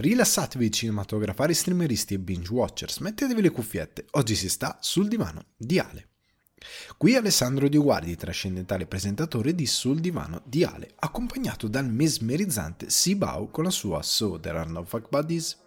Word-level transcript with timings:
Rilassatevi 0.00 0.70
cinematografari, 0.70 1.52
streameristi 1.52 2.14
e 2.14 2.18
binge 2.18 2.50
watchers, 2.50 3.00
mettetevi 3.00 3.42
le 3.42 3.50
cuffiette, 3.50 4.06
oggi 4.12 4.34
si 4.34 4.48
sta 4.48 4.78
sul 4.80 5.08
divano 5.08 5.48
di 5.54 5.78
Ale. 5.78 6.08
Qui 6.96 7.16
Alessandro 7.16 7.68
Di 7.68 7.76
Guardi, 7.76 8.16
trascendentale 8.16 8.86
presentatore 8.86 9.54
di 9.54 9.66
Sul 9.66 10.00
divano 10.00 10.40
di 10.46 10.64
Ale, 10.64 10.92
accompagnato 11.00 11.68
dal 11.68 11.90
mesmerizzante 11.90 12.88
Sibau 12.88 13.50
con 13.50 13.64
la 13.64 13.70
sua 13.70 14.00
So 14.00 14.40
There 14.40 14.56
Are 14.56 14.70
No 14.70 14.84
Fuck 14.84 15.10
Buddies. 15.10 15.58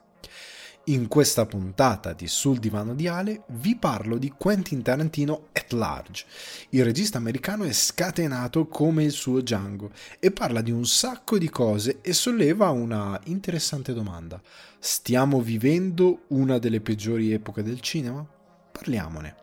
In 0.88 1.08
questa 1.08 1.46
puntata 1.46 2.12
di 2.12 2.28
Sul 2.28 2.60
divano 2.60 2.94
di 2.94 3.08
Ale 3.08 3.44
vi 3.52 3.78
parlo 3.78 4.18
di 4.18 4.34
Quentin 4.38 4.82
Tarantino 4.82 5.48
at 5.54 5.72
large. 5.72 6.26
Il 6.72 6.84
regista 6.84 7.18
americano 7.18 7.64
è 7.64 7.72
scatenato 7.72 8.68
come 8.68 9.06
il 9.06 9.12
suo 9.12 9.40
Django 9.40 9.92
e 10.20 10.32
parla 10.32 10.60
di 10.60 10.72
un 10.72 10.86
sacco 10.86 11.38
di 11.38 11.50
cose 11.50 12.00
e 12.02 12.12
solleva 12.12 12.70
una 12.72 13.18
interessante 13.28 13.94
domanda. 13.94 14.42
Stiamo 14.78 15.40
vivendo 15.40 16.24
una 16.30 16.58
delle 16.58 16.82
peggiori 16.82 17.32
epoche 17.32 17.64
del 17.64 17.80
cinema? 17.80 18.28
Parliamone. 18.70 19.36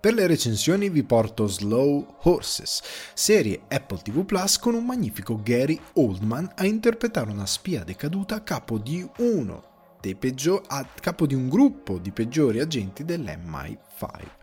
Per 0.00 0.14
le 0.14 0.26
recensioni 0.26 0.90
vi 0.90 1.04
porto 1.04 1.46
Slow 1.46 2.16
Horses, 2.22 2.82
serie 3.14 3.60
Apple 3.68 4.00
TV 4.02 4.24
Plus 4.24 4.58
con 4.58 4.74
un 4.74 4.84
magnifico 4.84 5.40
Gary 5.40 5.80
Oldman 5.92 6.54
a 6.56 6.66
interpretare 6.66 7.30
una 7.30 7.46
spia 7.46 7.84
decaduta 7.84 8.34
a 8.34 8.40
capo 8.40 8.78
di 8.78 9.08
uno 9.18 9.67
dei 10.00 10.14
peggiori, 10.14 10.64
a 10.68 10.86
capo 11.00 11.26
di 11.26 11.34
un 11.34 11.48
gruppo 11.48 11.98
di 11.98 12.10
peggiori 12.10 12.60
agenti 12.60 13.04
dell'MI5. 13.04 14.36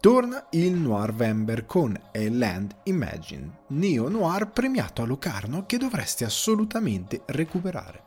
Torna 0.00 0.46
il 0.50 0.72
Noir 0.72 1.14
Vember 1.14 1.64
con 1.64 1.96
A 1.96 2.10
Land 2.12 2.74
Imagine, 2.84 3.58
neo 3.68 4.08
noir 4.08 4.50
premiato 4.50 5.02
a 5.02 5.06
Locarno 5.06 5.64
che 5.64 5.76
dovreste 5.76 6.24
assolutamente 6.24 7.22
recuperare. 7.26 8.02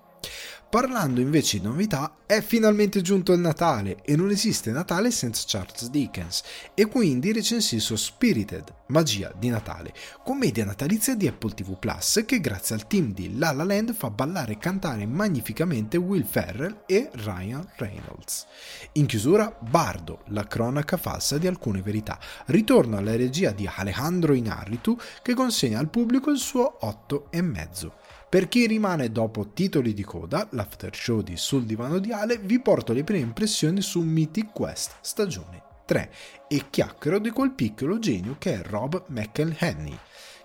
Parlando 0.76 1.22
invece 1.22 1.60
di 1.60 1.64
novità, 1.64 2.18
è 2.26 2.42
finalmente 2.42 3.00
giunto 3.00 3.32
il 3.32 3.40
Natale 3.40 4.00
e 4.04 4.18
non 4.18 4.30
esiste 4.30 4.72
Natale 4.72 5.10
senza 5.10 5.46
Charles 5.48 5.90
Dickens 5.90 6.44
e 6.74 6.88
quindi 6.88 7.32
recensisco 7.32 7.96
Spirited, 7.96 8.74
Magia 8.88 9.32
di 9.40 9.48
Natale, 9.48 9.94
commedia 10.22 10.66
natalizia 10.66 11.16
di 11.16 11.28
Apple 11.30 11.54
TV 11.54 11.80
Plus 11.80 12.24
che 12.26 12.42
grazie 12.42 12.76
al 12.76 12.88
team 12.88 13.14
di 13.14 13.38
La 13.38 13.54
La 13.54 13.64
Land 13.64 13.94
fa 13.94 14.10
ballare 14.10 14.52
e 14.52 14.58
cantare 14.58 15.06
magnificamente 15.06 15.96
Will 15.96 16.26
Ferrell 16.26 16.84
e 16.88 17.10
Ryan 17.14 17.66
Reynolds. 17.78 18.46
In 18.94 19.06
chiusura, 19.06 19.58
Bardo, 19.58 20.24
la 20.26 20.46
cronaca 20.46 20.98
falsa 20.98 21.38
di 21.38 21.48
alcune 21.48 21.82
verità, 21.82 22.20
ritorno 22.48 22.98
alla 22.98 23.16
regia 23.16 23.52
di 23.52 23.66
Alejandro 23.74 24.34
Inarritu 24.34 24.98
che 25.22 25.34
consegna 25.34 25.80
al 25.80 25.88
pubblico 25.88 26.32
il 26.32 26.38
suo 26.38 26.80
8 26.82 27.28
e 27.30 27.42
mezzo. 27.42 28.04
Per 28.36 28.50
chi 28.50 28.68
rimane 28.68 29.14
dopo 29.14 29.54
titoli 29.54 29.94
di 29.94 30.04
coda, 30.04 30.46
l'after 30.52 30.94
show 30.94 31.22
di 31.22 31.38
Sul 31.38 31.64
Divano 31.64 32.00
di 32.00 32.12
Ale, 32.12 32.38
vi 32.38 32.60
porto 32.60 32.92
le 32.92 33.06
prime 33.06 33.22
impressioni 33.22 33.80
su 33.80 34.02
Mythic 34.02 34.52
Quest 34.52 34.98
stagione 35.00 35.64
3 35.86 36.12
e 36.50 36.66
chiacchiero 36.70 37.20
di 37.20 37.30
quel 37.30 37.52
piccolo 37.52 37.98
genio 37.98 38.36
che 38.38 38.56
è 38.56 38.62
Rob 38.62 39.06
McElhenney. 39.08 39.98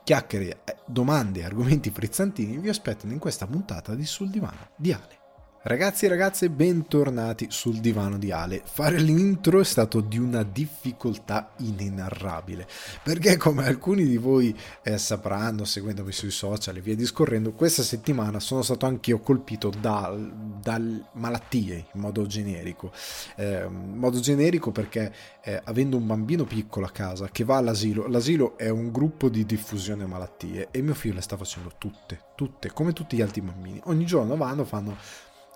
Chiacchiere, 0.05 0.61
eh, 0.67 0.77
domande 0.87 1.41
e 1.41 1.45
argomenti 1.45 1.91
frizzantini 1.91 2.59
vi 2.59 2.69
aspettano 2.69 3.13
in 3.13 3.19
questa 3.19 3.49
puntata 3.49 3.97
di 3.97 4.07
Sul 4.07 4.31
Divano 4.31 4.69
di 4.77 4.93
Ale. 4.93 5.20
Ragazzi 5.63 6.07
e 6.07 6.09
ragazze, 6.09 6.49
bentornati 6.49 7.49
sul 7.51 7.81
divano 7.81 8.17
di 8.17 8.33
Ale. 8.33 8.63
Fare 8.65 8.99
l'intro 8.99 9.61
è 9.61 9.65
stato 9.65 10.01
di 10.01 10.17
una 10.17 10.43
difficoltà 10.43 11.51
inenarrabile, 11.59 12.67
perché 13.03 13.37
come 13.37 13.67
alcuni 13.67 14.07
di 14.07 14.17
voi 14.17 14.57
eh, 14.83 14.97
sapranno, 14.97 15.67
seguendomi 15.67 16.13
sui 16.13 16.31
social 16.31 16.77
e 16.77 16.81
via 16.81 16.97
discorrendo, 16.97 17.53
questa 17.53 17.83
settimana 17.83 18.41
sono 18.41 18.63
stato 18.63 18.87
anch'io 18.87 19.21
colpito 19.21 19.69
da, 19.69 20.17
da 20.17 20.81
malattie 21.13 21.89
in 21.93 22.01
modo 22.01 22.25
generico. 22.25 22.91
Eh, 23.37 23.67
in 23.67 23.99
modo 23.99 24.19
generico 24.19 24.73
perché 24.73 25.13
eh, 25.43 25.61
avendo 25.63 25.99
un 25.99 26.07
bambino 26.07 26.45
piccolo 26.45 26.87
a 26.87 26.91
casa 26.91 27.29
che 27.31 27.45
va 27.45 27.59
all'asilo, 27.59 28.07
l'asilo 28.07 28.57
è 28.57 28.71
un 28.71 28.91
gruppo 28.91 29.29
di 29.29 29.45
diffusione 29.45 30.07
malattie 30.07 30.69
e 30.71 30.81
mio 30.81 30.95
figlio 30.95 31.17
le 31.17 31.21
sta 31.21 31.37
facendo 31.37 31.73
tutte, 31.77 32.29
tutte, 32.35 32.73
come 32.73 32.95
tutti 32.95 33.15
gli 33.15 33.21
altri 33.21 33.43
bambini. 33.43 33.79
Ogni 33.85 34.07
giorno 34.07 34.39
vanno, 34.39 34.65
fanno 34.65 34.97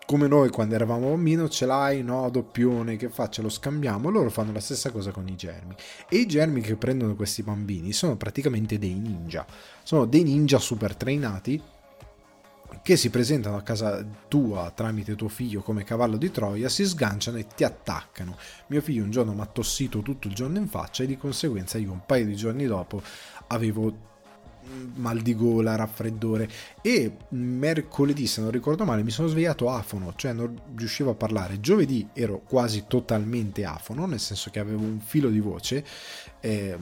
come 0.06 0.26
noi 0.26 0.50
quando 0.50 0.74
eravamo 0.74 1.08
bambini, 1.08 1.48
ce 1.48 1.66
l'hai, 1.66 2.02
no, 2.02 2.28
doppione, 2.30 2.96
che 2.96 3.08
fa, 3.08 3.28
ce 3.28 3.42
lo 3.42 3.48
scambiamo, 3.48 4.10
loro 4.10 4.30
fanno 4.30 4.52
la 4.52 4.60
stessa 4.60 4.90
cosa 4.90 5.10
con 5.10 5.26
i 5.28 5.36
germi. 5.36 5.74
E 6.08 6.16
i 6.18 6.26
germi 6.26 6.60
che 6.60 6.76
prendono 6.76 7.14
questi 7.14 7.42
bambini 7.42 7.92
sono 7.92 8.16
praticamente 8.16 8.78
dei 8.78 8.94
ninja, 8.94 9.46
sono 9.82 10.04
dei 10.04 10.22
ninja 10.22 10.58
super 10.58 10.94
trainati 10.94 11.60
che 12.82 12.96
si 12.96 13.08
presentano 13.08 13.56
a 13.56 13.62
casa 13.62 14.04
tua 14.28 14.70
tramite 14.74 15.14
tuo 15.14 15.28
figlio 15.28 15.62
come 15.62 15.84
cavallo 15.84 16.16
di 16.16 16.30
Troia, 16.30 16.68
si 16.68 16.84
sganciano 16.84 17.38
e 17.38 17.46
ti 17.46 17.64
attaccano. 17.64 18.36
Mio 18.66 18.80
figlio 18.80 19.04
un 19.04 19.10
giorno 19.10 19.32
mi 19.32 19.40
ha 19.40 19.46
tossito 19.46 20.02
tutto 20.02 20.28
il 20.28 20.34
giorno 20.34 20.58
in 20.58 20.68
faccia 20.68 21.02
e 21.02 21.06
di 21.06 21.16
conseguenza 21.16 21.78
io 21.78 21.92
un 21.92 22.04
paio 22.04 22.26
di 22.26 22.36
giorni 22.36 22.66
dopo 22.66 23.02
avevo 23.48 24.12
mal 24.96 25.20
di 25.20 25.34
gola, 25.34 25.76
raffreddore 25.76 26.48
e 26.80 27.16
mercoledì, 27.30 28.26
se 28.26 28.40
non 28.40 28.50
ricordo 28.50 28.84
male, 28.84 29.02
mi 29.02 29.10
sono 29.10 29.28
svegliato 29.28 29.70
afono, 29.70 30.12
cioè 30.16 30.32
non 30.32 30.54
riuscivo 30.74 31.10
a 31.10 31.14
parlare. 31.14 31.60
Giovedì 31.60 32.08
ero 32.12 32.40
quasi 32.40 32.84
totalmente 32.86 33.64
afono, 33.64 34.06
nel 34.06 34.20
senso 34.20 34.50
che 34.50 34.58
avevo 34.58 34.82
un 34.82 35.00
filo 35.00 35.30
di 35.30 35.40
voce, 35.40 35.84
eh, 36.44 36.76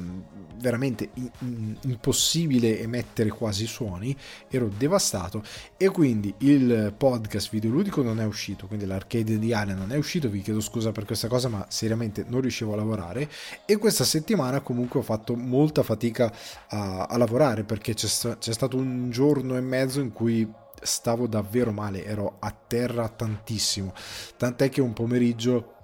veramente 0.56 1.10
in- 1.14 1.76
impossibile 1.82 2.80
emettere 2.80 3.28
quasi 3.28 3.66
suoni, 3.66 4.14
ero 4.48 4.68
devastato. 4.76 5.42
E 5.76 5.88
quindi 5.90 6.34
il 6.38 6.92
podcast 6.96 7.48
videoludico 7.50 8.02
non 8.02 8.20
è 8.20 8.24
uscito, 8.24 8.66
quindi 8.66 8.86
l'arcade 8.86 9.38
di 9.38 9.52
Alien 9.52 9.78
non 9.78 9.92
è 9.92 9.96
uscito, 9.96 10.28
vi 10.28 10.42
chiedo 10.42 10.60
scusa 10.60 10.90
per 10.90 11.04
questa 11.04 11.28
cosa, 11.28 11.48
ma 11.48 11.64
seriamente 11.68 12.24
non 12.26 12.40
riuscivo 12.40 12.72
a 12.72 12.76
lavorare. 12.76 13.30
E 13.64 13.76
questa 13.76 14.04
settimana 14.04 14.60
comunque 14.60 14.98
ho 14.98 15.04
fatto 15.04 15.36
molta 15.36 15.84
fatica 15.84 16.32
a, 16.68 17.04
a 17.04 17.16
lavorare 17.16 17.62
perché 17.62 17.94
c'è, 17.94 18.08
c'è 18.38 18.52
stato 18.52 18.76
un 18.76 19.10
giorno 19.10 19.56
e 19.56 19.60
mezzo 19.60 20.00
in 20.00 20.12
cui 20.12 20.50
stavo 20.82 21.28
davvero 21.28 21.70
male, 21.70 22.04
ero 22.04 22.36
a 22.40 22.52
terra 22.66 23.08
tantissimo, 23.08 23.92
tant'è 24.36 24.68
che 24.68 24.80
un 24.80 24.92
pomeriggio 24.92 25.74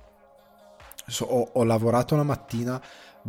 so, 1.08 1.24
ho, 1.24 1.50
ho 1.52 1.64
lavorato 1.64 2.16
la 2.16 2.22
mattina, 2.22 2.80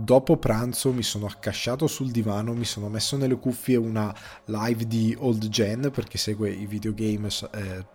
dopo 0.04 0.38
pranzo 0.38 0.94
mi 0.94 1.04
sono 1.04 1.26
accasciato 1.26 1.88
sul 1.88 2.12
divano, 2.12 2.54
mi 2.54 2.66
sono 2.66 2.88
messo 2.90 3.18
nelle 3.18 3.38
cuffie 3.38 3.76
una 3.76 4.14
live 4.46 4.88
di 4.88 5.16
Old 5.20 5.48
Gen, 5.50 5.92
perché 5.94 6.18
segue 6.18 6.50
i 6.50 6.66
videogames, 6.66 7.48
eh, 7.54 7.86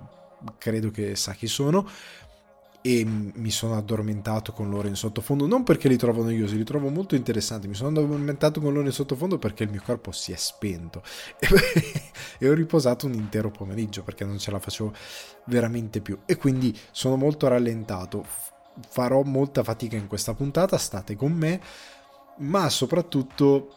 credo 0.58 0.90
che 0.90 1.16
sa 1.16 1.32
chi 1.32 1.46
sono, 1.46 1.88
e 2.86 3.02
mi 3.06 3.50
sono 3.50 3.78
addormentato 3.78 4.52
con 4.52 4.68
loro 4.68 4.88
in 4.88 4.94
sottofondo, 4.94 5.46
non 5.46 5.62
perché 5.62 5.88
li 5.88 5.96
trovo 5.96 6.22
noiosi, 6.22 6.58
li 6.58 6.64
trovo 6.64 6.90
molto 6.90 7.14
interessanti, 7.14 7.66
mi 7.66 7.74
sono 7.74 7.98
addormentato 7.98 8.60
con 8.60 8.74
loro 8.74 8.84
in 8.84 8.92
sottofondo 8.92 9.38
perché 9.38 9.64
il 9.64 9.70
mio 9.70 9.80
corpo 9.82 10.12
si 10.12 10.32
è 10.32 10.36
spento. 10.36 11.02
E 12.36 12.48
ho 12.48 12.52
riposato 12.52 13.06
un 13.06 13.14
intero 13.14 13.50
pomeriggio 13.50 14.02
perché 14.02 14.24
non 14.24 14.38
ce 14.38 14.50
la 14.50 14.58
facevo 14.58 14.92
veramente 15.46 16.00
più. 16.00 16.18
E 16.26 16.36
quindi 16.36 16.76
sono 16.90 17.16
molto 17.16 17.46
rallentato, 17.46 18.26
farò 18.88 19.22
molta 19.22 19.62
fatica 19.62 19.96
in 19.96 20.06
questa 20.06 20.34
puntata, 20.34 20.76
state 20.76 21.16
con 21.16 21.32
me, 21.32 21.60
ma 22.38 22.68
soprattutto 22.68 23.68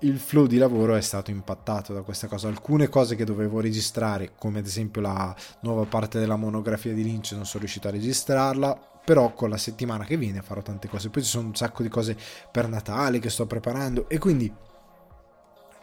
il 0.00 0.18
flow 0.18 0.46
di 0.46 0.56
lavoro 0.56 0.94
è 0.94 1.00
stato 1.00 1.30
impattato 1.30 1.92
da 1.92 2.02
questa 2.02 2.26
cosa. 2.26 2.48
Alcune 2.48 2.88
cose 2.88 3.16
che 3.16 3.24
dovevo 3.24 3.60
registrare, 3.60 4.32
come 4.38 4.60
ad 4.60 4.66
esempio 4.66 5.00
la 5.00 5.34
nuova 5.60 5.84
parte 5.84 6.18
della 6.18 6.36
monografia 6.36 6.94
di 6.94 7.02
Lynch, 7.02 7.32
non 7.32 7.44
sono 7.44 7.60
riuscito 7.60 7.88
a 7.88 7.92
registrarla. 7.92 8.88
Però 9.02 9.32
con 9.32 9.48
la 9.48 9.56
settimana 9.56 10.04
che 10.04 10.16
viene 10.16 10.42
farò 10.42 10.62
tante 10.62 10.88
cose. 10.88 11.08
Poi 11.08 11.22
ci 11.22 11.28
sono 11.28 11.48
un 11.48 11.54
sacco 11.54 11.82
di 11.82 11.88
cose 11.88 12.16
per 12.50 12.68
Natale 12.68 13.18
che 13.18 13.30
sto 13.30 13.46
preparando. 13.46 14.08
E 14.08 14.18
quindi 14.18 14.52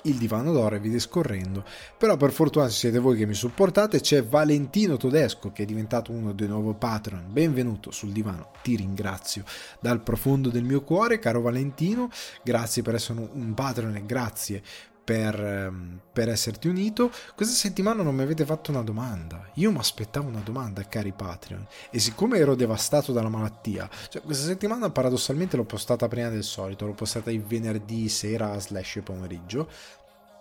il 0.07 0.15
divano 0.15 0.51
d'oro 0.51 0.75
e 0.75 0.79
vi 0.79 0.89
discorrendo. 0.89 1.63
Però 1.97 2.17
per 2.17 2.31
fortuna 2.31 2.69
siete 2.69 2.99
voi 2.99 3.17
che 3.17 3.25
mi 3.25 3.33
supportate, 3.33 3.99
c'è 3.99 4.23
Valentino 4.23 4.97
Todesco 4.97 5.51
che 5.51 5.63
è 5.63 5.65
diventato 5.65 6.11
uno 6.11 6.33
dei 6.33 6.47
nuovi 6.47 6.75
patron. 6.77 7.25
Benvenuto 7.29 7.91
sul 7.91 8.11
divano, 8.11 8.51
ti 8.63 8.75
ringrazio 8.75 9.43
dal 9.79 10.01
profondo 10.01 10.49
del 10.49 10.63
mio 10.63 10.81
cuore, 10.81 11.19
caro 11.19 11.41
Valentino. 11.41 12.09
Grazie 12.43 12.81
per 12.81 12.95
essere 12.95 13.29
un 13.31 13.53
patron 13.53 13.95
e 13.95 14.05
grazie 14.05 14.63
per, 15.07 15.41
ehm, 15.41 15.99
per, 16.11 16.27
esserti 16.27 16.67
unito. 16.67 17.09
Questa 17.33 17.55
settimana 17.55 18.03
non 18.03 18.13
mi 18.13 18.23
avete 18.23 18.43
fatto 18.43 18.71
una 18.71 18.81
domanda. 18.81 19.51
Io 19.53 19.71
mi 19.71 19.77
aspettavo 19.77 20.27
una 20.27 20.41
domanda, 20.41 20.83
cari 20.83 21.13
Patreon. 21.13 21.65
E 21.89 21.99
siccome 21.99 22.37
ero 22.37 22.55
devastato 22.55 23.13
dalla 23.13 23.29
malattia, 23.29 23.89
cioè 24.09 24.21
questa 24.21 24.45
settimana 24.45 24.89
paradossalmente 24.89 25.55
l'ho 25.55 25.63
postata 25.63 26.09
prima 26.09 26.27
del 26.27 26.43
solito, 26.43 26.85
l'ho 26.85 26.91
postata 26.91 27.31
il 27.31 27.41
venerdì 27.41 28.09
sera 28.09 28.59
slash 28.59 28.99
pomeriggio. 29.01 29.69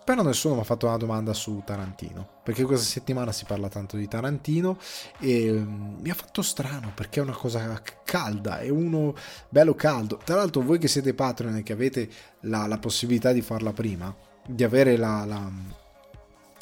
Però 0.07 0.23
nessuno 0.23 0.55
mi 0.55 0.61
ha 0.61 0.63
fatto 0.63 0.87
una 0.87 0.95
domanda 0.95 1.33
su 1.33 1.63
Tarantino, 1.65 2.25
perché 2.41 2.63
questa 2.63 2.85
settimana 2.85 3.33
si 3.33 3.43
parla 3.43 3.67
tanto 3.67 3.97
di 3.97 4.07
Tarantino 4.07 4.77
e 5.19 5.51
um, 5.51 5.97
mi 5.99 6.09
ha 6.09 6.13
fatto 6.13 6.41
strano 6.41 6.93
perché 6.95 7.19
è 7.19 7.23
una 7.23 7.35
cosa 7.35 7.81
calda, 8.05 8.59
è 8.59 8.69
uno 8.69 9.13
bello 9.49 9.75
caldo. 9.75 10.17
Tra 10.23 10.37
l'altro 10.37 10.61
voi 10.61 10.77
che 10.77 10.87
siete 10.87 11.13
Patreon 11.13 11.57
e 11.57 11.63
che 11.63 11.73
avete 11.73 12.09
la, 12.43 12.67
la 12.67 12.77
possibilità 12.77 13.33
di 13.33 13.41
farla 13.41 13.73
prima, 13.73 14.15
di 14.47 14.63
avere 14.63 14.95
la, 14.95 15.25
la, 15.25 15.51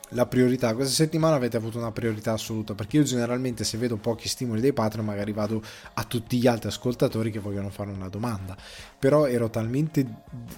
la 0.10 0.26
priorità. 0.28 0.74
Questa 0.76 0.94
settimana 0.94 1.36
avete 1.36 1.58
avuto 1.58 1.78
una 1.78 1.92
priorità 1.92 2.34
assoluta 2.34 2.76
perché 2.76 2.98
io 2.98 3.04
generalmente 3.04 3.64
se 3.64 3.78
vedo 3.78 3.98
pochi 3.98 4.28
stimoli 4.28 4.62
dei 4.62 4.74
Patreon 4.74 5.06
magari 5.06 5.32
vado 5.32 5.62
a 5.94 6.04
tutti 6.04 6.38
gli 6.38 6.48
altri 6.48 6.70
ascoltatori 6.70 7.32
che 7.32 7.40
vogliono 7.40 7.70
fare 7.70 7.92
una 7.92 8.10
domanda. 8.10 8.56
Però 9.00 9.26
ero 9.28 9.50
talmente 9.50 10.06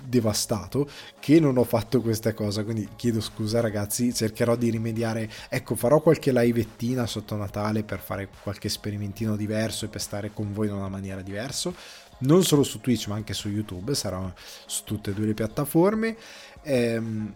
devastato 0.06 0.90
che 1.20 1.40
non 1.40 1.58
ho 1.58 1.64
fatto 1.64 2.02
questa 2.02 2.34
cosa, 2.34 2.64
quindi 2.64 2.90
chiedo 2.96 3.22
scusa 3.22 3.60
ragazzi, 3.62 4.14
cercherò 4.14 4.56
di 4.56 4.70
rimediare. 4.70 5.30
Ecco, 5.50 5.76
farò 5.76 6.02
qualche 6.02 6.32
livettina 6.32 7.06
sotto 7.06 7.36
Natale 7.36 7.84
per 7.84 8.00
fare 8.00 8.30
qualche 8.44 8.70
sperimentino 8.70 9.36
diverso 9.36 9.86
e 9.86 9.88
per 9.88 10.02
stare 10.02 10.32
con 10.34 10.54
voi 10.54 10.68
in 10.68 10.74
una 10.74 10.90
maniera 10.90 11.22
diversa. 11.22 11.72
Non 12.20 12.44
solo 12.44 12.64
su 12.64 12.82
Twitch 12.82 13.08
ma 13.08 13.16
anche 13.16 13.34
su 13.34 13.48
YouTube, 13.48 13.94
sarà 13.94 14.34
su 14.66 14.84
tutte 14.84 15.12
e 15.12 15.14
due 15.14 15.28
le 15.28 15.34
piattaforme. 15.36 16.18
Ehm, 16.64 17.34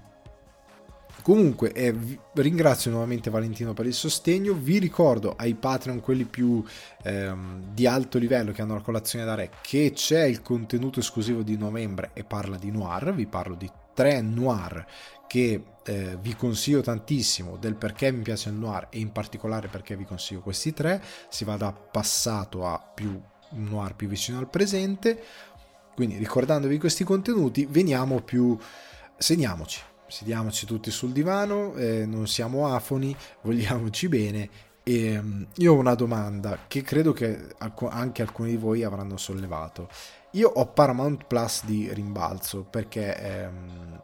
Comunque, 1.22 1.72
eh, 1.74 1.94
ringrazio 2.34 2.90
nuovamente 2.90 3.30
Valentino 3.30 3.74
per 3.74 3.86
il 3.86 3.94
sostegno. 3.94 4.54
Vi 4.54 4.80
ricordo 4.80 5.36
ai 5.38 5.54
Patreon, 5.54 6.00
quelli 6.00 6.26
più 6.26 6.64
ehm, 7.04 7.74
di 7.74 7.86
alto 7.86 8.18
livello 8.18 8.52
che 8.52 8.62
hanno 8.62 8.74
la 8.74 8.82
colazione 8.82 9.26
da 9.26 9.36
re, 9.36 9.52
che 9.62 9.92
c'è 9.94 10.24
il 10.24 10.42
contenuto 10.42 11.00
esclusivo 11.00 11.44
di 11.44 11.58
novembre 11.58 12.12
e 12.14 12.24
parla 12.24 12.58
di 12.58 12.72
noir. 12.72 13.14
Vi 13.14 13.28
parlo 13.28 13.56
di 13.56 13.70
tre 13.94 14.22
noir 14.22 14.86
che 15.28 15.64
eh, 15.84 16.18
vi 16.20 16.36
consiglio 16.36 16.82
tantissimo 16.82 17.58
del 17.58 17.76
perché 17.76 18.12
mi 18.12 18.22
piace 18.22 18.50
il 18.50 18.56
noir 18.56 18.88
e 18.90 19.00
in 19.00 19.12
particolare 19.12 19.68
perché 19.68 19.96
vi 19.96 20.06
consiglio 20.06 20.42
questi 20.42 20.74
tre. 20.74 21.02
Si 21.30 21.44
va 21.44 21.56
da 21.56 21.72
passato 21.72 22.66
a 22.66 22.80
più 22.80 23.22
noir 23.52 23.96
più 23.96 24.08
vicino 24.08 24.40
al 24.40 24.50
presente. 24.50 25.22
Quindi 25.94 26.18
ricordandovi 26.18 26.80
questi 26.80 27.04
contenuti, 27.04 27.68
veniamo 27.70 28.22
più 28.22 28.58
segniamoci 29.18 29.90
sediamoci 30.12 30.66
tutti 30.66 30.92
sul 30.92 31.12
divano, 31.12 31.74
eh, 31.76 32.06
non 32.06 32.28
siamo 32.28 32.68
afoni, 32.68 33.16
vogliamoci 33.42 34.08
bene. 34.10 34.50
E 34.84 35.18
um, 35.18 35.48
io 35.56 35.74
ho 35.74 35.78
una 35.78 35.96
domanda 35.96 36.60
che 36.68 36.82
credo 36.82 37.14
che 37.14 37.56
anche 37.90 38.22
alcuni 38.22 38.52
di 38.52 38.58
voi 38.58 38.84
avranno 38.84 39.18
sollevato. 39.18 39.88
Io 40.32 40.50
ho 40.50 40.68
Paramount 40.68 41.26
Plus 41.26 41.66
di 41.66 41.92
rimbalzo 41.94 42.64
perché 42.64 43.16
ehm, 43.18 44.02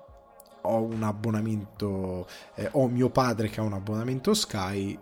ho 0.62 0.82
un 0.82 1.04
abbonamento, 1.04 2.28
eh, 2.56 2.70
ho 2.72 2.88
mio 2.88 3.10
padre 3.10 3.50
che 3.50 3.60
ha 3.60 3.64
un 3.64 3.74
abbonamento 3.74 4.34
Sky, 4.34 4.98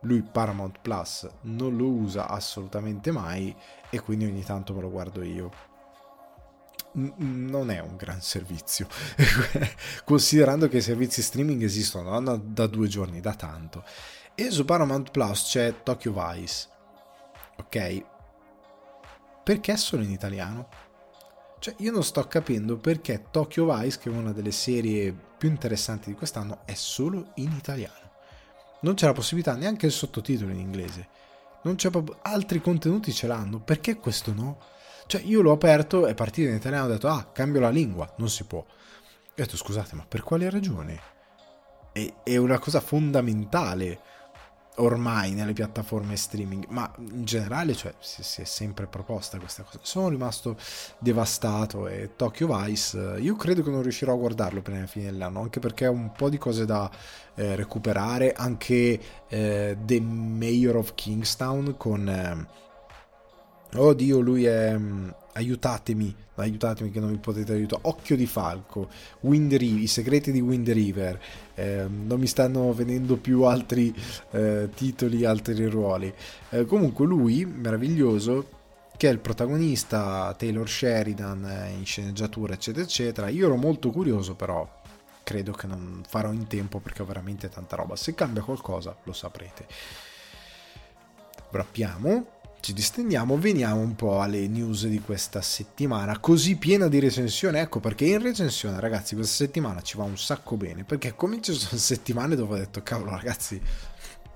lui 0.00 0.22
Paramount 0.22 0.78
Plus 0.80 1.28
non 1.42 1.76
lo 1.76 1.86
usa 1.86 2.28
assolutamente 2.28 3.10
mai 3.10 3.54
e 3.90 4.00
quindi 4.00 4.26
ogni 4.26 4.44
tanto 4.44 4.74
me 4.74 4.80
lo 4.80 4.90
guardo 4.90 5.22
io 5.22 5.50
non 6.96 7.70
è 7.70 7.80
un 7.80 7.96
gran 7.96 8.20
servizio, 8.20 8.88
considerando 10.04 10.68
che 10.68 10.78
i 10.78 10.82
servizi 10.82 11.22
streaming 11.22 11.62
esistono 11.62 12.20
da, 12.20 12.38
da 12.42 12.66
due 12.66 12.88
giorni, 12.88 13.20
da 13.20 13.34
tanto. 13.34 13.84
E 14.34 14.50
su 14.50 14.64
Paramount 14.64 15.10
Plus 15.10 15.48
c'è 15.48 15.82
Tokyo 15.82 16.12
Vice, 16.12 16.68
ok? 17.56 18.04
Perché 19.42 19.76
solo 19.76 20.02
in 20.02 20.10
italiano? 20.10 20.68
Cioè, 21.58 21.74
io 21.78 21.92
non 21.92 22.04
sto 22.04 22.26
capendo 22.26 22.76
perché 22.76 23.26
Tokyo 23.30 23.72
Vice, 23.72 23.98
che 23.98 24.10
è 24.10 24.12
una 24.12 24.32
delle 24.32 24.52
serie 24.52 25.14
più 25.36 25.48
interessanti 25.48 26.10
di 26.10 26.16
quest'anno, 26.16 26.60
è 26.64 26.74
solo 26.74 27.30
in 27.36 27.52
italiano. 27.52 28.10
Non 28.80 28.94
c'è 28.94 29.06
la 29.06 29.12
possibilità 29.12 29.54
neanche 29.54 29.86
il 29.86 29.92
sottotitolo 29.92 30.50
in 30.50 30.58
inglese. 30.58 31.08
Non 31.62 31.76
c'è 31.76 31.90
proprio... 31.90 32.18
Altri 32.22 32.60
contenuti 32.60 33.12
ce 33.12 33.26
l'hanno, 33.26 33.60
perché 33.60 33.96
questo 33.96 34.32
no? 34.32 34.58
Cioè 35.06 35.22
io 35.22 35.40
l'ho 35.40 35.52
aperto, 35.52 36.06
è 36.06 36.14
partito 36.14 36.48
in 36.48 36.56
italiano, 36.56 36.86
ho 36.86 36.90
detto 36.90 37.08
ah, 37.08 37.30
cambio 37.32 37.60
la 37.60 37.70
lingua, 37.70 38.12
non 38.16 38.28
si 38.28 38.44
può. 38.44 38.64
E 39.34 39.42
ho 39.42 39.44
detto 39.44 39.56
scusate, 39.56 39.94
ma 39.94 40.04
per 40.06 40.22
quale 40.22 40.50
ragione? 40.50 41.00
È, 41.92 42.12
è 42.22 42.36
una 42.36 42.58
cosa 42.58 42.80
fondamentale 42.80 44.00
ormai 44.76 45.32
nelle 45.32 45.52
piattaforme 45.52 46.16
streaming, 46.16 46.66
ma 46.68 46.90
in 46.98 47.24
generale 47.24 47.74
cioè, 47.74 47.94
si, 48.00 48.22
si, 48.22 48.42
è 48.42 48.44
sempre 48.44 48.86
proposta 48.86 49.38
questa 49.38 49.62
cosa. 49.62 49.78
Sono 49.82 50.08
rimasto 50.08 50.56
devastato 50.98 51.86
e 51.88 52.10
Tokyo 52.16 52.54
Vice, 52.54 53.16
io 53.18 53.36
credo 53.36 53.62
che 53.62 53.70
non 53.70 53.82
riuscirò 53.82 54.12
a 54.12 54.16
guardarlo 54.16 54.62
prima 54.62 54.78
della 54.78 54.90
fine 54.90 55.06
dell'anno, 55.06 55.40
anche 55.40 55.60
perché 55.60 55.86
ho 55.86 55.92
un 55.92 56.12
po' 56.12 56.28
di 56.28 56.38
cose 56.38 56.64
da 56.64 56.90
eh, 57.34 57.54
recuperare, 57.56 58.32
anche 58.32 59.00
eh, 59.28 59.76
The 59.80 60.00
Mayor 60.00 60.76
of 60.76 60.94
Kingstown 60.94 61.76
con... 61.76 62.08
Eh, 62.08 62.64
Oddio, 63.76 64.20
lui 64.20 64.44
è... 64.44 64.76
Mm, 64.76 65.08
aiutatemi, 65.36 66.14
aiutatemi 66.36 66.90
che 66.90 67.00
non 67.00 67.10
mi 67.10 67.18
potete 67.18 67.52
aiutare. 67.52 67.82
Occhio 67.84 68.16
di 68.16 68.26
Falco, 68.26 68.88
Wind 69.20 69.52
River, 69.54 69.82
i 69.82 69.86
segreti 69.86 70.32
di 70.32 70.40
Wind 70.40 70.68
River. 70.68 71.20
Eh, 71.54 71.86
non 71.88 72.18
mi 72.18 72.26
stanno 72.26 72.72
venendo 72.72 73.16
più 73.16 73.42
altri 73.42 73.94
eh, 74.30 74.68
titoli, 74.74 75.24
altri 75.24 75.66
ruoli. 75.66 76.12
Eh, 76.50 76.64
comunque 76.64 77.06
lui, 77.06 77.44
meraviglioso, 77.44 78.48
che 78.96 79.08
è 79.08 79.12
il 79.12 79.18
protagonista, 79.18 80.34
Taylor 80.36 80.68
Sheridan 80.68 81.44
eh, 81.44 81.70
in 81.76 81.84
sceneggiatura, 81.84 82.54
eccetera, 82.54 82.84
eccetera. 82.84 83.28
Io 83.28 83.46
ero 83.46 83.56
molto 83.56 83.90
curioso, 83.90 84.34
però 84.34 84.66
credo 85.22 85.52
che 85.52 85.66
non 85.66 86.02
farò 86.06 86.32
in 86.32 86.46
tempo 86.46 86.78
perché 86.78 87.02
ho 87.02 87.06
veramente 87.06 87.48
tanta 87.50 87.76
roba. 87.76 87.94
Se 87.94 88.14
cambia 88.14 88.42
qualcosa, 88.42 88.96
lo 89.02 89.12
saprete. 89.12 89.66
Wrappiamo 91.50 92.35
ci 92.66 92.72
distendiamo, 92.72 93.38
veniamo 93.38 93.78
un 93.78 93.94
po' 93.94 94.20
alle 94.20 94.48
news 94.48 94.88
di 94.88 94.98
questa 94.98 95.40
settimana, 95.40 96.18
così 96.18 96.56
piena 96.56 96.88
di 96.88 96.98
recensione. 96.98 97.60
Ecco 97.60 97.78
perché 97.78 98.06
in 98.06 98.20
recensione, 98.20 98.80
ragazzi, 98.80 99.14
questa 99.14 99.44
settimana 99.44 99.82
ci 99.82 99.96
va 99.96 100.02
un 100.02 100.18
sacco 100.18 100.56
bene. 100.56 100.82
Perché 100.82 101.14
comincio 101.14 101.52
sono 101.52 101.78
settimane 101.80 102.34
dove 102.34 102.54
ho 102.54 102.58
detto, 102.58 102.82
cavolo, 102.82 103.12
ragazzi, 103.12 103.62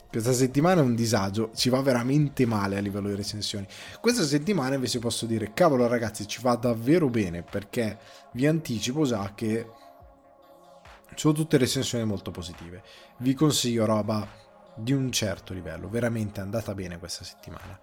questa 0.08 0.32
settimana 0.32 0.80
è 0.80 0.84
un 0.84 0.94
disagio, 0.94 1.50
ci 1.56 1.70
va 1.70 1.82
veramente 1.82 2.46
male 2.46 2.78
a 2.78 2.80
livello 2.80 3.08
di 3.08 3.16
recensioni. 3.16 3.66
Questa 4.00 4.22
settimana 4.22 4.76
invece 4.76 5.00
posso 5.00 5.26
dire, 5.26 5.50
cavolo, 5.52 5.88
ragazzi, 5.88 6.28
ci 6.28 6.40
va 6.40 6.54
davvero 6.54 7.08
bene 7.08 7.42
perché 7.42 7.98
vi 8.34 8.46
anticipo 8.46 9.04
già 9.06 9.32
che 9.34 9.66
sono 11.16 11.34
tutte 11.34 11.56
recensioni 11.56 12.04
molto 12.04 12.30
positive. 12.30 12.84
Vi 13.16 13.34
consiglio 13.34 13.86
roba 13.86 14.24
di 14.76 14.92
un 14.92 15.10
certo 15.10 15.52
livello, 15.52 15.88
veramente 15.88 16.38
è 16.38 16.44
andata 16.44 16.74
bene 16.74 16.96
questa 16.96 17.24
settimana. 17.24 17.76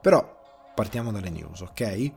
Però 0.00 0.72
partiamo 0.74 1.10
dalle 1.12 1.30
news, 1.30 1.60
ok? 1.60 2.12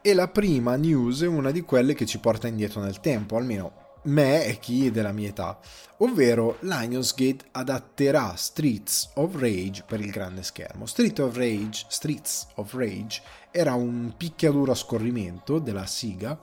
E 0.00 0.14
la 0.14 0.28
prima 0.28 0.76
news 0.76 1.22
è 1.22 1.26
una 1.26 1.50
di 1.50 1.62
quelle 1.62 1.94
che 1.94 2.06
ci 2.06 2.20
porta 2.20 2.46
indietro 2.46 2.80
nel 2.80 3.00
tempo, 3.00 3.36
almeno 3.36 3.86
me 4.04 4.44
e 4.44 4.58
chi 4.58 4.86
è 4.86 4.90
della 4.90 5.12
mia 5.12 5.28
età, 5.28 5.58
ovvero 5.98 6.58
Lionsgate 6.60 7.46
adatterà 7.52 8.34
Streets 8.36 9.10
of 9.14 9.34
Rage 9.34 9.82
per 9.86 10.00
il 10.00 10.10
grande 10.10 10.42
schermo. 10.42 10.86
Street 10.86 11.18
of 11.18 11.36
Rage, 11.36 11.84
Streets 11.88 12.46
of 12.54 12.72
Rage 12.74 13.20
era 13.50 13.74
un 13.74 14.14
picchiaduro 14.16 14.72
a 14.72 14.76
scorrimento 14.76 15.58
della 15.58 15.86
Siga 15.86 16.38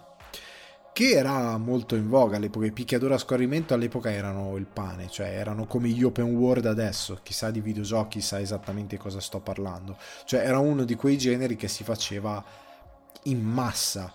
che 0.96 1.10
era 1.10 1.58
molto 1.58 1.96
in 1.96 2.08
voga 2.08 2.38
all'epoca. 2.38 2.68
I 2.68 2.72
picchiaduri 2.72 3.12
a 3.12 3.18
scorrimento 3.18 3.74
all'epoca 3.74 4.10
erano 4.10 4.56
il 4.56 4.66
pane, 4.66 5.10
cioè 5.10 5.28
erano 5.28 5.66
come 5.66 5.90
gli 5.90 6.04
open 6.04 6.34
world 6.34 6.66
adesso. 6.68 7.20
Chissà 7.22 7.52
di 7.52 7.60
videogiochi 7.60 8.22
sa 8.22 8.40
esattamente 8.40 8.96
cosa 8.96 9.20
sto 9.20 9.42
parlando. 9.42 9.98
Cioè 10.24 10.40
era 10.40 10.60
uno 10.60 10.86
di 10.86 10.96
quei 10.96 11.18
generi 11.18 11.58
che 11.58 11.68
si 11.68 11.84
faceva 11.84 12.42
in 13.24 13.42
massa 13.42 14.14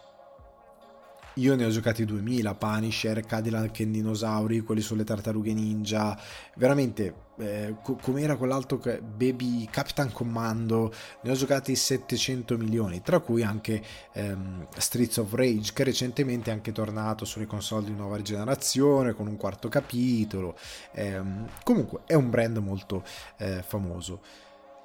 io 1.34 1.54
ne 1.54 1.64
ho 1.64 1.70
giocati 1.70 2.04
2000, 2.04 2.54
Punisher, 2.54 3.24
Cadillac 3.24 3.80
e 3.80 3.90
Dinosauri, 3.90 4.60
quelli 4.60 4.80
sulle 4.80 5.04
tartarughe 5.04 5.52
ninja, 5.52 6.18
veramente 6.56 7.28
eh, 7.38 7.76
co- 7.82 7.96
com'era 8.02 8.36
quell'altro 8.36 8.78
Baby 8.78 9.66
Capitan 9.70 10.10
Commando, 10.12 10.92
ne 11.22 11.30
ho 11.30 11.34
giocati 11.34 11.74
700 11.76 12.56
milioni, 12.58 13.00
tra 13.02 13.20
cui 13.20 13.42
anche 13.42 13.82
ehm, 14.12 14.66
Streets 14.76 15.18
of 15.18 15.32
Rage 15.32 15.72
che 15.72 15.84
recentemente 15.84 16.50
è 16.50 16.52
anche 16.52 16.72
tornato 16.72 17.24
sulle 17.24 17.46
console 17.46 17.86
di 17.86 17.94
nuova 17.94 18.20
generazione 18.22 19.14
con 19.14 19.26
un 19.26 19.36
quarto 19.36 19.68
capitolo, 19.68 20.56
ehm, 20.92 21.48
comunque 21.62 22.00
è 22.06 22.14
un 22.14 22.28
brand 22.28 22.56
molto 22.58 23.04
eh, 23.38 23.62
famoso. 23.62 24.20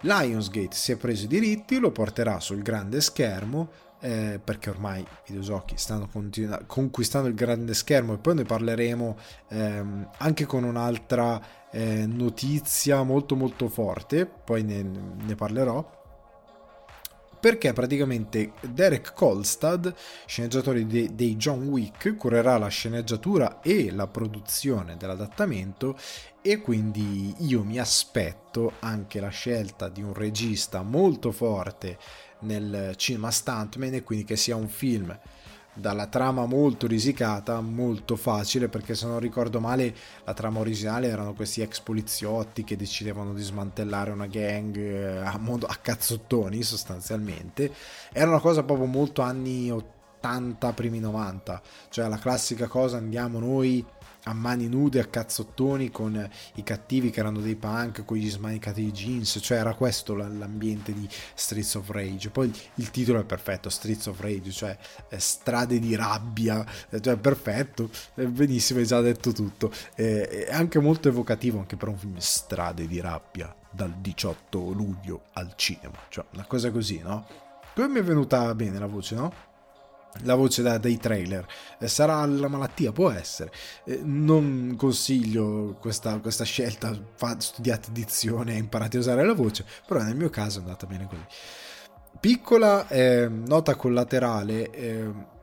Lionsgate 0.02 0.76
si 0.76 0.92
è 0.92 0.98
preso 0.98 1.26
i 1.26 1.28
diritti, 1.28 1.80
lo 1.80 1.92
porterà 1.92 2.40
sul 2.40 2.62
grande 2.62 3.02
schermo, 3.02 3.70
eh, 4.06 4.40
perché 4.42 4.70
ormai 4.70 5.02
i 5.02 5.08
videogiochi 5.26 5.78
stanno 5.78 6.08
continu- 6.08 6.68
conquistando 6.68 7.28
il 7.28 7.34
grande 7.34 7.74
schermo 7.74 8.14
e 8.14 8.18
poi 8.18 8.36
ne 8.36 8.44
parleremo 8.44 9.18
ehm, 9.50 10.10
anche 10.18 10.46
con 10.46 10.64
un'altra 10.64 11.42
eh, 11.72 12.06
notizia 12.06 13.02
molto 13.02 13.36
molto 13.36 13.68
forte, 13.68 14.28
poi 14.28 14.62
ne, 14.62 14.84
ne 14.84 15.36
parlerò. 15.36 16.04
Perché 17.40 17.74
praticamente 17.74 18.54
Derek 18.62 19.14
Kolstad, 19.14 19.94
sceneggiatore 20.26 20.86
de- 20.86 21.14
dei 21.14 21.36
John 21.36 21.68
Wick, 21.68 22.16
curerà 22.16 22.60
la 22.60 22.68
sceneggiatura 22.68 23.60
e 23.62 23.92
la 23.92 24.08
produzione 24.08 24.98
dell'adattamento 24.98 25.98
e 26.42 26.62
quindi 26.62 27.34
io 27.40 27.64
mi 27.64 27.80
aspetto 27.80 28.74
anche 28.82 29.20
la 29.20 29.30
scelta 29.30 29.90
di 29.90 30.04
un 30.04 30.14
regista 30.14 30.84
molto 30.84 31.32
forte 31.32 31.98
nel 32.40 32.94
cinema 32.96 33.32
stuntman 33.32 33.94
e 33.94 34.04
quindi 34.04 34.26
che 34.26 34.36
sia 34.36 34.56
un 34.56 34.68
film 34.68 35.18
dalla 35.76 36.08
trama 36.08 36.46
molto 36.46 36.88
risicata, 36.88 37.60
molto 37.60 38.16
facile, 38.16 38.70
perché 38.70 38.96
se 38.96 39.06
non 39.06 39.20
ricordo 39.20 39.60
male 39.60 39.94
la 40.24 40.34
trama 40.34 40.60
originale 40.60 41.08
erano 41.08 41.34
questi 41.34 41.62
ex 41.62 41.82
poliziotti 41.82 42.64
che 42.64 42.78
decidevano 42.78 43.34
di 43.34 43.44
smantellare 43.44 44.12
una 44.12 44.28
gang 44.28 44.76
eh, 44.78 45.18
a, 45.18 45.38
modo, 45.38 45.66
a 45.66 45.76
cazzottoni 45.76 46.64
sostanzialmente. 46.64 47.72
Era 48.14 48.30
una 48.30 48.40
cosa 48.40 48.64
proprio 48.64 48.88
molto 48.88 49.22
anni 49.22 49.70
80, 49.70 50.74
primi 50.74 51.00
90, 51.00 51.62
cioè 51.90 52.08
la 52.08 52.18
classica 52.18 52.68
cosa 52.68 52.98
andiamo 52.98 53.40
noi 53.40 53.86
a 54.26 54.34
mani 54.34 54.68
nude, 54.68 55.00
a 55.00 55.06
cazzottoni 55.06 55.92
con 55.92 56.30
i 56.56 56.64
cattivi 56.64 57.10
che 57.10 57.20
erano 57.20 57.40
dei 57.40 57.56
punk, 57.56 58.06
con 58.06 58.18
gli 58.18 58.30
smanicati 58.30 58.84
di 58.84 58.92
jeans, 58.92 59.40
cioè 59.42 59.58
era 59.58 59.74
questo 59.74 60.16
l'ambiente 60.16 60.94
di 60.94 61.08
Streets 61.34 61.76
of 61.76 61.90
Rage. 61.90 62.30
Poi 62.30 62.54
il 62.76 62.92
titolo 62.92 63.20
è 63.20 63.24
perfetto, 63.24 63.70
Streets 63.70 64.08
of 64.08 64.20
Rage, 64.20 64.52
cioè 64.52 64.78
eh, 65.10 65.20
strade 65.20 65.80
di 65.80 65.96
rabbia, 65.96 66.66
eh, 66.90 67.02
cioè 67.02 67.18
perfetto, 67.18 67.90
eh, 68.16 68.28
benissimo, 68.28 68.80
hai 68.80 68.86
già 68.86 69.02
detto 69.02 69.32
tutto. 69.32 69.72
è 69.96 70.48
anche 70.52 70.80
molto 70.80 71.08
evocativo 71.08 71.60
anche 71.60 71.76
per 71.76 71.88
un 71.88 71.98
film 71.98 72.18
Strade 72.18 72.88
di 72.88 73.00
rabbia 73.00 73.54
dal 73.70 73.94
18 73.98 74.72
luglio 74.72 75.26
al 75.34 75.54
cinema, 75.56 75.98
cioè 76.10 76.26
una 76.34 76.46
cosa 76.46 76.72
così, 76.72 77.00
no? 77.00 77.26
Come 77.74 77.88
mi 77.90 78.00
è 78.00 78.04
venuta 78.04 78.54
bene 78.56 78.80
la 78.80 78.86
voce, 78.86 79.16
no? 79.16 79.34
La 80.24 80.36
voce 80.36 80.62
da, 80.62 80.78
dei 80.78 80.98
trailer. 80.98 81.46
Eh, 81.80 81.88
sarà 81.88 82.26
la 82.26 82.48
malattia? 82.48 82.92
Può 82.92 83.10
essere. 83.10 83.52
Eh, 83.84 84.02
non 84.04 84.76
consiglio 84.78 85.78
questa, 85.80 86.20
questa 86.20 86.44
scelta. 86.44 86.98
Studiate 87.38 87.92
dizione 87.92 88.54
e 88.54 88.58
imparate 88.58 88.98
a 88.98 89.02
usare 89.02 89.26
la 89.26 89.34
voce, 89.34 89.66
però 89.86 90.02
nel 90.02 90.16
mio 90.16 90.30
caso 90.30 90.60
è 90.60 90.62
andata 90.62 90.86
bene 90.86 91.08
così. 91.08 91.26
Piccola 92.20 92.88
eh, 92.88 93.28
nota 93.30 93.76
collaterale. 93.76 94.70
Eh, 94.72 95.34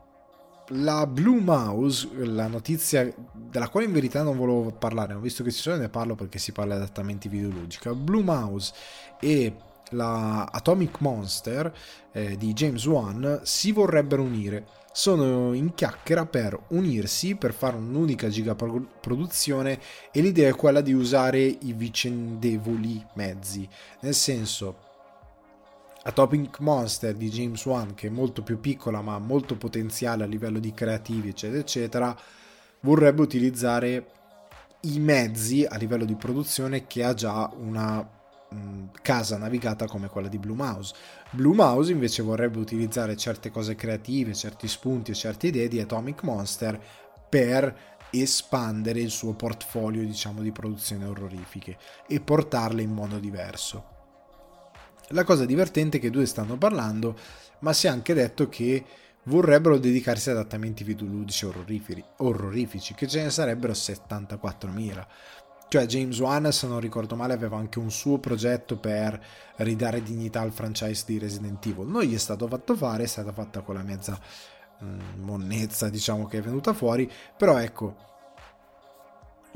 la 0.75 1.07
Blue 1.07 1.41
Mouse, 1.41 2.09
la 2.25 2.47
notizia 2.47 3.13
della 3.33 3.69
quale 3.69 3.87
in 3.87 3.93
verità 3.93 4.23
non 4.23 4.37
volevo 4.37 4.71
parlare, 4.71 5.13
ho 5.13 5.21
visto 5.21 5.43
che 5.43 5.51
ci 5.51 5.61
sono 5.61 5.77
ne 5.77 5.91
parlo 5.91 6.15
perché 6.15 6.39
si 6.39 6.53
parla 6.53 6.77
di 6.77 6.83
adattamenti 6.83 7.29
videologici. 7.29 7.91
Blue 7.95 8.23
Mouse 8.23 8.73
e 9.21 9.55
la 9.93 10.49
Atomic 10.51 11.01
Monster 11.01 11.73
eh, 12.13 12.37
di 12.37 12.53
James 12.53 12.85
Wan 12.87 13.41
si 13.43 13.73
vorrebbero 13.73 14.23
unire. 14.23 14.67
Sono 14.93 15.55
in 15.55 15.75
chiacchiera 15.75 16.27
per 16.27 16.59
unirsi 16.69 17.35
per 17.37 17.55
fare 17.55 17.77
un'unica 17.77 18.29
gigaproduzione 18.29 19.81
e 20.13 20.21
l'idea 20.21 20.51
è 20.51 20.55
quella 20.55 20.83
di 20.83 20.93
usare 20.93 21.41
i 21.41 21.73
vicendevoli 21.73 23.03
mezzi. 23.15 23.67
Nel 24.01 24.15
senso, 24.15 24.91
Atomic 26.05 26.59
Monster 26.61 27.15
di 27.15 27.31
James 27.31 27.65
Wan, 27.65 27.95
che 27.95 28.09
è 28.09 28.11
molto 28.11 28.43
più 28.43 28.61
piccola 28.61 29.01
ma 29.01 29.19
molto 29.19 29.57
potenziale 29.57 30.25
a 30.25 30.27
livello 30.27 30.59
di 30.59 30.75
creativi, 30.75 31.29
eccetera, 31.29 31.61
eccetera, 31.61 32.17
vorrebbe 32.81 33.23
utilizzare 33.23 34.07
i 34.83 34.99
mezzi 34.99 35.65
a 35.65 35.77
livello 35.77 36.05
di 36.05 36.17
produzione 36.17 36.87
che 36.87 37.05
ha 37.05 37.15
già 37.15 37.51
una 37.57 38.07
casa 39.03 39.37
navigata 39.37 39.87
come 39.87 40.09
quella 40.09 40.29
di 40.29 40.39
Blue 40.39 40.57
Mouse. 40.57 40.95
Blue 41.31 41.55
Mouse 41.55 41.93
invece 41.93 42.23
vorrebbe 42.23 42.59
utilizzare 42.59 43.17
certe 43.17 43.51
cose 43.51 43.75
creative, 43.75 44.35
certi 44.35 44.69
spunti 44.69 45.11
e 45.11 45.15
certe 45.15 45.49
idee 45.49 45.69
di 45.69 45.81
Atomic 45.81 46.23
Monster 46.23 46.81
per 47.29 47.91
espandere 48.11 49.01
il 49.01 49.11
suo 49.11 49.33
portfolio 49.33 50.05
diciamo 50.05 50.43
di 50.43 50.53
produzioni 50.53 51.05
orrorifiche 51.05 51.79
e 52.07 52.21
portarle 52.21 52.83
in 52.83 52.93
modo 52.93 53.19
diverso. 53.19 53.87
La 55.09 55.25
cosa 55.25 55.45
divertente 55.45 55.99
è 55.99 56.01
che 56.01 56.11
due 56.11 56.27
stanno 56.27 56.57
parlando, 56.57 57.17
ma 57.61 57.73
si 57.73 57.87
è 57.87 57.91
anche 57.91 58.15
detto 58.15 58.49
che 58.49 58.85
vorrebbero 59.25 59.79
dedicarsi 59.79 60.31
ad 60.31 60.37
adattamenti 60.37 60.85
videoludici 60.85 61.47
orrorifici, 62.17 62.95
che 62.95 63.07
ce 63.07 63.23
ne 63.23 63.31
sarebbero 63.31 63.73
74.000. 63.73 65.07
Cioè 65.73 65.87
James 65.87 66.19
Wan, 66.19 66.53
se 66.53 66.67
non 66.67 66.81
ricordo 66.81 67.17
male, 67.17 67.33
aveva 67.33 67.57
anche 67.57 67.79
un 67.79 67.91
suo 67.91 68.19
progetto 68.19 68.77
per 68.77 69.19
ridare 69.57 70.03
dignità 70.03 70.43
al 70.43 70.53
franchise 70.53 71.05
di 71.07 71.17
Resident 71.17 71.65
Evil. 71.65 71.87
Non 71.87 72.03
gli 72.03 72.15
è 72.15 72.19
stato 72.19 72.47
fatto 72.47 72.77
fare, 72.77 73.05
è 73.05 73.07
stata 73.07 73.33
fatta 73.33 73.63
con 73.63 73.77
la 73.77 73.83
mezza 73.83 74.21
mm, 74.85 75.23
monnezza, 75.23 75.89
diciamo, 75.89 76.27
che 76.27 76.37
è 76.37 76.43
venuta 76.43 76.75
fuori. 76.75 77.11
Però 77.39 77.57
ecco, 77.57 77.97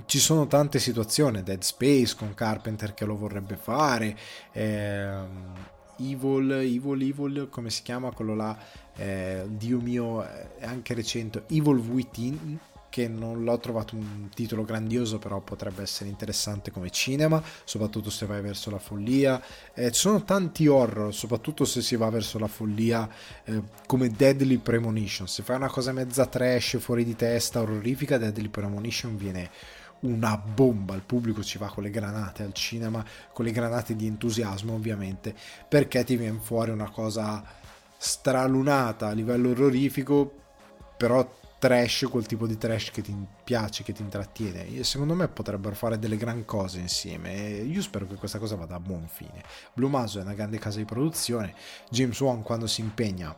ci 0.07 0.19
sono 0.19 0.47
tante 0.47 0.79
situazioni. 0.79 1.43
Dead 1.43 1.61
Space 1.61 2.17
con 2.17 2.33
Carpenter 2.33 2.95
che 2.95 3.05
lo 3.05 3.19
vorrebbe 3.19 3.57
fare. 3.57 4.17
Ehm, 4.53 5.53
Evil, 5.99 6.51
Evil, 6.51 7.03
Evil, 7.03 7.49
come 7.51 7.69
si 7.69 7.83
chiama 7.83 8.11
quello 8.13 8.35
là? 8.35 8.57
Eh, 8.97 9.45
Dio 9.49 9.81
mio, 9.83 10.23
è 10.23 10.65
anche 10.65 10.95
recente. 10.95 11.45
Evil 11.49 11.77
Within 11.77 12.59
che 12.97 13.09
non 13.09 13.45
l'ho 13.45 13.59
trovato 13.59 13.95
un 13.95 14.31
titolo 14.33 14.65
grandioso, 14.65 15.19
però 15.19 15.41
potrebbe 15.41 15.83
essere 15.83 16.09
interessante 16.09 16.71
come 16.71 16.89
cinema, 16.89 17.43
soprattutto 17.65 18.09
se 18.09 18.25
vai 18.25 18.41
verso 18.41 18.71
la 18.71 18.79
follia. 18.79 19.39
Eh, 19.75 19.91
ci 19.93 20.01
sono 20.01 20.25
tanti 20.25 20.67
horror, 20.67 21.13
soprattutto 21.13 21.67
se 21.67 21.83
si 21.83 21.95
va 21.95 22.09
verso 22.09 22.39
la 22.39 22.47
follia, 22.47 23.07
eh, 23.45 23.61
come 23.87 24.09
Deadly 24.09 24.57
Premonition. 24.57 25.29
Se 25.29 25.43
fai 25.43 25.57
una 25.57 25.69
cosa 25.69 25.93
mezza 25.93 26.25
trash, 26.25 26.79
fuori 26.79 27.05
di 27.05 27.15
testa, 27.15 27.61
orrorifica, 27.61 28.17
Deadly 28.17 28.49
Premonition 28.49 29.15
viene 29.19 29.51
una 30.01 30.39
bomba, 30.39 30.95
il 30.95 31.03
pubblico 31.05 31.43
ci 31.43 31.59
va 31.59 31.69
con 31.69 31.83
le 31.83 31.91
granate 31.91 32.45
al 32.45 32.55
cinema, 32.55 33.05
con 33.31 33.45
le 33.45 33.51
granate 33.51 33.95
di 33.95 34.07
entusiasmo 34.07 34.73
ovviamente, 34.73 35.35
perché 35.69 36.03
ti 36.03 36.17
viene 36.17 36.39
fuori 36.41 36.71
una 36.71 36.89
cosa 36.89 37.45
stralunata 37.99 39.09
a 39.09 39.13
livello 39.13 39.51
orrorifico, 39.51 40.33
però 40.97 41.45
trash, 41.59 42.07
quel 42.11 42.27
tipo 42.27 42.47
di 42.47 42.59
trash 42.59 42.91
che 42.91 43.03
ti 43.03 43.15
piace, 43.45 43.83
che 43.83 43.93
ti 43.93 44.03
intrattiene. 44.03 44.67
E 44.69 44.85
secondo 44.85 45.15
me 45.15 45.29
potrebbero 45.29 45.75
fare 45.75 45.99
delle 45.99 46.17
gran 46.17 46.45
cose 46.45 46.79
insieme 46.79 47.35
e 47.35 47.65
io 47.65 47.83
spero 47.83 48.07
che 48.07 48.17
questa 48.17 48.39
cosa 48.39 48.57
vada 48.57 48.77
a 48.77 48.81
buon 48.81 49.07
fine. 49.09 49.43
Blue 49.73 49.91
Maso 49.91 50.19
è 50.19 50.23
una 50.23 50.35
grande 50.35 50.59
casa 50.59 50.79
di 50.79 50.85
produzione, 50.85 51.55
James 51.91 52.19
Wan 52.21 52.43
quando 52.43 52.67
si 52.67 52.81
impegna 52.81 53.37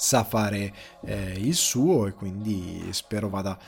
sa 0.00 0.24
fare 0.24 0.72
eh, 1.04 1.34
il 1.36 1.54
suo 1.54 2.06
e 2.06 2.14
quindi 2.14 2.88
spero 2.92 3.28
vada 3.28 3.58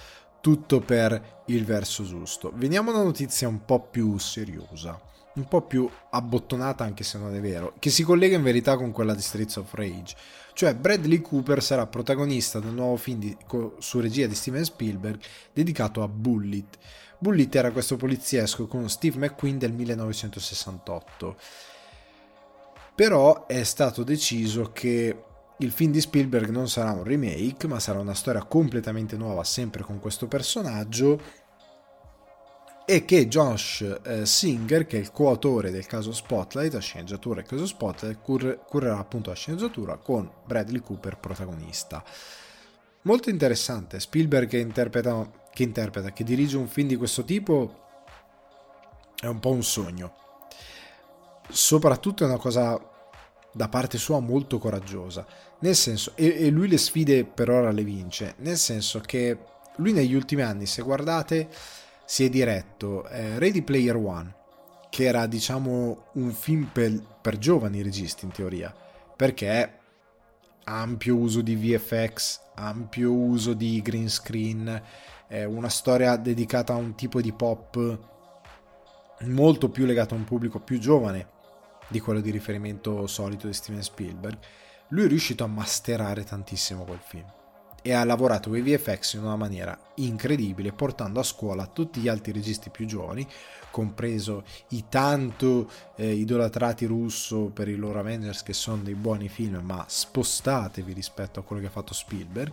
tutto 0.41 0.81
per 0.81 1.43
il 1.47 1.65
verso 1.67 2.05
giusto. 2.05 2.51
Veniamo 2.55 2.91
a 2.91 2.95
una 2.95 3.03
notizia 3.03 3.49
un 3.49 3.67
po' 3.67 3.81
più 3.81 4.17
seriosa, 4.17 4.99
un 5.35 5.47
po' 5.47 5.61
più 5.61 5.89
abbottonata 6.11 6.85
anche 6.85 7.05
se 7.05 7.19
non 7.19 7.35
è 7.35 7.41
vero, 7.41 7.75
che 7.79 7.91
si 7.91 8.03
collega 8.03 8.35
in 8.35 8.43
verità 8.43 8.77
con 8.77 8.93
quella 8.93 9.15
di 9.15 9.21
Streets 9.21 9.57
of 9.57 9.75
Rage 9.75 10.17
cioè 10.55 10.75
Bradley 10.75 11.21
Cooper 11.21 11.63
sarà 11.63 11.87
protagonista 11.87 12.61
del 12.61 12.73
nuovo 12.73 12.97
film 12.97 13.19
di, 13.19 13.37
su 13.79 14.01
regia 14.01 14.27
di 14.27 14.35
Steven 14.35 14.65
Spielberg 14.65 15.21
dedicato 15.53 16.03
a 16.03 16.09
Bullet. 16.09 16.79
Bullet 17.19 17.55
era 17.55 17.71
questo 17.71 17.97
poliziesco 17.97 18.67
con 18.67 18.89
Steve 18.89 19.19
McQueen 19.19 19.59
del 19.59 19.73
1968. 19.73 21.37
Però 22.95 23.47
è 23.47 23.63
stato 23.63 24.03
deciso 24.03 24.71
che 24.73 25.25
il 25.59 25.71
film 25.71 25.93
di 25.93 26.01
Spielberg 26.01 26.51
non 26.51 26.69
sarà 26.69 26.91
un 26.91 27.05
remake, 27.05 27.67
ma 27.69 27.79
sarà 27.79 28.01
una 28.01 28.15
storia 28.15 28.43
completamente 28.43 29.17
nuova, 29.17 29.45
sempre 29.45 29.83
con 29.83 30.01
questo 30.01 30.27
personaggio 30.27 31.21
e 32.85 33.05
che 33.05 33.29
Josh 33.29 34.01
eh, 34.05 34.27
Singer, 34.27 34.87
che 34.87 34.97
è 34.97 35.01
il 35.01 35.13
coautore 35.13 35.71
del 35.71 35.87
caso 35.87 36.13
Spotlight, 36.13 36.73
la 36.73 36.81
sceneggiatura 36.81 37.37
del 37.37 37.49
caso 37.49 37.67
Spotlight, 37.67 38.21
cur- 38.21 38.65
curerà 38.67 38.99
appunto 38.99 39.31
la 39.31 39.37
sceneggiatura 39.37 39.97
con 39.97 40.31
Bradley 40.45 40.81
Cooper 40.81 41.19
protagonista. 41.19 42.03
Molto 43.03 43.31
interessante, 43.31 44.01
Spielberg 44.01 44.49
che 44.49 44.59
interpreta, 44.59 45.31
che 45.53 45.63
interpreta, 45.63 46.13
che 46.13 46.25
dirige 46.25 46.57
un 46.57 46.69
film 46.69 46.89
di 46.89 46.97
questo 46.97 47.25
tipo 47.25 47.81
è 49.21 49.27
un 49.27 49.39
po' 49.39 49.51
un 49.51 49.63
sogno. 49.63 50.15
Soprattutto 51.49 52.25
è 52.25 52.27
una 52.27 52.39
cosa 52.39 52.81
da 53.53 53.69
parte 53.69 53.99
sua 53.99 54.21
molto 54.21 54.59
coraggiosa, 54.59 55.27
nel 55.61 55.77
senso, 55.77 56.13
e, 56.15 56.47
e 56.47 56.51
lui 56.51 56.69
le 56.69 56.79
sfide 56.79 57.25
per 57.25 57.51
ora 57.51 57.71
le 57.71 57.85
vince, 57.85 58.35
nel 58.39 58.57
senso 58.57 59.01
che 59.01 59.39
lui 59.77 59.93
negli 59.93 60.15
ultimi 60.15 60.43
anni, 60.43 60.67
se 60.67 60.83
guardate, 60.83 61.49
si 62.05 62.25
è 62.25 62.29
diretto 62.29 63.07
eh, 63.09 63.39
Ready 63.39 63.63
Player 63.63 63.97
One, 63.97 64.35
che 64.91 65.05
era 65.05 65.27
diciamo 65.27 66.07
un 66.13 66.33
film 66.33 66.69
per, 66.73 66.93
per 67.21 67.39
giovani 67.39 67.83
registi 67.83 68.25
in 68.25 68.31
teoria, 68.31 68.75
perché 69.17 69.79
ampio 70.65 71.17
uso 71.17 71.41
di 71.41 71.57
VFX, 71.57 72.41
ampio 72.57 73.13
uso 73.13 73.55
di 73.55 73.81
green 73.81 74.09
screen, 74.09 74.83
eh, 75.29 75.45
una 75.45 75.69
storia 75.69 76.17
dedicata 76.17 76.75
a 76.75 76.77
un 76.77 76.95
tipo 76.95 77.21
di 77.21 77.33
pop 77.33 77.99
molto 79.21 79.69
più 79.71 79.87
legato 79.87 80.15
a 80.15 80.19
un 80.19 80.25
pubblico 80.25 80.59
più 80.59 80.79
giovane 80.79 81.29
di 81.89 82.01
quello 82.01 82.21
di 82.21 82.31
riferimento 82.31 83.07
solito 83.07 83.47
di 83.47 83.53
Steven 83.53 83.83
Spielberg, 83.83 84.39
lui 84.89 85.05
è 85.05 85.09
riuscito 85.09 85.45
a 85.45 85.49
masterare 85.49 86.25
tantissimo 86.25 86.85
quel 86.85 87.01
film 87.03 87.41
e 87.83 87.93
ha 87.93 88.05
lavorato 88.05 88.49
con 88.49 88.59
i 88.59 88.63
VFX 88.63 89.15
in 89.15 89.25
una 89.25 89.37
maniera 89.37 89.77
incredibile, 89.97 90.73
portando 90.73 91.19
a 91.19 91.25
scuola 91.25 91.67
tutti 91.67 92.01
gli 92.01 92.09
altri 92.09 92.31
registi 92.31 92.71
più 92.71 92.87
giovani, 92.87 93.27
compreso 93.71 94.45
i 94.69 94.85
tanto 94.89 95.69
eh, 95.97 96.13
idolatrati 96.13 96.87
russo 96.87 97.51
per 97.53 97.69
i 97.69 97.75
loro 97.75 97.99
Avengers 97.99 98.45
che 98.45 98.53
sono 98.53 98.83
dei 98.83 98.95
buoni 98.95 99.29
film, 99.29 99.57
ma 99.63 99.85
spostatevi 99.87 100.93
rispetto 100.93 101.41
a 101.41 101.43
quello 101.43 101.61
che 101.61 101.69
ha 101.69 101.73
fatto 101.73 101.93
Spielberg. 101.93 102.53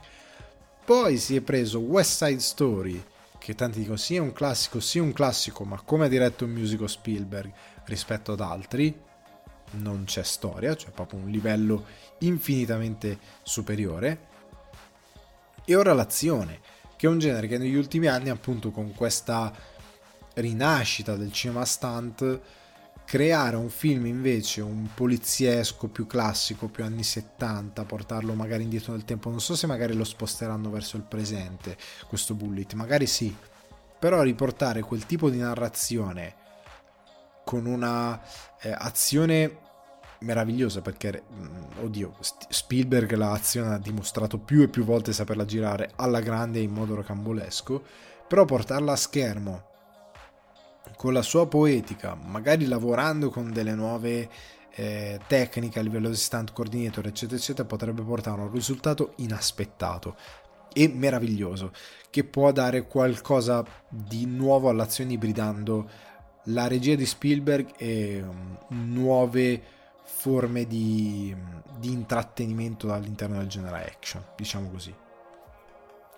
Poi 0.84 1.18
si 1.18 1.36
è 1.36 1.42
preso 1.42 1.78
West 1.80 2.26
Side 2.26 2.40
Story, 2.40 3.04
che 3.38 3.54
tanti 3.54 3.80
dicono 3.80 3.98
sia 3.98 4.24
un 4.24 4.34
classico, 4.34 4.80
sia 4.80 5.04
un 5.04 5.14
classico, 5.14 5.64
ma 5.64 5.80
come 5.82 6.06
ha 6.06 6.10
diretto 6.10 6.46
un 6.46 6.52
musical 6.52 6.90
Spielberg 6.90 7.52
rispetto 7.86 8.32
ad 8.32 8.42
altri, 8.42 9.08
non 9.72 10.06
c'è 10.06 10.24
storia, 10.24 10.76
cioè 10.76 10.90
proprio 10.90 11.20
un 11.20 11.30
livello 11.30 11.86
infinitamente 12.20 13.20
superiore 13.44 14.29
e 15.72 15.76
ora 15.76 15.94
l'azione, 15.94 16.62
che 16.96 17.06
è 17.06 17.10
un 17.10 17.20
genere 17.20 17.46
che 17.46 17.60
negli 17.60 17.76
ultimi 17.76 18.08
anni, 18.08 18.30
appunto, 18.30 18.72
con 18.72 18.92
questa 18.96 19.54
rinascita 20.34 21.16
del 21.16 21.32
cinema 21.32 21.64
stunt, 21.64 22.42
creare 23.06 23.56
un 23.56 23.70
film 23.70 24.08
invece 24.08 24.62
un 24.62 24.88
poliziesco 24.92 25.88
più 25.88 26.08
classico, 26.08 26.70
più 26.70 26.84
anni 26.84 27.04
70, 27.04 27.84
portarlo 27.86 28.34
magari 28.34 28.64
indietro 28.64 28.94
nel 28.94 29.06
tempo, 29.06 29.30
non 29.30 29.40
so 29.42 29.56
se 29.56 29.68
magari 29.68 29.94
lo 29.94 30.04
sposteranno 30.04 30.72
verso 30.72 30.98
il 30.98 31.04
presente, 31.04 31.78
questo 32.08 32.34
bullet, 32.34 32.74
magari 32.74 33.06
sì, 33.06 33.36
però 34.00 34.24
riportare 34.24 34.82
quel 34.82 35.06
tipo 35.06 35.30
di 35.30 35.38
narrazione 35.38 36.36
con 37.44 37.68
una 37.68 38.20
eh, 38.62 38.72
azione 38.76 39.58
meravigliosa 40.20 40.82
perché, 40.82 41.24
mm, 41.32 41.84
oddio, 41.84 42.16
Spielberg 42.50 43.14
l'azione 43.14 43.76
ha 43.76 43.78
dimostrato 43.80 44.38
più 44.38 44.62
e 44.62 44.68
più 44.68 44.84
volte 44.84 45.14
saperla 45.14 45.46
girare 45.46 45.92
alla 45.96 46.20
grande 46.20 46.60
in 46.60 46.72
modo 46.72 46.96
rocambolesco, 46.96 47.84
però 48.28 48.46
portarla 48.46 48.92
a 48.92 48.98
schermo 48.98 49.64
con 50.96 51.14
la 51.14 51.22
sua 51.22 51.48
poetica, 51.48 52.16
magari 52.16 52.66
lavorando 52.66 53.30
con 53.30 53.52
delle 53.52 53.74
nuove 53.74 54.30
eh, 54.76 55.20
tecniche 55.28 55.80
a 55.80 55.82
livello 55.82 56.10
di 56.10 56.16
stunt 56.16 56.54
coordinator, 56.54 57.06
eccetera, 57.08 57.38
eccetera, 57.38 57.68
potrebbe 57.68 58.02
portare 58.02 58.42
a 58.42 58.46
un 58.46 58.52
risultato 58.52 59.14
inaspettato 59.18 60.16
e 60.72 60.88
meraviglioso 60.88 61.72
che 62.10 62.24
può 62.24 62.52
dare 62.52 62.86
qualcosa 62.86 63.64
di 63.90 64.26
nuovo 64.26 64.70
all'azione 64.70 65.14
ibridando 65.14 65.90
la 66.46 66.68
regia 66.68 66.96
di 66.96 67.06
Spielberg 67.06 67.72
e 67.78 68.22
um, 68.22 68.58
nuove 68.70 69.62
forme 70.20 70.68
di, 70.68 71.34
di 71.78 71.94
intrattenimento 71.94 72.92
all'interno 72.92 73.38
del 73.38 73.48
genere 73.48 73.86
action, 73.86 74.22
diciamo 74.36 74.70
così. 74.70 74.94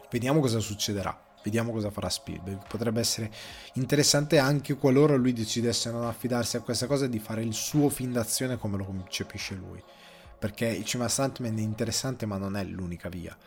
Vediamo 0.10 0.40
cosa 0.40 0.60
succederà. 0.60 1.16
Vediamo 1.44 1.72
cosa 1.72 1.92
farà 1.92 2.10
Spielberg. 2.10 2.68
Potrebbe 2.68 3.00
essere 3.00 3.32
interessante 3.74 4.40
anche 4.40 4.76
qualora 4.76 5.16
lui 5.16 5.34
decidesse 5.34 5.92
non 5.92 6.06
affidarsi 6.06 6.58
a 6.58 6.62
questa 6.62 6.88
cosa 6.88 7.06
di 7.06 7.20
fare 7.20 7.44
il 7.44 7.54
suo 7.54 7.90
film 7.90 8.12
d'azione 8.12 8.58
come 8.58 8.78
lo 8.78 8.86
concepisce 8.86 9.54
lui. 9.54 9.82
Perché 10.40 10.66
il 10.66 10.86
cinema 10.86 11.08
Stuntman 11.08 11.58
è 11.58 11.62
interessante, 11.62 12.26
ma 12.26 12.38
non 12.38 12.58
è 12.58 12.64
l'unica 12.64 13.08
via. 13.08 13.38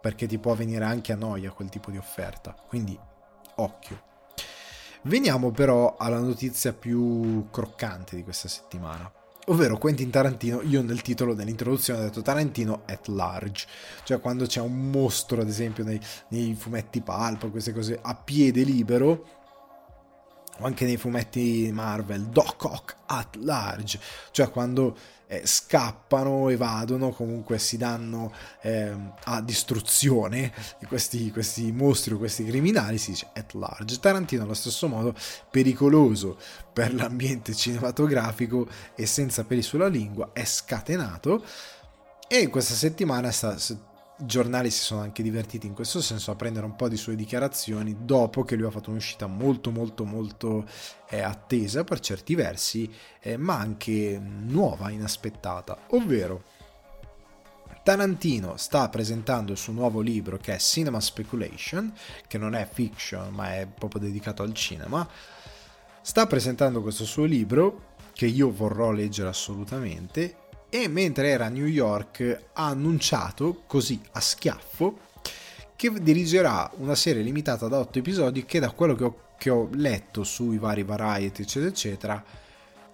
Perché 0.00 0.26
ti 0.26 0.38
può 0.38 0.54
venire 0.54 0.84
anche 0.84 1.12
a 1.12 1.16
noia 1.16 1.52
quel 1.52 1.68
tipo 1.68 1.92
di 1.92 1.96
offerta. 1.96 2.56
Quindi, 2.66 2.98
occhio. 3.56 4.02
Veniamo 5.02 5.52
però 5.52 5.94
alla 5.96 6.18
notizia 6.18 6.72
più 6.72 7.48
croccante 7.50 8.16
di 8.16 8.24
questa 8.24 8.48
settimana 8.48 9.10
ovvero 9.46 9.78
Quentin 9.78 10.10
Tarantino, 10.10 10.62
io 10.62 10.82
nel 10.82 11.02
titolo 11.02 11.34
dell'introduzione 11.34 12.00
ho 12.00 12.02
detto 12.04 12.22
Tarantino 12.22 12.82
at 12.86 13.08
large, 13.08 13.66
cioè 14.04 14.20
quando 14.20 14.46
c'è 14.46 14.60
un 14.60 14.90
mostro 14.90 15.40
ad 15.40 15.48
esempio 15.48 15.84
nei, 15.84 16.00
nei 16.28 16.54
fumetti 16.54 17.00
pulp, 17.00 17.50
queste 17.50 17.72
cose 17.72 17.98
a 18.00 18.14
piede 18.14 18.62
libero, 18.62 19.26
o 20.58 20.64
anche 20.64 20.84
nei 20.84 20.96
fumetti 20.96 21.70
Marvel, 21.72 22.26
Doc 22.26 22.64
Ock 22.64 22.96
at 23.06 23.36
large, 23.36 23.98
cioè 24.30 24.50
quando 24.50 24.96
eh, 25.32 25.46
scappano, 25.46 26.50
evadono, 26.50 27.08
comunque 27.08 27.58
si 27.58 27.78
danno 27.78 28.30
eh, 28.60 28.94
a 29.24 29.40
distruzione 29.40 30.52
questi, 30.86 31.30
questi 31.30 31.72
mostri 31.72 32.12
o 32.12 32.18
questi 32.18 32.44
criminali, 32.44 32.98
si 32.98 33.12
dice 33.12 33.28
at 33.32 33.54
large. 33.54 33.98
Tarantino 33.98 34.42
allo 34.42 34.52
stesso 34.52 34.88
modo 34.88 35.14
pericoloso 35.50 36.36
per 36.70 36.92
l'ambiente 36.92 37.54
cinematografico 37.54 38.68
e 38.94 39.06
senza 39.06 39.44
peli 39.44 39.62
sulla 39.62 39.88
lingua, 39.88 40.32
è 40.34 40.44
scatenato 40.44 41.42
e 42.28 42.48
questa 42.48 42.74
settimana 42.74 43.30
sta 43.30 43.56
giornali 44.24 44.70
si 44.70 44.80
sono 44.80 45.02
anche 45.02 45.22
divertiti 45.22 45.66
in 45.66 45.74
questo 45.74 46.00
senso 46.00 46.30
a 46.30 46.36
prendere 46.36 46.66
un 46.66 46.76
po' 46.76 46.88
di 46.88 46.96
sue 46.96 47.14
dichiarazioni 47.14 48.04
dopo 48.04 48.44
che 48.44 48.56
lui 48.56 48.66
ha 48.66 48.70
fatto 48.70 48.90
un'uscita 48.90 49.26
molto 49.26 49.70
molto 49.70 50.04
molto 50.04 50.64
eh, 51.08 51.20
attesa 51.20 51.84
per 51.84 52.00
certi 52.00 52.34
versi 52.34 52.90
eh, 53.20 53.36
ma 53.36 53.58
anche 53.58 54.20
nuova, 54.20 54.90
inaspettata. 54.90 55.86
Ovvero 55.90 56.44
Tarantino 57.82 58.56
sta 58.56 58.88
presentando 58.88 59.52
il 59.52 59.58
suo 59.58 59.72
nuovo 59.72 60.00
libro 60.00 60.36
che 60.36 60.54
è 60.54 60.58
Cinema 60.58 61.00
Speculation 61.00 61.92
che 62.28 62.38
non 62.38 62.54
è 62.54 62.68
fiction 62.70 63.32
ma 63.34 63.56
è 63.56 63.66
proprio 63.66 64.02
dedicato 64.02 64.42
al 64.42 64.54
cinema. 64.54 65.08
Sta 66.00 66.26
presentando 66.26 66.82
questo 66.82 67.04
suo 67.04 67.24
libro 67.24 67.90
che 68.12 68.26
io 68.26 68.52
vorrò 68.52 68.92
leggere 68.92 69.28
assolutamente 69.28 70.41
e 70.74 70.88
mentre 70.88 71.28
era 71.28 71.44
a 71.44 71.50
New 71.50 71.66
York 71.66 72.44
ha 72.54 72.68
annunciato, 72.68 73.64
così 73.66 74.00
a 74.12 74.20
schiaffo, 74.20 75.00
che 75.76 75.92
dirigerà 76.00 76.70
una 76.76 76.94
serie 76.94 77.22
limitata 77.22 77.68
da 77.68 77.78
8 77.78 77.98
episodi 77.98 78.46
che 78.46 78.58
da 78.58 78.70
quello 78.70 78.94
che 78.94 79.04
ho, 79.04 79.16
che 79.36 79.50
ho 79.50 79.68
letto 79.74 80.24
sui 80.24 80.56
vari 80.56 80.82
variety 80.82 81.42
eccetera 81.42 81.70
eccetera 81.70 82.24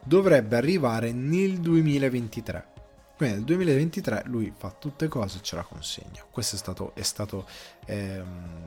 dovrebbe 0.03 0.57
arrivare 0.57 1.12
nel 1.12 1.61
2023. 1.61 2.67
Quindi 3.17 3.37
nel 3.37 3.45
2023 3.45 4.23
lui 4.27 4.53
fa 4.57 4.75
tutte 4.77 5.07
cose 5.07 5.38
e 5.38 5.43
ce 5.43 5.55
la 5.55 5.62
consegna. 5.62 6.25
Questo 6.29 6.57
è 6.57 6.59
stato, 6.59 6.93
è 6.97 7.03
stato, 7.03 7.47
ehm, 7.87 8.62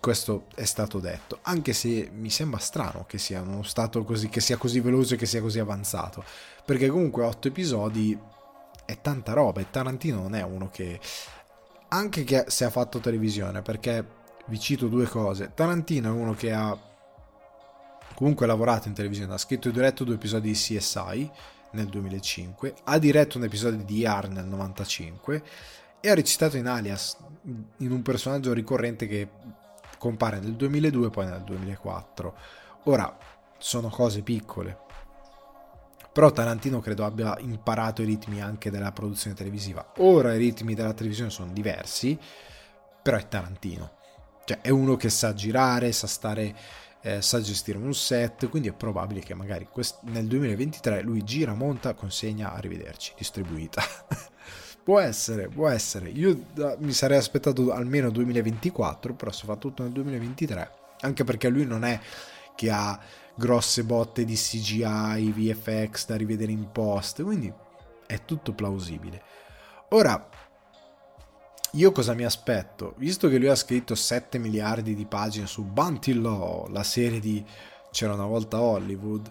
questo 0.00 0.46
è 0.56 0.64
stato 0.64 0.98
detto, 0.98 1.38
anche 1.42 1.72
se 1.72 2.10
mi 2.12 2.30
sembra 2.30 2.58
strano 2.58 3.04
che 3.06 3.18
sia, 3.18 3.44
stato 3.62 4.02
così, 4.02 4.28
che 4.28 4.40
sia 4.40 4.56
così 4.56 4.80
veloce 4.80 5.14
che 5.14 5.26
sia 5.26 5.40
così 5.40 5.60
avanzato, 5.60 6.24
perché 6.64 6.88
comunque 6.88 7.22
8 7.22 7.46
episodi 7.46 8.18
è 8.88 9.02
tanta 9.02 9.34
roba 9.34 9.60
e 9.60 9.68
Tarantino 9.68 10.22
non 10.22 10.34
è 10.34 10.42
uno 10.42 10.70
che 10.70 10.98
anche 11.88 12.24
che 12.24 12.44
se 12.46 12.64
ha 12.64 12.70
fatto 12.70 13.00
televisione 13.00 13.60
perché 13.60 14.02
vi 14.46 14.58
cito 14.58 14.88
due 14.88 15.04
cose. 15.04 15.52
Tarantino 15.52 16.08
è 16.08 16.10
uno 16.10 16.32
che 16.32 16.54
ha 16.54 16.74
comunque 18.14 18.46
lavorato 18.46 18.88
in 18.88 18.94
televisione 18.94 19.34
ha 19.34 19.36
scritto 19.36 19.68
e 19.68 19.72
diretto 19.72 20.04
due 20.04 20.14
episodi 20.14 20.48
di 20.48 20.54
CSI 20.54 21.30
nel 21.72 21.86
2005 21.86 22.76
ha 22.84 22.98
diretto 22.98 23.36
un 23.36 23.44
episodio 23.44 23.84
di 23.84 24.04
ER 24.04 24.30
nel 24.30 24.46
95 24.46 25.42
e 26.00 26.08
ha 26.08 26.14
recitato 26.14 26.56
in 26.56 26.66
Alias 26.66 27.18
in 27.42 27.90
un 27.90 28.00
personaggio 28.00 28.54
ricorrente 28.54 29.06
che 29.06 29.28
compare 29.98 30.40
nel 30.40 30.54
2002 30.54 31.06
e 31.06 31.10
poi 31.10 31.26
nel 31.26 31.42
2004 31.42 32.36
ora 32.84 33.18
sono 33.58 33.90
cose 33.90 34.22
piccole 34.22 34.86
però 36.18 36.32
Tarantino 36.32 36.80
credo 36.80 37.04
abbia 37.04 37.36
imparato 37.38 38.02
i 38.02 38.04
ritmi 38.04 38.42
anche 38.42 38.72
della 38.72 38.90
produzione 38.90 39.36
televisiva. 39.36 39.92
Ora 39.98 40.34
i 40.34 40.38
ritmi 40.38 40.74
della 40.74 40.92
televisione 40.92 41.30
sono 41.30 41.52
diversi, 41.52 42.18
però 43.00 43.16
è 43.16 43.28
Tarantino. 43.28 43.92
Cioè 44.44 44.60
è 44.60 44.70
uno 44.70 44.96
che 44.96 45.10
sa 45.10 45.32
girare, 45.32 45.92
sa 45.92 46.08
stare, 46.08 46.56
eh, 47.02 47.22
sa 47.22 47.40
gestire 47.40 47.78
un 47.78 47.94
set, 47.94 48.48
quindi 48.48 48.66
è 48.66 48.72
probabile 48.72 49.20
che 49.20 49.32
magari 49.34 49.68
quest- 49.70 50.00
nel 50.06 50.26
2023 50.26 51.02
lui 51.02 51.22
gira, 51.22 51.54
monta, 51.54 51.94
consegna, 51.94 52.52
arrivederci, 52.52 53.12
distribuita. 53.16 53.80
può 54.82 54.98
essere, 54.98 55.46
può 55.46 55.68
essere. 55.68 56.08
Io 56.08 56.30
uh, 56.56 56.74
mi 56.80 56.94
sarei 56.94 57.18
aspettato 57.18 57.70
almeno 57.70 58.10
2024, 58.10 59.14
però 59.14 59.30
se 59.30 59.44
fa 59.46 59.54
tutto 59.54 59.84
nel 59.84 59.92
2023, 59.92 60.70
anche 61.02 61.22
perché 61.22 61.48
lui 61.48 61.64
non 61.64 61.84
è 61.84 62.00
che 62.58 62.70
ha 62.70 62.98
grosse 63.36 63.84
botte 63.84 64.24
di 64.24 64.34
CGI, 64.34 65.30
VFX 65.30 66.06
da 66.06 66.16
rivedere 66.16 66.50
in 66.50 66.72
post, 66.72 67.22
quindi 67.22 67.52
è 68.04 68.24
tutto 68.24 68.52
plausibile. 68.52 69.22
Ora, 69.90 70.28
io 71.72 71.92
cosa 71.92 72.14
mi 72.14 72.24
aspetto? 72.24 72.94
Visto 72.96 73.28
che 73.28 73.38
lui 73.38 73.46
ha 73.46 73.54
scritto 73.54 73.94
7 73.94 74.38
miliardi 74.38 74.96
di 74.96 75.06
pagine 75.06 75.46
su 75.46 75.62
Bounty 75.62 76.14
Law, 76.14 76.66
la 76.68 76.82
serie 76.82 77.20
di 77.20 77.44
C'era 77.92 78.14
una 78.14 78.26
volta 78.26 78.60
Hollywood, 78.60 79.30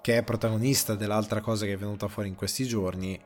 che 0.00 0.16
è 0.16 0.22
protagonista 0.22 0.94
dell'altra 0.94 1.42
cosa 1.42 1.66
che 1.66 1.74
è 1.74 1.76
venuta 1.76 2.08
fuori 2.08 2.30
in 2.30 2.36
questi 2.36 2.64
giorni, 2.64 3.20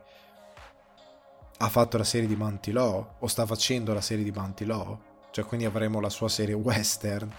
ha 1.57 1.69
fatto 1.69 1.97
la 1.97 2.03
serie 2.03 2.27
di 2.27 2.35
Bounty 2.35 2.73
Law 2.73 3.13
o 3.19 3.27
sta 3.27 3.45
facendo 3.45 3.93
la 3.93 4.01
serie 4.01 4.25
di 4.25 4.31
Bounty 4.31 4.65
Law? 4.65 4.99
Cioè 5.31 5.45
quindi 5.45 5.65
avremo 5.65 6.01
la 6.01 6.09
sua 6.09 6.27
serie 6.27 6.53
western 6.53 7.31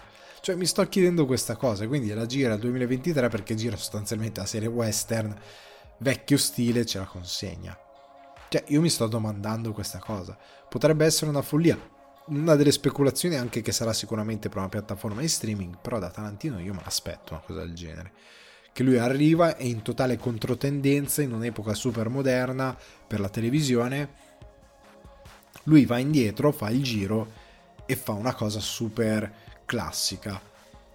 cioè 0.43 0.55
mi 0.55 0.65
sto 0.65 0.85
chiedendo 0.89 1.25
questa 1.25 1.55
cosa, 1.55 1.87
quindi 1.87 2.09
la 2.09 2.25
gira 2.25 2.51
al 2.51 2.59
2023 2.59 3.29
perché 3.29 3.55
gira 3.55 3.77
sostanzialmente 3.77 4.41
la 4.41 4.45
serie 4.45 4.67
western, 4.67 5.33
vecchio 5.99 6.35
stile, 6.37 6.85
ce 6.85 6.97
la 6.97 7.05
consegna. 7.05 7.79
Cioè 8.49 8.61
io 8.67 8.81
mi 8.81 8.89
sto 8.89 9.07
domandando 9.07 9.71
questa 9.71 9.99
cosa. 9.99 10.37
Potrebbe 10.67 11.05
essere 11.05 11.29
una 11.29 11.41
follia. 11.41 11.79
una 12.25 12.55
delle 12.55 12.73
speculazioni 12.73 13.35
è 13.35 13.37
anche 13.37 13.61
che 13.61 13.71
sarà 13.71 13.93
sicuramente 13.93 14.49
per 14.49 14.57
una 14.57 14.67
piattaforma 14.67 15.21
di 15.21 15.29
streaming, 15.29 15.77
però 15.81 15.97
da 15.97 16.09
Tarantino 16.09 16.59
io 16.59 16.73
me 16.73 16.81
l'aspetto 16.83 17.35
una 17.35 17.43
cosa 17.45 17.59
del 17.59 17.73
genere. 17.73 18.11
Che 18.73 18.83
lui 18.83 18.97
arriva 18.97 19.55
e 19.55 19.67
in 19.67 19.81
totale 19.81 20.17
controtendenza 20.17 21.21
in 21.21 21.31
un'epoca 21.31 21.73
super 21.73 22.09
moderna 22.09 22.77
per 23.07 23.21
la 23.21 23.29
televisione. 23.29 24.09
Lui 25.63 25.85
va 25.85 25.99
indietro, 25.99 26.51
fa 26.51 26.69
il 26.69 26.83
giro 26.83 27.31
e 27.85 27.95
fa 27.95 28.11
una 28.11 28.33
cosa 28.33 28.59
super 28.59 29.51
classica 29.65 30.51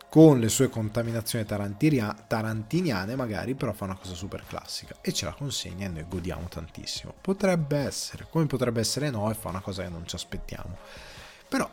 con 0.08 0.40
le 0.40 0.48
sue 0.48 0.70
contaminazioni 0.70 1.44
tarantiniane 1.44 3.14
magari, 3.14 3.54
però 3.54 3.72
fa 3.72 3.84
una 3.84 3.96
cosa 3.96 4.14
super 4.14 4.42
classica 4.46 4.96
e 5.02 5.12
ce 5.12 5.26
la 5.26 5.34
consegna 5.34 5.84
e 5.86 5.88
noi 5.88 6.06
godiamo 6.08 6.48
tantissimo. 6.48 7.12
Potrebbe 7.20 7.76
essere, 7.76 8.26
come 8.30 8.46
potrebbe 8.46 8.80
essere 8.80 9.10
no, 9.10 9.30
e 9.30 9.34
fa 9.34 9.50
una 9.50 9.60
cosa 9.60 9.82
che 9.82 9.90
non 9.90 10.06
ci 10.06 10.14
aspettiamo. 10.14 10.78
Però, 11.46 11.68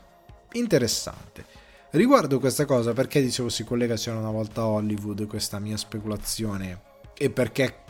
interessante. 0.54 1.64
Riguardo 1.92 2.40
questa 2.40 2.66
cosa, 2.66 2.92
perché 2.92 3.22
dicevo 3.22 3.48
si 3.48 3.64
collega 3.64 3.96
c'era 3.96 4.18
una 4.18 4.32
volta 4.32 4.62
a 4.62 4.68
Hollywood, 4.68 5.28
questa 5.28 5.60
mia 5.60 5.78
speculazione, 5.78 6.82
e 7.18 7.30
perché 7.30 7.84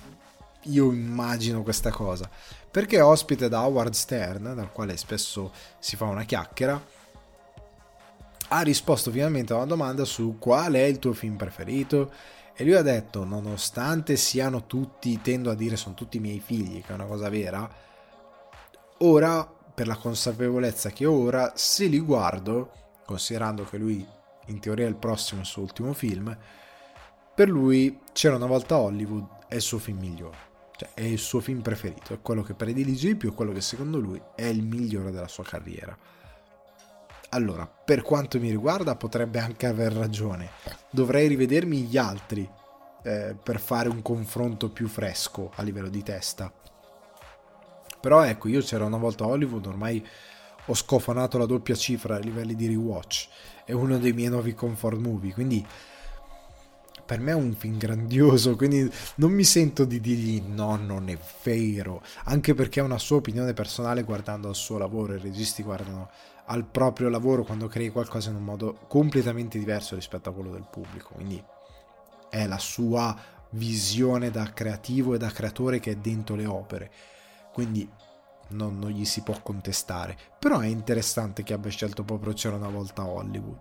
io 0.65 0.91
immagino 0.91 1.63
questa 1.63 1.89
cosa? 1.89 2.29
Perché 2.69 3.01
ospite 3.01 3.49
da 3.49 3.65
Howard 3.65 3.93
Stern, 3.93 4.53
dal 4.53 4.71
quale 4.71 4.95
spesso 4.97 5.51
si 5.79 5.95
fa 5.95 6.05
una 6.05 6.23
chiacchiera, 6.23 6.79
ha 8.49 8.61
risposto 8.61 9.11
finalmente 9.11 9.53
a 9.53 9.57
una 9.57 9.65
domanda 9.65 10.05
su 10.05 10.37
qual 10.39 10.73
è 10.73 10.83
il 10.83 10.99
tuo 10.99 11.13
film 11.13 11.35
preferito. 11.35 12.11
E 12.55 12.63
lui 12.63 12.75
ha 12.75 12.81
detto 12.81 13.25
nonostante 13.25 14.15
siano 14.15 14.65
tutti 14.65 15.19
tendo 15.21 15.49
a 15.51 15.55
dire 15.55 15.75
sono 15.75 15.93
tutti 15.93 16.17
i 16.17 16.21
miei 16.21 16.39
figli 16.39 16.81
che 16.81 16.91
è 16.91 16.93
una 16.93 17.03
cosa 17.03 17.27
vera 17.27 17.69
ora 18.99 19.45
per 19.45 19.87
la 19.87 19.97
consapevolezza 19.97 20.89
che 20.91 21.05
ho 21.05 21.11
ora 21.11 21.51
se 21.55 21.87
li 21.87 21.99
guardo 21.99 22.71
considerando 23.05 23.65
che 23.65 23.77
lui 23.77 24.07
in 24.45 24.59
teoria 24.61 24.85
è 24.85 24.87
il 24.87 24.95
prossimo 24.95 25.41
il 25.41 25.45
suo 25.45 25.63
ultimo 25.63 25.91
film 25.91 26.33
per 27.35 27.49
lui 27.49 27.99
c'era 28.13 28.37
una 28.37 28.45
volta 28.45 28.77
Hollywood 28.77 29.27
è 29.49 29.55
il 29.55 29.61
suo 29.61 29.77
film 29.77 29.99
migliore. 29.99 30.37
Cioè 30.77 30.89
è 30.93 31.01
il 31.01 31.19
suo 31.19 31.39
film 31.39 31.61
preferito. 31.61 32.13
È 32.13 32.21
quello 32.21 32.43
che 32.43 32.53
predilige 32.53 33.09
di 33.09 33.15
più 33.15 33.31
è 33.31 33.35
quello 33.35 33.51
che 33.51 33.61
secondo 33.61 33.99
lui 33.99 34.21
è 34.35 34.45
il 34.45 34.63
migliore 34.63 35.11
della 35.11 35.27
sua 35.27 35.43
carriera 35.43 35.97
allora, 37.35 37.67
per 37.67 38.01
quanto 38.01 38.39
mi 38.39 38.49
riguarda, 38.49 38.95
potrebbe 38.95 39.39
anche 39.39 39.67
aver 39.67 39.91
ragione. 39.91 40.49
Dovrei 40.89 41.27
rivedermi 41.27 41.81
gli 41.81 41.97
altri 41.97 42.49
eh, 43.03 43.35
per 43.41 43.59
fare 43.59 43.89
un 43.89 44.01
confronto 44.01 44.69
più 44.69 44.87
fresco 44.87 45.51
a 45.55 45.61
livello 45.61 45.89
di 45.89 46.01
testa. 46.01 46.51
Però 47.99 48.23
ecco, 48.23 48.47
io 48.47 48.61
c'era 48.61 48.85
una 48.85 48.97
volta 48.97 49.25
a 49.25 49.27
Hollywood, 49.27 49.65
ormai 49.65 50.05
ho 50.67 50.73
scofanato 50.73 51.37
la 51.37 51.45
doppia 51.45 51.75
cifra 51.75 52.15
a 52.15 52.19
livelli 52.19 52.55
di 52.55 52.67
rewatch. 52.67 53.27
È 53.65 53.73
uno 53.73 53.97
dei 53.97 54.13
miei 54.13 54.29
nuovi 54.29 54.53
comfort 54.53 54.97
movie, 54.97 55.33
quindi 55.33 55.65
per 57.05 57.19
me 57.19 57.31
è 57.31 57.35
un 57.35 57.53
film 57.53 57.77
grandioso, 57.77 58.55
quindi 58.55 58.91
non 59.15 59.31
mi 59.31 59.43
sento 59.43 59.85
di 59.85 59.99
dirgli 59.99 60.41
no, 60.41 60.75
non 60.75 61.09
è 61.09 61.17
vero, 61.43 62.01
anche 62.23 62.55
perché 62.55 62.79
è 62.79 62.83
una 62.83 62.97
sua 62.97 63.17
opinione 63.17 63.53
personale 63.53 64.03
guardando 64.03 64.47
al 64.47 64.55
suo 64.55 64.79
lavoro, 64.79 65.13
i 65.13 65.19
registi 65.19 65.61
guardano 65.61 66.09
al 66.47 66.65
proprio 66.65 67.09
lavoro 67.09 67.43
quando 67.43 67.67
crei 67.67 67.89
qualcosa 67.89 68.29
in 68.29 68.35
un 68.35 68.43
modo 68.43 68.77
completamente 68.87 69.57
diverso 69.57 69.95
rispetto 69.95 70.29
a 70.29 70.33
quello 70.33 70.51
del 70.51 70.67
pubblico. 70.69 71.13
Quindi 71.13 71.43
è 72.29 72.45
la 72.47 72.59
sua 72.59 73.15
visione 73.51 74.31
da 74.31 74.51
creativo 74.53 75.13
e 75.13 75.17
da 75.17 75.29
creatore 75.29 75.79
che 75.79 75.91
è 75.91 75.95
dentro 75.95 76.35
le 76.35 76.45
opere. 76.45 76.91
Quindi 77.53 77.89
non, 78.49 78.77
non 78.77 78.91
gli 78.91 79.05
si 79.05 79.21
può 79.21 79.39
contestare. 79.41 80.17
Però 80.37 80.59
è 80.59 80.67
interessante 80.67 81.43
che 81.43 81.53
abbia 81.53 81.71
scelto 81.71 82.03
proprio 82.03 82.33
C'era 82.33 82.57
una 82.57 82.69
volta 82.69 83.05
Hollywood. 83.05 83.59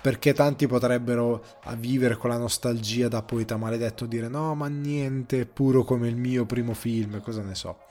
Perché 0.00 0.34
tanti 0.34 0.68
potrebbero 0.68 1.42
vivere 1.78 2.16
con 2.16 2.30
la 2.30 2.36
nostalgia 2.36 3.08
da 3.08 3.22
poeta 3.22 3.56
maledetto 3.56 4.06
dire 4.06 4.28
no, 4.28 4.54
ma 4.54 4.68
niente, 4.68 5.40
è 5.40 5.46
puro 5.46 5.82
come 5.82 6.06
il 6.06 6.16
mio 6.16 6.46
primo 6.46 6.74
film, 6.74 7.20
cosa 7.20 7.42
ne 7.42 7.56
so 7.56 7.85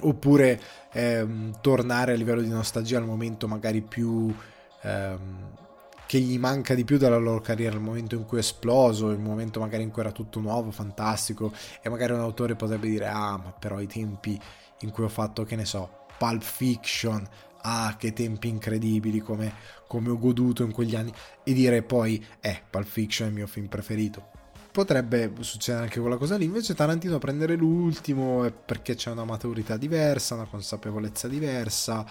oppure 0.00 0.60
ehm, 0.92 1.58
tornare 1.60 2.12
a 2.12 2.16
livello 2.16 2.40
di 2.40 2.48
nostalgia 2.48 2.98
al 2.98 3.04
momento 3.04 3.46
magari 3.48 3.82
più 3.82 4.34
ehm, 4.82 5.58
che 6.06 6.18
gli 6.18 6.38
manca 6.38 6.74
di 6.74 6.84
più 6.84 6.98
della 6.98 7.18
loro 7.18 7.40
carriera, 7.40 7.76
il 7.76 7.82
momento 7.82 8.16
in 8.16 8.24
cui 8.24 8.38
è 8.38 8.40
esploso, 8.40 9.10
il 9.10 9.20
momento 9.20 9.60
magari 9.60 9.84
in 9.84 9.92
cui 9.92 10.02
era 10.02 10.10
tutto 10.10 10.40
nuovo, 10.40 10.72
fantastico 10.72 11.52
e 11.80 11.88
magari 11.88 12.12
un 12.12 12.18
autore 12.18 12.56
potrebbe 12.56 12.88
dire 12.88 13.06
ah 13.06 13.36
ma 13.36 13.54
però 13.56 13.78
i 13.80 13.86
tempi 13.86 14.36
in 14.80 14.90
cui 14.90 15.04
ho 15.04 15.08
fatto 15.08 15.44
che 15.44 15.54
ne 15.54 15.64
so 15.64 16.06
Pulp 16.18 16.42
Fiction 16.42 17.24
ah 17.62 17.94
che 17.96 18.12
tempi 18.12 18.48
incredibili 18.48 19.20
come, 19.20 19.52
come 19.86 20.10
ho 20.10 20.18
goduto 20.18 20.64
in 20.64 20.72
quegli 20.72 20.96
anni 20.96 21.12
e 21.44 21.52
dire 21.52 21.82
poi 21.82 22.24
eh 22.40 22.60
Pulp 22.68 22.86
Fiction 22.86 23.28
è 23.28 23.30
il 23.30 23.36
mio 23.36 23.46
film 23.46 23.66
preferito 23.68 24.39
potrebbe 24.70 25.32
succedere 25.40 25.84
anche 25.84 26.00
quella 26.00 26.16
cosa 26.16 26.36
lì. 26.36 26.44
Invece 26.44 26.74
Tarantino 26.74 27.18
prendere 27.18 27.56
l'ultimo 27.56 28.50
perché 28.50 28.94
c'è 28.94 29.10
una 29.10 29.24
maturità 29.24 29.76
diversa, 29.76 30.34
una 30.34 30.46
consapevolezza 30.46 31.28
diversa. 31.28 32.04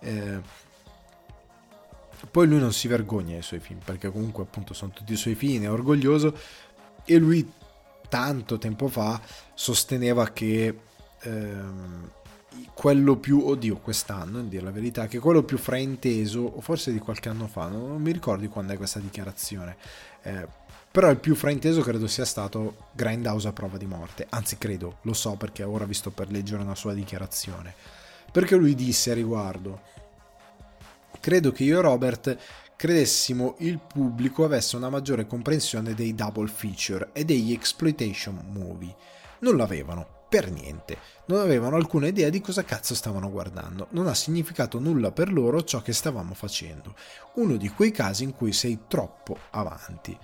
Eh. 0.00 0.64
Poi 2.30 2.46
lui 2.46 2.58
non 2.58 2.72
si 2.72 2.88
vergogna 2.88 3.32
dei 3.32 3.42
suoi 3.42 3.60
film, 3.60 3.80
perché 3.84 4.10
comunque 4.10 4.42
appunto 4.42 4.72
sono 4.74 4.92
tutti 4.92 5.12
i 5.12 5.16
suoi 5.16 5.34
fini, 5.34 5.66
è 5.66 5.70
orgoglioso. 5.70 6.34
E 7.04 7.18
lui 7.18 7.52
tanto 8.08 8.58
tempo 8.58 8.88
fa 8.88 9.20
sosteneva 9.54 10.28
che 10.30 10.78
ehm, 11.20 12.10
quello 12.74 13.16
più, 13.16 13.46
oddio, 13.46 13.76
quest'anno, 13.76 14.38
a 14.38 14.42
dire 14.42 14.64
la 14.64 14.70
verità, 14.70 15.06
che 15.06 15.18
quello 15.18 15.42
più 15.42 15.58
frainteso, 15.58 16.40
o 16.40 16.60
forse 16.60 16.92
di 16.92 16.98
qualche 16.98 17.28
anno 17.28 17.46
fa, 17.46 17.68
non, 17.68 17.86
non 17.86 18.00
mi 18.00 18.12
ricordo 18.12 18.48
quando 18.48 18.72
è 18.72 18.76
questa 18.76 18.98
dichiarazione. 18.98 19.76
Eh, 20.22 20.46
però 20.96 21.10
il 21.10 21.18
più 21.18 21.34
frainteso 21.34 21.82
credo 21.82 22.06
sia 22.06 22.24
stato 22.24 22.88
Grindhouse 22.92 23.48
a 23.48 23.52
prova 23.52 23.76
di 23.76 23.84
morte. 23.84 24.26
Anzi, 24.30 24.56
credo, 24.56 24.96
lo 25.02 25.12
so 25.12 25.36
perché 25.36 25.62
ora 25.62 25.84
visto 25.84 26.10
per 26.10 26.30
leggere 26.30 26.62
una 26.62 26.74
sua 26.74 26.94
dichiarazione. 26.94 27.74
Perché 28.32 28.56
lui 28.56 28.74
disse 28.74 29.10
a 29.10 29.14
riguardo: 29.14 29.82
Credo 31.20 31.52
che 31.52 31.64
io 31.64 31.80
e 31.80 31.82
Robert 31.82 32.38
credessimo 32.76 33.56
il 33.58 33.78
pubblico 33.78 34.42
avesse 34.46 34.76
una 34.76 34.88
maggiore 34.88 35.26
comprensione 35.26 35.92
dei 35.92 36.14
double 36.14 36.48
feature 36.48 37.10
e 37.12 37.26
degli 37.26 37.52
exploitation 37.52 38.42
movie. 38.48 38.96
Non 39.40 39.58
l'avevano, 39.58 40.24
per 40.30 40.50
niente. 40.50 40.96
Non 41.26 41.40
avevano 41.40 41.76
alcuna 41.76 42.06
idea 42.06 42.30
di 42.30 42.40
cosa 42.40 42.64
cazzo 42.64 42.94
stavano 42.94 43.30
guardando. 43.30 43.88
Non 43.90 44.06
ha 44.06 44.14
significato 44.14 44.78
nulla 44.78 45.12
per 45.12 45.30
loro 45.30 45.62
ciò 45.62 45.82
che 45.82 45.92
stavamo 45.92 46.32
facendo. 46.32 46.94
Uno 47.34 47.58
di 47.58 47.68
quei 47.68 47.90
casi 47.90 48.24
in 48.24 48.34
cui 48.34 48.54
sei 48.54 48.84
troppo 48.88 49.36
avanti. 49.50 50.18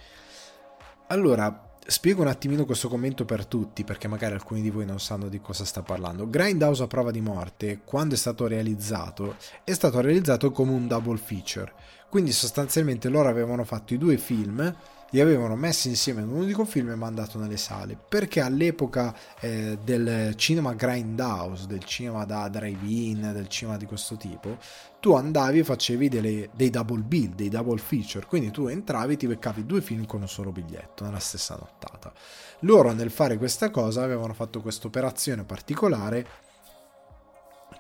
Allora, 1.13 1.75
spiego 1.87 2.23
un 2.23 2.29
attimino 2.29 2.65
questo 2.65 2.89
commento 2.89 3.27
per 3.27 3.45
tutti, 3.45 3.85
perché 3.85 4.09
magari 4.09 4.33
alcuni 4.33 4.63
di 4.63 4.71
voi 4.71 4.87
non 4.87 4.99
sanno 4.99 5.29
di 5.29 5.43
cosa 5.43 5.67
sta 5.67 5.83
parlando. 5.83 6.27
Grindhouse 6.27 6.85
a 6.85 6.87
prova 6.87 7.11
di 7.11 7.21
morte, 7.21 7.81
quando 7.85 8.15
è 8.15 8.17
stato 8.17 8.47
realizzato, 8.47 9.37
è 9.63 9.75
stato 9.75 10.01
realizzato 10.01 10.51
come 10.53 10.73
un 10.73 10.87
double 10.87 11.19
feature. 11.19 11.71
Quindi 12.09 12.33
sostanzialmente 12.33 13.11
loro 13.11 13.29
avevano 13.29 13.63
fatto 13.65 13.93
i 13.93 13.99
due 13.99 14.17
film 14.17 14.75
li 15.13 15.21
avevano 15.21 15.57
messi 15.57 15.89
insieme 15.89 16.23
in 16.23 16.29
un 16.29 16.41
unico 16.41 16.65
film 16.65 16.91
e 16.91 16.95
mandato 16.95 17.39
nelle 17.39 17.57
sale. 17.57 17.97
Perché 18.09 18.41
all'epoca 18.41 19.15
eh, 19.41 19.79
del 19.83 20.35
cinema 20.37 20.73
grindhouse 20.75 21.67
del 21.67 21.85
cinema 21.85 22.25
da 22.25 22.49
drive-in 22.49 23.31
del 23.33 23.49
cinema 23.49 23.77
di 23.77 23.87
questo 23.87 24.17
tipo 24.17 24.59
tu 25.01 25.15
andavi 25.15 25.59
e 25.59 25.65
facevi 25.65 26.09
delle, 26.09 26.51
dei 26.55 26.71
double 26.71 27.03
bill 27.03 27.35
dei 27.35 27.49
double 27.49 27.79
feature. 27.79 28.25
Quindi 28.27 28.51
tu 28.51 28.69
entravi 28.69 29.15
e 29.15 29.17
ti 29.17 29.27
beccavi 29.27 29.67
due 29.67 29.83
film 29.83 30.07
con 30.07 30.23
un 30.23 30.29
solo 30.29 30.51
biglietto 30.51 31.05
nella 31.05 31.19
stessa 31.19 31.57
nottata. 31.57 32.13
Loro 32.61 32.93
nel 32.93 33.11
fare 33.11 33.37
questa 33.37 33.71
cosa 33.71 34.03
avevano 34.03 34.33
fatto 34.33 34.61
questa 34.61 34.87
operazione 34.87 35.45
particolare 35.45 36.51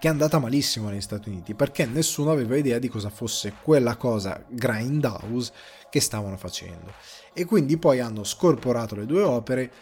che 0.02 0.08
è 0.08 0.10
andata 0.10 0.40
malissimo 0.40 0.88
negli 0.88 1.00
Stati 1.00 1.28
Uniti 1.28 1.54
perché 1.54 1.86
nessuno 1.86 2.32
aveva 2.32 2.56
idea 2.56 2.80
di 2.80 2.88
cosa 2.88 3.08
fosse 3.08 3.54
quella 3.62 3.96
cosa 3.96 4.44
grindhouse 4.48 5.52
che 5.88 6.00
stavano 6.00 6.36
facendo 6.36 6.92
e 7.32 7.44
quindi 7.44 7.76
poi 7.78 8.00
hanno 8.00 8.24
scorporato 8.24 8.94
le 8.94 9.06
due 9.06 9.22
opere 9.22 9.72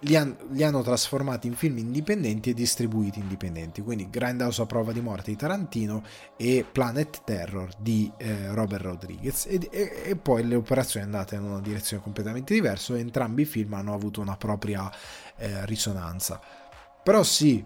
li, 0.00 0.16
han, 0.16 0.36
li, 0.50 0.62
hanno 0.62 0.82
trasformati 0.82 1.46
in 1.46 1.54
film 1.54 1.78
indipendenti 1.78 2.50
e 2.50 2.54
distribuiti 2.54 3.18
indipendenti, 3.18 3.82
quindi 3.82 4.08
Grindhouse 4.08 4.62
a 4.62 4.66
prova 4.66 4.92
di 4.92 5.00
morte 5.00 5.30
di 5.30 5.36
Tarantino 5.36 6.02
e 6.36 6.64
Planet 6.70 7.22
Terror 7.24 7.68
di 7.78 8.10
eh, 8.16 8.52
Robert 8.52 8.82
Rodriguez 8.82 9.46
e, 9.46 9.68
e, 9.70 10.02
e, 10.04 10.16
poi 10.16 10.46
le 10.46 10.54
operazioni 10.54 11.04
andate 11.04 11.34
in 11.34 11.42
una 11.42 11.60
direzione 11.60 12.02
completamente 12.02 12.54
diversa 12.54 12.96
entrambi 12.96 13.42
i 13.42 13.46
film 13.46 13.74
hanno 13.74 13.94
avuto 13.94 14.20
una 14.20 14.36
propria 14.36 14.90
eh, 15.36 15.66
risonanza. 15.66 16.40
Però 17.02 17.22
sì, 17.22 17.64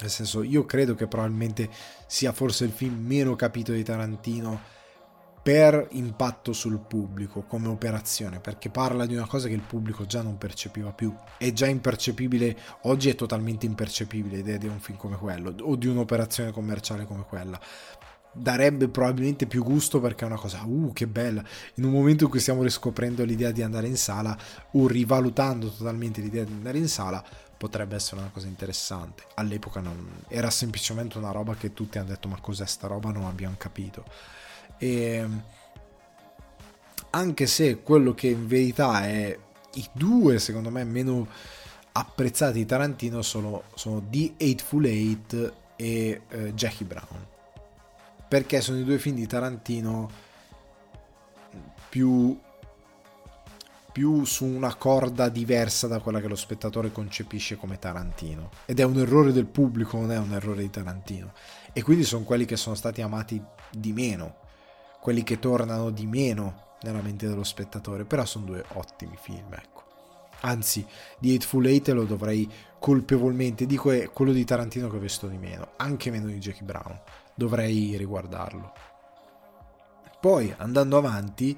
nel 0.00 0.10
senso, 0.10 0.42
io 0.42 0.64
credo 0.64 0.94
che 0.94 1.06
probabilmente 1.06 1.68
sia 2.06 2.32
forse 2.32 2.64
il 2.64 2.72
film 2.72 3.04
meno 3.04 3.34
capito 3.36 3.72
di 3.72 3.82
Tarantino 3.82 4.74
per 5.46 5.86
impatto 5.92 6.52
sul 6.52 6.80
pubblico 6.80 7.42
come 7.42 7.68
operazione, 7.68 8.40
perché 8.40 8.68
parla 8.68 9.06
di 9.06 9.14
una 9.14 9.28
cosa 9.28 9.46
che 9.46 9.54
il 9.54 9.60
pubblico 9.60 10.04
già 10.04 10.20
non 10.20 10.38
percepiva 10.38 10.90
più, 10.90 11.14
è 11.38 11.52
già 11.52 11.68
impercepibile, 11.68 12.58
oggi 12.82 13.10
è 13.10 13.14
totalmente 13.14 13.64
impercepibile 13.64 14.38
l'idea 14.38 14.56
di 14.56 14.66
un 14.66 14.80
film 14.80 14.98
come 14.98 15.16
quello 15.16 15.54
o 15.60 15.76
di 15.76 15.86
un'operazione 15.86 16.50
commerciale 16.50 17.06
come 17.06 17.24
quella. 17.28 17.60
Darebbe 18.32 18.88
probabilmente 18.88 19.46
più 19.46 19.62
gusto 19.62 20.00
perché 20.00 20.24
è 20.24 20.26
una 20.26 20.36
cosa, 20.36 20.64
uh, 20.64 20.90
che 20.92 21.06
bella. 21.06 21.44
In 21.74 21.84
un 21.84 21.92
momento 21.92 22.24
in 22.24 22.30
cui 22.30 22.40
stiamo 22.40 22.64
riscoprendo 22.64 23.22
l'idea 23.22 23.52
di 23.52 23.62
andare 23.62 23.86
in 23.86 23.96
sala 23.96 24.36
o 24.72 24.88
rivalutando 24.88 25.70
totalmente 25.70 26.20
l'idea 26.20 26.42
di 26.42 26.54
andare 26.54 26.78
in 26.78 26.88
sala, 26.88 27.24
potrebbe 27.56 27.94
essere 27.94 28.20
una 28.20 28.30
cosa 28.32 28.48
interessante. 28.48 29.22
All'epoca 29.34 29.78
non, 29.78 30.24
era 30.26 30.50
semplicemente 30.50 31.18
una 31.18 31.30
roba 31.30 31.54
che 31.54 31.72
tutti 31.72 31.98
hanno 31.98 32.08
detto, 32.08 32.26
ma 32.26 32.40
cos'è 32.40 32.66
sta 32.66 32.88
roba? 32.88 33.12
Non 33.12 33.26
abbiamo 33.26 33.54
capito 33.56 34.34
e 34.78 35.26
anche 37.10 37.46
se 37.46 37.80
quello 37.82 38.12
che 38.12 38.28
in 38.28 38.46
verità 38.46 39.04
è 39.04 39.38
i 39.74 39.88
due, 39.92 40.38
secondo 40.38 40.70
me, 40.70 40.84
meno 40.84 41.26
apprezzati 41.92 42.58
di 42.58 42.66
Tarantino 42.66 43.22
sono, 43.22 43.62
sono 43.74 44.02
The 44.08 44.34
Eightful 44.36 44.84
Eight 44.84 45.52
e 45.76 46.22
eh, 46.28 46.54
Jackie 46.54 46.86
Brown. 46.86 47.26
Perché 48.28 48.60
sono 48.60 48.78
i 48.78 48.84
due 48.84 48.98
film 48.98 49.16
di 49.16 49.26
Tarantino 49.26 50.10
più, 51.88 52.38
più 53.92 54.24
su 54.24 54.44
una 54.44 54.74
corda 54.74 55.28
diversa 55.28 55.86
da 55.86 56.00
quella 56.00 56.20
che 56.20 56.28
lo 56.28 56.34
spettatore 56.34 56.92
concepisce 56.92 57.56
come 57.56 57.78
Tarantino. 57.78 58.50
Ed 58.66 58.80
è 58.80 58.82
un 58.82 58.98
errore 58.98 59.32
del 59.32 59.46
pubblico, 59.46 59.96
non 59.96 60.12
è 60.12 60.18
un 60.18 60.32
errore 60.32 60.62
di 60.62 60.70
Tarantino. 60.70 61.32
E 61.72 61.82
quindi 61.82 62.04
sono 62.04 62.24
quelli 62.24 62.44
che 62.44 62.56
sono 62.56 62.74
stati 62.74 63.00
amati 63.00 63.42
di 63.70 63.92
meno 63.92 64.44
quelli 65.06 65.22
che 65.22 65.38
tornano 65.38 65.90
di 65.90 66.04
meno 66.04 66.78
nella 66.80 67.00
mente 67.00 67.28
dello 67.28 67.44
spettatore, 67.44 68.04
però 68.04 68.24
sono 68.24 68.46
due 68.46 68.64
ottimi 68.72 69.16
film, 69.16 69.52
ecco. 69.52 69.84
Anzi, 70.40 70.84
di 71.20 71.32
Hateful 71.32 71.64
Eight 71.64 71.86
lo 71.90 72.02
dovrei 72.02 72.50
colpevolmente, 72.80 73.66
dico 73.66 73.92
è 73.92 74.10
quello 74.10 74.32
di 74.32 74.44
Tarantino 74.44 74.88
che 74.88 74.96
ho 74.96 74.98
visto 74.98 75.28
di 75.28 75.38
meno, 75.38 75.74
anche 75.76 76.10
meno 76.10 76.26
di 76.26 76.38
Jackie 76.38 76.64
Brown, 76.64 77.00
dovrei 77.36 77.96
riguardarlo. 77.96 78.72
Poi, 80.20 80.52
andando 80.56 80.96
avanti, 80.96 81.56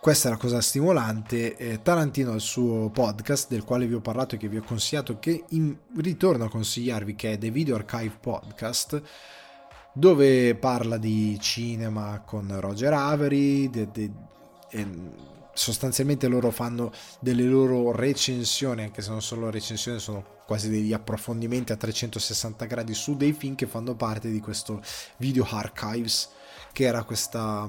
questa 0.00 0.26
è 0.26 0.32
la 0.32 0.36
cosa 0.36 0.60
stimolante, 0.60 1.56
eh, 1.56 1.82
Tarantino 1.82 2.32
ha 2.32 2.34
il 2.34 2.40
suo 2.40 2.90
podcast 2.90 3.48
del 3.48 3.62
quale 3.62 3.86
vi 3.86 3.94
ho 3.94 4.00
parlato 4.00 4.34
e 4.34 4.38
che 4.38 4.48
vi 4.48 4.56
ho 4.56 4.64
consigliato, 4.64 5.20
che 5.20 5.44
in, 5.50 5.76
ritorno 5.98 6.46
a 6.46 6.50
consigliarvi, 6.50 7.14
che 7.14 7.34
è 7.34 7.38
The 7.38 7.52
Video 7.52 7.76
Archive 7.76 8.16
Podcast, 8.20 9.00
dove 9.92 10.54
parla 10.54 10.96
di 10.96 11.38
cinema 11.40 12.22
con 12.24 12.54
Roger 12.60 12.92
Avery, 12.92 13.68
de, 13.70 13.88
de, 13.90 14.10
sostanzialmente 15.52 16.28
loro 16.28 16.50
fanno 16.50 16.92
delle 17.18 17.44
loro 17.44 17.92
recensioni, 17.92 18.82
anche 18.82 19.02
se 19.02 19.10
non 19.10 19.22
sono 19.22 19.50
recensioni, 19.50 19.98
sono 19.98 20.38
quasi 20.46 20.70
degli 20.70 20.92
approfondimenti 20.92 21.72
a 21.72 21.76
360 21.76 22.64
gradi 22.64 22.94
su 22.94 23.16
dei 23.16 23.32
film 23.32 23.54
che 23.54 23.66
fanno 23.66 23.94
parte 23.94 24.30
di 24.30 24.40
questo 24.40 24.80
Video 25.18 25.46
Archives, 25.48 26.30
che 26.72 26.84
era 26.84 27.04
questa, 27.04 27.68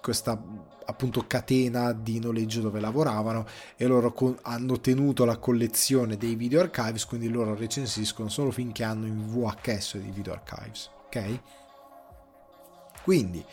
questa 0.00 0.40
appunto 0.86 1.26
catena 1.26 1.92
di 1.92 2.18
noleggio 2.18 2.60
dove 2.60 2.80
lavoravano 2.80 3.46
e 3.76 3.86
loro 3.86 4.14
hanno 4.42 4.80
tenuto 4.80 5.24
la 5.24 5.36
collezione 5.36 6.16
dei 6.16 6.34
video 6.34 6.60
archives 6.60 7.04
quindi 7.04 7.28
loro 7.28 7.54
recensiscono 7.54 8.30
solo 8.30 8.50
film 8.50 8.72
hanno 8.80 9.04
in 9.04 9.26
VHS 9.26 9.98
di 9.98 10.10
video 10.10 10.32
archives 10.32 10.88
ok? 11.08 11.40
Quindi, 13.02 13.44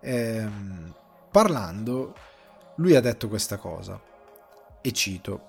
ehm, 0.00 0.94
parlando, 1.30 2.14
lui 2.76 2.94
ha 2.94 3.00
detto 3.00 3.28
questa 3.28 3.56
cosa, 3.56 4.00
e 4.80 4.92
cito, 4.92 5.48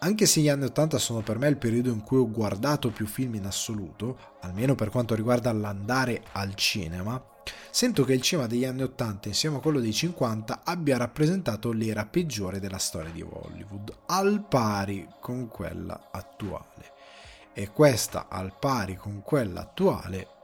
anche 0.00 0.26
se 0.26 0.40
gli 0.40 0.48
anni 0.48 0.64
80 0.64 0.98
sono 0.98 1.20
per 1.20 1.38
me 1.38 1.48
il 1.48 1.58
periodo 1.58 1.90
in 1.90 2.02
cui 2.02 2.18
ho 2.18 2.30
guardato 2.30 2.90
più 2.90 3.06
film 3.06 3.34
in 3.34 3.46
assoluto, 3.46 4.36
almeno 4.40 4.74
per 4.74 4.90
quanto 4.90 5.14
riguarda 5.14 5.52
l'andare 5.52 6.22
al 6.32 6.54
cinema, 6.54 7.22
sento 7.70 8.04
che 8.04 8.14
il 8.14 8.22
cinema 8.22 8.48
degli 8.48 8.64
anni 8.64 8.82
80 8.82 9.28
insieme 9.28 9.56
a 9.56 9.60
quello 9.60 9.78
dei 9.78 9.92
50 9.92 10.62
abbia 10.64 10.96
rappresentato 10.96 11.70
l'era 11.72 12.06
peggiore 12.06 12.58
della 12.60 12.78
storia 12.78 13.10
di 13.10 13.22
Hollywood, 13.22 13.94
al 14.06 14.44
pari 14.48 15.06
con 15.20 15.48
quella 15.48 16.08
attuale. 16.10 16.92
E 17.52 17.70
questa 17.70 18.28
al 18.28 18.56
pari 18.58 18.96
con 18.96 19.22
quella 19.22 19.60
attuale 19.60 20.39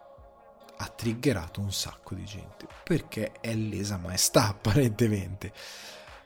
ha 0.76 0.86
triggerato 0.88 1.60
un 1.60 1.72
sacco 1.72 2.14
di 2.14 2.24
gente 2.24 2.66
perché 2.82 3.32
è 3.40 3.54
lesa 3.54 3.96
maestà 3.96 4.48
apparentemente. 4.50 5.52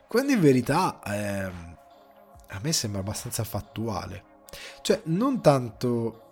Quando 0.06 0.32
in 0.32 0.40
verità 0.40 1.00
eh, 1.04 1.50
a 2.48 2.60
me 2.60 2.72
sembra 2.72 3.00
abbastanza 3.00 3.44
fattuale. 3.44 4.24
Cioè 4.82 5.02
non 5.04 5.40
tanto 5.40 6.24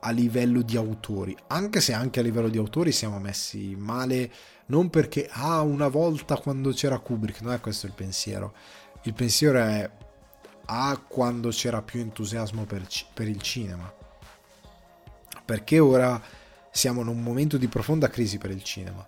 a 0.00 0.10
livello 0.10 0.62
di 0.62 0.76
autori 0.76 1.36
anche 1.48 1.80
se 1.80 1.92
anche 1.92 2.20
a 2.20 2.22
livello 2.22 2.48
di 2.48 2.58
autori 2.58 2.92
siamo 2.92 3.18
messi 3.18 3.74
male 3.74 4.30
non 4.66 4.88
perché 4.88 5.28
ah 5.30 5.62
una 5.62 5.88
volta 5.88 6.36
quando 6.36 6.70
c'era 6.70 6.98
Kubrick 6.98 7.40
non 7.42 7.52
è 7.52 7.60
questo 7.60 7.86
il 7.86 7.92
pensiero. 7.92 8.54
Il 9.02 9.12
pensiero 9.12 9.58
è 9.58 9.90
ah 10.66 10.98
quando 11.06 11.50
c'era 11.50 11.82
più 11.82 12.00
entusiasmo 12.00 12.64
per, 12.64 12.86
per 13.14 13.28
il 13.28 13.40
cinema 13.40 13.92
perché 15.46 15.78
ora 15.78 16.20
siamo 16.76 17.00
in 17.00 17.08
un 17.08 17.22
momento 17.22 17.56
di 17.56 17.68
profonda 17.68 18.10
crisi 18.10 18.36
per 18.36 18.50
il 18.50 18.62
cinema. 18.62 19.02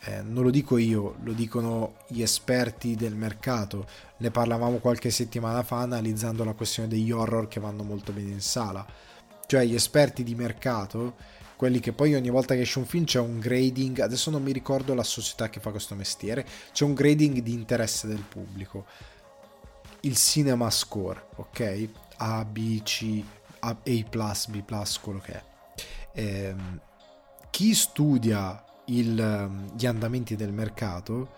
Eh, 0.00 0.20
non 0.20 0.42
lo 0.42 0.50
dico 0.50 0.76
io, 0.76 1.16
lo 1.22 1.32
dicono 1.32 1.94
gli 2.06 2.20
esperti 2.20 2.96
del 2.96 3.14
mercato. 3.14 3.86
Ne 4.18 4.30
parlavamo 4.30 4.76
qualche 4.76 5.08
settimana 5.10 5.62
fa 5.62 5.78
analizzando 5.78 6.44
la 6.44 6.52
questione 6.52 6.86
degli 6.86 7.10
horror 7.10 7.48
che 7.48 7.60
vanno 7.60 7.82
molto 7.82 8.12
bene 8.12 8.32
in 8.32 8.42
sala. 8.42 8.86
Cioè 9.46 9.64
gli 9.64 9.74
esperti 9.74 10.22
di 10.22 10.34
mercato, 10.34 11.16
quelli 11.56 11.80
che 11.80 11.92
poi 11.92 12.14
ogni 12.14 12.28
volta 12.28 12.54
che 12.54 12.60
esce 12.60 12.78
un 12.78 12.84
film 12.84 13.04
c'è 13.04 13.20
un 13.20 13.38
grading, 13.38 14.00
adesso 14.00 14.30
non 14.30 14.42
mi 14.42 14.52
ricordo 14.52 14.92
la 14.92 15.02
società 15.02 15.48
che 15.48 15.60
fa 15.60 15.70
questo 15.70 15.94
mestiere, 15.94 16.46
c'è 16.74 16.84
un 16.84 16.92
grading 16.92 17.38
di 17.38 17.54
interesse 17.54 18.06
del 18.06 18.22
pubblico. 18.28 18.84
Il 20.00 20.14
cinema 20.14 20.68
score, 20.68 21.28
ok? 21.36 21.88
A, 22.18 22.44
B, 22.44 22.82
C, 22.82 23.24
A, 23.60 23.68
A+, 23.70 23.74
B+, 23.82 25.00
quello 25.00 25.20
che 25.20 25.32
è. 25.32 25.42
Ehm, 26.12 26.80
chi 27.58 27.74
studia 27.74 28.62
il, 28.84 29.18
ehm, 29.18 29.74
gli 29.74 29.84
andamenti 29.84 30.36
del 30.36 30.52
mercato 30.52 31.30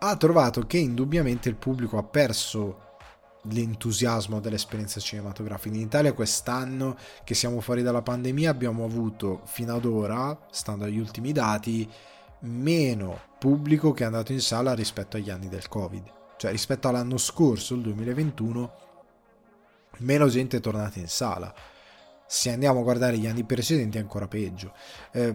ha 0.00 0.14
trovato 0.16 0.66
che 0.66 0.76
indubbiamente 0.76 1.48
il 1.48 1.54
pubblico 1.54 1.96
ha 1.96 2.02
perso 2.02 2.98
l'entusiasmo 3.44 4.40
dell'esperienza 4.40 5.00
cinematografica. 5.00 5.74
In 5.74 5.80
Italia 5.80 6.12
quest'anno 6.12 6.94
che 7.24 7.32
siamo 7.32 7.62
fuori 7.62 7.80
dalla 7.80 8.02
pandemia 8.02 8.50
abbiamo 8.50 8.84
avuto 8.84 9.40
fino 9.46 9.74
ad 9.74 9.86
ora, 9.86 10.38
stando 10.50 10.84
agli 10.84 10.98
ultimi 10.98 11.32
dati, 11.32 11.90
meno 12.40 13.18
pubblico 13.38 13.92
che 13.92 14.02
è 14.02 14.06
andato 14.06 14.32
in 14.32 14.42
sala 14.42 14.74
rispetto 14.74 15.16
agli 15.16 15.30
anni 15.30 15.48
del 15.48 15.68
Covid. 15.68 16.12
Cioè 16.36 16.50
rispetto 16.50 16.88
all'anno 16.88 17.16
scorso, 17.16 17.74
il 17.74 17.80
2021, 17.80 18.72
meno 20.00 20.28
gente 20.28 20.58
è 20.58 20.60
tornata 20.60 20.98
in 20.98 21.08
sala 21.08 21.54
se 22.26 22.50
andiamo 22.50 22.80
a 22.80 22.82
guardare 22.82 23.18
gli 23.18 23.26
anni 23.26 23.44
precedenti 23.44 23.98
è 23.98 24.00
ancora 24.00 24.28
peggio. 24.28 24.72
Eh, 25.12 25.34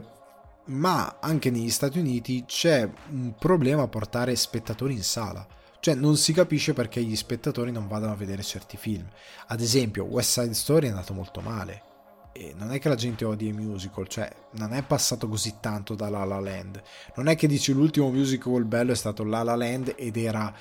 ma 0.66 1.18
anche 1.20 1.50
negli 1.50 1.70
Stati 1.70 2.00
Uniti 2.00 2.46
c'è 2.46 2.90
un 3.10 3.34
problema 3.38 3.84
a 3.84 3.88
portare 3.88 4.36
spettatori 4.36 4.94
in 4.94 5.04
sala. 5.04 5.46
Cioè 5.80 5.96
non 5.96 6.16
si 6.16 6.32
capisce 6.32 6.74
perché 6.74 7.02
gli 7.02 7.16
spettatori 7.16 7.72
non 7.72 7.88
vadano 7.88 8.14
a 8.14 8.16
vedere 8.16 8.44
certi 8.44 8.78
film. 8.78 9.08
Ad 9.48 9.62
esempio 9.62 10.04
West 10.06 10.40
Side 10.40 10.54
Story 10.54 10.88
è 10.88 10.90
andato 10.90 11.14
molto 11.14 11.42
male. 11.42 11.90
E 12.34 12.54
non 12.56 12.72
è 12.72 12.80
che 12.80 12.88
la 12.88 12.96
gente 12.96 13.26
odia 13.26 13.50
i 13.50 13.54
musical, 13.54 14.08
cioè 14.08 14.32
non 14.52 14.74
è 14.74 14.84
passato 14.84 15.28
così 15.28 15.56
tanto 15.60 15.96
da 15.96 16.10
La 16.10 16.24
La 16.24 16.40
Land. 16.40 16.82
Non 17.16 17.28
è 17.28 17.36
che 17.36 17.48
dici 17.48 17.74
l'ultimo 17.74 18.10
musical 18.10 18.64
bello 18.64 18.92
è 18.92 18.96
stato 18.96 19.24
La 19.24 19.44
La 19.44 19.56
Land 19.56 19.96
ed 19.98 20.16
era 20.16 20.54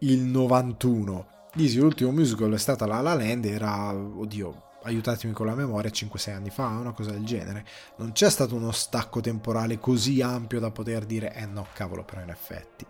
il 0.00 0.20
91. 0.20 1.26
Dici 1.54 1.78
l'ultimo 1.78 2.12
musical 2.12 2.52
è 2.52 2.58
stata 2.58 2.86
La 2.86 3.00
La 3.00 3.14
Land 3.14 3.44
era, 3.46 3.92
oddio, 3.94 4.62
aiutatemi 4.82 5.32
con 5.32 5.46
la 5.46 5.54
memoria, 5.54 5.90
5-6 5.90 6.32
anni 6.32 6.50
fa, 6.50 6.66
una 6.66 6.92
cosa 6.92 7.10
del 7.10 7.24
genere. 7.24 7.64
Non 7.96 8.12
c'è 8.12 8.30
stato 8.30 8.54
uno 8.54 8.72
stacco 8.72 9.20
temporale 9.20 9.78
così 9.78 10.20
ampio 10.22 10.60
da 10.60 10.70
poter 10.70 11.04
dire, 11.04 11.34
eh 11.34 11.46
no, 11.46 11.66
cavolo, 11.72 12.04
però 12.04 12.22
in 12.22 12.30
effetti. 12.30 12.86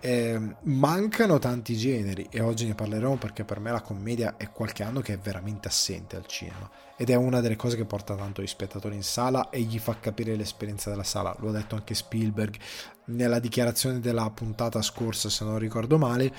Eh, 0.00 0.38
mancano 0.64 1.38
tanti 1.38 1.76
generi 1.76 2.26
e 2.30 2.40
oggi 2.40 2.66
ne 2.66 2.74
parleremo 2.74 3.16
perché 3.16 3.44
per 3.44 3.58
me 3.58 3.70
la 3.70 3.80
commedia 3.80 4.36
è 4.36 4.50
qualche 4.50 4.82
anno 4.82 5.00
che 5.00 5.14
è 5.14 5.18
veramente 5.18 5.68
assente 5.68 6.16
al 6.16 6.26
cinema 6.26 6.70
ed 6.96 7.08
è 7.08 7.14
una 7.14 7.40
delle 7.40 7.56
cose 7.56 7.76
che 7.76 7.86
porta 7.86 8.14
tanto 8.14 8.42
gli 8.42 8.46
spettatori 8.46 8.96
in 8.96 9.02
sala 9.02 9.48
e 9.48 9.60
gli 9.60 9.78
fa 9.78 9.98
capire 9.98 10.36
l'esperienza 10.36 10.90
della 10.90 11.04
sala. 11.04 11.34
Lo 11.38 11.48
ha 11.48 11.52
detto 11.52 11.74
anche 11.74 11.94
Spielberg 11.94 12.56
nella 13.06 13.38
dichiarazione 13.38 14.00
della 14.00 14.28
puntata 14.30 14.82
scorsa, 14.82 15.30
se 15.30 15.44
non 15.44 15.58
ricordo 15.58 15.96
male, 15.96 16.32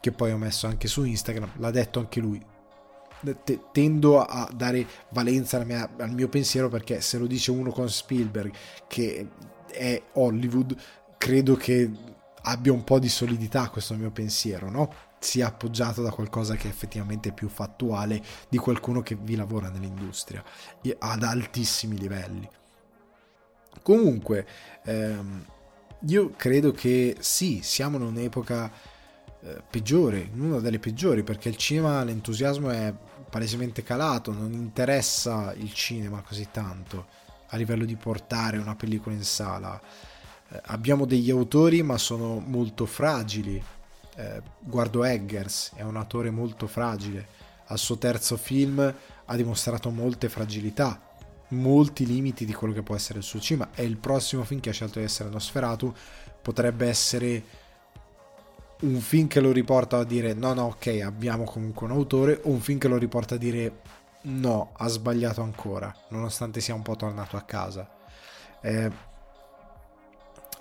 che 0.00 0.12
poi 0.12 0.32
ho 0.32 0.36
messo 0.36 0.66
anche 0.66 0.88
su 0.88 1.04
Instagram, 1.04 1.52
l'ha 1.58 1.70
detto 1.70 1.98
anche 1.98 2.20
lui 2.20 2.44
te, 3.44 3.60
tendo 3.72 4.22
a 4.22 4.48
dare 4.54 4.86
valenza 5.10 5.62
mia, 5.64 5.88
al 5.98 6.12
mio 6.12 6.28
pensiero 6.28 6.68
perché 6.68 7.00
se 7.00 7.18
lo 7.18 7.26
dice 7.26 7.50
uno 7.50 7.70
con 7.70 7.88
Spielberg 7.88 8.52
che 8.86 9.28
è 9.70 10.02
Hollywood, 10.12 10.76
credo 11.16 11.56
che 11.56 11.90
abbia 12.42 12.72
un 12.72 12.84
po' 12.84 12.98
di 12.98 13.08
solidità 13.08 13.68
questo 13.70 13.94
mio 13.94 14.10
pensiero, 14.10 14.70
no? 14.70 14.92
sia 15.18 15.46
appoggiato 15.46 16.02
da 16.02 16.10
qualcosa 16.10 16.54
che 16.54 16.68
è 16.68 16.70
effettivamente 16.70 17.32
più 17.32 17.48
fattuale 17.48 18.22
di 18.48 18.58
qualcuno 18.58 19.00
che 19.00 19.16
vi 19.18 19.36
lavora 19.36 19.70
nell'industria 19.70 20.44
ad 20.98 21.22
altissimi 21.22 21.98
livelli. 21.98 22.48
Comunque, 23.82 24.46
ehm, 24.84 25.44
io 26.06 26.30
credo 26.36 26.72
che 26.72 27.16
sì, 27.20 27.60
siamo 27.62 27.96
in 27.96 28.02
un'epoca 28.02 28.70
eh, 29.40 29.62
peggiore, 29.68 30.28
in 30.32 30.40
una 30.40 30.60
delle 30.60 30.78
peggiori, 30.78 31.22
perché 31.22 31.48
il 31.48 31.56
cinema, 31.56 32.04
l'entusiasmo 32.04 32.70
è 32.70 32.94
palesemente 33.34 33.82
calato, 33.82 34.32
non 34.32 34.52
interessa 34.52 35.52
il 35.56 35.72
cinema 35.72 36.22
così 36.22 36.50
tanto 36.52 37.06
a 37.48 37.56
livello 37.56 37.84
di 37.84 37.96
portare 37.96 38.58
una 38.58 38.76
pellicola 38.76 39.16
in 39.16 39.24
sala. 39.24 39.80
Eh, 40.48 40.60
abbiamo 40.66 41.04
degli 41.04 41.30
autori, 41.30 41.82
ma 41.82 41.98
sono 41.98 42.38
molto 42.38 42.86
fragili. 42.86 43.60
Eh, 44.14 44.40
guardo 44.60 45.02
Eggers, 45.02 45.72
è 45.74 45.82
un 45.82 45.96
attore 45.96 46.30
molto 46.30 46.68
fragile. 46.68 47.26
Al 47.66 47.78
suo 47.78 47.98
terzo 47.98 48.36
film 48.36 48.94
ha 49.24 49.34
dimostrato 49.36 49.90
molte 49.90 50.28
fragilità, 50.28 51.00
molti 51.48 52.06
limiti 52.06 52.44
di 52.44 52.54
quello 52.54 52.72
che 52.72 52.84
può 52.84 52.94
essere 52.94 53.18
il 53.18 53.24
suo 53.24 53.40
cinema. 53.40 53.70
E 53.74 53.82
il 53.82 53.96
prossimo 53.96 54.44
film 54.44 54.60
che 54.60 54.70
ha 54.70 54.72
scelto 54.72 55.00
di 55.00 55.06
essere 55.06 55.28
Nosferatu 55.28 55.92
potrebbe 56.40 56.86
essere 56.86 57.42
un 58.84 59.00
film 59.00 59.26
che 59.26 59.40
lo 59.40 59.50
riporta 59.50 59.98
a 59.98 60.04
dire 60.04 60.34
no, 60.34 60.52
no, 60.52 60.64
ok, 60.64 61.00
abbiamo 61.02 61.44
comunque 61.44 61.86
un 61.86 61.92
autore, 61.92 62.40
o 62.44 62.50
un 62.50 62.60
film 62.60 62.78
che 62.78 62.88
lo 62.88 62.98
riporta 62.98 63.34
a 63.34 63.38
dire 63.38 63.80
no, 64.22 64.72
ha 64.76 64.88
sbagliato 64.88 65.42
ancora, 65.42 65.94
nonostante 66.08 66.60
sia 66.60 66.74
un 66.74 66.82
po' 66.82 66.96
tornato 66.96 67.36
a 67.36 67.42
casa. 67.42 67.88
Eh, 68.60 68.90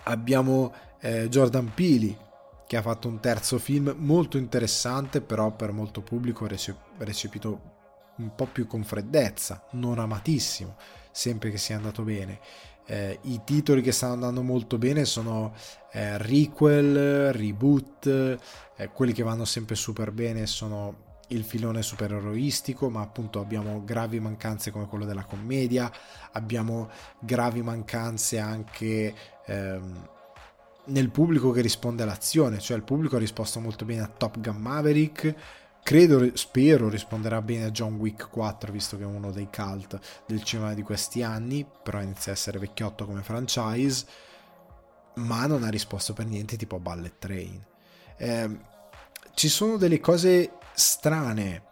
abbiamo 0.03 0.73
eh, 0.99 1.29
Jordan 1.29 1.71
Peele 1.73 2.17
che 2.65 2.77
ha 2.77 2.81
fatto 2.81 3.07
un 3.07 3.19
terzo 3.19 3.59
film 3.59 3.93
molto 3.97 4.37
interessante, 4.37 5.21
però 5.21 5.51
per 5.51 5.71
molto 5.71 6.01
pubblico 6.01 6.47
recepito 6.97 7.71
un 8.15 8.35
po' 8.35 8.45
più 8.45 8.67
con 8.67 8.83
freddezza, 8.83 9.65
non 9.71 9.99
amatissimo, 9.99 10.75
sempre 11.11 11.51
che 11.51 11.57
sia 11.57 11.75
andato 11.75 12.03
bene. 12.03 12.39
Eh, 12.85 13.19
I 13.23 13.41
titoli 13.43 13.81
che 13.81 13.91
stanno 13.91 14.13
andando 14.13 14.41
molto 14.43 14.77
bene 14.77 15.05
sono 15.05 15.53
eh, 15.93 16.17
requel, 16.17 17.31
reboot, 17.31 18.39
eh, 18.75 18.89
quelli 18.89 19.13
che 19.13 19.23
vanno 19.23 19.45
sempre 19.45 19.75
super 19.75 20.11
bene 20.11 20.45
sono 20.47 21.11
il 21.27 21.43
filone 21.43 21.81
supereroistico, 21.81 22.89
ma 22.89 23.01
appunto 23.01 23.39
abbiamo 23.39 23.83
gravi 23.83 24.19
mancanze 24.19 24.71
come 24.71 24.87
quello 24.87 25.05
della 25.05 25.23
commedia, 25.23 25.91
abbiamo 26.31 26.89
gravi 27.19 27.61
mancanze 27.61 28.39
anche 28.39 29.13
ehm, 29.45 30.09
nel 30.85 31.09
pubblico 31.09 31.51
che 31.51 31.61
risponde 31.61 32.03
all'azione, 32.03 32.59
cioè 32.59 32.75
il 32.77 32.83
pubblico 32.83 33.15
ha 33.15 33.19
risposto 33.19 33.59
molto 33.59 33.85
bene 33.85 34.01
a 34.01 34.11
Top 34.15 34.39
Gun 34.39 34.57
Maverick, 34.57 35.33
credo, 35.81 36.35
spero 36.35 36.89
risponderà 36.89 37.41
bene 37.41 37.65
a 37.65 37.71
John 37.71 37.95
Wick 37.95 38.29
4, 38.29 38.71
visto 38.71 38.97
che 38.97 39.03
è 39.03 39.07
uno 39.07 39.31
dei 39.31 39.47
cult 39.53 39.99
del 40.25 40.43
cinema 40.43 40.73
di 40.73 40.81
questi 40.81 41.23
anni, 41.23 41.65
però 41.83 42.01
inizia 42.01 42.31
a 42.31 42.35
essere 42.35 42.59
vecchiotto 42.59 43.05
come 43.05 43.21
franchise, 43.21 44.05
ma 45.15 45.45
non 45.45 45.63
ha 45.63 45.69
risposto 45.69 46.13
per 46.13 46.25
niente 46.25 46.57
tipo 46.57 46.79
Ballet 46.79 47.17
Train. 47.19 47.65
Eh, 48.17 48.59
ci 49.33 49.49
sono 49.49 49.77
delle 49.77 49.99
cose 49.99 50.57
strane 50.73 51.71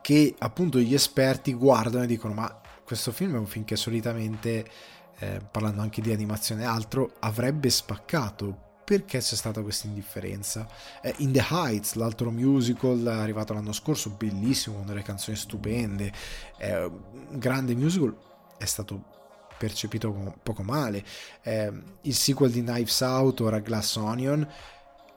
che 0.00 0.34
appunto 0.38 0.78
gli 0.78 0.94
esperti 0.94 1.52
guardano 1.52 2.04
e 2.04 2.06
dicono 2.06 2.34
ma 2.34 2.60
questo 2.84 3.12
film 3.12 3.34
è 3.34 3.38
un 3.38 3.46
film 3.46 3.64
che 3.64 3.76
solitamente 3.76 4.66
eh, 5.18 5.40
parlando 5.48 5.80
anche 5.82 6.00
di 6.00 6.12
animazione 6.12 6.62
e 6.62 6.66
altro 6.66 7.14
avrebbe 7.20 7.70
spaccato. 7.70 8.68
Perché 8.90 9.18
c'è 9.18 9.36
stata 9.36 9.62
questa 9.62 9.86
indifferenza? 9.86 10.66
Eh, 11.00 11.14
In 11.18 11.30
the 11.30 11.46
Heights 11.48 11.94
l'altro 11.94 12.32
musical 12.32 13.06
arrivato 13.06 13.52
l'anno 13.52 13.72
scorso 13.72 14.10
bellissimo 14.10 14.78
con 14.78 14.86
delle 14.86 15.02
canzoni 15.02 15.36
stupende. 15.36 16.12
Eh, 16.58 16.82
un 16.84 17.38
grande 17.38 17.76
musical 17.76 18.16
è 18.58 18.64
stato 18.64 19.19
percepito 19.60 20.38
poco 20.42 20.62
male. 20.62 21.04
Eh, 21.42 21.70
il 22.00 22.14
sequel 22.14 22.50
di 22.50 22.62
Knives 22.62 23.00
Out 23.00 23.40
ora 23.40 23.58
Glass 23.58 23.96
Onion 23.96 24.48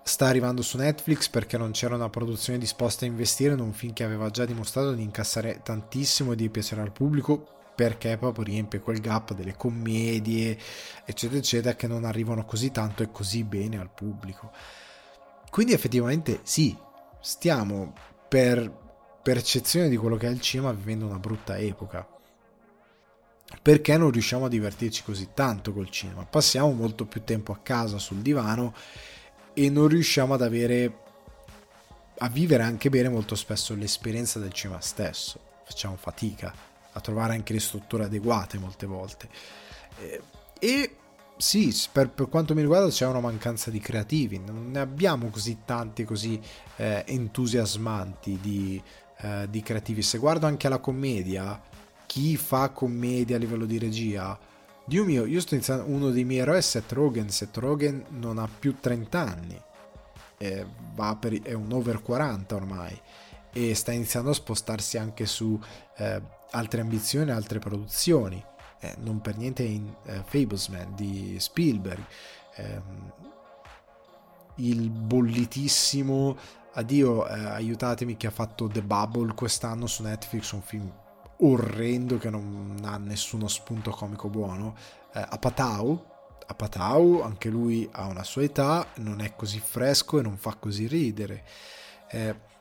sta 0.04 0.28
arrivando 0.28 0.62
su 0.62 0.76
Netflix 0.76 1.30
perché 1.30 1.58
non 1.58 1.72
c'era 1.72 1.96
una 1.96 2.10
produzione 2.10 2.60
disposta 2.60 3.06
a 3.06 3.08
investire 3.08 3.54
in 3.54 3.62
un 3.62 3.72
film 3.72 3.94
che 3.94 4.04
aveva 4.04 4.30
già 4.30 4.44
dimostrato 4.44 4.92
di 4.92 5.02
incassare 5.02 5.62
tantissimo 5.64 6.34
e 6.34 6.36
di 6.36 6.50
piacere 6.50 6.82
al 6.82 6.92
pubblico 6.92 7.48
perché 7.74 8.18
proprio 8.18 8.44
riempie 8.44 8.82
quel 8.82 9.00
gap 9.00 9.34
delle 9.34 9.56
commedie 9.56 10.58
eccetera 11.06 11.40
eccetera 11.40 11.76
che 11.76 11.88
non 11.88 12.04
arrivano 12.04 12.44
così 12.44 12.70
tanto 12.70 13.02
e 13.02 13.12
così 13.12 13.46
bene 13.46 13.80
al 13.80 13.92
pubblico. 13.96 14.52
Quindi 15.50 15.72
effettivamente 15.72 16.42
sì 16.44 16.76
stiamo 17.22 17.94
per 18.28 18.82
percezione 19.24 19.88
di 19.88 19.96
quello 19.96 20.18
che 20.18 20.28
è 20.28 20.32
il 20.32 20.42
cinema 20.42 20.74
vivendo 20.74 21.06
una 21.06 21.20
brutta 21.20 21.58
epoca 21.58 22.13
perché 23.62 23.98
non 23.98 24.12
riusciamo 24.12 24.46
a 24.46 24.50
divertirci 24.50 25.04
così 25.04 25.30
tanto 25.34 25.74
col 25.74 25.90
cinema? 25.90 26.26
Passiamo 26.26 26.72
molto 26.72 27.06
più 27.06 27.24
tempo 27.24 27.52
a 27.52 27.60
casa 27.62 27.98
sul 27.98 28.18
divano 28.18 28.74
e 29.54 29.70
non 29.70 29.88
riusciamo 29.88 30.34
ad 30.34 30.42
avere 30.42 30.98
a 32.18 32.30
vivere 32.30 32.64
anche 32.64 32.90
bene 32.90 33.10
molto 33.10 33.36
spesso 33.36 33.76
l'esperienza 33.76 34.40
del 34.40 34.54
cinema 34.54 34.80
stesso. 34.80 35.40
Facciamo 35.66 35.96
fatica 35.96 36.54
a 36.94 37.00
trovare 37.00 37.34
anche 37.34 37.54
le 37.54 37.60
strutture 37.60 38.06
adeguate 38.06 38.58
molte 38.58 38.86
volte. 38.86 39.30
Eh, 40.00 40.22
e 40.60 40.96
sì, 41.38 41.76
per, 41.92 42.10
per, 42.10 42.30
quanto 42.30 42.54
mi 42.54 42.62
riguarda 42.62 42.90
c'è 42.90 43.06
una 43.06 43.20
mancanza 43.20 43.72
di 43.72 43.80
creativi, 43.80 44.40
non 44.40 44.72
ne 44.72 44.80
abbiamo 44.80 45.30
così 45.30 45.60
tanti 45.66 46.04
così 46.04 46.40
eh, 46.78 47.04
entusiasmanti 47.08 48.40
di, 48.40 48.82
eh, 49.18 49.48
di 49.50 49.62
creativi. 49.62 50.02
Se 50.02 50.18
guardo 50.20 50.46
anche 50.46 50.68
alla 50.68 50.80
commedia, 50.80 51.60
chi 52.14 52.38
fa 52.38 52.70
commedia 52.70 53.38
a 53.38 53.40
livello 53.40 53.66
di 53.66 53.80
regia, 53.80 54.38
Dio 54.86 55.04
mio, 55.04 55.26
io 55.26 55.40
sto 55.40 55.56
iniziando. 55.56 55.92
Uno 55.92 56.12
dei 56.12 56.24
miei 56.24 56.42
eroi 56.42 56.60
è 56.60 56.62
Seth 56.62 56.92
Rogen. 56.92 57.32
Seth 57.32 57.58
Rogen 57.58 58.06
non 58.10 58.38
ha 58.38 58.48
più 58.48 58.78
30 58.80 59.20
anni, 59.20 59.60
è, 60.38 60.64
per, 61.20 61.42
è 61.42 61.54
un 61.54 61.72
over 61.72 62.04
40 62.04 62.54
ormai. 62.54 63.02
E 63.52 63.74
sta 63.74 63.94
iniziando 63.94 64.30
a 64.30 64.34
spostarsi 64.36 65.00
anche 65.00 65.26
su 65.26 65.60
eh, 65.98 66.22
altre 66.52 66.82
ambizioni, 66.82 67.32
altre 67.32 67.58
produzioni. 67.58 68.44
Eh, 68.80 68.94
non 69.00 69.20
per 69.20 69.36
niente 69.38 69.64
in 69.64 69.92
eh, 70.06 70.22
Fablesman 70.24 70.94
di 70.94 71.38
Spielberg. 71.40 72.04
Ehm, 72.58 73.12
il 74.58 74.88
bollitissimo 74.92 76.38
addio, 76.74 77.28
eh, 77.28 77.44
aiutatemi, 77.44 78.18
che 78.18 78.28
ha 78.28 78.32
fatto 78.32 78.68
The 78.68 78.84
Bubble 78.84 79.34
quest'anno 79.34 79.88
su 79.88 80.04
Netflix, 80.04 80.52
un 80.52 80.62
film 80.62 81.02
orrendo 81.38 82.18
che 82.18 82.30
non 82.30 82.82
ha 82.84 82.98
nessuno 82.98 83.48
spunto 83.48 83.92
comico 83.92 84.30
buono. 84.30 84.76
Eh, 85.14 85.26
Apatau, 85.28 86.04
Apatau, 86.46 87.22
anche 87.22 87.50
lui 87.50 87.88
ha 87.92 88.06
una 88.08 88.24
sua 88.24 88.44
età, 88.44 88.88
non 88.96 89.22
è 89.22 89.36
così 89.36 89.60
fresco 89.60 90.20
e 90.20 90.22
non 90.22 90.38
fa 90.38 90.56
così 90.56 90.88
ridere. 90.88 91.44
Eh, 92.10 92.52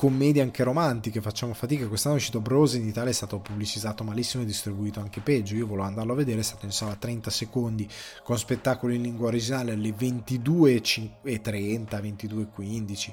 commedie 0.00 0.40
anche 0.40 0.62
romantiche, 0.62 1.20
facciamo 1.20 1.52
fatica. 1.52 1.86
Quest'anno 1.86 2.14
è 2.14 2.18
uscito 2.18 2.40
Bros 2.40 2.72
in 2.72 2.86
Italia, 2.86 3.10
è 3.10 3.14
stato 3.14 3.38
pubblicizzato 3.38 4.02
malissimo 4.02 4.42
e 4.42 4.46
distribuito 4.46 4.98
anche 4.98 5.20
peggio. 5.20 5.54
Io 5.54 5.66
volevo 5.66 5.86
andarlo 5.86 6.14
a 6.14 6.16
vedere, 6.16 6.40
è 6.40 6.42
stato 6.42 6.64
in 6.64 6.72
sala 6.72 6.94
30 6.94 7.28
secondi 7.28 7.86
con 8.22 8.38
spettacolo 8.38 8.94
in 8.94 9.02
lingua 9.02 9.26
originale 9.26 9.72
alle 9.72 9.90
22.30, 9.90 11.20
22.15 11.22 13.12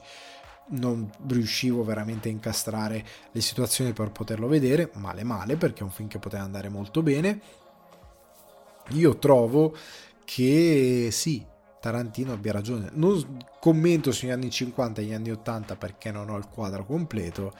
non 0.70 1.10
riuscivo 1.28 1.84
veramente 1.84 2.30
a 2.30 2.32
incastrare 2.32 3.06
le 3.32 3.42
situazioni 3.42 3.94
per 3.94 4.12
poterlo 4.12 4.48
vedere, 4.48 4.92
male 4.96 5.24
male 5.24 5.56
perché 5.56 5.82
è 5.82 5.84
un 5.84 5.92
film 5.92 6.08
che 6.08 6.20
poteva 6.20 6.44
andare 6.44 6.70
molto 6.70 7.02
bene. 7.02 7.40
Io 8.90 9.18
trovo 9.18 9.76
che 10.26 11.10
sì, 11.12 11.46
Tarantino 11.80 12.34
abbia 12.34 12.52
ragione. 12.52 12.90
Non 12.94 13.38
commento 13.60 14.12
sugli 14.12 14.30
anni 14.30 14.50
50 14.50 15.02
e 15.02 15.06
gli 15.06 15.14
anni 15.14 15.32
80 15.32 15.76
perché 15.76 16.12
non 16.12 16.30
ho 16.30 16.38
il 16.38 16.48
quadro 16.48 16.86
completo, 16.86 17.54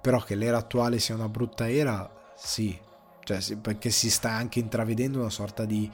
però 0.00 0.20
che 0.20 0.34
l'era 0.34 0.58
attuale 0.58 0.98
sia 0.98 1.14
una 1.14 1.28
brutta 1.28 1.70
era, 1.70 2.10
sì, 2.36 2.76
cioè, 3.24 3.56
perché 3.56 3.90
si 3.90 4.10
sta 4.10 4.30
anche 4.30 4.58
intravedendo 4.58 5.20
una 5.20 5.30
sorta 5.30 5.64
di 5.64 5.90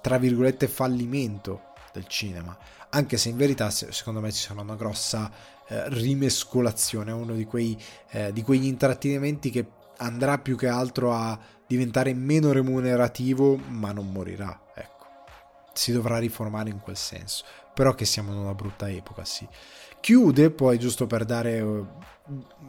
tra 0.00 0.18
virgolette 0.18 0.66
fallimento 0.66 1.69
del 1.92 2.06
cinema 2.06 2.56
anche 2.90 3.16
se 3.16 3.28
in 3.28 3.36
verità 3.36 3.70
secondo 3.70 4.20
me 4.20 4.32
ci 4.32 4.42
sarà 4.46 4.60
una 4.60 4.74
grossa 4.74 5.30
eh, 5.68 5.88
rimescolazione, 5.88 7.12
uno 7.12 7.34
di, 7.34 7.44
quei, 7.44 7.80
eh, 8.10 8.32
di 8.32 8.42
quegli 8.42 8.66
intrattenimenti 8.66 9.50
che 9.50 9.66
andrà 9.98 10.38
più 10.38 10.56
che 10.56 10.66
altro 10.66 11.12
a 11.12 11.38
diventare 11.66 12.12
meno 12.14 12.52
remunerativo 12.52 13.56
ma 13.56 13.92
non 13.92 14.10
morirà, 14.10 14.60
ecco. 14.74 15.06
Si 15.72 15.92
dovrà 15.92 16.18
riformare 16.18 16.70
in 16.70 16.80
quel 16.80 16.96
senso. 16.96 17.44
però 17.72 17.94
che 17.94 18.04
siamo 18.04 18.32
in 18.32 18.38
una 18.38 18.54
brutta 18.54 18.90
epoca, 18.90 19.24
sì. 19.24 19.46
Chiude 20.00 20.50
poi, 20.50 20.78
giusto 20.78 21.06
per 21.06 21.24
dare 21.24 21.58
eh, 21.58 21.84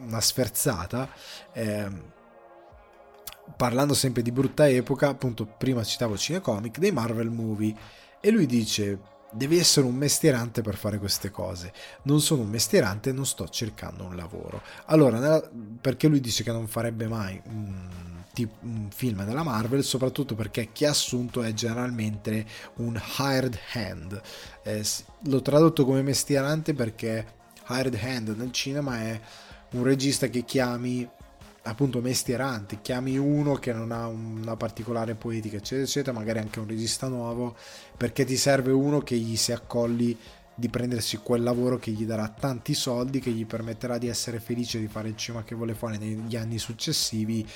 una 0.04 0.20
sferzata, 0.20 1.08
eh, 1.52 1.90
parlando 3.56 3.94
sempre 3.94 4.22
di 4.22 4.30
brutta 4.30 4.68
epoca, 4.68 5.08
appunto 5.08 5.44
prima 5.46 5.82
citavo 5.82 6.16
Cinecomic, 6.16 6.78
dei 6.78 6.92
Marvel 6.92 7.30
Movie, 7.30 7.74
e 8.20 8.30
lui 8.30 8.46
dice 8.46 9.00
devi 9.32 9.58
essere 9.58 9.86
un 9.86 9.94
mestierante 9.94 10.62
per 10.62 10.76
fare 10.76 10.98
queste 10.98 11.30
cose. 11.30 11.72
Non 12.02 12.20
sono 12.20 12.42
un 12.42 12.48
mestierante 12.48 13.10
e 13.10 13.12
non 13.12 13.26
sto 13.26 13.48
cercando 13.48 14.04
un 14.04 14.14
lavoro. 14.16 14.62
Allora, 14.86 15.18
nella, 15.18 15.42
perché 15.80 16.08
lui 16.08 16.20
dice 16.20 16.42
che 16.42 16.52
non 16.52 16.68
farebbe 16.68 17.08
mai 17.08 17.40
un, 17.46 17.88
tipo, 18.32 18.56
un, 18.60 18.88
film 18.94 19.24
della 19.24 19.42
Marvel, 19.42 19.82
soprattutto 19.82 20.34
perché 20.34 20.70
chi 20.72 20.84
ha 20.84 20.90
assunto 20.90 21.42
è 21.42 21.52
generalmente 21.52 22.46
un 22.76 23.00
hired 23.18 23.58
hand. 23.74 24.20
Eh, 24.62 24.84
l'ho 25.24 25.42
tradotto 25.42 25.84
come 25.84 26.02
mestierante 26.02 26.74
perché 26.74 27.40
hired 27.68 27.98
hand 28.00 28.34
nel 28.36 28.52
cinema 28.52 29.00
è 29.00 29.20
un 29.70 29.84
regista 29.84 30.28
che 30.28 30.44
chiami 30.44 31.08
appunto 31.64 32.00
mestierante, 32.00 32.80
chiami 32.80 33.16
uno 33.16 33.54
che 33.54 33.72
non 33.72 33.92
ha 33.92 34.06
una 34.08 34.56
particolare 34.56 35.14
poetica, 35.14 35.56
eccetera, 35.56 35.84
eccetera, 35.84 36.12
magari 36.16 36.40
anche 36.40 36.58
un 36.58 36.66
regista 36.66 37.06
nuovo, 37.06 37.56
perché 37.96 38.24
ti 38.24 38.36
serve 38.36 38.72
uno 38.72 39.00
che 39.00 39.16
gli 39.16 39.36
si 39.36 39.52
accolli 39.52 40.16
di 40.54 40.68
prendersi 40.68 41.18
quel 41.18 41.42
lavoro 41.42 41.78
che 41.78 41.92
gli 41.92 42.04
darà 42.04 42.28
tanti 42.28 42.74
soldi, 42.74 43.20
che 43.20 43.30
gli 43.30 43.46
permetterà 43.46 43.98
di 43.98 44.08
essere 44.08 44.40
felice 44.40 44.80
di 44.80 44.88
fare 44.88 45.08
il 45.08 45.16
cinema 45.16 45.44
che 45.44 45.54
vuole 45.54 45.74
fare 45.74 45.98
negli 45.98 46.36
anni 46.36 46.58
successivi, 46.58 47.46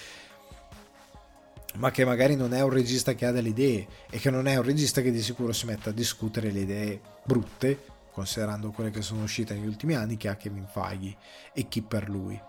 ma 1.75 1.91
che 1.91 2.05
magari 2.05 2.37
non 2.37 2.55
è 2.55 2.63
un 2.63 2.71
regista 2.71 3.15
che 3.15 3.27
ha 3.27 3.33
delle 3.33 3.51
idee 3.51 3.87
e 4.09 4.19
che 4.19 4.31
non 4.31 4.47
è 4.47 4.57
un 4.57 4.63
regista 4.63 5.03
che 5.03 5.11
di 5.11 5.21
sicuro 5.21 5.53
si 5.53 5.67
mette 5.67 5.91
a 5.91 5.93
discutere 5.93 6.51
le 6.53 6.61
idee 6.61 7.01
brutte, 7.25 7.85
considerando 8.13 8.71
quelle 8.71 8.91
che 8.91 9.03
sono 9.03 9.25
uscite 9.25 9.55
negli 9.55 9.67
ultimi 9.67 9.95
anni, 9.95 10.17
che 10.17 10.29
ha 10.29 10.37
Kevin 10.37 10.67
Feige 10.67 11.17
e 11.53 11.69
chi 11.69 11.83
per 11.83 12.09
lui 12.09 12.41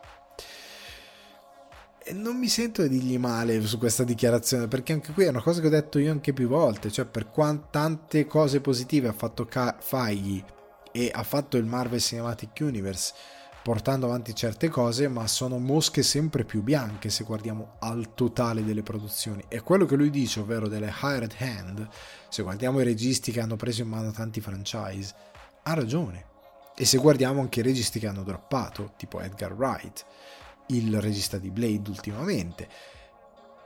non 2.14 2.38
mi 2.38 2.47
sento 2.47 2.82
di 2.84 2.89
dirgli 2.89 3.18
male 3.18 3.62
su 3.66 3.78
questa 3.78 4.03
dichiarazione 4.03 4.68
perché 4.68 4.93
anche 4.93 5.12
qui 5.12 5.26
è 5.26 5.30
una 5.30 5.41
cosa 5.41 5.62
che 5.62 5.68
ho 5.68 5.72
detto 5.72 5.99
io 5.99 6.12
anche 6.12 6.34
più 6.34 6.47
volte 6.47 6.91
cioè 6.91 7.05
per 7.05 7.30
quante 7.30 7.68
tante 7.72 8.26
cose 8.26 8.62
positive 8.62 9.10
ha 9.10 9.14
fatto 9.14 9.45
Ka- 9.45 9.78
Feige 9.80 10.45
e 10.91 11.12
ha 11.14 11.24
fatto 11.24 11.58
il 11.58 11.66
Marvel 11.66 11.99
Cinematic 11.99 12.58
Universe 12.62 13.14
portando 13.68 14.05
avanti 14.05 14.34
certe 14.34 14.70
cose 14.70 15.10
ma 15.10 15.28
sono 15.28 15.60
mosche 15.60 16.01
sempre 16.01 16.45
più 16.45 16.64
bianche 16.64 17.10
se 17.10 17.26
guardiamo 17.26 17.76
al 17.80 18.14
totale 18.14 18.64
delle 18.64 18.82
produzioni. 18.82 19.43
E 19.49 19.60
quello 19.60 19.86
che 19.86 19.97
lui 19.97 20.10
dice 20.10 20.39
ovvero 20.39 20.70
delle 20.70 20.93
hired 21.03 21.36
hand 21.38 21.86
se 22.30 22.43
guardiamo 22.43 22.80
i 22.80 22.86
registi 22.86 23.30
che 23.34 23.41
hanno 23.41 23.58
preso 23.58 23.82
in 23.82 23.89
mano 23.89 24.12
tanti 24.12 24.39
franchise 24.39 25.14
ha 25.64 25.74
ragione. 25.74 26.26
E 26.78 26.86
se 26.86 26.97
guardiamo 26.97 27.41
anche 27.41 27.60
i 27.60 27.64
registi 27.64 27.99
che 27.99 28.08
hanno 28.08 28.24
droppato 28.24 28.93
tipo 28.95 29.20
Edgar 29.20 29.51
Wright 29.51 30.05
il 30.68 30.99
regista 31.01 31.38
di 31.38 31.49
Blade 31.49 31.89
ultimamente. 31.89 32.68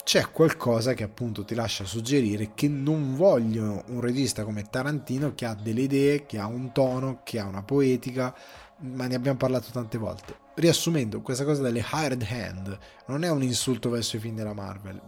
C'è 0.04 0.32
qualcosa 0.32 0.94
che 0.94 1.04
appunto 1.04 1.46
ti 1.46 1.54
lascia 1.54 1.86
suggerire 1.86 2.54
che 2.56 2.68
non 2.68 3.16
vogliono 3.16 3.84
un 3.88 4.02
regista 4.02 4.44
come 4.44 4.64
Tarantino 4.64 5.34
che 5.36 5.46
ha 5.46 5.54
delle 5.54 5.82
idee, 5.82 6.26
che 6.26 6.40
ha 6.40 6.48
un 6.48 6.72
tono, 6.72 7.22
che 7.24 7.40
ha 7.40 7.46
una 7.46 7.62
poetica, 7.62 8.36
ma 8.80 9.06
ne 9.06 9.16
abbiamo 9.16 9.38
parlato 9.38 9.70
tante 9.72 9.98
volte. 9.98 10.36
Riassumendo, 10.56 11.22
questa 11.22 11.46
cosa 11.46 11.62
delle 11.62 11.86
hired 11.94 12.26
hand 12.30 12.78
non 13.08 13.24
è 13.24 13.30
un 13.30 13.44
insulto 13.44 13.90
verso 13.90 14.18
i 14.18 14.20
film 14.20 14.36
della 14.36 14.54
Marvel, 14.54 15.00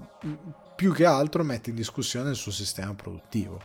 più 0.76 0.94
che 0.94 1.06
altro 1.06 1.44
mette 1.44 1.72
in 1.72 1.76
discussione 1.76 2.30
il 2.30 2.36
suo 2.36 2.52
sistema 2.52 2.94
produttivo. 2.94 3.60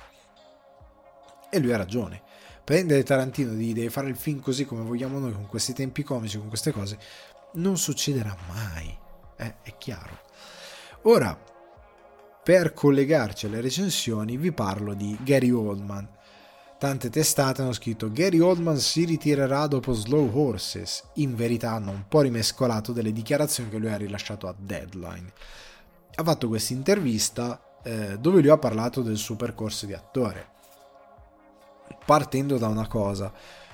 E 1.50 1.58
lui 1.58 1.72
ha 1.72 1.76
ragione. 1.76 2.22
Prendere 2.64 3.02
Tarantino 3.02 3.52
di 3.54 3.72
deve 3.72 3.88
fare 3.88 4.08
il 4.08 4.16
film 4.16 4.40
così 4.40 4.66
come 4.66 4.82
vogliamo 4.82 5.18
noi, 5.18 5.32
con 5.32 5.46
questi 5.46 5.72
tempi 5.72 6.02
comici, 6.02 6.36
con 6.36 6.48
queste 6.48 6.70
cose, 6.70 6.98
non 7.54 7.78
succederà 7.78 8.36
mai, 8.48 8.96
eh, 9.36 9.54
è 9.62 9.76
chiaro. 9.78 10.20
Ora, 11.02 11.38
per 12.42 12.72
collegarci 12.72 13.46
alle 13.46 13.60
recensioni, 13.60 14.36
vi 14.36 14.52
parlo 14.52 14.94
di 14.94 15.16
Gary 15.22 15.50
Oldman. 15.50 16.08
Tante 16.78 17.10
testate 17.10 17.60
hanno 17.60 17.72
scritto 17.72 18.10
Gary 18.12 18.38
Oldman 18.38 18.78
si 18.78 19.04
ritirerà 19.04 19.66
dopo 19.66 19.92
Slow 19.92 20.30
Horses. 20.32 21.02
In 21.14 21.34
verità 21.34 21.72
hanno 21.72 21.90
un 21.90 22.04
po' 22.08 22.20
rimescolato 22.20 22.92
delle 22.92 23.12
dichiarazioni 23.12 23.68
che 23.68 23.78
lui 23.78 23.90
ha 23.90 23.96
rilasciato 23.96 24.48
a 24.48 24.54
Deadline. 24.56 25.32
Ha 26.14 26.22
fatto 26.22 26.48
questa 26.48 26.72
intervista 26.72 27.80
eh, 27.82 28.18
dove 28.18 28.40
lui 28.40 28.50
ha 28.50 28.58
parlato 28.58 29.02
del 29.02 29.16
suo 29.16 29.36
percorso 29.36 29.86
di 29.86 29.92
attore. 29.92 30.48
Partendo 32.06 32.58
da 32.58 32.68
una 32.68 32.86
cosa, 32.86 33.32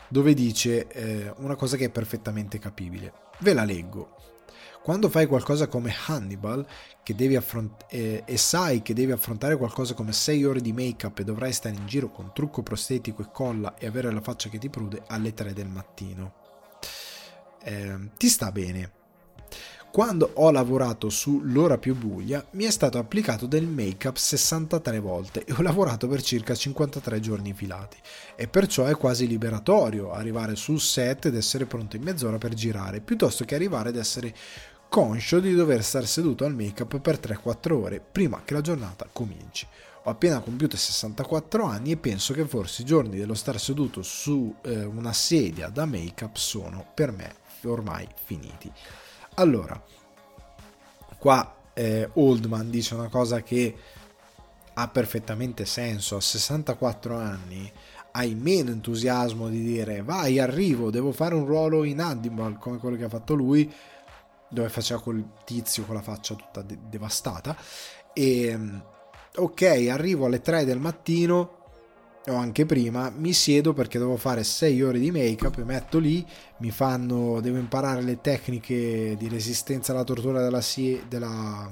dove 0.08 0.34
dice 0.34 0.88
eh, 0.88 1.32
una 1.36 1.56
cosa 1.56 1.76
che 1.76 1.86
è 1.86 1.90
perfettamente 1.90 2.58
capibile. 2.58 3.23
Ve 3.40 3.52
la 3.52 3.64
leggo. 3.64 4.16
Quando 4.82 5.08
fai 5.08 5.26
qualcosa 5.26 5.66
come 5.66 5.94
Hannibal 6.06 6.66
affront- 7.36 7.86
eh, 7.88 8.22
e 8.26 8.36
sai 8.36 8.82
che 8.82 8.92
devi 8.92 9.12
affrontare 9.12 9.56
qualcosa 9.56 9.94
come 9.94 10.12
6 10.12 10.44
ore 10.44 10.60
di 10.60 10.72
make-up 10.72 11.18
e 11.18 11.24
dovrai 11.24 11.52
stare 11.52 11.74
in 11.74 11.86
giro 11.86 12.10
con 12.10 12.32
trucco 12.34 12.62
prostetico 12.62 13.22
e 13.22 13.30
colla 13.32 13.76
e 13.76 13.86
avere 13.86 14.12
la 14.12 14.20
faccia 14.20 14.50
che 14.50 14.58
ti 14.58 14.68
prude 14.68 15.02
alle 15.06 15.32
3 15.32 15.54
del 15.54 15.68
mattino, 15.68 16.34
eh, 17.62 18.10
ti 18.18 18.28
sta 18.28 18.52
bene 18.52 19.02
quando 19.94 20.28
ho 20.34 20.50
lavorato 20.50 21.08
su 21.08 21.40
L'ora 21.44 21.78
più 21.78 21.94
buia 21.94 22.44
mi 22.54 22.64
è 22.64 22.70
stato 22.72 22.98
applicato 22.98 23.46
del 23.46 23.68
make-up 23.68 24.16
63 24.16 24.98
volte 24.98 25.44
e 25.44 25.52
ho 25.52 25.62
lavorato 25.62 26.08
per 26.08 26.20
circa 26.20 26.52
53 26.52 27.20
giorni 27.20 27.52
filati 27.52 27.96
e 28.34 28.48
perciò 28.48 28.86
è 28.86 28.96
quasi 28.96 29.28
liberatorio 29.28 30.10
arrivare 30.10 30.56
sul 30.56 30.80
set 30.80 31.26
ed 31.26 31.36
essere 31.36 31.66
pronto 31.66 31.94
in 31.94 32.02
mezz'ora 32.02 32.38
per 32.38 32.54
girare 32.54 33.02
piuttosto 33.02 33.44
che 33.44 33.54
arrivare 33.54 33.90
ad 33.90 33.96
essere 33.96 34.34
conscio 34.88 35.38
di 35.38 35.54
dover 35.54 35.84
stare 35.84 36.06
seduto 36.06 36.44
al 36.44 36.56
make-up 36.56 36.98
per 36.98 37.20
3-4 37.20 37.72
ore 37.74 38.00
prima 38.00 38.42
che 38.44 38.54
la 38.54 38.62
giornata 38.62 39.08
cominci. 39.12 39.64
Ho 40.06 40.10
appena 40.10 40.40
compiuto 40.40 40.76
64 40.76 41.66
anni 41.66 41.92
e 41.92 41.96
penso 41.98 42.34
che 42.34 42.44
forse 42.46 42.82
i 42.82 42.84
giorni 42.84 43.16
dello 43.16 43.34
stare 43.34 43.60
seduto 43.60 44.02
su 44.02 44.56
eh, 44.62 44.82
una 44.82 45.12
sedia 45.12 45.68
da 45.68 45.86
make-up 45.86 46.34
sono 46.34 46.84
per 46.92 47.12
me 47.12 47.36
ormai 47.62 48.08
finiti. 48.24 48.72
Allora, 49.34 49.82
qua 51.18 51.56
eh, 51.72 52.08
Oldman 52.14 52.70
dice 52.70 52.94
una 52.94 53.08
cosa 53.08 53.42
che 53.42 53.74
ha 54.74 54.88
perfettamente 54.88 55.64
senso. 55.64 56.16
A 56.16 56.20
64 56.20 57.16
anni 57.16 57.70
hai 58.12 58.34
meno 58.36 58.70
entusiasmo 58.70 59.48
di 59.48 59.60
dire 59.60 60.02
vai, 60.02 60.38
arrivo, 60.38 60.90
devo 60.90 61.10
fare 61.10 61.34
un 61.34 61.46
ruolo 61.46 61.82
in 61.82 62.00
Hannibal 62.00 62.58
come 62.58 62.78
quello 62.78 62.96
che 62.96 63.04
ha 63.04 63.08
fatto 63.08 63.34
lui, 63.34 63.72
dove 64.48 64.68
faceva 64.68 65.00
quel 65.00 65.24
tizio 65.44 65.84
con 65.84 65.96
la 65.96 66.02
faccia 66.02 66.36
tutta 66.36 66.62
de- 66.62 66.78
devastata. 66.88 67.56
E 68.12 68.56
ok, 69.34 69.88
arrivo 69.90 70.26
alle 70.26 70.40
3 70.40 70.64
del 70.64 70.78
mattino 70.78 71.63
o 72.26 72.34
anche 72.34 72.64
prima, 72.64 73.10
mi 73.14 73.32
siedo 73.32 73.72
perché 73.74 73.98
devo 73.98 74.16
fare 74.16 74.44
6 74.44 74.82
ore 74.82 74.98
di 74.98 75.10
make 75.10 75.46
up, 75.46 75.56
mi 75.58 75.64
metto 75.64 75.98
lì, 75.98 76.24
mi 76.58 76.70
fanno, 76.70 77.40
devo 77.40 77.58
imparare 77.58 78.00
le 78.00 78.20
tecniche 78.20 79.14
di 79.18 79.28
resistenza 79.28 79.92
alla 79.92 80.04
tortura 80.04 80.42
della, 80.42 80.62
della, 81.06 81.70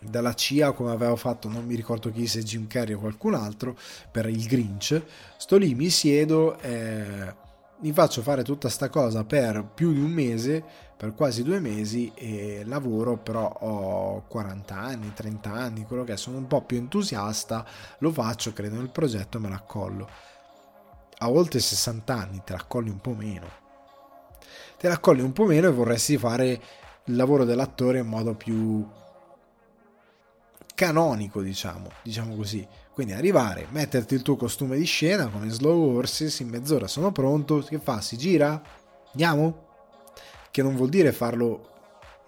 della 0.00 0.34
CIA 0.34 0.72
come 0.72 0.92
avevo 0.92 1.16
fatto, 1.16 1.48
non 1.48 1.66
mi 1.66 1.74
ricordo 1.74 2.10
chi, 2.10 2.26
se 2.26 2.42
Jim 2.42 2.66
Carrey 2.66 2.94
o 2.94 3.00
qualcun 3.00 3.34
altro, 3.34 3.76
per 4.10 4.26
il 4.28 4.46
Grinch, 4.46 5.02
sto 5.36 5.56
lì, 5.56 5.74
mi 5.74 5.90
siedo, 5.90 6.58
eh, 6.60 7.34
mi 7.80 7.92
faccio 7.92 8.22
fare 8.22 8.42
tutta 8.42 8.70
sta 8.70 8.88
cosa 8.88 9.24
per 9.24 9.62
più 9.74 9.92
di 9.92 10.00
un 10.00 10.10
mese 10.10 10.64
per 10.96 11.14
quasi 11.14 11.42
due 11.42 11.60
mesi 11.60 12.12
e 12.14 12.62
lavoro, 12.64 13.16
però 13.16 13.48
ho 13.48 14.24
40 14.28 14.74
anni, 14.74 15.12
30 15.12 15.50
anni, 15.52 15.84
quello 15.84 16.04
che 16.04 16.12
è, 16.12 16.16
sono 16.16 16.38
un 16.38 16.46
po' 16.46 16.62
più 16.62 16.76
entusiasta, 16.76 17.66
lo 17.98 18.10
faccio, 18.12 18.52
credo 18.52 18.76
nel 18.76 18.90
progetto 18.90 19.40
me 19.40 19.48
l'accollo. 19.48 20.08
A 21.18 21.30
oltre 21.30 21.58
60 21.58 22.14
anni 22.14 22.42
te 22.44 22.52
l'accolli 22.52 22.90
un 22.90 23.00
po' 23.00 23.14
meno. 23.14 23.46
Te 24.78 24.88
l'accolli 24.88 25.22
un 25.22 25.32
po' 25.32 25.46
meno 25.46 25.68
e 25.68 25.72
vorresti 25.72 26.16
fare 26.18 26.60
il 27.04 27.16
lavoro 27.16 27.44
dell'attore 27.44 27.98
in 27.98 28.06
modo 28.06 28.34
più 28.34 28.86
canonico, 30.74 31.40
diciamo, 31.40 31.90
diciamo 32.02 32.34
così. 32.34 32.66
Quindi 32.92 33.12
arrivare, 33.12 33.66
metterti 33.70 34.14
il 34.14 34.22
tuo 34.22 34.36
costume 34.36 34.76
di 34.76 34.84
scena 34.84 35.26
come 35.28 35.48
Slow 35.48 35.96
Horses, 35.96 36.38
in 36.40 36.48
mezz'ora 36.48 36.86
sono 36.86 37.10
pronto, 37.10 37.58
che 37.58 37.78
fa? 37.78 38.00
Si 38.00 38.16
gira? 38.16 38.62
Andiamo? 39.10 39.63
Che 40.54 40.62
non 40.62 40.76
vuol 40.76 40.88
dire 40.88 41.10
farlo 41.10 41.68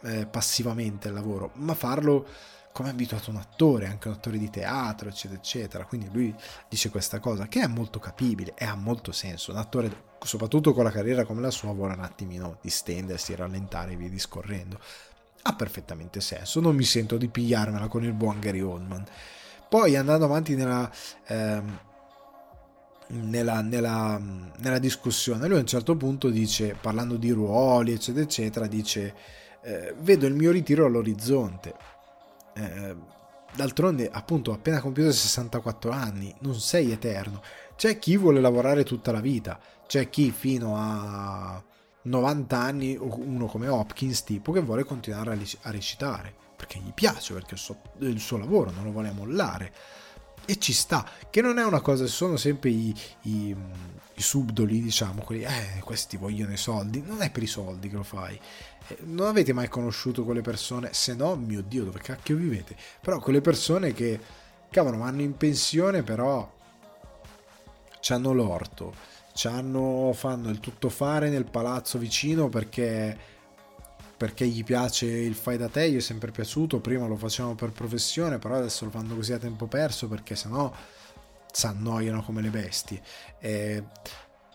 eh, 0.02 0.26
passivamente 0.26 1.06
il 1.06 1.14
lavoro, 1.14 1.52
ma 1.54 1.74
farlo 1.74 2.26
come 2.72 2.88
è 2.88 2.90
abituato 2.90 3.30
un 3.30 3.36
attore, 3.36 3.86
anche 3.86 4.08
un 4.08 4.14
attore 4.14 4.36
di 4.36 4.50
teatro, 4.50 5.08
eccetera, 5.08 5.38
eccetera. 5.38 5.84
Quindi 5.84 6.08
lui 6.10 6.34
dice 6.68 6.90
questa 6.90 7.20
cosa 7.20 7.46
che 7.46 7.60
è 7.60 7.68
molto 7.68 8.00
capibile 8.00 8.54
e 8.56 8.64
ha 8.64 8.74
molto 8.74 9.12
senso. 9.12 9.52
Un 9.52 9.58
attore, 9.58 10.16
soprattutto 10.24 10.74
con 10.74 10.82
la 10.82 10.90
carriera 10.90 11.24
come 11.24 11.40
la 11.40 11.52
sua, 11.52 11.72
vuole 11.72 11.94
un 11.94 12.02
attimino 12.02 12.58
distendersi, 12.60 13.32
rallentare 13.36 13.92
e 13.92 13.96
via 13.96 14.08
discorrendo. 14.08 14.80
Ha 15.42 15.54
perfettamente 15.54 16.20
senso, 16.20 16.58
non 16.58 16.74
mi 16.74 16.82
sento 16.82 17.16
di 17.16 17.28
pigliarmela 17.28 17.86
con 17.86 18.02
il 18.02 18.12
buon 18.12 18.40
Gary 18.40 18.60
Oldman. 18.60 19.04
Poi 19.68 19.94
andando 19.94 20.24
avanti 20.24 20.56
nella, 20.56 20.90
ehm, 21.28 21.78
nella, 23.08 23.60
nella, 23.60 24.20
nella, 24.58 24.78
discussione. 24.78 25.46
Lui 25.46 25.56
a 25.58 25.60
un 25.60 25.66
certo 25.66 25.96
punto 25.96 26.28
dice, 26.28 26.76
parlando 26.80 27.16
di 27.16 27.30
ruoli, 27.30 27.92
eccetera, 27.92 28.24
eccetera, 28.24 28.66
dice, 28.66 29.14
eh, 29.62 29.94
vedo 29.98 30.26
il 30.26 30.34
mio 30.34 30.50
ritiro 30.50 30.86
all'orizzonte. 30.86 31.74
Eh, 32.54 32.96
d'altronde, 33.54 34.08
appunto, 34.10 34.52
appena 34.52 34.80
compiuto 34.80 35.12
64 35.12 35.90
anni, 35.90 36.34
non 36.40 36.54
sei 36.54 36.90
eterno. 36.90 37.42
C'è 37.76 37.98
chi 37.98 38.16
vuole 38.16 38.40
lavorare 38.40 38.84
tutta 38.84 39.12
la 39.12 39.20
vita, 39.20 39.58
c'è 39.86 40.08
chi 40.08 40.30
fino 40.30 40.76
a 40.76 41.62
90 42.02 42.58
anni, 42.58 42.96
uno 42.98 43.46
come 43.46 43.68
Hopkins, 43.68 44.24
tipo, 44.24 44.52
che 44.52 44.60
vuole 44.60 44.84
continuare 44.84 45.38
a 45.62 45.70
recitare, 45.70 46.34
perché 46.56 46.78
gli 46.78 46.92
piace, 46.92 47.34
perché 47.34 47.54
il 47.54 47.60
suo, 47.60 47.80
il 47.98 48.20
suo 48.20 48.38
lavoro 48.38 48.70
non 48.70 48.84
lo 48.84 48.92
vuole 48.92 49.10
mollare 49.12 49.72
e 50.46 50.58
ci 50.58 50.72
sta, 50.72 51.06
che 51.28 51.40
non 51.42 51.58
è 51.58 51.64
una 51.64 51.80
cosa, 51.80 52.06
sono 52.06 52.36
sempre 52.36 52.70
i, 52.70 52.94
i, 53.22 53.56
i 54.14 54.22
subdoli, 54.22 54.80
diciamo, 54.80 55.22
quelli, 55.22 55.42
eh, 55.42 55.80
questi 55.84 56.16
vogliono 56.16 56.52
i 56.52 56.56
soldi, 56.56 57.02
non 57.04 57.20
è 57.20 57.30
per 57.30 57.42
i 57.42 57.48
soldi 57.48 57.88
che 57.88 57.96
lo 57.96 58.02
fai. 58.02 58.38
Eh, 58.88 58.98
non 59.02 59.26
avete 59.26 59.52
mai 59.52 59.68
conosciuto 59.68 60.24
quelle 60.24 60.42
persone, 60.42 60.90
se 60.92 61.14
no, 61.14 61.34
mio 61.36 61.62
Dio, 61.62 61.84
dove 61.84 61.98
cacchio 61.98 62.36
vivete? 62.36 62.76
Però 63.00 63.18
quelle 63.18 63.40
persone 63.40 63.92
che, 63.92 64.18
cavolo, 64.70 64.98
vanno 64.98 65.22
in 65.22 65.36
pensione, 65.36 66.02
però 66.02 66.54
hanno 68.08 68.32
l'orto, 68.32 68.94
c'hanno, 69.34 70.12
fanno 70.14 70.48
il 70.50 70.60
tuttofare 70.60 71.28
nel 71.28 71.44
palazzo 71.44 71.98
vicino 71.98 72.48
perché 72.48 73.35
perché 74.16 74.46
gli 74.46 74.64
piace 74.64 75.06
il 75.06 75.34
fai 75.34 75.56
da 75.58 75.68
te, 75.68 75.90
gli 75.90 75.96
è 75.96 76.00
sempre 76.00 76.30
piaciuto, 76.30 76.80
prima 76.80 77.06
lo 77.06 77.16
facevano 77.16 77.54
per 77.54 77.70
professione, 77.72 78.38
però 78.38 78.56
adesso 78.56 78.84
lo 78.84 78.90
fanno 78.90 79.14
così 79.14 79.32
a 79.32 79.38
tempo 79.38 79.66
perso 79.66 80.08
perché 80.08 80.34
sennò 80.34 80.72
si 81.52 81.66
annoiano 81.66 82.22
come 82.22 82.42
le 82.42 82.50
bestie. 82.50 83.02
E 83.38 83.84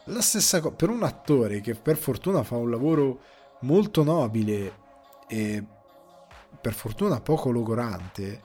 la 0.06 0.22
stessa 0.22 0.60
cosa 0.62 0.76
per 0.76 0.90
un 0.90 1.04
attore 1.04 1.62
che 1.62 1.76
per 1.76 1.98
fortuna 1.98 2.44
fa 2.44 2.56
un 2.56 2.70
lavoro 2.70 3.22
molto 3.62 4.04
nobile 4.04 4.80
e 5.28 5.64
per 6.60 6.74
fortuna 6.74 7.22
poco 7.22 7.52
logorante, 7.52 8.42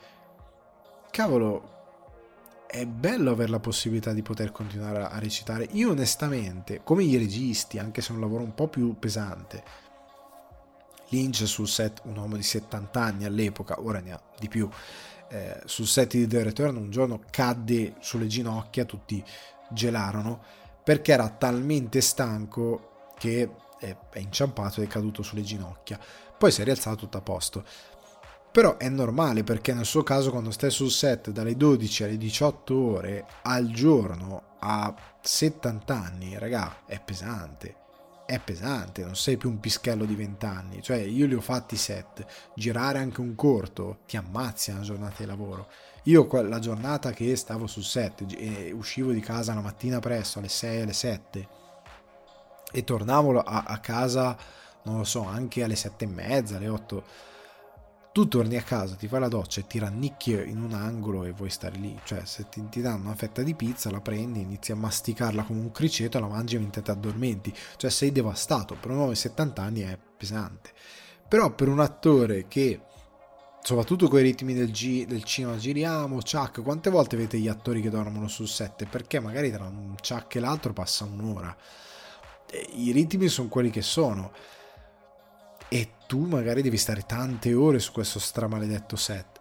cavolo, 1.11 1.75
è 2.67 2.85
bello 2.85 3.31
avere 3.31 3.51
la 3.51 3.61
possibilità 3.61 4.13
di 4.13 4.23
poter 4.23 4.53
continuare 4.53 5.03
a 5.03 5.19
recitare. 5.19 5.69
Io 5.73 5.91
onestamente, 5.91 6.81
come 6.83 7.05
i 7.05 7.17
registi, 7.17 7.79
anche 7.79 8.03
se 8.03 8.11
è 8.11 8.15
un 8.15 8.21
lavoro 8.21 8.43
un 8.43 8.55
po' 8.55 8.69
più 8.69 8.99
pesante, 8.99 9.63
Lynch 11.09 11.47
sul 11.47 11.69
set, 11.69 12.01
un 12.05 12.17
uomo 12.17 12.37
di 12.37 12.43
70 12.43 13.01
anni 13.01 13.25
all'epoca, 13.25 13.81
ora 13.81 14.01
ne 14.01 14.13
ha 14.13 14.23
di 14.39 14.49
più, 14.49 14.69
eh, 15.29 15.61
sul 15.65 15.87
set 15.87 16.13
di 16.13 16.27
The 16.27 16.43
Return 16.43 16.77
un 16.77 16.91
giorno 16.91 17.21
cadde 17.31 17.95
sulle 18.01 18.27
ginocchia, 18.27 18.85
tutti 18.85 19.23
gelarono, 19.71 20.43
perché 20.83 21.13
era 21.13 21.29
talmente 21.29 22.01
stanco 22.01 23.11
che 23.19 23.51
è, 23.79 23.97
è 24.11 24.19
inciampato 24.19 24.81
ed 24.81 24.89
è 24.89 24.91
caduto 24.91 25.23
sulle 25.23 25.43
ginocchia. 25.43 25.99
Poi 26.39 26.51
si 26.51 26.61
è 26.61 26.65
rialzato 26.65 26.97
tutto 26.97 27.19
a 27.19 27.23
posto. 27.23 27.65
Però 28.53 28.79
è 28.79 28.89
normale 28.89 29.43
perché 29.43 29.75
nel 29.75 29.85
suo 29.85 30.03
caso 30.03 30.31
quando 30.31 30.51
stai 30.51 30.71
sul 30.71 30.91
set 30.91 31.31
dalle 31.31 31.57
12 31.57 32.05
alle 32.05 32.17
18 32.17 32.75
ore 32.75 33.27
al 33.43 33.67
giorno 33.67 34.55
a 34.61 34.95
70 35.21 35.95
anni, 35.95 36.39
raga, 36.39 36.85
è 36.87 36.99
pesante 37.05 37.85
è 38.27 38.41
pesante, 38.41 39.05
non 39.05 39.17
sei 39.17 39.37
più 39.37 39.49
un 39.49 39.61
pischello 39.61 40.05
di 40.05 40.15
20 40.15 40.45
anni, 40.45 40.83
cioè 40.83 40.97
io 40.97 41.27
li 41.27 41.35
ho 41.35 41.41
fatti 41.41 41.77
set, 41.77 42.27
girare 42.55 42.99
anche 42.99 43.21
un 43.21 43.35
corto 43.35 44.01
ti 44.07 44.17
ammazzi 44.17 44.73
una 44.73 44.81
giornata 44.81 45.15
di 45.19 45.27
lavoro. 45.27 45.69
Io 46.05 46.29
la 46.43 46.59
giornata 46.59 47.13
che 47.13 47.35
stavo 47.37 47.67
sul 47.67 47.83
set 47.83 48.25
e 48.37 48.73
uscivo 48.73 49.13
di 49.13 49.21
casa 49.21 49.55
la 49.55 49.61
mattina 49.61 49.99
presto 50.01 50.39
alle 50.39 50.49
6, 50.49 50.83
alle 50.83 50.93
7 50.93 51.49
e 52.73 52.85
tornavo 52.85 53.41
a, 53.41 53.65
a 53.67 53.79
casa, 53.79 54.37
non 54.83 54.99
lo 54.99 55.05
so, 55.05 55.25
anche 55.25 55.63
alle 55.63 55.77
7 55.77 56.05
e 56.05 56.09
mezza, 56.09 56.57
alle 56.57 56.69
8 56.69 57.05
tu 58.17 58.29
torni 58.29 58.57
a 58.57 58.63
casa, 58.63 58.95
ti 58.95 59.09
fai 59.09 59.21
la 59.21 59.29
doccia 59.29 59.61
e 59.61 59.67
ti 59.67 59.79
rannicchi 59.79 60.31
in 60.31 60.63
un 60.63 60.73
angolo 60.73 61.25
e 61.25 61.33
vuoi 61.33 61.51
stare 61.51 61.77
lì. 61.77 62.01
Cioè, 62.03 62.25
se 62.25 62.49
ti, 62.49 62.67
ti 62.71 62.81
danno 62.81 63.09
una 63.09 63.15
fetta 63.15 63.43
di 63.43 63.55
pizza, 63.55 63.91
la 63.91 64.01
prendi, 64.01 64.41
inizi 64.41 64.73
a 64.73 64.75
masticarla 64.75 65.43
come 65.43 65.61
un 65.61 65.71
criceto, 65.71 66.19
la 66.19 66.27
mangi 66.27 66.57
mentre 66.57 66.81
ti 66.81 66.91
addormenti. 66.91 67.55
Cioè, 67.77 67.91
sei 67.91 68.13
devastato. 68.13 68.75
Per 68.81 68.91
un 68.91 68.97
uomo 68.97 69.11
di 69.11 69.17
70 69.17 69.61
anni 69.61 69.81
è 69.83 69.99
pesante. 70.17 70.71
Però 71.29 71.55
per 71.55 71.69
un 71.69 71.79
attore 71.79 72.49
che, 72.49 72.81
soprattutto 73.61 74.09
con 74.09 74.21
i 74.21 74.23
ritmi 74.23 74.55
del, 74.55 74.71
G, 74.71 75.05
del 75.05 75.23
cinema, 75.23 75.59
giriamo, 75.59 76.17
Chuck, 76.17 76.63
quante 76.63 76.89
volte 76.89 77.17
vedete 77.17 77.37
gli 77.37 77.49
attori 77.49 77.83
che 77.83 77.91
dormono 77.91 78.29
sul 78.29 78.49
set? 78.49 78.87
Perché 78.87 79.21
magari 79.21 79.53
tra 79.53 79.65
un 79.65 79.95
Chuck 79.97 80.37
e 80.37 80.41
l'altro 80.41 80.73
passa 80.73 81.05
un'ora. 81.05 81.55
E 82.51 82.67
I 82.77 82.93
ritmi 82.93 83.29
sono 83.29 83.49
quelli 83.49 83.69
che 83.69 83.83
sono 83.83 84.33
e 85.69 85.96
tu 86.07 86.25
magari 86.25 86.63
devi 86.63 86.77
stare 86.77 87.05
tante 87.07 87.55
ore 87.55 87.79
su 87.79 87.93
questo 87.93 88.19
stramaledetto 88.19 88.97
set. 88.97 89.41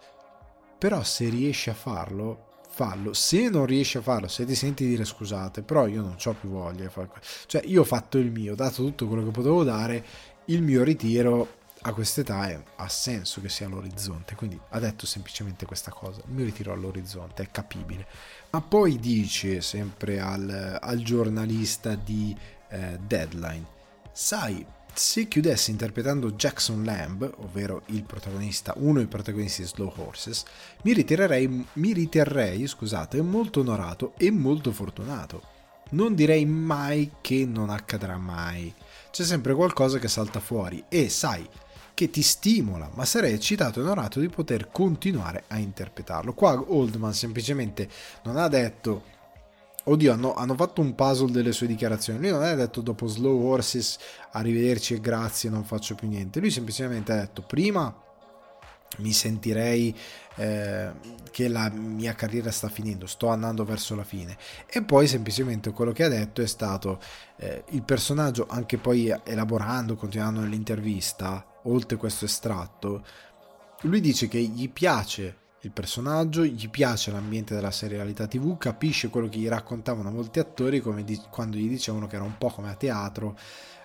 Però 0.77 1.03
se 1.03 1.29
riesci 1.29 1.69
a 1.69 1.73
farlo, 1.73 2.45
fallo. 2.75 3.13
Se 3.13 3.49
non 3.49 3.65
riesci 3.65 3.97
a 3.97 4.01
farlo, 4.01 4.27
se 4.27 4.45
ti 4.45 4.53
senti 4.53 4.85
dire 4.85 5.05
scusate, 5.05 5.61
però 5.61 5.87
io 5.87 6.01
non 6.01 6.17
ho 6.21 6.33
più 6.33 6.49
voglia 6.49 6.83
di 6.83 6.89
fare 6.89 7.09
Cioè, 7.45 7.61
io 7.65 7.81
ho 7.81 7.85
fatto 7.85 8.17
il 8.17 8.31
mio, 8.31 8.51
ho 8.51 8.55
dato 8.55 8.83
tutto 8.83 9.07
quello 9.07 9.23
che 9.23 9.31
potevo 9.31 9.63
dare, 9.63 10.03
il 10.45 10.61
mio 10.61 10.83
ritiro 10.83 11.63
a 11.87 11.93
quest'età 11.93 12.49
è, 12.49 12.61
ha 12.77 12.89
senso 12.89 13.39
che 13.41 13.47
sia 13.47 13.67
all'orizzonte, 13.67 14.35
quindi 14.35 14.59
ha 14.69 14.79
detto 14.79 15.05
semplicemente 15.05 15.65
questa 15.65 15.91
cosa, 15.91 16.21
il 16.25 16.33
mio 16.33 16.43
ritiro 16.43 16.73
all'orizzonte, 16.73 17.43
è 17.43 17.51
capibile. 17.51 18.05
Ma 18.49 18.59
poi 18.59 18.99
dice 18.99 19.61
sempre 19.61 20.19
al, 20.19 20.79
al 20.81 20.97
giornalista 20.99 21.95
di 21.95 22.35
eh, 22.69 22.99
Deadline, 23.05 23.65
sai, 24.11 24.65
se 24.95 25.27
chiudessi 25.27 25.71
interpretando 25.71 26.31
Jackson 26.31 26.83
Lamb, 26.83 27.29
ovvero 27.39 27.83
il 27.87 28.03
protagonista, 28.03 28.73
uno 28.77 28.99
dei 28.99 29.07
protagonisti 29.07 29.61
di 29.61 29.67
Slow 29.67 29.91
Horses, 29.95 30.43
mi 30.83 30.93
riterrei, 30.93 31.67
mi 31.73 31.93
riterrei 31.93 32.65
scusate, 32.65 33.21
molto 33.21 33.59
onorato 33.59 34.13
e 34.17 34.31
molto 34.31 34.71
fortunato. 34.71 35.53
Non 35.91 36.15
direi 36.15 36.45
mai 36.45 37.11
che 37.21 37.45
non 37.45 37.69
accadrà 37.69 38.17
mai. 38.17 38.73
C'è 39.11 39.23
sempre 39.23 39.53
qualcosa 39.53 39.99
che 39.99 40.07
salta 40.07 40.39
fuori 40.39 40.83
e 40.87 41.09
sai 41.09 41.47
che 41.93 42.09
ti 42.09 42.21
stimola, 42.21 42.89
ma 42.93 43.05
sarei 43.05 43.33
eccitato 43.33 43.79
e 43.79 43.83
onorato 43.83 44.19
di 44.19 44.29
poter 44.29 44.69
continuare 44.71 45.43
a 45.47 45.57
interpretarlo. 45.57 46.33
Qua 46.33 46.63
Oldman 46.67 47.13
semplicemente 47.13 47.89
non 48.23 48.37
ha 48.37 48.47
detto 48.47 49.13
Oddio, 49.87 50.13
hanno, 50.13 50.33
hanno, 50.33 50.55
fatto 50.55 50.81
un 50.81 50.95
puzzle 50.95 51.31
delle 51.31 51.51
sue 51.51 51.67
dichiarazioni. 51.67 52.19
Lui 52.19 52.31
non 52.31 52.41
ha 52.41 52.53
detto 52.55 52.81
dopo 52.81 53.05
Slow 53.05 53.45
Horses, 53.45 53.97
arrivederci 54.31 54.95
e 54.95 54.99
grazie, 54.99 55.49
non 55.49 55.63
faccio 55.63 55.93
più 55.93 56.07
niente. 56.07 56.39
Lui 56.39 56.49
semplicemente 56.49 57.11
ha 57.11 57.17
detto 57.17 57.43
prima 57.43 57.93
mi 58.97 59.11
sentirei 59.11 59.95
eh, 60.35 60.91
che 61.31 61.47
la 61.47 61.69
mia 61.69 62.13
carriera 62.13 62.51
sta 62.51 62.69
finendo, 62.69 63.07
sto 63.07 63.27
andando 63.27 63.63
verso 63.63 63.95
la 63.95 64.03
fine. 64.03 64.37
E 64.67 64.81
poi 64.83 65.07
semplicemente 65.07 65.71
quello 65.71 65.91
che 65.91 66.03
ha 66.03 66.09
detto 66.09 66.41
è 66.41 66.47
stato 66.47 66.99
eh, 67.37 67.63
il 67.69 67.83
personaggio, 67.83 68.47
anche 68.49 68.77
poi 68.77 69.13
elaborando, 69.23 69.95
continuando 69.95 70.41
nell'intervista, 70.41 71.45
oltre 71.63 71.97
questo 71.97 72.25
estratto, 72.25 73.03
lui 73.81 73.99
dice 73.99 74.27
che 74.27 74.39
gli 74.39 74.69
piace 74.69 75.43
il 75.65 75.71
personaggio, 75.71 76.45
gli 76.45 76.69
piace 76.69 77.09
l'ambiente 77.11 77.55
della 77.55 77.71
serialità 77.71 78.27
tv, 78.27 78.55
capisce 78.57 79.09
quello 79.09 79.27
che 79.27 79.39
gli 79.39 79.47
raccontavano 79.47 80.11
molti 80.11 80.37
attori 80.37 80.81
di, 81.03 81.19
quando 81.31 81.57
gli 81.57 81.67
dicevano 81.67 82.05
che 82.05 82.15
era 82.15 82.23
un 82.23 82.37
po' 82.37 82.49
come 82.49 82.69
a 82.69 82.75
teatro, 82.75 83.35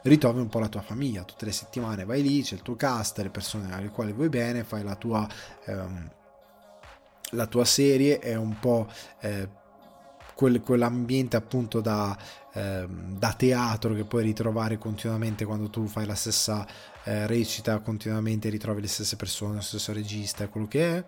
ritrovi 0.03 0.41
un 0.41 0.49
po' 0.49 0.59
la 0.59 0.68
tua 0.68 0.83
famiglia, 0.83 1.24
tutte 1.24 1.47
le 1.47 1.53
settimane 1.53 2.05
vai 2.05 2.22
lì, 2.22 2.43
c'è 2.43 2.55
il 2.55 2.62
tuo 2.62 2.76
cast, 2.76 3.18
le 3.20 3.31
persone 3.31 3.72
alle 3.72 3.89
quali 3.89 4.12
vuoi 4.12 4.28
bene, 4.28 4.62
fai 4.62 4.83
la 4.83 4.95
tua, 4.95 5.26
ehm, 5.64 6.11
la 7.31 7.47
tua 7.47 7.64
serie, 7.64 8.18
è 8.18 8.35
un 8.35 8.59
po' 8.59 8.87
eh, 9.20 9.49
quel, 10.35 10.61
quell'ambiente 10.61 11.37
appunto 11.37 11.81
da, 11.81 12.14
ehm, 12.53 13.16
da, 13.16 13.33
teatro 13.33 13.95
che 13.95 14.05
puoi 14.05 14.24
ritrovare 14.24 14.76
continuamente 14.76 15.47
quando 15.47 15.70
tu 15.70 15.87
fai 15.87 16.05
la 16.05 16.14
stessa 16.14 16.66
eh, 17.05 17.26
recita, 17.26 17.78
continuamente 17.78 18.51
ritrovi 18.51 18.83
le 18.83 18.89
stesse 18.89 19.16
persone, 19.16 19.55
lo 19.55 19.61
stesso 19.62 19.95
regista, 19.95 20.47
quello 20.49 20.68
che 20.68 20.97
è 20.99 21.05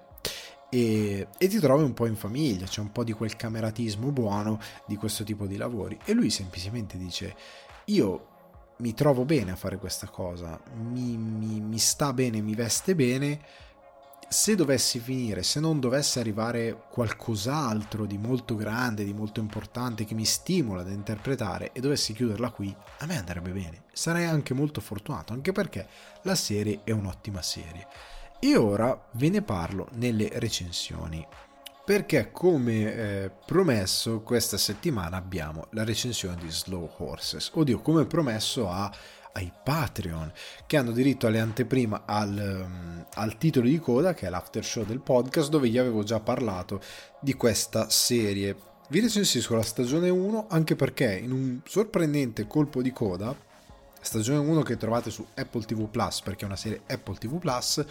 e, 0.74 1.28
e, 1.36 1.48
ti 1.48 1.58
trovi 1.58 1.84
un 1.84 1.92
po' 1.92 2.06
in 2.06 2.16
famiglia, 2.16 2.64
c'è 2.64 2.80
un 2.80 2.92
po' 2.92 3.04
di 3.04 3.12
quel 3.12 3.36
cameratismo 3.36 4.10
buono 4.10 4.58
di 4.86 4.96
questo 4.96 5.22
tipo 5.22 5.44
di 5.44 5.58
lavori 5.58 5.98
e 6.02 6.14
lui 6.14 6.30
semplicemente 6.30 6.96
dice 6.96 7.36
io 7.86 8.28
mi 8.78 8.94
trovo 8.94 9.26
bene 9.26 9.50
a 9.50 9.56
fare 9.56 9.76
questa 9.76 10.08
cosa, 10.08 10.58
mi, 10.76 11.18
mi, 11.18 11.60
mi 11.60 11.76
sta 11.76 12.14
bene, 12.14 12.40
mi 12.40 12.54
veste 12.54 12.94
bene, 12.94 13.38
se 14.28 14.54
dovessi 14.54 14.98
finire, 14.98 15.42
se 15.42 15.60
non 15.60 15.78
dovesse 15.78 16.20
arrivare 16.20 16.84
qualcos'altro 16.90 18.06
di 18.06 18.16
molto 18.16 18.56
grande, 18.56 19.04
di 19.04 19.12
molto 19.12 19.40
importante 19.40 20.06
che 20.06 20.14
mi 20.14 20.24
stimola 20.24 20.80
ad 20.80 20.90
interpretare 20.90 21.72
e 21.72 21.80
dovessi 21.80 22.14
chiuderla 22.14 22.50
qui, 22.50 22.74
a 23.00 23.06
me 23.06 23.18
andrebbe 23.18 23.50
bene. 23.50 23.82
Sarei 23.92 24.24
anche 24.24 24.54
molto 24.54 24.80
fortunato, 24.80 25.34
anche 25.34 25.52
perché 25.52 25.86
la 26.22 26.34
serie 26.34 26.80
è 26.82 26.92
un'ottima 26.92 27.42
serie. 27.42 27.86
E 28.44 28.56
ora 28.56 29.08
ve 29.12 29.28
ne 29.28 29.40
parlo 29.40 29.86
nelle 29.92 30.28
recensioni. 30.32 31.24
perché 31.84 32.30
come 32.32 32.94
eh, 32.94 33.30
promesso 33.44 34.20
questa 34.20 34.56
settimana 34.56 35.16
abbiamo 35.16 35.66
la 35.70 35.84
recensione 35.84 36.36
di 36.36 36.50
Slow 36.50 36.90
Horses. 36.96 37.50
Oddio, 37.52 37.80
come 37.80 38.04
promesso 38.04 38.68
a, 38.68 38.92
ai 39.34 39.52
Patreon 39.62 40.32
che 40.66 40.76
hanno 40.76 40.90
diritto 40.90 41.28
alle 41.28 41.38
anteprima 41.38 42.02
al, 42.04 42.64
um, 42.66 43.06
al 43.14 43.38
titolo 43.38 43.68
di 43.68 43.78
coda 43.78 44.12
che 44.12 44.26
è 44.26 44.30
l'after 44.30 44.64
show 44.64 44.84
del 44.84 45.00
podcast 45.00 45.48
dove 45.48 45.68
gli 45.68 45.78
avevo 45.78 46.02
già 46.02 46.18
parlato 46.18 46.80
di 47.20 47.34
questa 47.34 47.90
serie. 47.90 48.56
Vi 48.88 49.00
recensisco 49.00 49.54
la 49.54 49.62
stagione 49.62 50.08
1 50.08 50.46
anche 50.48 50.74
perché 50.74 51.16
in 51.16 51.30
un 51.30 51.60
sorprendente 51.64 52.48
colpo 52.48 52.82
di 52.82 52.90
coda 52.90 53.50
stagione 54.02 54.38
1 54.38 54.62
che 54.62 54.76
trovate 54.76 55.10
su 55.10 55.24
Apple 55.34 55.64
TV 55.64 55.88
Plus 55.88 56.20
perché 56.22 56.42
è 56.42 56.46
una 56.46 56.56
serie 56.56 56.82
Apple 56.88 57.16
TV 57.16 57.38
Plus 57.38 57.84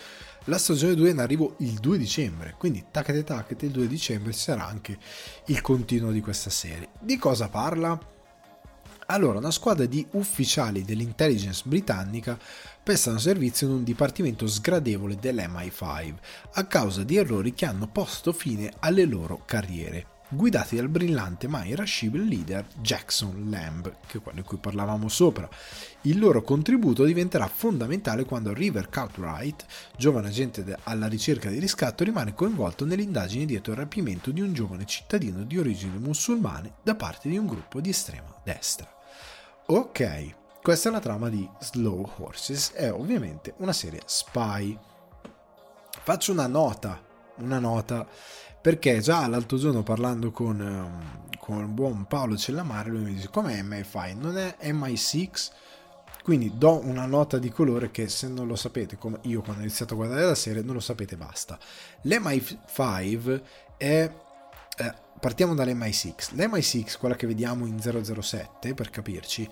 la 0.46 0.58
stagione 0.58 0.96
2 0.96 1.10
è 1.10 1.12
in 1.12 1.20
arrivo 1.20 1.56
il 1.60 1.74
2 1.74 1.98
dicembre 1.98 2.56
quindi 2.58 2.86
tacchete 2.90 3.24
tacchete 3.24 3.68
il 3.68 3.72
2 3.72 3.88
dicembre 3.88 4.32
sarà 4.32 4.66
anche 4.66 4.98
il 5.46 5.62
continuo 5.62 6.12
di 6.12 6.22
questa 6.22 6.50
serie 6.50 6.90
di 7.00 7.18
cosa 7.18 7.48
parla? 7.48 8.00
allora 9.08 9.38
una 9.38 9.52
squadra 9.52 9.86
di 9.86 10.06
ufficiali 10.12 10.84
dell'intelligence 10.84 11.64
britannica 11.66 12.40
prestano 12.82 13.20
servizio 13.20 13.68
in 13.68 13.74
un 13.74 13.84
dipartimento 13.84 14.48
sgradevole 14.48 15.18
dell'MI5 15.20 16.14
a 16.54 16.66
causa 16.66 17.04
di 17.04 17.18
errori 17.18 17.54
che 17.54 17.66
hanno 17.66 17.88
posto 17.88 18.34
fine 18.34 18.72
alle 18.80 19.06
loro 19.06 19.44
carriere 19.46 20.11
guidati 20.32 20.78
dal 20.78 20.88
brillante 20.88 21.48
ma 21.48 21.66
irascibile 21.66 22.24
leader 22.24 22.66
Jackson 22.80 23.50
Lamb, 23.50 23.94
che 24.08 24.18
è 24.18 24.22
quello 24.22 24.42
di 24.42 24.48
cui 24.48 24.58
parlavamo 24.58 25.08
sopra. 25.10 25.50
Il 26.02 26.20
loro 26.20 26.42
contributo 26.42 27.04
diventerà 27.04 27.48
fondamentale 27.48 28.24
quando 28.24 28.54
River 28.54 28.90
Cartwright, 28.90 29.66
giovane 29.98 30.30
agente 30.30 30.78
alla 30.84 31.08
ricerca 31.08 31.50
di 31.50 31.60
riscatto, 31.60 32.04
rimane 32.04 32.34
coinvolto 32.34 32.86
nelle 32.86 33.04
indagini 33.04 33.46
dietro 33.46 33.74
il 33.74 33.80
rapimento 33.80 34.32
di 34.32 34.42
un 34.42 34.54
giovane 34.54 34.86
cittadino 34.86 35.44
di 35.44 35.58
origini 35.60 35.98
musulmane 35.98 36.76
da 36.82 36.96
parte 36.96 37.30
di 37.30 37.38
un 37.38 37.46
gruppo 37.46 37.82
di 37.82 37.90
estrema 37.90 38.34
destra. 38.44 38.88
Ok, 39.68 40.36
questa 40.62 40.90
è 40.90 40.92
la 40.92 41.00
trama 41.00 41.30
di 41.30 41.48
Slow 41.60 42.10
Horses, 42.18 42.72
è 42.72 42.92
ovviamente 42.92 43.54
una 43.58 43.74
serie 43.74 44.02
spy. 44.06 44.78
Faccio 46.04 46.32
una 46.32 46.48
nota, 46.48 47.00
una 47.38 47.60
nota 47.60 48.08
perché 48.62 49.00
già 49.00 49.28
l'altro 49.28 49.58
giorno 49.58 49.82
parlando 49.82 50.32
con, 50.32 50.62
ehm, 50.62 51.38
con 51.40 51.60
il 51.60 51.68
buon 51.68 52.06
Paolo 52.06 52.38
Cellamare 52.38 52.90
lui 52.90 53.02
mi 53.02 53.14
dice 53.16 53.30
com'è 53.30 53.62
MI5 53.64 54.18
non 54.18 54.38
è 54.38 54.56
MI6 54.62 55.50
quindi 56.24 56.52
do 56.56 56.80
una 56.86 57.08
nota 57.08 57.40
di 57.40 57.50
colore 57.50 57.90
che 57.90 58.08
se 58.08 58.28
non 58.28 58.46
lo 58.46 58.56
sapete 58.56 58.98
come 58.98 59.18
io 59.24 59.42
quando 59.42 59.62
ho 59.62 59.66
iniziato 59.66 59.94
a 59.94 59.98
guardare 59.98 60.24
la 60.24 60.36
serie 60.36 60.62
non 60.62 60.76
lo 60.76 60.80
sapete 60.80 61.18
basta. 61.18 61.58
l'MI5 62.04 63.42
è 63.78 64.12
eh, 64.78 64.94
partiamo 65.20 65.56
dall'MI6 65.56 66.36
l'MI6 66.36 66.98
quella 67.00 67.16
che 67.16 67.28
vediamo 67.28 67.66
in 67.66 67.80
007 67.82 68.74
per 68.76 68.90
capirci 68.92 69.50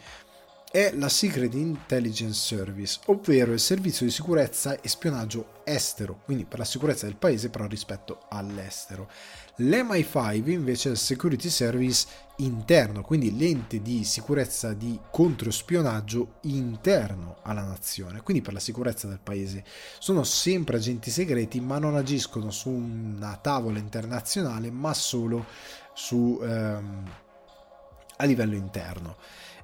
è 0.72 0.92
la 0.94 1.10
Secret 1.10 1.56
Intelligence 1.56 2.40
Service, 2.40 3.00
ovvero 3.08 3.54
il 3.54 3.60
servizio 3.60 4.06
di 4.06 4.12
sicurezza 4.12 4.80
e 4.80 4.88
spionaggio 4.88 5.62
estero, 5.64 6.22
quindi 6.24 6.46
per 6.46 6.60
la 6.60 6.66
sicurezza 6.66 7.08
del 7.08 7.16
paese 7.16 7.50
però 7.50 7.66
rispetto 7.66 8.26
all'estero. 8.30 9.10
L'MI5 9.58 10.50
invece 10.50 10.90
è 10.90 10.92
il 10.92 11.00
Security 11.00 11.50
Service 11.50 12.06
interno, 12.38 13.02
quindi 13.02 13.36
l'ente 13.36 13.82
di 13.82 14.04
sicurezza 14.04 14.74
di 14.74 14.98
controspionaggio 15.10 16.36
interno 16.42 17.38
alla 17.42 17.64
nazione, 17.64 18.22
quindi 18.22 18.44
per 18.44 18.54
la 18.54 18.60
sicurezza 18.60 19.08
del 19.08 19.20
paese. 19.22 19.64
Sono 19.98 20.24
sempre 20.24 20.78
agenti 20.78 21.10
segreti, 21.10 21.60
ma 21.60 21.80
non 21.80 21.96
agiscono 21.96 22.52
su 22.52 22.70
una 22.70 23.36
tavola 23.42 23.80
internazionale, 23.80 24.70
ma 24.70 24.94
solo 24.94 25.48
su, 25.96 26.40
ehm, 26.44 27.12
a 28.18 28.26
livello 28.26 28.56
interno 28.56 29.18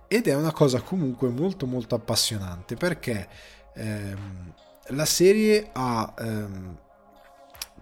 ed 0.08 0.28
è 0.28 0.36
una 0.36 0.52
cosa 0.52 0.82
comunque 0.82 1.30
molto 1.30 1.66
molto 1.66 1.96
appassionante 1.96 2.76
perché 2.76 3.28
ehm, 3.74 4.54
la 4.90 5.06
serie 5.06 5.70
ha 5.74 6.14
ehm, 6.18 6.78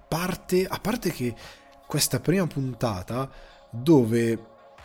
parte 0.08 0.66
a 0.66 0.80
parte 0.80 1.12
che 1.12 1.36
questa 1.86 2.20
prima 2.20 2.48
puntata 2.48 3.30
dove 3.70 4.40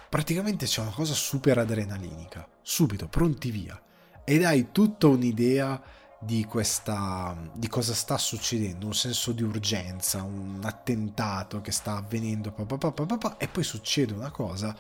praticamente 0.09 0.67
c'è 0.67 0.81
una 0.81 0.91
cosa 0.91 1.15
super 1.15 1.59
adrenalinica 1.59 2.47
subito 2.63 3.09
pronti 3.09 3.51
via 3.51 3.81
ed 4.25 4.45
hai 4.45 4.73
tutta 4.73 5.07
un'idea 5.07 5.81
di 6.21 6.45
questa 6.45 7.37
di 7.53 7.69
cosa 7.69 7.95
sta 7.95 8.19
succedendo 8.19 8.87
un 8.87 8.95
senso 8.95 9.31
di 9.33 9.43
urgenza 9.43 10.23
un 10.23 10.61
attentato 10.65 11.61
che 11.61 11.71
sta 11.71 11.97
avvenendo 11.97 12.51
pa, 12.51 12.65
pa, 12.65 12.91
pa, 12.91 13.37
e 13.39 13.47
poi 13.47 13.63
succede 13.63 14.13
una 14.15 14.31
cosa 14.31 14.75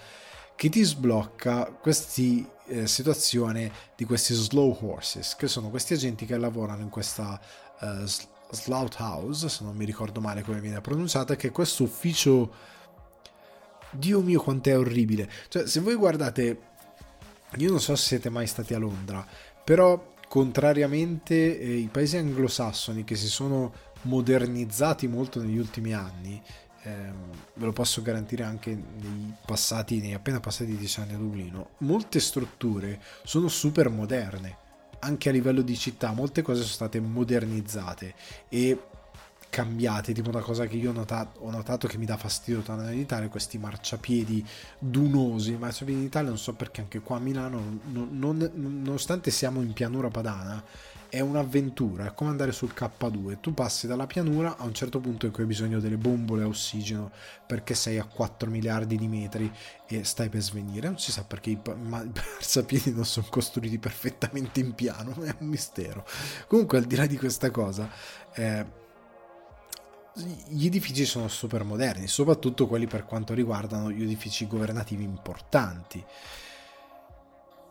che 0.58 0.70
ti 0.70 0.82
sblocca 0.82 1.66
questa 1.66 2.20
eh, 2.66 2.88
situazione 2.88 3.70
di 3.94 4.04
questi 4.04 4.34
slow 4.34 4.76
horses, 4.80 5.36
che 5.36 5.46
sono 5.46 5.70
questi 5.70 5.92
agenti 5.92 6.26
che 6.26 6.36
lavorano 6.36 6.82
in 6.82 6.88
questa 6.88 7.40
uh, 7.78 8.04
slaughterhouse, 8.50 9.48
se 9.48 9.62
non 9.62 9.76
mi 9.76 9.84
ricordo 9.84 10.20
male 10.20 10.42
come 10.42 10.58
viene 10.58 10.80
pronunciata, 10.80 11.36
che 11.36 11.48
è 11.48 11.52
questo 11.52 11.84
ufficio... 11.84 12.52
Dio 13.92 14.20
mio 14.20 14.42
quanto 14.42 14.68
è 14.68 14.76
orribile. 14.76 15.30
Cioè, 15.46 15.64
se 15.64 15.78
voi 15.78 15.94
guardate... 15.94 16.60
Io 17.58 17.70
non 17.70 17.80
so 17.80 17.94
se 17.94 18.06
siete 18.06 18.28
mai 18.28 18.48
stati 18.48 18.74
a 18.74 18.78
Londra, 18.78 19.24
però 19.62 20.14
contrariamente 20.26 21.60
eh, 21.60 21.76
i 21.76 21.86
paesi 21.86 22.16
anglosassoni 22.16 23.04
che 23.04 23.14
si 23.14 23.28
sono 23.28 23.72
modernizzati 24.02 25.06
molto 25.06 25.40
negli 25.40 25.56
ultimi 25.56 25.94
anni, 25.94 26.42
ehm, 26.88 27.30
ve 27.54 27.64
lo 27.64 27.72
posso 27.72 28.02
garantire 28.02 28.44
anche 28.44 28.70
nei 28.74 29.34
passati, 29.44 30.00
nei 30.00 30.14
appena 30.14 30.40
passati 30.40 30.76
dieci 30.76 31.00
anni 31.00 31.14
a 31.14 31.18
Dublino, 31.18 31.70
molte 31.78 32.20
strutture 32.20 33.00
sono 33.24 33.48
super 33.48 33.88
moderne, 33.90 34.56
anche 35.00 35.28
a 35.28 35.32
livello 35.32 35.62
di 35.62 35.76
città, 35.76 36.12
molte 36.12 36.42
cose 36.42 36.60
sono 36.60 36.72
state 36.72 37.00
modernizzate 37.00 38.14
e 38.48 38.80
cambiate, 39.50 40.12
tipo 40.12 40.28
una 40.28 40.40
cosa 40.40 40.66
che 40.66 40.76
io 40.76 40.90
ho 40.90 40.92
notato, 40.92 41.40
ho 41.40 41.50
notato 41.50 41.88
che 41.88 41.96
mi 41.96 42.04
dà 42.04 42.16
fastidio 42.16 42.60
tornare 42.60 42.92
in 42.92 43.00
Italia, 43.00 43.28
questi 43.28 43.58
marciapiedi 43.58 44.46
dunosi, 44.78 45.56
marciapiedi 45.56 46.00
in 46.00 46.06
Italia 46.06 46.28
non 46.28 46.38
so 46.38 46.52
perché 46.54 46.82
anche 46.82 47.00
qua 47.00 47.16
a 47.16 47.20
Milano, 47.20 47.80
non, 47.90 48.08
non, 48.12 48.50
nonostante 48.54 49.30
siamo 49.30 49.62
in 49.62 49.72
pianura 49.72 50.08
padana, 50.08 50.62
è 51.08 51.20
un'avventura, 51.20 52.06
è 52.06 52.14
come 52.14 52.30
andare 52.30 52.52
sul 52.52 52.72
K2. 52.74 53.40
Tu 53.40 53.54
passi 53.54 53.86
dalla 53.86 54.06
pianura 54.06 54.56
a 54.56 54.64
un 54.64 54.74
certo 54.74 55.00
punto 55.00 55.26
in 55.26 55.32
cui 55.32 55.42
hai 55.42 55.48
bisogno 55.48 55.80
delle 55.80 55.96
bombole 55.96 56.42
a 56.42 56.46
ossigeno 56.46 57.10
perché 57.46 57.74
sei 57.74 57.98
a 57.98 58.04
4 58.04 58.50
miliardi 58.50 58.96
di 58.96 59.08
metri 59.08 59.50
e 59.86 60.04
stai 60.04 60.28
per 60.28 60.42
svenire. 60.42 60.88
Non 60.88 60.98
si 60.98 61.12
sa 61.12 61.24
perché 61.24 61.50
i 61.50 61.58
marciapiedi 61.64 62.92
non 62.92 63.04
sono 63.04 63.26
costruiti 63.30 63.78
perfettamente 63.78 64.60
in 64.60 64.74
piano, 64.74 65.12
è 65.22 65.34
un 65.38 65.46
mistero. 65.46 66.06
Comunque, 66.46 66.78
al 66.78 66.84
di 66.84 66.96
là 66.96 67.06
di 67.06 67.16
questa 67.16 67.50
cosa, 67.50 67.90
eh, 68.34 68.86
gli 70.48 70.66
edifici 70.66 71.04
sono 71.04 71.28
super 71.28 71.64
moderni, 71.64 72.08
soprattutto 72.08 72.66
quelli 72.66 72.86
per 72.86 73.04
quanto 73.04 73.34
riguardano 73.34 73.90
gli 73.90 74.02
edifici 74.02 74.46
governativi 74.46 75.04
importanti. 75.04 76.04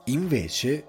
Invece 0.05 0.87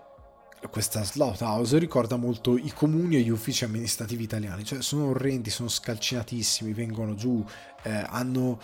questa 0.70 1.04
slaughterhouse 1.04 1.78
ricorda 1.78 2.16
molto 2.16 2.56
i 2.56 2.72
comuni 2.74 3.16
e 3.16 3.20
gli 3.20 3.30
uffici 3.30 3.64
amministrativi 3.64 4.24
italiani, 4.24 4.64
cioè 4.64 4.82
sono 4.82 5.06
orrendi, 5.06 5.50
sono 5.50 5.68
scalcinatissimi, 5.68 6.72
vengono 6.72 7.14
giù, 7.14 7.44
eh, 7.82 7.90
hanno 7.90 8.60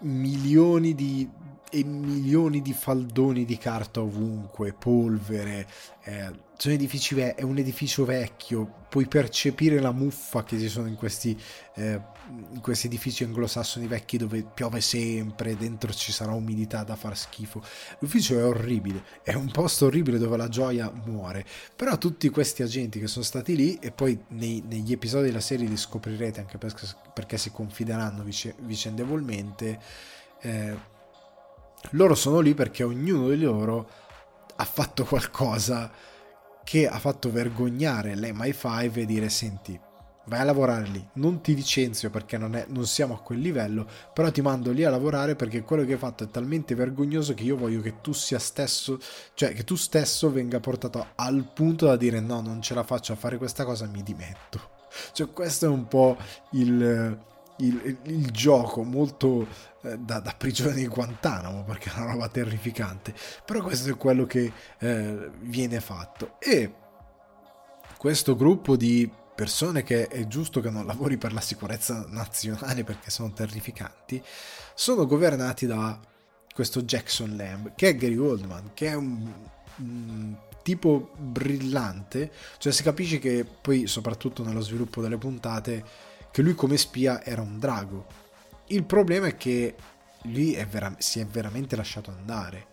milioni 0.00 0.94
di 0.94 1.28
e 1.70 1.84
milioni 1.84 2.62
di 2.62 2.72
faldoni 2.72 3.44
di 3.44 3.58
carta 3.58 4.00
ovunque, 4.00 4.72
polvere, 4.72 5.66
eh, 6.04 6.30
sono 6.56 6.74
edifici 6.74 7.14
ve- 7.14 7.34
è 7.34 7.42
un 7.42 7.58
edificio 7.58 8.04
vecchio, 8.04 8.84
puoi 8.88 9.06
percepire 9.06 9.80
la 9.80 9.92
muffa 9.92 10.44
che 10.44 10.58
ci 10.58 10.68
sono 10.68 10.86
in 10.86 10.94
questi, 10.94 11.38
eh, 11.74 12.00
in 12.28 12.60
questi 12.60 12.86
edifici 12.86 13.24
anglosassoni 13.24 13.86
vecchi 13.86 14.16
dove 14.16 14.42
piove 14.42 14.80
sempre, 14.80 15.56
dentro 15.56 15.92
ci 15.92 16.12
sarà 16.12 16.32
umidità 16.32 16.82
da 16.82 16.96
far 16.96 17.16
schifo. 17.16 17.62
L'ufficio 18.00 18.38
è 18.38 18.44
orribile, 18.44 19.04
è 19.22 19.34
un 19.34 19.50
posto 19.50 19.86
orribile 19.86 20.18
dove 20.18 20.36
la 20.36 20.48
gioia 20.48 20.90
muore, 21.04 21.44
però 21.74 21.96
tutti 21.98 22.28
questi 22.28 22.62
agenti 22.62 22.98
che 22.98 23.06
sono 23.06 23.24
stati 23.24 23.54
lì 23.54 23.78
e 23.78 23.92
poi 23.92 24.18
nei, 24.28 24.62
negli 24.66 24.92
episodi 24.92 25.26
della 25.26 25.40
serie 25.40 25.68
li 25.68 25.76
scoprirete 25.76 26.40
anche 26.40 26.58
perché, 26.58 26.86
perché 27.12 27.38
si 27.38 27.50
confideranno 27.50 28.22
vice- 28.22 28.54
vicendevolmente. 28.60 29.78
Eh, 30.40 30.94
loro 31.90 32.14
sono 32.14 32.40
lì 32.40 32.54
perché 32.54 32.82
ognuno 32.82 33.28
di 33.28 33.38
loro 33.38 33.88
ha 34.56 34.64
fatto 34.64 35.04
qualcosa 35.04 35.90
che 36.64 36.88
ha 36.88 36.98
fatto 36.98 37.30
vergognare 37.30 38.14
l'MI5 38.16 38.98
e 38.98 39.06
dire 39.06 39.28
senti 39.28 39.80
vai 40.26 40.40
a 40.40 40.44
lavorare 40.44 40.86
lì. 40.86 41.04
Non 41.14 41.40
ti 41.40 41.54
licenzio 41.54 42.10
perché 42.10 42.38
non, 42.38 42.54
è, 42.54 42.66
non, 42.68 42.86
siamo 42.86 43.14
a 43.14 43.20
quel 43.20 43.40
livello 43.40 43.86
però 44.12 44.30
ti 44.30 44.40
mando 44.40 44.70
lì 44.70 44.84
a 44.84 44.90
lavorare 44.90 45.34
perché 45.34 45.62
quello 45.62 45.84
che 45.84 45.92
hai 45.92 45.98
fatto 45.98 46.24
è 46.24 46.28
talmente 46.28 46.74
vergognoso 46.74 47.34
che 47.34 47.42
io 47.42 47.56
voglio 47.56 47.80
che 47.80 48.00
tu 48.00 48.12
sia 48.12 48.38
stesso 48.38 48.98
cioè 49.34 49.52
che 49.52 49.64
tu 49.64 49.76
stesso 49.76 50.30
venga 50.30 50.60
portato 50.60 51.06
al 51.14 51.50
punto 51.52 51.86
da 51.86 51.96
dire 51.96 52.20
no 52.20 52.40
non 52.40 52.62
ce 52.62 52.74
la 52.74 52.82
faccio 52.82 53.12
a 53.12 53.16
fare 53.16 53.38
questa 53.38 53.64
cosa 53.64 53.86
mi 53.86 54.02
dimetto. 54.02 54.74
Cioè 55.12 55.30
questo 55.32 55.66
è 55.66 55.68
un 55.68 55.86
po' 55.88 56.16
il 56.52 57.34
il, 57.58 57.98
il 58.02 58.30
gioco 58.30 58.82
molto 58.82 59.46
eh, 59.82 59.96
da, 59.98 60.20
da, 60.20 60.34
prigione 60.36 60.74
di 60.74 60.86
Guantanamo 60.86 61.64
perché 61.64 61.90
è 61.90 61.96
una 61.96 62.12
roba 62.12 62.28
terrificante. 62.28 63.14
Però 63.44 63.62
questo 63.62 63.90
è 63.90 63.96
quello 63.96 64.26
che 64.26 64.52
eh, 64.78 65.30
viene 65.40 65.80
fatto. 65.80 66.36
E 66.38 66.70
questo 67.96 68.36
gruppo 68.36 68.76
di 68.76 69.10
persone 69.36 69.82
che 69.84 70.08
è 70.08 70.26
giusto 70.26 70.60
che 70.60 70.70
non 70.70 70.86
lavori 70.86 71.16
per 71.16 71.32
la 71.32 71.40
sicurezza 71.40 72.06
nazionale 72.08 72.82
perché 72.82 73.10
sono 73.10 73.32
terrificanti 73.32 74.20
sono 74.74 75.06
governati 75.06 75.66
da 75.66 76.00
questo 76.52 76.82
Jackson 76.82 77.36
Lamb 77.36 77.72
che 77.76 77.90
è 77.90 77.96
Gary 77.96 78.16
Oldman 78.16 78.70
che 78.74 78.88
è 78.88 78.94
un, 78.94 79.32
un 79.76 80.36
tipo 80.62 81.12
brillante 81.16 82.32
cioè 82.58 82.72
si 82.72 82.82
capisce 82.82 83.18
che 83.18 83.44
poi 83.44 83.86
soprattutto 83.86 84.42
nello 84.42 84.62
sviluppo 84.62 85.00
delle 85.00 85.18
puntate 85.18 85.84
che 86.36 86.42
lui 86.42 86.54
come 86.54 86.76
spia 86.76 87.24
era 87.24 87.40
un 87.40 87.58
drago. 87.58 88.04
Il 88.66 88.84
problema 88.84 89.26
è 89.26 89.38
che 89.38 89.74
lui 90.24 90.52
è 90.52 90.66
vera- 90.66 90.94
si 90.98 91.18
è 91.18 91.24
veramente 91.24 91.76
lasciato 91.76 92.10
andare. 92.10 92.66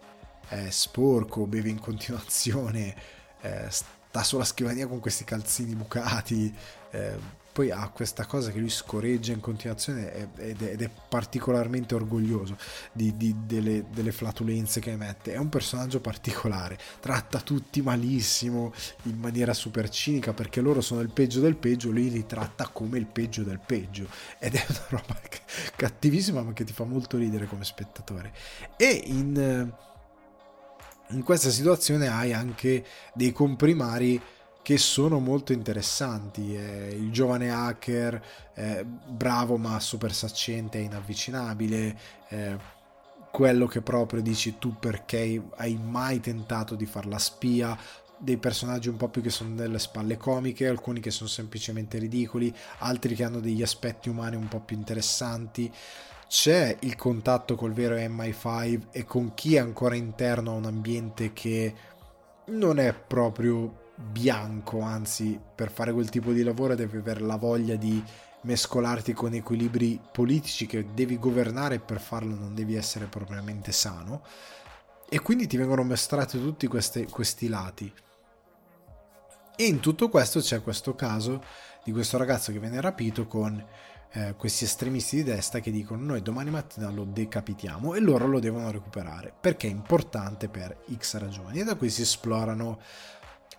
È 0.50 0.70
sporco, 0.70 1.48
beve 1.48 1.70
in 1.70 1.80
continuazione, 1.80 2.94
eh, 3.40 3.70
sta 4.14 4.22
sulla 4.22 4.46
scrivania 4.46 4.86
con 4.86 5.00
questi 5.00 5.24
calzini 5.24 5.74
bucati. 5.74 6.56
Eh, 6.92 7.42
poi 7.52 7.72
ha 7.72 7.88
questa 7.90 8.26
cosa 8.26 8.52
che 8.52 8.60
lui 8.60 8.70
scorreggia 8.70 9.32
in 9.32 9.40
continuazione 9.40 10.32
ed 10.38 10.62
è, 10.62 10.90
particolarmente 11.10 11.94
orgoglioso 11.94 12.58
di, 12.92 13.16
di, 13.16 13.36
delle, 13.46 13.86
delle, 13.92 14.12
flatulenze 14.12 14.80
che 14.80 14.92
emette. 14.92 15.34
È 15.34 15.38
un 15.38 15.50
personaggio 15.50 16.00
particolare, 16.00 16.78
tratta 17.00 17.40
tutti 17.42 17.82
malissimo 17.82 18.72
in 19.04 19.18
maniera 19.18 19.54
super 19.54 19.90
cinica 19.90 20.34
perché 20.34 20.62
loro 20.62 20.82
sono 20.82 21.02
il 21.02 21.10
peggio 21.12 21.40
del 21.40 21.56
peggio, 21.56 21.90
lui 21.90 22.12
li 22.12 22.26
tratta 22.28 22.68
come 22.68 23.00
il 23.00 23.08
peggio 23.08 23.42
del 23.42 23.60
peggio 23.64 24.08
ed 24.38 24.54
è 24.56 24.66
una 24.68 24.86
roba 24.90 25.20
cattivissima 25.76 26.42
ma 26.42 26.54
che 26.54 26.64
ti 26.64 26.74
fa 26.74 26.84
molto 26.84 27.18
ridere 27.18 27.48
come 27.48 27.64
spettatore. 27.64 28.32
E 28.78 28.90
in, 29.06 29.72
in 31.14 31.24
questa 31.24 31.50
situazione 31.50 32.08
hai 32.08 32.34
anche 32.34 32.86
dei 33.14 33.32
comprimari 33.32 34.22
che 34.62 34.78
sono 34.78 35.20
molto 35.20 35.54
interessanti. 35.54 36.56
Eh, 36.56 36.96
il 36.98 37.12
giovane 37.12 37.52
hacker, 37.52 38.24
eh, 38.56 38.84
bravo 38.86 39.58
ma 39.58 39.80
super 39.80 40.14
saccente 40.14 40.80
e 40.80 40.82
inavvicinabile, 40.82 42.00
eh, 42.30 42.58
quello 43.32 43.66
che 43.68 43.82
proprio 43.82 44.22
dici 44.22 44.58
tu 44.60 44.76
perché 44.80 45.42
hai 45.56 45.76
mai 45.76 46.20
tentato 46.20 46.76
di 46.76 46.86
far 46.86 47.08
la 47.08 47.18
spia, 47.18 47.78
dei 48.18 48.38
personaggi 48.38 48.88
un 48.88 48.96
po' 48.96 49.10
più 49.10 49.22
che 49.22 49.30
sono 49.30 49.54
delle 49.56 49.80
spalle 49.80 50.18
comiche, 50.18 50.68
alcuni 50.68 51.02
che 51.02 51.12
sono 51.12 51.28
semplicemente 51.28 51.98
ridicoli, 51.98 52.54
altri 52.80 53.16
che 53.16 53.24
hanno 53.24 53.42
degli 53.42 53.62
aspetti 53.62 54.08
umani 54.08 54.38
un 54.38 54.48
po' 54.48 54.60
più 54.60 54.78
interessanti. 54.78 55.72
C'è 56.34 56.78
il 56.80 56.96
contatto 56.96 57.54
col 57.54 57.74
vero 57.74 57.96
MI5 57.96 58.88
e 58.90 59.06
con 59.06 59.36
chi 59.36 59.54
è 59.54 59.60
ancora 59.60 59.94
interno 59.94 60.50
a 60.50 60.56
un 60.56 60.66
ambiente 60.66 61.32
che 61.32 61.76
non 62.46 62.80
è 62.80 62.92
proprio 62.92 63.92
bianco, 63.96 64.82
anzi 64.82 65.40
per 65.54 65.70
fare 65.70 65.94
quel 65.94 66.10
tipo 66.10 66.32
di 66.32 66.42
lavoro 66.42 66.74
devi 66.74 66.98
avere 66.98 67.20
la 67.20 67.36
voglia 67.36 67.76
di 67.76 68.04
mescolarti 68.42 69.14
con 69.14 69.36
equilibri 69.36 70.02
politici 70.12 70.66
che 70.66 70.88
devi 70.92 71.20
governare 71.20 71.76
e 71.76 71.80
per 71.80 72.02
farlo 72.02 72.34
non 72.34 72.56
devi 72.56 72.74
essere 72.74 73.06
propriamente 73.06 73.72
sano. 73.72 74.24
E 75.08 75.20
quindi 75.20 75.46
ti 75.46 75.56
vengono 75.56 75.84
mostrati 75.84 76.40
tutti 76.40 76.66
questi, 76.66 77.06
questi 77.06 77.48
lati. 77.48 77.94
E 79.56 79.66
in 79.66 79.80
tutto 79.80 80.10
questo 80.10 80.40
c'è 80.40 80.64
questo 80.64 80.96
caso 80.96 81.44
di 81.84 81.92
questo 81.92 82.18
ragazzo 82.18 82.52
che 82.52 82.58
viene 82.58 82.82
rapito 82.82 83.28
con 83.28 83.64
eh, 84.16 84.36
questi 84.38 84.66
estremisti 84.66 85.18
di 85.18 85.24
destra 85.24 85.60
che 85.60 85.72
dicono 85.72 86.04
noi 86.04 86.22
domani 86.22 86.52
mattina 86.52 86.90
lo 86.90 87.04
decapitiamo 87.04 87.96
e 87.96 88.00
loro 88.00 88.28
lo 88.28 88.40
devono 88.40 88.70
recuperare 88.70 89.34
perché 89.40 89.68
è 89.68 89.72
importante 89.72 90.50
per 90.50 90.84
X 90.96 91.18
ragioni 91.18 91.60
e 91.60 91.64
da 91.64 91.76
qui 91.76 91.90
si 91.90 92.04
esplorano 92.04 92.80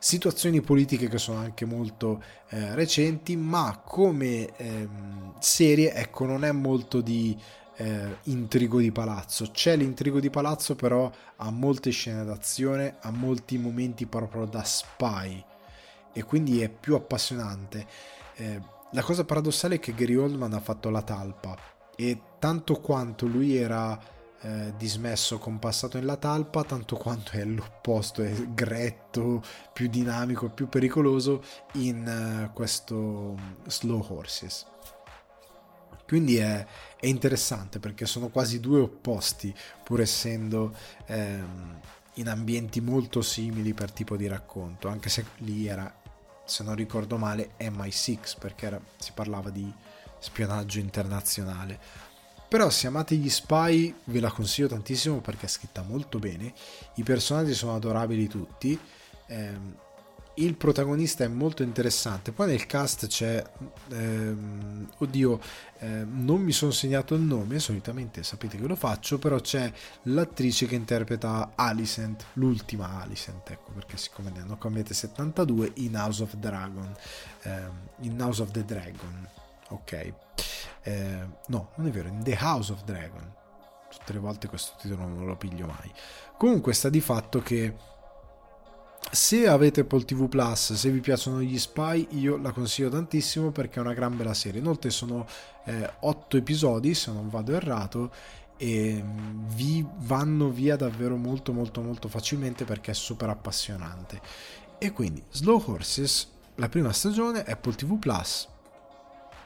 situazioni 0.04 0.60
politiche 0.60 1.08
che 1.08 1.16
sono 1.16 1.38
anche 1.38 1.64
molto 1.64 2.22
eh, 2.50 2.74
recenti, 2.74 3.36
ma 3.36 3.80
come 3.82 4.54
ehm, 4.54 5.32
serie, 5.38 5.94
ecco, 5.94 6.26
non 6.26 6.44
è 6.44 6.52
molto 6.52 7.00
di 7.00 7.34
eh, 7.76 8.18
intrigo 8.24 8.80
di 8.80 8.92
palazzo. 8.92 9.50
C'è 9.50 9.74
l'intrigo 9.76 10.20
di 10.20 10.28
palazzo, 10.28 10.74
però 10.74 11.10
ha 11.36 11.50
molte 11.50 11.88
scene 11.88 12.22
d'azione, 12.22 12.96
ha 13.00 13.10
molti 13.10 13.56
momenti 13.56 14.04
proprio 14.04 14.44
da 14.44 14.62
spy 14.62 15.42
e 16.12 16.22
quindi 16.22 16.60
è 16.60 16.68
più 16.68 16.94
appassionante. 16.94 17.86
Eh, 18.36 18.60
la 18.94 19.02
cosa 19.02 19.24
paradossale 19.24 19.76
è 19.76 19.80
che 19.80 19.92
Gary 19.92 20.14
Oldman 20.14 20.52
ha 20.52 20.60
fatto 20.60 20.88
la 20.88 21.02
talpa 21.02 21.56
e 21.96 22.20
tanto 22.38 22.80
quanto 22.80 23.26
lui 23.26 23.56
era 23.56 24.00
eh, 24.40 24.72
dismesso 24.76 25.38
compassato 25.38 25.98
nella 25.98 26.16
talpa, 26.16 26.62
tanto 26.62 26.96
quanto 26.96 27.32
è 27.32 27.44
l'opposto, 27.44 28.22
è 28.22 28.32
gretto, 28.52 29.42
più 29.72 29.88
dinamico, 29.88 30.48
più 30.48 30.68
pericoloso 30.68 31.42
in 31.72 32.46
uh, 32.48 32.52
questo 32.52 33.36
Slow 33.66 34.04
Horses. 34.08 34.66
Quindi 36.06 36.36
è, 36.36 36.64
è, 37.00 37.06
interessante 37.06 37.80
perché 37.80 38.06
sono 38.06 38.28
quasi 38.28 38.60
due 38.60 38.80
opposti, 38.80 39.52
pur 39.82 40.02
essendo 40.02 40.74
ehm, 41.06 41.80
in 42.14 42.28
ambienti 42.28 42.80
molto 42.80 43.22
simili 43.22 43.72
per 43.72 43.90
tipo 43.90 44.16
di 44.16 44.26
racconto, 44.26 44.88
anche 44.88 45.08
se 45.08 45.24
lì 45.38 45.66
era, 45.66 45.92
se 46.44 46.62
non 46.62 46.74
ricordo 46.74 47.16
male, 47.16 47.50
MI6 47.58 48.36
perché 48.38 48.66
era, 48.66 48.80
si 48.98 49.12
parlava 49.12 49.50
di 49.50 49.72
spionaggio 50.18 50.78
internazionale. 50.78 51.78
Però 52.48 52.70
se 52.70 52.86
amate 52.86 53.16
gli 53.16 53.30
spy 53.30 53.94
ve 54.04 54.20
la 54.20 54.30
consiglio 54.30 54.68
tantissimo 54.68 55.20
perché 55.20 55.46
è 55.46 55.48
scritta 55.48 55.82
molto 55.82 56.18
bene, 56.18 56.52
i 56.94 57.02
personaggi 57.02 57.52
sono 57.52 57.74
adorabili 57.74 58.28
tutti, 58.28 58.78
ehm, 59.26 59.76
il 60.36 60.56
protagonista 60.56 61.24
è 61.24 61.28
molto 61.28 61.62
interessante, 61.62 62.32
poi 62.32 62.48
nel 62.48 62.66
cast 62.66 63.06
c'è, 63.06 63.42
ehm, 63.90 64.90
oddio, 64.98 65.40
eh, 65.78 66.04
non 66.04 66.40
mi 66.40 66.52
sono 66.52 66.70
segnato 66.70 67.14
il 67.14 67.20
nome, 67.20 67.58
solitamente 67.58 68.22
sapete 68.22 68.56
che 68.58 68.66
lo 68.66 68.76
faccio, 68.76 69.18
però 69.18 69.40
c'è 69.40 69.70
l'attrice 70.04 70.66
che 70.66 70.74
interpreta 70.74 71.52
Alicent, 71.54 72.26
l'ultima 72.34 73.00
Alicent, 73.00 73.48
ecco 73.50 73.72
perché 73.72 73.96
siccome 73.96 74.30
ne 74.30 74.40
hanno 74.40 74.58
cambiate 74.58 74.94
72 74.94 75.72
in 75.74 75.96
House 75.96 76.22
of 76.22 76.34
Dragon, 76.34 76.92
ehm, 77.42 77.88
in 78.00 78.20
House 78.20 78.42
of 78.42 78.50
the 78.50 78.64
Dragon, 78.64 79.28
ok 79.68 80.12
eh, 80.84 81.26
no, 81.46 81.70
non 81.76 81.86
è 81.86 81.90
vero, 81.90 82.08
in 82.08 82.22
The 82.22 82.36
House 82.40 82.70
of 82.70 82.84
Dragon. 82.84 83.32
Tutte 83.90 84.12
le 84.12 84.18
volte 84.18 84.48
questo 84.48 84.74
titolo 84.78 85.06
non 85.06 85.24
lo 85.26 85.36
piglio 85.36 85.66
mai. 85.66 85.90
Comunque 86.36 86.74
sta 86.74 86.88
di 86.88 87.00
fatto 87.00 87.40
che 87.40 87.74
se 89.10 89.46
avete 89.46 89.82
Apple 89.82 90.04
TV 90.04 90.28
Plus, 90.28 90.72
se 90.74 90.90
vi 90.90 91.00
piacciono 91.00 91.40
gli 91.40 91.58
spy, 91.58 92.08
io 92.12 92.36
la 92.36 92.52
consiglio 92.52 92.88
tantissimo 92.88 93.50
perché 93.50 93.78
è 93.78 93.82
una 93.82 93.92
gran 93.92 94.16
bella 94.16 94.34
serie. 94.34 94.60
Inoltre 94.60 94.90
sono 94.90 95.26
eh, 95.64 95.88
8 96.00 96.36
episodi, 96.36 96.94
se 96.94 97.12
non 97.12 97.28
vado 97.28 97.54
errato, 97.54 98.12
e 98.56 99.00
mm, 99.02 99.48
vi 99.54 99.86
vanno 99.98 100.50
via 100.50 100.76
davvero 100.76 101.16
molto 101.16 101.52
molto 101.52 101.80
molto 101.80 102.08
facilmente 102.08 102.64
perché 102.64 102.90
è 102.90 102.94
super 102.94 103.28
appassionante. 103.28 104.20
E 104.78 104.90
quindi 104.92 105.22
Slow 105.30 105.62
Horses, 105.64 106.28
la 106.56 106.68
prima 106.68 106.92
stagione, 106.92 107.44
Apple 107.44 107.74
TV 107.74 107.98
Plus, 107.98 108.48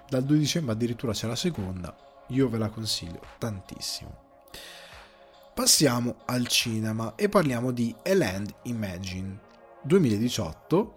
dal 0.09 0.25
2 0.25 0.39
dicembre 0.39 0.73
addirittura 0.73 1.13
c'è 1.13 1.27
la 1.27 1.37
seconda, 1.37 1.95
io 2.29 2.49
ve 2.49 2.59
la 2.59 2.69
consiglio 2.69 3.21
tantissimo. 3.39 4.27
Passiamo 5.53 6.17
al 6.27 6.47
cinema 6.47 7.15
e 7.17 7.29
parliamo 7.29 7.73
di 7.73 7.95
A 8.05 8.15
Land 8.15 8.55
Imagine 8.63 9.47
2018, 9.83 10.97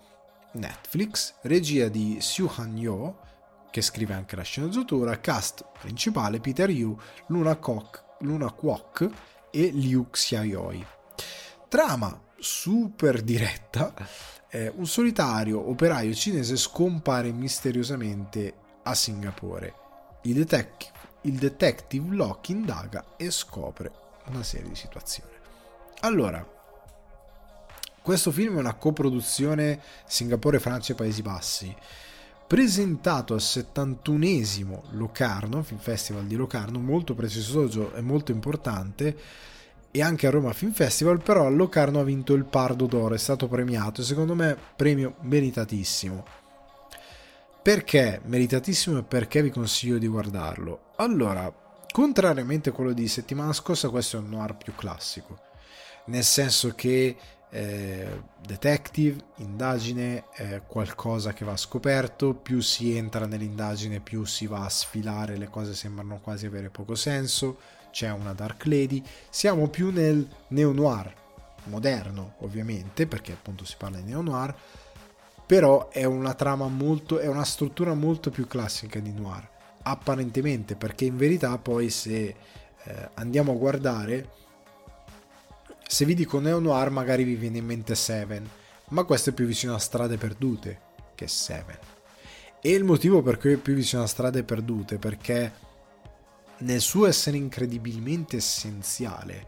Netflix, 0.54 1.36
regia 1.42 1.88
di 1.88 2.18
Soo 2.20 2.52
Han-yo, 2.56 3.20
che 3.70 3.82
scrive 3.82 4.14
anche 4.14 4.36
la 4.36 4.42
sceneggiatura, 4.44 5.20
cast 5.20 5.66
principale 5.80 6.40
Peter 6.40 6.70
Yu, 6.70 6.98
Luna, 7.28 7.56
Kok, 7.56 8.04
Luna 8.20 8.52
Kwok 8.52 9.10
e 9.50 9.70
Liu 9.74 10.08
Xiaoyoi. 10.10 10.86
Trama 11.68 12.22
super 12.38 13.22
diretta, 13.22 13.94
eh, 14.50 14.72
un 14.76 14.86
solitario 14.86 15.70
operaio 15.70 16.14
cinese 16.14 16.58
scompare 16.58 17.32
misteriosamente 17.32 18.54
a 18.84 18.94
Singapore. 18.94 19.74
Il 20.24 20.34
detective, 20.34 20.92
il 21.22 21.36
detective 21.36 22.14
Locke 22.14 22.52
indaga 22.52 23.16
e 23.16 23.32
scopre 23.32 23.92
una 24.28 24.44
serie 24.44 24.70
di 24.70 24.76
situazioni. 24.76 25.32
Allora, 26.02 26.46
questo 28.02 28.32
film 28.32 28.56
è 28.56 28.60
una 28.60 28.74
coproduzione 28.74 29.80
Singapore, 30.06 30.60
Francia 30.60 30.94
e 30.94 30.96
Paesi 30.96 31.22
Bassi, 31.22 31.76
presentato 32.48 33.34
al 33.34 33.40
71esimo 33.40 34.82
Locarno, 34.92 35.64
Film 35.64 35.80
Festival 35.80 36.26
di 36.26 36.36
Locarno, 36.36 36.80
molto 36.80 37.14
prestigioso 37.14 37.94
e 37.94 38.02
molto 38.02 38.32
importante, 38.32 39.16
e 39.92 40.02
anche 40.02 40.26
a 40.26 40.32
Roma 40.32 40.52
Film 40.54 40.72
Festival, 40.72 41.22
però 41.22 41.46
a 41.46 41.50
Locarno 41.50 42.00
ha 42.00 42.04
vinto 42.04 42.34
il 42.34 42.46
Pardo 42.46 42.88
d'Oro, 42.88 43.14
è 43.14 43.18
stato 43.18 43.48
premiato 43.48 44.02
e 44.02 44.04
secondo 44.04 44.34
me 44.34 44.58
premio 44.76 45.16
meritatissimo 45.22 46.26
Perché 47.62 48.22
meritatissimo 48.24 49.00
e 49.00 49.04
perché 49.04 49.42
vi 49.42 49.50
consiglio 49.50 49.98
di 49.98 50.08
guardarlo? 50.08 50.94
Allora, 50.96 51.54
contrariamente 51.92 52.70
a 52.70 52.74
quello 52.74 52.94
di 52.94 53.08
settimana 53.08 53.54
scorsa, 53.54 53.90
questo 53.90 54.18
è 54.18 54.20
un 54.20 54.30
noir 54.30 54.56
più 54.56 54.74
classico, 54.76 55.40
nel 56.06 56.24
senso 56.24 56.74
che 56.74 57.16
eh, 57.52 58.22
detective, 58.40 59.22
indagine, 59.38 60.30
è 60.32 60.62
qualcosa 60.66 61.34
che 61.34 61.46
va 61.46 61.58
scoperto, 61.58 62.34
più 62.34 62.62
si 62.62 62.96
entra 62.96 63.26
nell'indagine 63.26 64.00
più 64.00 64.24
si 64.26 64.48
va 64.48 64.64
a 64.64 64.70
sfilare, 64.70 65.38
le 65.38 65.50
cose 65.50 65.76
sembrano 65.76 66.20
quasi 66.22 66.46
avere 66.46 66.70
poco 66.70 66.96
senso, 66.96 67.58
c'è 67.92 68.10
una 68.10 68.34
Dark 68.34 68.66
Lady, 68.66 69.04
siamo 69.30 69.68
più 69.68 69.92
nel 69.92 70.26
neo-noir, 70.48 71.14
moderno 71.66 72.36
ovviamente, 72.40 73.06
perché 73.06 73.34
appunto 73.34 73.66
si 73.66 73.76
parla 73.78 73.98
di 73.98 74.10
neo-noir, 74.10 74.56
però 75.46 75.90
è 75.90 76.06
una 76.06 76.34
trama 76.34 76.68
molto, 76.68 77.20
è 77.20 77.28
una 77.28 77.44
struttura 77.44 77.94
molto 77.94 78.30
più 78.30 78.48
classica 78.48 79.00
di 79.00 79.12
noir, 79.12 79.46
apparentemente, 79.84 80.78
perché 80.78 81.04
in 81.04 81.18
verità 81.18 81.58
poi 81.58 81.90
se 81.90 82.36
eh, 82.84 83.10
andiamo 83.16 83.52
a 83.52 83.56
guardare 83.56 84.30
se 85.92 86.06
vi 86.06 86.14
dico 86.14 86.40
neo 86.40 86.60
noir 86.60 86.90
magari 86.90 87.26
vi 87.26 87.36
viene 87.36 87.58
in 87.58 87.66
mente 87.66 87.96
Seven, 87.96 88.50
ma 88.92 89.04
questo 89.04 89.32
è 89.32 89.34
più 89.34 89.46
vicino 89.46 89.76
a 89.76 89.78
Strade 89.78 90.16
Perdute 90.16 90.80
che 91.16 91.28
Seven. 91.28 91.78
E 92.62 92.72
il 92.72 92.86
motivo 92.86 93.22
per 93.22 93.38
cui 93.38 93.52
è 93.52 93.58
più 93.58 93.74
vicino 93.74 94.02
a 94.02 94.08
Strade 94.08 94.44
Perdute 94.44 94.96
è 94.96 95.00
perché 95.00 95.52
nel 96.60 96.80
suo 96.80 97.08
essere 97.08 97.36
incredibilmente 97.36 98.38
essenziale, 98.38 99.46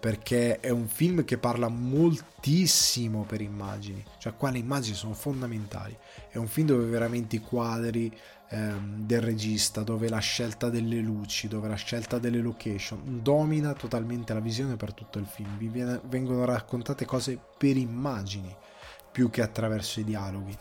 perché 0.00 0.60
è 0.60 0.70
un 0.70 0.88
film 0.88 1.26
che 1.26 1.36
parla 1.36 1.68
moltissimo 1.68 3.24
per 3.24 3.42
immagini, 3.42 4.02
cioè 4.16 4.34
qua 4.34 4.48
le 4.48 4.58
immagini 4.60 4.96
sono 4.96 5.12
fondamentali, 5.12 5.94
è 6.30 6.38
un 6.38 6.48
film 6.48 6.68
dove 6.68 6.86
veramente 6.86 7.36
i 7.36 7.40
quadri, 7.40 8.10
ehm, 8.52 9.06
del 9.06 9.22
regista, 9.22 9.82
dove 9.82 10.08
la 10.08 10.18
scelta 10.18 10.68
delle 10.68 11.00
luci, 11.00 11.48
dove 11.48 11.68
la 11.68 11.74
scelta 11.74 12.18
delle 12.18 12.40
location 12.40 13.20
domina 13.22 13.72
totalmente 13.72 14.34
la 14.34 14.40
visione 14.40 14.76
per 14.76 14.92
tutto 14.92 15.18
il 15.18 15.26
film. 15.26 15.56
Vi 15.56 15.68
viene, 15.68 16.00
vengono 16.04 16.44
raccontate 16.44 17.04
cose 17.06 17.38
per 17.56 17.76
immagini 17.76 18.54
più 19.10 19.30
che 19.30 19.42
attraverso 19.42 20.00
i 20.00 20.04
dialoghi. 20.04 20.56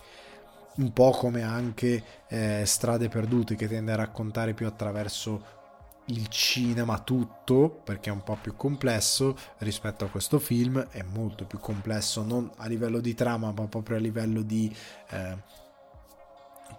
Un 0.73 0.93
po' 0.93 1.11
come 1.11 1.43
anche 1.43 2.03
eh, 2.29 2.63
Strade 2.65 3.09
Perdute 3.09 3.55
che 3.55 3.67
tende 3.67 3.91
a 3.91 3.97
raccontare 3.97 4.53
più 4.53 4.65
attraverso 4.65 5.59
il 6.05 6.27
cinema 6.29 6.99
tutto 6.99 7.81
perché 7.83 8.09
è 8.09 8.13
un 8.13 8.23
po' 8.23 8.37
più 8.41 8.55
complesso 8.55 9.37
rispetto 9.59 10.05
a 10.05 10.09
questo 10.09 10.39
film 10.39 10.79
è 10.89 11.03
molto 11.03 11.45
più 11.45 11.59
complesso 11.59 12.23
non 12.23 12.49
a 12.57 12.67
livello 12.67 12.99
di 12.99 13.13
trama 13.13 13.51
ma 13.51 13.67
proprio 13.67 13.97
a 13.97 13.99
livello 13.99 14.41
di 14.41 14.75
eh, 15.09 15.37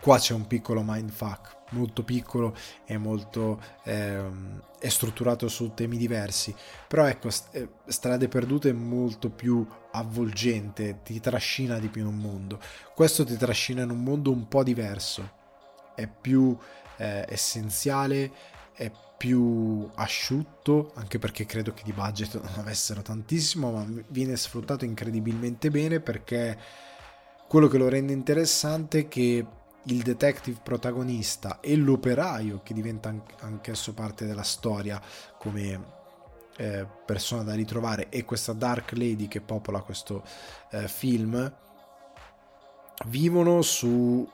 Qua 0.02 0.18
c'è 0.18 0.34
un 0.34 0.48
piccolo 0.48 0.82
mindfuck, 0.84 1.58
molto 1.70 2.02
piccolo 2.02 2.56
e 2.84 2.98
molto 2.98 3.62
ehm, 3.84 4.60
è 4.80 4.88
strutturato 4.88 5.46
su 5.46 5.74
temi 5.74 5.96
diversi. 5.96 6.52
Però 6.88 7.06
ecco, 7.06 7.28
eh, 7.52 7.68
Strade 7.86 8.26
Perdute 8.26 8.70
è 8.70 8.72
molto 8.72 9.30
più 9.30 9.64
avvolgente, 9.92 11.02
ti 11.04 11.20
trascina 11.20 11.78
di 11.78 11.86
più 11.86 12.00
in 12.00 12.08
un 12.08 12.16
mondo. 12.16 12.58
Questo 12.96 13.24
ti 13.24 13.36
trascina 13.36 13.82
in 13.82 13.90
un 13.90 14.02
mondo 14.02 14.32
un 14.32 14.48
po' 14.48 14.64
diverso, 14.64 15.30
è 15.94 16.08
più 16.08 16.58
eh, 16.96 17.24
essenziale, 17.28 18.32
è 18.74 18.90
più 19.16 19.88
asciutto, 19.94 20.90
anche 20.96 21.20
perché 21.20 21.46
credo 21.46 21.72
che 21.74 21.84
di 21.84 21.92
budget 21.92 22.42
non 22.42 22.54
avessero 22.56 23.02
tantissimo, 23.02 23.70
ma 23.70 23.86
viene 24.08 24.36
sfruttato 24.36 24.84
incredibilmente 24.84 25.70
bene 25.70 26.00
perché 26.00 26.58
quello 27.46 27.68
che 27.68 27.78
lo 27.78 27.88
rende 27.88 28.12
interessante 28.12 28.98
è 28.98 29.08
che 29.08 29.46
il 29.84 30.02
detective 30.02 30.60
protagonista 30.62 31.60
e 31.60 31.76
l'operaio 31.76 32.60
che 32.62 32.74
diventa 32.74 33.14
anch'esso 33.40 33.94
parte 33.94 34.26
della 34.26 34.42
storia 34.42 35.00
come 35.38 36.00
eh, 36.56 36.86
persona 37.04 37.42
da 37.42 37.54
ritrovare 37.54 38.08
e 38.08 38.24
questa 38.24 38.52
Dark 38.52 38.92
Lady 38.92 39.26
che 39.26 39.40
popola 39.40 39.80
questo 39.80 40.22
eh, 40.70 40.86
film 40.86 41.52
vivono 43.06 43.62
su 43.62 44.28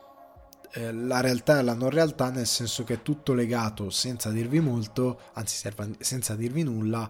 eh, 0.72 0.92
la 0.92 1.20
realtà 1.20 1.60
e 1.60 1.62
la 1.62 1.74
non 1.74 1.90
realtà 1.90 2.30
nel 2.30 2.46
senso 2.46 2.84
che 2.84 2.94
è 2.94 3.02
tutto 3.02 3.32
legato 3.32 3.88
senza 3.88 4.30
dirvi 4.30 4.60
molto 4.60 5.20
anzi 5.34 5.70
senza 6.00 6.34
dirvi 6.34 6.62
nulla 6.62 7.08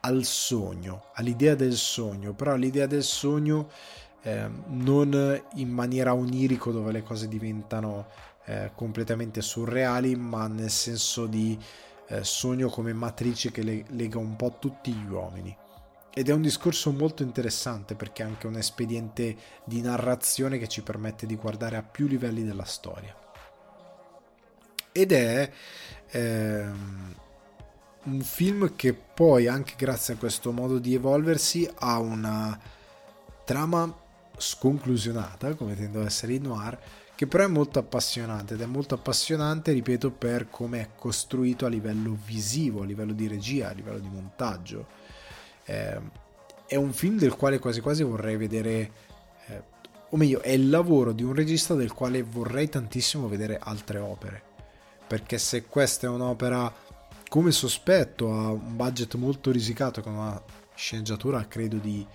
al 0.00 0.24
sogno 0.24 1.06
all'idea 1.14 1.54
del 1.54 1.74
sogno. 1.74 2.32
Però 2.34 2.54
l'idea 2.54 2.86
del 2.86 3.02
sogno 3.02 3.70
eh, 4.26 4.50
non 4.66 5.40
in 5.54 5.68
maniera 5.68 6.12
onirico 6.12 6.72
dove 6.72 6.90
le 6.90 7.04
cose 7.04 7.28
diventano 7.28 8.08
eh, 8.46 8.72
completamente 8.74 9.40
surreali, 9.40 10.16
ma 10.16 10.48
nel 10.48 10.70
senso 10.70 11.26
di 11.26 11.56
eh, 12.08 12.24
sogno 12.24 12.68
come 12.68 12.92
matrice 12.92 13.52
che 13.52 13.62
le, 13.62 13.84
lega 13.90 14.18
un 14.18 14.34
po' 14.34 14.56
tutti 14.58 14.92
gli 14.92 15.08
uomini. 15.08 15.56
Ed 16.12 16.28
è 16.28 16.32
un 16.32 16.42
discorso 16.42 16.90
molto 16.90 17.22
interessante 17.22 17.94
perché 17.94 18.24
è 18.24 18.26
anche 18.26 18.48
un 18.48 18.56
espediente 18.56 19.36
di 19.64 19.80
narrazione 19.80 20.58
che 20.58 20.66
ci 20.66 20.82
permette 20.82 21.24
di 21.24 21.36
guardare 21.36 21.76
a 21.76 21.82
più 21.82 22.08
livelli 22.08 22.42
della 22.42 22.64
storia. 22.64 23.14
Ed 24.90 25.12
è 25.12 25.52
ehm, 26.10 27.14
un 28.04 28.20
film 28.22 28.74
che 28.74 28.92
poi, 28.92 29.46
anche 29.46 29.74
grazie 29.76 30.14
a 30.14 30.16
questo 30.16 30.50
modo 30.50 30.78
di 30.78 30.94
evolversi, 30.94 31.70
ha 31.78 32.00
una 32.00 32.58
trama 33.44 34.04
sconclusionata, 34.36 35.54
come 35.54 35.74
tendo 35.74 36.00
ad 36.00 36.06
essere 36.06 36.34
i 36.34 36.38
noir, 36.38 36.78
che 37.14 37.26
però 37.26 37.44
è 37.44 37.48
molto 37.48 37.78
appassionante 37.78 38.54
ed 38.54 38.60
è 38.60 38.66
molto 38.66 38.94
appassionante, 38.94 39.72
ripeto, 39.72 40.10
per 40.10 40.50
come 40.50 40.80
è 40.80 40.88
costruito 40.94 41.64
a 41.64 41.68
livello 41.68 42.16
visivo, 42.24 42.82
a 42.82 42.84
livello 42.84 43.14
di 43.14 43.26
regia, 43.26 43.70
a 43.70 43.72
livello 43.72 43.98
di 43.98 44.08
montaggio. 44.08 44.86
Eh, 45.64 45.98
è 46.66 46.76
un 46.76 46.92
film 46.92 47.16
del 47.16 47.34
quale 47.34 47.58
quasi 47.58 47.80
quasi 47.80 48.02
vorrei 48.02 48.36
vedere, 48.36 48.90
eh, 49.46 49.62
o 50.10 50.16
meglio, 50.16 50.42
è 50.42 50.50
il 50.50 50.68
lavoro 50.68 51.12
di 51.12 51.22
un 51.22 51.32
regista 51.32 51.74
del 51.74 51.92
quale 51.92 52.22
vorrei 52.22 52.68
tantissimo 52.68 53.28
vedere 53.28 53.58
altre 53.60 53.98
opere. 53.98 54.42
Perché 55.06 55.38
se 55.38 55.64
questa 55.64 56.08
è 56.08 56.10
un'opera, 56.10 56.70
come 57.28 57.50
sospetto, 57.50 58.30
ha 58.32 58.50
un 58.50 58.76
budget 58.76 59.14
molto 59.14 59.50
risicato, 59.50 60.02
con 60.02 60.14
una 60.14 60.42
sceneggiatura 60.74 61.46
credo 61.46 61.78
di 61.78 62.06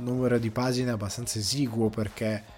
numero 0.00 0.38
di 0.38 0.50
pagine 0.50 0.90
abbastanza 0.90 1.38
esiguo 1.38 1.88
perché 1.88 2.56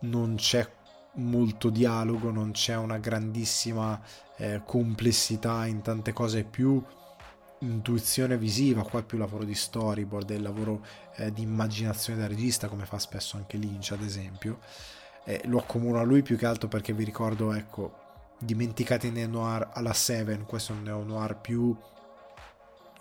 non 0.00 0.36
c'è 0.36 0.66
molto 1.14 1.70
dialogo, 1.70 2.30
non 2.30 2.52
c'è 2.52 2.76
una 2.76 2.98
grandissima 2.98 4.00
eh, 4.36 4.62
complessità 4.64 5.66
in 5.66 5.82
tante 5.82 6.12
cose, 6.12 6.44
più 6.44 6.82
intuizione 7.60 8.38
visiva, 8.38 8.84
qua 8.84 9.00
è 9.00 9.04
più 9.04 9.18
lavoro 9.18 9.44
di 9.44 9.54
storyboard, 9.54 10.30
è 10.30 10.34
il 10.34 10.42
lavoro 10.42 10.84
eh, 11.16 11.32
di 11.32 11.42
immaginazione 11.42 12.20
da 12.20 12.28
regista 12.28 12.68
come 12.68 12.86
fa 12.86 12.98
spesso 12.98 13.36
anche 13.36 13.56
Lynch 13.56 13.92
ad 13.92 14.02
esempio. 14.02 14.60
Eh, 15.24 15.42
lo 15.46 15.58
accomuno 15.58 15.98
a 15.98 16.04
lui 16.04 16.22
più 16.22 16.36
che 16.36 16.46
altro 16.46 16.68
perché 16.68 16.92
vi 16.92 17.04
ricordo, 17.04 17.52
ecco, 17.52 18.06
dimenticati 18.38 19.10
nel 19.10 19.28
noir 19.28 19.70
alla 19.72 19.92
Seven, 19.92 20.44
questo 20.46 20.72
è 20.72 20.76
un 20.76 20.82
neo 20.82 21.02
noir 21.02 21.36
più 21.36 21.76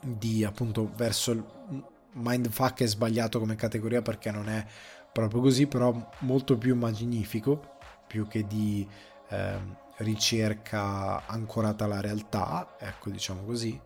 di 0.02 0.44
appunto 0.44 0.92
verso 0.96 1.96
mindfuck 2.18 2.82
è 2.82 2.88
sbagliato 2.88 3.40
come 3.40 3.56
categoria 3.56 4.02
perché 4.02 4.32
non 4.32 4.50
è 4.50 4.66
proprio 5.12 5.42
così, 5.42 5.68
però 5.68 6.10
molto 6.20 6.58
più 6.58 6.76
magnifico, 6.76 7.78
più 8.06 8.28
che 8.28 8.46
di 8.46 8.88
eh, 9.30 9.60
ricerca 9.98 11.26
ancorata 11.26 11.86
alla 11.86 12.02
realtà, 12.02 12.76
ecco 12.80 13.10
diciamo 13.10 13.44
così. 13.44 13.80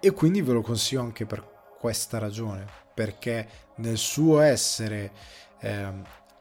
E 0.00 0.10
quindi 0.12 0.42
ve 0.42 0.52
lo 0.52 0.62
consiglio 0.62 1.02
anche 1.02 1.26
per 1.26 1.46
questa 1.78 2.18
ragione, 2.18 2.66
perché 2.94 3.48
nel 3.76 3.98
suo 3.98 4.40
essere 4.40 5.12
eh, 5.60 5.92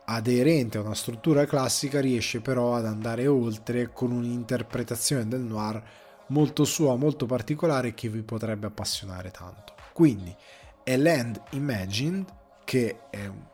aderente 0.06 0.78
a 0.78 0.82
una 0.82 0.96
struttura 0.96 1.46
classica 1.46 2.00
riesce 2.00 2.42
però 2.42 2.76
ad 2.76 2.86
andare 2.86 3.28
oltre 3.28 3.92
con 3.94 4.12
un'interpretazione 4.12 5.28
del 5.28 5.42
noir 5.42 5.82
molto 6.28 6.66
sua, 6.66 6.96
molto 6.96 7.26
particolare 7.26 7.94
che 7.94 8.10
vi 8.10 8.22
potrebbe 8.22 8.68
appassionare 8.68 9.32
tanto. 9.32 9.71
Quindi 10.02 10.36
è 10.82 10.98
Land 10.98 11.40
Imagined, 11.52 12.26
che 12.64 13.02
è 13.12 13.28
un 13.28 13.46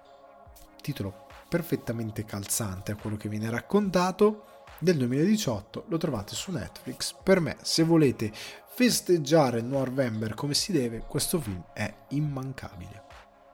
titolo 0.82 1.28
perfettamente 1.50 2.24
calzante 2.24 2.94
a 2.94 2.96
quello 2.96 3.18
che 3.18 3.28
viene 3.28 3.50
raccontato, 3.50 4.46
del 4.80 4.96
2018, 4.96 5.84
lo 5.90 5.98
trovate 5.98 6.36
su 6.36 6.54
Netflix. 6.54 7.14
Per 7.22 7.42
me, 7.42 7.58
se 7.64 7.84
volete 7.84 8.32
festeggiare 8.66 9.60
November 9.60 10.36
come 10.36 10.54
si 10.54 10.72
deve, 10.72 11.00
questo 11.06 11.42
film 11.42 11.62
è 11.74 11.94
immancabile. 12.12 13.04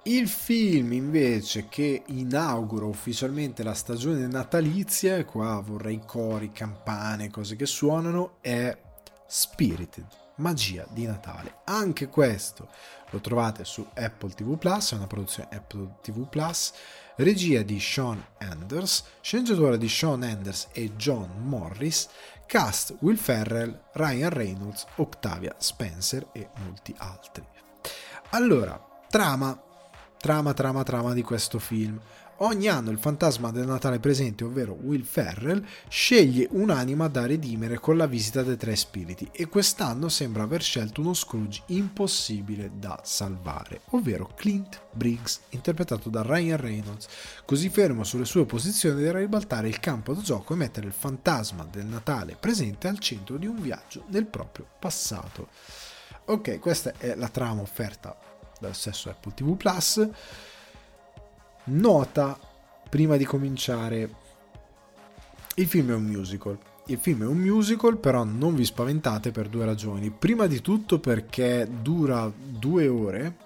Il 0.03 0.27
film 0.27 0.93
invece 0.93 1.67
che 1.69 2.03
inaugura 2.05 2.85
ufficialmente 2.85 3.63
la 3.63 3.73
stagione 3.73 4.27
natalizia, 4.27 5.17
e 5.17 5.25
qua 5.25 5.59
vorrei 5.65 5.99
cori, 6.05 6.51
campane, 6.51 7.31
cose 7.31 7.55
che 7.55 7.65
suonano, 7.65 8.37
è 8.39 8.77
Spirited 9.25 10.21
Magia 10.35 10.85
di 10.89 11.05
Natale. 11.05 11.59
Anche 11.65 12.07
questo 12.07 12.67
lo 13.11 13.19
trovate 13.19 13.63
su 13.65 13.85
Apple 13.93 14.33
TV 14.33 14.57
Plus, 14.57 14.93
è 14.93 14.95
una 14.95 15.07
produzione 15.07 15.49
Apple 15.51 15.97
TV 16.01 16.27
Plus, 16.27 16.73
regia 17.17 17.61
di 17.61 17.79
Sean 17.79 18.23
Anders, 18.39 19.03
sceneggiatura 19.21 19.77
di 19.77 19.87
Sean 19.87 20.23
Anders 20.23 20.69
e 20.71 20.95
John 20.95 21.29
Morris, 21.43 22.07
cast 22.45 22.95
Will 22.99 23.17
Ferrell, 23.17 23.89
Ryan 23.93 24.29
Reynolds, 24.29 24.85
Octavia 24.95 25.55
Spencer 25.57 26.27
e 26.31 26.49
molti 26.57 26.93
altri. 26.97 27.45
Allora, 28.31 28.83
trama, 29.09 29.61
trama, 30.17 30.53
trama, 30.53 30.83
trama 30.83 31.13
di 31.13 31.21
questo 31.21 31.59
film. 31.59 31.99
Ogni 32.37 32.67
anno 32.67 32.89
il 32.89 32.97
fantasma 32.97 33.51
del 33.51 33.67
Natale 33.67 33.99
presente, 33.99 34.43
ovvero 34.43 34.73
Will 34.73 35.03
Ferrell, 35.03 35.63
sceglie 35.87 36.47
un'anima 36.49 37.07
da 37.07 37.27
redimere 37.27 37.77
con 37.77 37.95
la 37.95 38.07
visita 38.07 38.41
dei 38.41 38.57
tre 38.57 38.75
spiriti 38.75 39.29
e 39.31 39.47
quest'anno 39.47 40.09
sembra 40.09 40.41
aver 40.41 40.63
scelto 40.63 41.01
uno 41.01 41.13
Scrooge 41.13 41.61
impossibile 41.67 42.71
da 42.73 42.99
salvare, 43.03 43.81
ovvero 43.91 44.31
Clint 44.35 44.81
Briggs, 44.91 45.41
interpretato 45.49 46.09
da 46.09 46.23
Ryan 46.23 46.57
Reynolds, 46.57 47.07
così 47.45 47.69
fermo 47.69 48.03
sulle 48.03 48.25
sue 48.25 48.45
posizioni 48.45 49.03
da 49.03 49.15
ribaltare 49.15 49.67
il 49.67 49.79
campo 49.79 50.13
da 50.13 50.21
gioco 50.21 50.53
e 50.53 50.57
mettere 50.57 50.87
il 50.87 50.93
fantasma 50.93 51.67
del 51.69 51.85
Natale 51.85 52.35
presente 52.37 52.87
al 52.87 52.97
centro 52.97 53.37
di 53.37 53.45
un 53.45 53.61
viaggio 53.61 54.05
nel 54.07 54.25
proprio 54.25 54.67
passato. 54.79 55.49
Ok, 56.25 56.59
questa 56.59 56.93
è 56.97 57.15
la 57.15 57.29
trama 57.29 57.61
offerta 57.61 58.17
dal 58.59 58.73
stesso 58.73 59.09
Apple 59.09 59.33
TV 59.35 59.55
Plus. 59.55 60.09
Nota 61.65 62.37
prima 62.89 63.17
di 63.17 63.25
cominciare: 63.25 64.15
il 65.55 65.67
film 65.67 65.91
è 65.91 65.95
un 65.95 66.03
musical. 66.03 66.57
Il 66.87 66.97
film 66.97 67.23
è 67.23 67.25
un 67.25 67.37
musical, 67.37 67.97
però 67.97 68.23
non 68.23 68.55
vi 68.55 68.65
spaventate 68.65 69.31
per 69.31 69.47
due 69.47 69.65
ragioni. 69.65 70.09
Prima 70.09 70.47
di 70.47 70.59
tutto 70.61 70.99
perché 70.99 71.67
dura 71.81 72.29
due 72.35 72.87
ore 72.87 73.37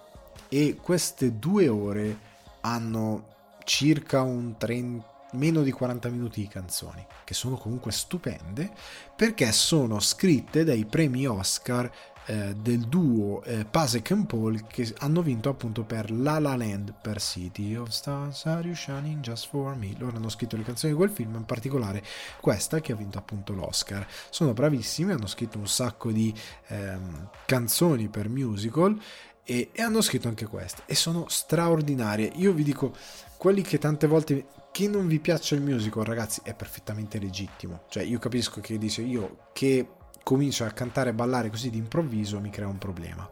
e 0.50 0.78
queste 0.82 1.38
due 1.38 1.68
ore 1.68 2.20
hanno 2.62 3.36
circa 3.64 4.22
un 4.22 4.58
30 4.58 5.16
meno 5.34 5.62
di 5.62 5.72
40 5.72 6.10
minuti 6.10 6.42
di 6.42 6.48
canzoni, 6.48 7.06
che 7.24 7.34
sono 7.34 7.58
comunque 7.58 7.92
stupende 7.92 8.72
perché 9.16 9.52
sono 9.52 10.00
scritte 10.00 10.64
dai 10.64 10.86
premi 10.86 11.28
Oscar 11.28 11.92
eh, 12.28 12.56
del 12.56 12.88
duo 12.88 13.42
eh, 13.44 13.66
Pasek 13.66 14.12
and 14.12 14.26
Paul 14.26 14.68
che 14.68 14.94
hanno 15.00 15.22
vinto 15.22 15.50
appunto 15.50 15.84
per 15.84 16.12
La 16.12 16.40
La 16.40 16.56
Land 16.56 16.94
per 17.02 17.22
City 17.22 17.76
of 17.76 17.90
Stars 17.90 18.46
Are 18.46 18.66
You 18.66 18.76
Shining 18.76 19.22
Just 19.22 19.48
For 19.48 19.76
Me? 19.76 19.96
Loro 19.98 20.18
hanno 20.18 20.30
scritto 20.30 20.58
le 20.58 20.64
canzoni 20.64 20.92
di 20.92 20.98
quel 20.98 21.10
film 21.10 21.36
in 21.36 21.46
particolare 21.46 22.04
questa 22.42 22.82
che 22.82 22.92
ha 22.92 22.96
vinto 22.96 23.18
appunto 23.18 23.54
l'Oscar. 23.54 24.06
Sono 24.30 24.54
bravissimi 24.54 25.14
hanno 25.14 25.28
scritto 25.28 25.58
un 25.58 25.68
sacco 25.68 26.12
di 26.12 26.34
ehm, 26.68 27.30
canzoni 27.46 28.10
per 28.10 28.28
musical 28.28 29.00
e, 29.44 29.70
e 29.72 29.82
hanno 29.82 30.02
scritto 30.02 30.28
anche 30.28 30.46
queste 30.46 30.84
e 30.86 30.96
sono 30.96 31.26
straordinarie. 31.30 32.34
Io 32.36 32.52
vi 32.52 32.64
dico 32.64 32.94
quelli 33.38 33.62
che 33.62 33.78
tante 33.78 34.06
volte 34.06 34.48
che 34.74 34.88
non 34.88 35.08
vi 35.08 35.20
piaccia 35.20 35.56
il 35.56 35.62
musical 35.62 36.04
ragazzi 36.04 36.42
è 36.44 36.54
perfettamente 36.54 37.20
legittimo. 37.20 37.86
Cioè 37.88 38.04
io 38.04 38.20
capisco 38.20 38.60
che 38.60 38.78
dice 38.78 39.02
io 39.02 39.48
che 39.54 39.88
comincio 40.28 40.66
a 40.66 40.72
cantare 40.72 41.12
e 41.12 41.14
ballare 41.14 41.50
così 41.50 41.70
d'improvviso 41.70 42.42
mi 42.42 42.50
crea 42.50 42.68
un 42.68 42.78
problema. 42.78 43.30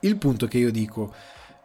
Il 0.00 0.18
punto 0.18 0.46
che 0.46 0.58
io 0.58 0.70
dico, 0.70 1.14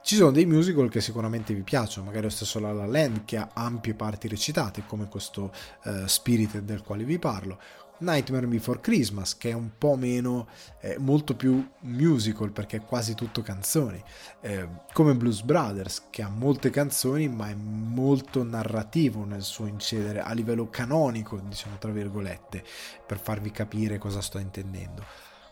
ci 0.01 0.16
sono 0.16 0.32
dei 0.32 0.45
musical 0.45 0.88
che 0.88 1.01
sicuramente 1.01 1.53
vi 1.53 1.62
piacciono, 1.62 2.05
magari 2.05 2.24
lo 2.24 2.30
stesso 2.30 2.58
La 2.62 2.72
La 2.72 2.86
Land 2.86 3.26
che 3.26 3.36
ha 3.36 3.49
ampie 3.51 3.95
parti 3.95 4.30
recitate, 4.30 4.84
come 4.88 5.10
questo 5.10 5.51
uh, 5.84 6.05
Spirit 6.05 6.60
del 6.60 6.84
quale 6.84 7.03
vi 7.03 7.20
parlo, 7.20 7.60
Nightmare 8.00 8.45
Before 8.48 8.80
Christmas, 8.80 9.38
che 9.38 9.50
è 9.50 9.54
un 9.54 9.72
po' 9.78 9.95
meno, 9.95 10.48
eh, 10.82 10.98
molto 11.00 11.36
più 11.36 11.68
musical 11.82 12.52
perché 12.52 12.78
è 12.78 12.82
quasi 12.82 13.16
tutto 13.16 13.41
canzoni, 13.41 14.02
eh, 14.41 14.68
come 14.93 15.16
Blues 15.16 15.41
Brothers, 15.41 16.04
che 16.10 16.22
ha 16.22 16.30
molte 16.30 16.70
canzoni 16.70 17.28
ma 17.28 17.50
è 17.50 17.56
molto 17.56 18.43
narrativo 18.43 19.26
nel 19.26 19.41
suo 19.41 19.66
incedere 19.66 20.22
a 20.22 20.34
livello 20.34 20.70
canonico, 20.70 21.39
diciamo 21.39 21.78
tra 21.78 21.91
virgolette, 21.91 22.64
per 23.06 23.20
farvi 23.20 23.52
capire 23.52 23.98
cosa 23.98 24.22
sto 24.22 24.38
intendendo. 24.38 25.04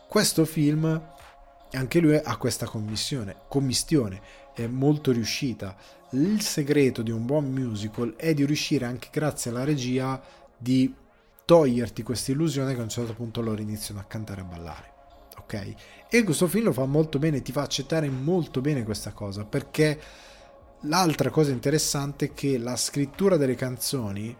Questo 0.08 0.44
film, 0.44 1.02
anche 1.72 1.98
lui 1.98 2.16
ha 2.16 2.36
questa 2.36 2.66
commissione, 2.66 3.36
commistione, 3.48 4.20
è 4.54 4.66
molto 4.66 5.10
riuscita. 5.10 5.76
Il 6.10 6.40
segreto 6.40 7.02
di 7.02 7.10
un 7.10 7.26
buon 7.26 7.50
musical 7.50 8.14
è 8.16 8.32
di 8.32 8.44
riuscire 8.44 8.84
anche 8.84 9.08
grazie 9.10 9.50
alla 9.50 9.64
regia 9.64 10.22
di 10.56 10.94
toglierti 11.46 12.02
questa 12.02 12.32
illusione 12.32 12.74
che 12.74 12.80
a 12.80 12.82
un 12.82 12.88
certo 12.90 13.14
punto 13.14 13.40
loro 13.40 13.62
iniziano 13.62 14.00
a 14.00 14.04
cantare 14.04 14.40
e 14.40 14.44
a 14.44 14.46
ballare. 14.46 14.92
Ok? 15.38 15.74
E 16.10 16.24
questo 16.24 16.48
film 16.48 16.64
lo 16.64 16.72
fa 16.72 16.84
molto 16.86 17.18
bene, 17.18 17.40
ti 17.40 17.52
fa 17.52 17.62
accettare 17.62 18.10
molto 18.10 18.60
bene 18.60 18.82
questa 18.82 19.12
cosa, 19.12 19.44
perché 19.44 19.98
l'altra 20.82 21.30
cosa 21.30 21.52
interessante 21.52 22.26
è 22.26 22.34
che 22.34 22.58
la 22.58 22.76
scrittura 22.76 23.36
delle 23.36 23.54
canzoni 23.54 24.36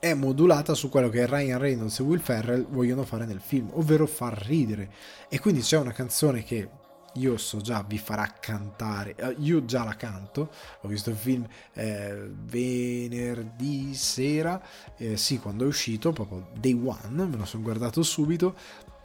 è 0.00 0.14
modulata 0.14 0.74
su 0.74 0.88
quello 0.88 1.08
che 1.08 1.26
Ryan 1.26 1.58
Reynolds 1.58 2.00
e 2.00 2.02
Will 2.02 2.20
Ferrell 2.20 2.66
vogliono 2.68 3.04
fare 3.04 3.24
nel 3.24 3.40
film, 3.40 3.70
ovvero 3.74 4.06
far 4.06 4.36
ridere. 4.46 4.90
E 5.28 5.38
quindi 5.38 5.60
c'è 5.60 5.78
una 5.78 5.92
canzone 5.92 6.42
che 6.42 6.68
io 7.16 7.36
so 7.36 7.60
già 7.60 7.84
vi 7.86 7.98
farà 7.98 8.34
cantare, 8.40 9.14
eh, 9.16 9.36
io 9.38 9.64
già 9.64 9.84
la 9.84 9.96
canto, 9.96 10.50
ho 10.80 10.88
visto 10.88 11.10
il 11.10 11.16
film 11.16 11.46
eh, 11.74 12.30
venerdì 12.44 13.94
sera, 13.94 14.60
eh, 14.96 15.16
sì 15.16 15.38
quando 15.38 15.64
è 15.64 15.66
uscito, 15.66 16.12
proprio 16.12 16.48
day 16.54 16.72
one, 16.72 17.26
me 17.26 17.36
lo 17.36 17.44
sono 17.44 17.62
guardato 17.62 18.02
subito 18.02 18.54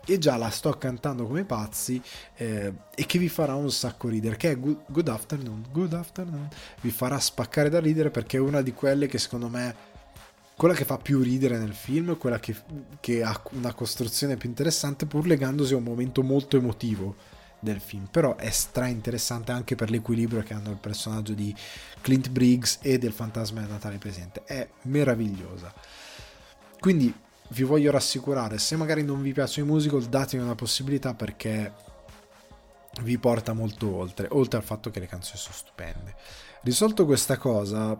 e 0.05 0.18
già 0.18 0.36
la 0.36 0.49
sto 0.49 0.72
cantando 0.72 1.28
come 1.28 1.43
pazzi 1.43 2.01
eh, 2.36 2.74
e 2.95 3.05
che 3.05 3.20
vi 3.20 3.30
farà 3.30 3.55
un 3.55 3.72
sacco 3.72 4.07
ridere, 4.07 4.36
che 4.36 4.51
è 4.51 4.59
good, 4.59 4.84
good 4.88 5.07
Afternoon, 5.07 5.66
Good 5.72 5.93
Afternoon, 5.93 6.47
vi 6.82 6.91
farà 6.91 7.20
spaccare 7.20 7.70
da 7.70 7.80
ridere 7.80 8.09
perché 8.09 8.38
è 8.38 8.39
una 8.39 8.62
di 8.62 8.74
quelle 8.74 9.07
che 9.07 9.18
secondo 9.18 9.47
me 9.47 9.89
quella 10.55 10.76
che 10.76 10.86
fa 10.86 10.97
più 10.97 11.22
ridere 11.22 11.57
nel 11.57 11.74
film, 11.74 12.18
quella 12.18 12.39
che, 12.39 12.55
che, 12.99 13.24
ha 13.24 13.41
una 13.53 13.74
costruzione 13.74 14.38
più 14.38 14.47
interessante, 14.47 15.07
pur 15.07 15.26
legandosi 15.26 15.74
a 15.74 15.78
un 15.78 15.84
momento 15.84 16.22
molto 16.22 16.55
emotivo 16.55 17.16
del 17.62 17.80
film, 17.80 18.07
però 18.12 18.36
è 18.36 18.49
stra 18.49 18.88
interessante 18.88 19.51
anche 19.51 19.76
per 19.76 19.89
l'equilibrio 19.89 20.43
che 20.43 20.53
hanno 20.53 20.72
il 20.72 20.78
personaggio 20.78 21.34
di 21.34 21.55
Clint 22.01 22.30
Briggs 22.30 22.80
e 22.82 22.97
del 22.97 23.14
fantasma 23.14 23.62
del 23.62 23.70
Natale 23.70 23.97
presente, 23.97 24.43
è 24.43 24.68
meravigliosa. 24.84 25.74
Quindi 26.80 27.14
vi 27.49 27.64
voglio 27.64 27.91
rassicurare, 27.91 28.57
se 28.57 28.76
magari 28.76 29.03
non 29.03 29.22
vi 29.22 29.34
piacciono 29.34 29.68
i 29.68 29.72
musical, 29.72 30.03
datemi 30.03 30.43
una 30.43 30.55
possibilità 30.55 31.14
perché 31.14 31.72
vi 33.01 33.18
porta 33.18 33.53
molto 33.53 33.95
oltre, 33.95 34.28
oltre 34.32 34.57
al 34.57 34.66
fatto 34.66 34.89
che 34.89 34.99
le 34.99 35.07
canzoni 35.07 35.38
sono 35.38 35.55
stupende. 35.55 36.16
Risolto 36.64 37.05
questa 37.05 37.38
cosa, 37.38 37.97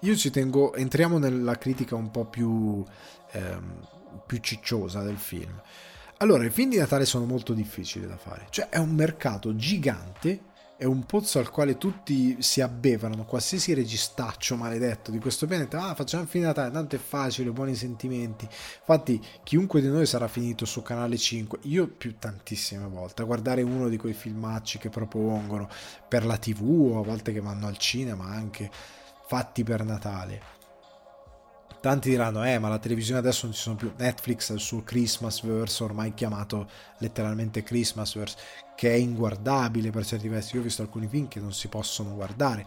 io 0.00 0.16
ci 0.16 0.30
tengo, 0.30 0.74
entriamo 0.74 1.18
nella 1.18 1.56
critica 1.56 1.94
un 1.94 2.10
po' 2.10 2.24
più, 2.24 2.84
ehm, 3.32 3.86
più 4.26 4.38
cicciosa 4.38 5.02
del 5.02 5.18
film. 5.18 5.60
Allora, 6.22 6.44
i 6.44 6.50
film 6.50 6.70
di 6.70 6.76
Natale 6.76 7.04
sono 7.04 7.24
molto 7.24 7.52
difficili 7.52 8.06
da 8.06 8.16
fare, 8.16 8.46
cioè 8.50 8.68
è 8.68 8.78
un 8.78 8.90
mercato 8.90 9.56
gigante, 9.56 10.50
è 10.76 10.84
un 10.84 11.04
pozzo 11.04 11.40
al 11.40 11.50
quale 11.50 11.76
tutti 11.78 12.40
si 12.40 12.60
abbeverano, 12.60 13.24
qualsiasi 13.24 13.74
registaccio 13.74 14.54
maledetto 14.54 15.10
di 15.10 15.18
questo 15.18 15.48
pianeta, 15.48 15.82
ah 15.82 15.96
facciamo 15.96 16.28
di 16.30 16.38
Natale, 16.38 16.70
tanto 16.70 16.94
è 16.94 17.00
facile, 17.00 17.50
buoni 17.50 17.74
sentimenti. 17.74 18.44
Infatti 18.44 19.20
chiunque 19.42 19.80
di 19.80 19.88
noi 19.88 20.06
sarà 20.06 20.28
finito 20.28 20.64
su 20.64 20.80
Canale 20.80 21.18
5, 21.18 21.58
io 21.62 21.88
più 21.88 22.16
tantissime 22.16 22.86
volte, 22.86 23.22
a 23.22 23.24
guardare 23.24 23.62
uno 23.62 23.88
di 23.88 23.96
quei 23.96 24.14
filmacci 24.14 24.78
che 24.78 24.90
propongono 24.90 25.68
per 26.06 26.24
la 26.24 26.36
tv 26.36 26.92
o 26.92 27.00
a 27.00 27.02
volte 27.02 27.32
che 27.32 27.40
vanno 27.40 27.66
al 27.66 27.78
cinema 27.78 28.26
anche 28.26 28.70
fatti 29.26 29.64
per 29.64 29.84
Natale 29.84 30.61
Tanti 31.82 32.10
diranno, 32.10 32.44
eh, 32.44 32.60
ma 32.60 32.68
la 32.68 32.78
televisione 32.78 33.18
adesso 33.18 33.46
non 33.46 33.56
ci 33.56 33.60
sono 33.60 33.74
più. 33.74 33.92
Netflix 33.96 34.50
ha 34.50 34.54
il 34.54 34.60
suo 34.60 34.84
Christmasverse, 34.84 35.82
ormai 35.82 36.14
chiamato 36.14 36.70
letteralmente 36.98 37.64
Christmasverse, 37.64 38.36
che 38.76 38.90
è 38.90 38.94
inguardabile 38.94 39.90
per 39.90 40.06
certi 40.06 40.28
versi. 40.28 40.54
Io 40.54 40.60
ho 40.60 40.64
visto 40.64 40.82
alcuni 40.82 41.08
film 41.08 41.26
che 41.26 41.40
non 41.40 41.52
si 41.52 41.66
possono 41.66 42.14
guardare. 42.14 42.64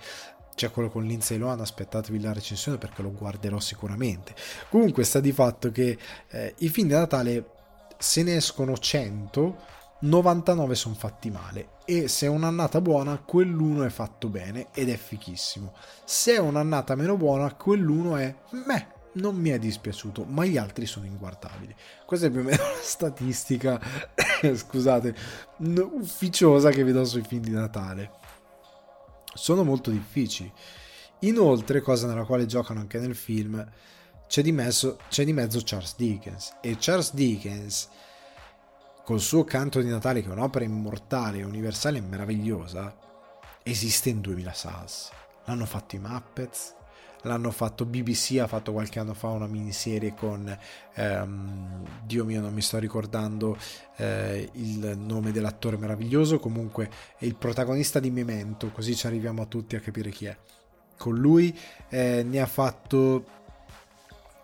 C'è 0.53 0.69
quello 0.69 0.89
con 0.89 1.05
Lindsay 1.05 1.37
Lohan, 1.37 1.61
aspettatevi 1.61 2.19
la 2.19 2.33
recensione 2.33 2.77
perché 2.77 3.01
lo 3.01 3.13
guarderò 3.13 3.57
sicuramente. 3.61 4.35
Comunque 4.69 5.05
sta 5.05 5.21
di 5.21 5.31
fatto 5.31 5.71
che 5.71 5.97
eh, 6.31 6.53
i 6.57 6.67
film 6.67 6.89
di 6.89 6.93
Natale 6.93 7.51
se 7.97 8.21
ne 8.21 8.35
escono 8.35 8.77
100, 8.77 9.57
99 9.99 10.75
sono 10.75 10.93
fatti 10.93 11.31
male 11.31 11.69
e 11.85 12.09
se 12.09 12.25
è 12.25 12.29
un'annata 12.29 12.81
buona 12.81 13.17
quell'uno 13.17 13.85
è 13.85 13.89
fatto 13.89 14.27
bene 14.27 14.67
ed 14.73 14.89
è 14.89 14.97
fichissimo. 14.97 15.73
Se 16.03 16.33
è 16.33 16.37
un'annata 16.37 16.95
meno 16.95 17.15
buona 17.15 17.53
quell'uno 17.53 18.17
è 18.17 18.35
meh 18.65 18.94
non 19.15 19.35
mi 19.35 19.49
è 19.49 19.59
dispiaciuto, 19.59 20.23
ma 20.25 20.45
gli 20.45 20.57
altri 20.57 20.85
sono 20.85 21.05
inguardabili. 21.05 21.75
Questa 22.05 22.27
è 22.27 22.29
più 22.29 22.39
o 22.39 22.43
meno 22.43 22.57
la 22.63 22.79
statistica, 22.81 23.79
scusate, 24.55 25.15
ufficiosa 25.57 26.69
che 26.69 26.83
vi 26.83 26.91
do 26.91 27.05
sui 27.05 27.23
film 27.23 27.41
di 27.41 27.51
Natale. 27.51 28.11
Sono 29.33 29.63
molto 29.63 29.91
difficili. 29.91 30.51
Inoltre, 31.19 31.81
cosa 31.81 32.07
nella 32.07 32.25
quale 32.25 32.45
giocano 32.45 32.79
anche 32.79 32.99
nel 32.99 33.15
film, 33.15 33.65
c'è 34.27 34.41
di, 34.41 34.51
mezzo, 34.51 34.97
c'è 35.09 35.23
di 35.23 35.33
mezzo 35.33 35.61
Charles 35.63 35.95
Dickens. 35.95 36.57
E 36.61 36.77
Charles 36.79 37.13
Dickens 37.13 37.89
col 39.03 39.19
suo 39.19 39.43
canto 39.43 39.81
di 39.81 39.89
Natale, 39.89 40.21
che 40.21 40.29
è 40.29 40.31
un'opera 40.31 40.65
immortale, 40.65 41.43
universale 41.43 41.99
e 41.99 42.01
meravigliosa, 42.01 42.95
esiste 43.63 44.09
in 44.09 44.19
2000 44.21 44.53
SAS. 44.53 45.11
L'hanno 45.45 45.65
fatto 45.65 45.95
i 45.95 45.99
Muppets, 45.99 46.73
l'hanno 47.25 47.51
fatto 47.51 47.85
BBC, 47.85 48.37
ha 48.39 48.47
fatto 48.47 48.71
qualche 48.71 48.99
anno 48.99 49.13
fa 49.13 49.27
una 49.27 49.47
miniserie 49.47 50.13
con, 50.13 50.57
ehm, 50.93 51.83
Dio 52.05 52.25
mio 52.25 52.41
non 52.41 52.53
mi 52.53 52.61
sto 52.61 52.77
ricordando 52.77 53.57
eh, 53.97 54.49
il 54.53 54.93
nome 54.97 55.31
dell'attore 55.31 55.77
meraviglioso, 55.77 56.39
comunque 56.39 56.89
è 57.17 57.25
il 57.25 57.35
protagonista 57.35 57.99
di 57.99 58.11
Memento, 58.11 58.71
così 58.71 58.95
ci 58.95 59.07
arriviamo 59.07 59.41
a 59.41 59.45
tutti 59.45 59.75
a 59.75 59.79
capire 59.79 60.09
chi 60.11 60.25
è. 60.25 60.37
Con 60.97 61.15
lui 61.15 61.55
eh, 61.89 62.23
ne 62.23 62.39
ha 62.39 62.45
fatto 62.45 63.34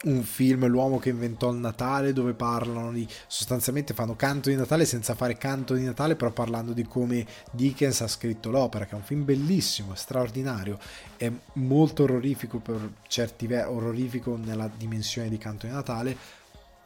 un 0.04 0.24
film, 0.24 0.66
L'uomo 0.68 0.98
che 0.98 1.10
inventò 1.10 1.52
il 1.52 1.58
Natale, 1.58 2.14
dove 2.14 2.34
parlano 2.34 2.92
di 2.92 3.08
sostanzialmente 3.28 3.94
fanno 3.94 4.16
canto 4.16 4.50
di 4.50 4.56
Natale 4.56 4.86
senza 4.86 5.14
fare 5.14 5.38
canto 5.38 5.74
di 5.74 5.84
Natale, 5.84 6.16
però 6.16 6.32
parlando 6.32 6.74
di 6.74 6.84
come 6.84 7.26
Dickens 7.52 8.02
ha 8.02 8.08
scritto 8.08 8.50
l'opera, 8.50 8.86
che 8.86 8.92
è 8.92 8.96
un 8.96 9.04
film 9.04 9.26
bellissimo, 9.26 9.94
straordinario, 9.96 10.80
è 11.18 11.32
molto 11.54 12.04
orrorifico 12.04 12.60
per 12.60 12.94
certi 13.08 13.48
versi, 13.48 13.70
orrorifico 13.72 14.38
nella 14.38 14.70
dimensione 14.76 15.30
di 15.30 15.38
canto 15.38 15.68
di 15.68 15.74
Natale 15.74 16.18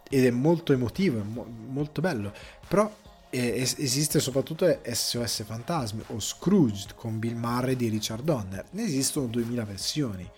ed 0.09 0.25
è 0.25 0.31
molto 0.31 0.73
emotivo, 0.73 1.19
è 1.19 1.23
mo- 1.23 1.47
molto 1.67 2.01
bello, 2.01 2.33
però 2.67 3.03
esiste 3.29 4.21
soprattutto 4.21 4.79
SOS 4.81 5.43
Fantasmi 5.43 6.03
o 6.07 6.19
Scrooge 6.21 6.87
con 6.95 7.19
Bill 7.19 7.35
Murray 7.35 7.75
di 7.75 7.89
Richard 7.89 8.23
Donner, 8.23 8.65
ne 8.71 8.83
esistono 8.83 9.27
2000 9.27 9.65
versioni 9.65 10.31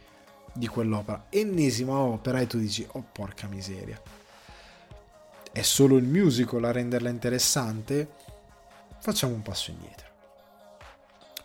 di 0.57 0.67
quell'opera. 0.67 1.27
Ennesima 1.29 1.97
opera 1.97 2.39
e 2.39 2.47
tu 2.47 2.57
dici, 2.57 2.85
oh 2.91 3.05
porca 3.11 3.47
miseria. 3.47 4.01
È 5.51 5.61
solo 5.61 5.97
il 5.97 6.05
musical 6.05 6.63
a 6.65 6.71
renderla 6.71 7.09
interessante? 7.09 8.09
Facciamo 8.99 9.33
un 9.33 9.41
passo 9.41 9.71
indietro. 9.71 10.05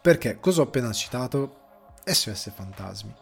Perché 0.01 0.39
cosa 0.41 0.61
ho 0.61 0.65
appena 0.65 0.93
citato? 0.93 1.61
SOS 2.05 2.51
Fantasmi. 2.55 3.15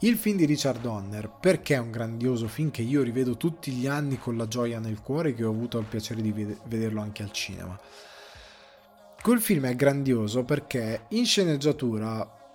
Il 0.00 0.16
film 0.16 0.36
di 0.36 0.44
Richard 0.44 0.82
Donner, 0.82 1.30
perché 1.40 1.74
è 1.74 1.78
un 1.78 1.90
grandioso 1.90 2.48
film 2.48 2.70
che 2.70 2.82
io 2.82 3.02
rivedo 3.02 3.38
tutti 3.38 3.72
gli 3.72 3.86
anni 3.86 4.18
con 4.18 4.36
la 4.36 4.46
gioia 4.46 4.78
nel 4.78 5.00
cuore 5.00 5.32
che 5.32 5.42
ho 5.42 5.50
avuto 5.50 5.78
il 5.78 5.86
piacere 5.86 6.20
di 6.20 6.32
vederlo 6.32 7.00
anche 7.00 7.22
al 7.22 7.32
cinema. 7.32 7.80
Quel 9.22 9.40
film 9.40 9.64
è 9.64 9.74
grandioso 9.74 10.44
perché 10.44 11.06
in 11.08 11.24
sceneggiatura 11.24 12.52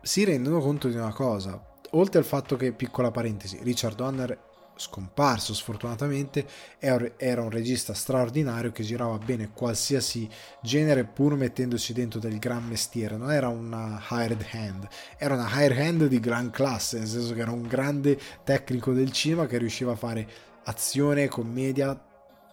si 0.00 0.24
rendono 0.24 0.60
conto 0.60 0.88
di 0.88 0.96
una 0.96 1.12
cosa, 1.12 1.62
oltre 1.90 2.18
al 2.18 2.24
fatto 2.24 2.56
che, 2.56 2.72
piccola 2.72 3.10
parentesi, 3.10 3.58
Richard 3.62 3.96
Donner 3.96 4.46
scomparso 4.78 5.54
sfortunatamente 5.54 6.46
era 6.78 7.42
un 7.42 7.50
regista 7.50 7.94
straordinario 7.94 8.70
che 8.70 8.84
girava 8.84 9.18
bene 9.18 9.50
qualsiasi 9.52 10.28
genere 10.62 11.04
pur 11.04 11.34
mettendosi 11.34 11.92
dentro 11.92 12.20
del 12.20 12.38
gran 12.38 12.64
mestiere. 12.64 13.16
Non 13.16 13.32
era 13.32 13.48
una 13.48 14.00
hired 14.08 14.46
hand 14.52 14.88
era 15.16 15.34
una 15.34 15.48
hired 15.52 15.78
hand 15.78 16.06
di 16.06 16.20
gran 16.20 16.50
classe 16.50 16.98
nel 16.98 17.08
senso 17.08 17.34
che 17.34 17.40
era 17.40 17.50
un 17.50 17.66
grande 17.66 18.18
tecnico 18.44 18.92
del 18.92 19.10
cinema 19.12 19.46
che 19.46 19.58
riusciva 19.58 19.92
a 19.92 19.96
fare 19.96 20.28
azione 20.64 21.28
commedia 21.28 22.00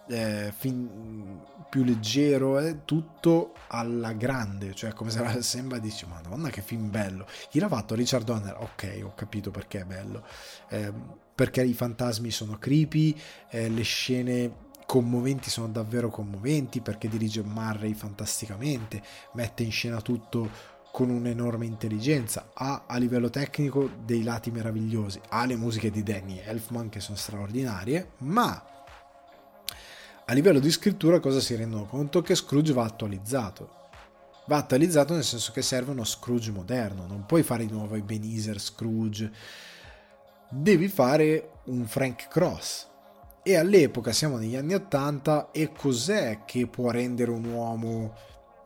eh, 0.08 0.52
fin, 0.56 1.40
più 1.68 1.84
leggero, 1.84 2.58
eh, 2.58 2.84
tutto 2.84 3.52
alla 3.68 4.12
grande, 4.12 4.74
cioè 4.74 4.92
come 4.92 5.10
se 5.10 5.42
sembra 5.42 5.78
dici 5.78 6.06
madonna 6.06 6.48
che 6.48 6.62
film 6.62 6.90
bello. 6.90 7.26
Chi 7.48 7.58
l'ha 7.58 7.68
fatto? 7.68 7.94
Richard 7.94 8.24
Donner, 8.24 8.56
ok, 8.58 9.00
ho 9.02 9.14
capito 9.14 9.50
perché 9.50 9.80
è 9.80 9.84
bello, 9.84 10.24
eh, 10.68 10.92
perché 11.34 11.62
i 11.62 11.74
fantasmi 11.74 12.30
sono 12.30 12.56
creepy, 12.58 13.16
eh, 13.50 13.68
le 13.68 13.82
scene 13.82 14.64
commoventi 14.86 15.50
sono 15.50 15.68
davvero 15.68 16.08
commoventi, 16.08 16.80
perché 16.80 17.08
dirige 17.08 17.42
Murray 17.42 17.92
fantasticamente, 17.92 19.02
mette 19.32 19.64
in 19.64 19.72
scena 19.72 20.00
tutto 20.00 20.74
con 20.92 21.10
un'enorme 21.10 21.66
intelligenza, 21.66 22.52
ha 22.54 22.84
a 22.86 22.96
livello 22.96 23.28
tecnico 23.28 23.90
dei 24.02 24.22
lati 24.22 24.50
meravigliosi, 24.50 25.20
ha 25.28 25.44
le 25.44 25.56
musiche 25.56 25.90
di 25.90 26.02
Danny 26.02 26.38
Elfman 26.38 26.88
che 26.88 27.00
sono 27.00 27.18
straordinarie, 27.18 28.12
ma 28.18 28.75
a 30.28 30.32
livello 30.32 30.58
di 30.58 30.70
scrittura 30.70 31.20
cosa 31.20 31.38
si 31.38 31.54
rendono 31.54 31.84
conto? 31.84 32.20
Che 32.20 32.34
Scrooge 32.34 32.72
va 32.72 32.84
attualizzato. 32.84 33.84
Va 34.46 34.56
attualizzato 34.56 35.14
nel 35.14 35.22
senso 35.22 35.52
che 35.52 35.62
serve 35.62 35.92
uno 35.92 36.04
Scrooge 36.04 36.50
moderno, 36.50 37.06
non 37.06 37.26
puoi 37.26 37.42
fare 37.42 37.64
di 37.64 37.72
nuovo 37.72 37.96
i 37.96 38.02
Beneazer 38.02 38.60
Scrooge, 38.60 39.30
devi 40.48 40.88
fare 40.88 41.50
un 41.66 41.86
Frank 41.86 42.28
Cross. 42.28 42.88
E 43.42 43.56
all'epoca 43.56 44.12
siamo 44.12 44.36
negli 44.36 44.56
anni 44.56 44.74
80 44.74 45.50
e 45.52 45.72
cos'è 45.72 46.40
che 46.44 46.66
può 46.66 46.90
rendere 46.90 47.30
un 47.30 47.44
uomo 47.44 48.14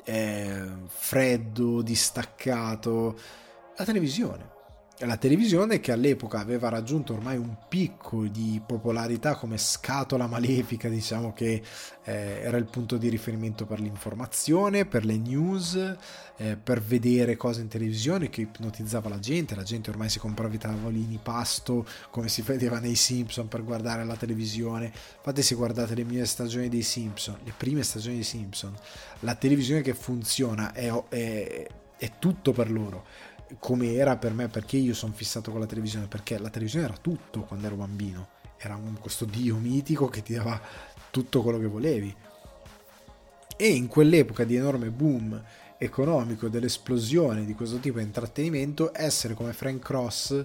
eh, 0.04 0.66
freddo, 0.86 1.82
distaccato? 1.82 3.18
La 3.76 3.84
televisione 3.84 4.58
la 5.06 5.16
televisione 5.16 5.80
che 5.80 5.92
all'epoca 5.92 6.40
aveva 6.40 6.68
raggiunto 6.68 7.14
ormai 7.14 7.38
un 7.38 7.56
picco 7.68 8.26
di 8.26 8.60
popolarità 8.64 9.34
come 9.34 9.56
scatola 9.56 10.26
malefica, 10.26 10.88
diciamo 10.88 11.32
che 11.32 11.62
eh, 12.04 12.12
era 12.42 12.58
il 12.58 12.66
punto 12.66 12.98
di 12.98 13.08
riferimento 13.08 13.64
per 13.64 13.80
l'informazione, 13.80 14.84
per 14.84 15.06
le 15.06 15.16
news, 15.16 15.96
eh, 16.36 16.56
per 16.62 16.82
vedere 16.82 17.36
cose 17.36 17.62
in 17.62 17.68
televisione 17.68 18.28
che 18.28 18.42
ipnotizzava 18.42 19.08
la 19.08 19.18
gente, 19.18 19.54
la 19.54 19.62
gente 19.62 19.88
ormai 19.88 20.10
si 20.10 20.18
comprava 20.18 20.52
i 20.52 20.58
tavolini 20.58 21.18
pasto 21.22 21.86
come 22.10 22.28
si 22.28 22.42
vedeva 22.42 22.78
nei 22.78 22.94
Simpson 22.94 23.48
per 23.48 23.64
guardare 23.64 24.04
la 24.04 24.16
televisione. 24.16 24.92
Infatti 25.16 25.42
se 25.42 25.54
guardate 25.54 25.94
le 25.94 26.04
mie 26.04 26.26
stagioni 26.26 26.68
dei 26.68 26.82
Simpson, 26.82 27.38
le 27.42 27.54
prime 27.56 27.82
stagioni 27.82 28.16
dei 28.16 28.24
Simpson, 28.24 28.74
la 29.20 29.34
televisione 29.34 29.80
che 29.80 29.94
funziona 29.94 30.72
è, 30.72 30.92
è, 31.08 31.66
è 31.96 32.12
tutto 32.18 32.52
per 32.52 32.70
loro 32.70 33.28
come 33.58 33.94
era 33.94 34.16
per 34.16 34.32
me, 34.32 34.48
perché 34.48 34.76
io 34.76 34.94
sono 34.94 35.12
fissato 35.12 35.50
con 35.50 35.60
la 35.60 35.66
televisione, 35.66 36.06
perché 36.06 36.38
la 36.38 36.50
televisione 36.50 36.86
era 36.86 36.96
tutto 36.96 37.42
quando 37.42 37.66
ero 37.66 37.76
bambino, 37.76 38.28
era 38.58 38.76
un, 38.76 38.96
questo 38.98 39.24
dio 39.24 39.56
mitico 39.56 40.08
che 40.08 40.22
ti 40.22 40.34
dava 40.34 40.60
tutto 41.10 41.42
quello 41.42 41.58
che 41.58 41.66
volevi. 41.66 42.14
E 43.56 43.68
in 43.68 43.88
quell'epoca 43.88 44.44
di 44.44 44.56
enorme 44.56 44.90
boom 44.90 45.42
economico, 45.78 46.48
dell'esplosione 46.48 47.44
di 47.44 47.54
questo 47.54 47.78
tipo 47.78 47.98
di 47.98 48.04
intrattenimento, 48.04 48.90
essere 48.94 49.34
come 49.34 49.52
Frank 49.52 49.82
Cross, 49.82 50.44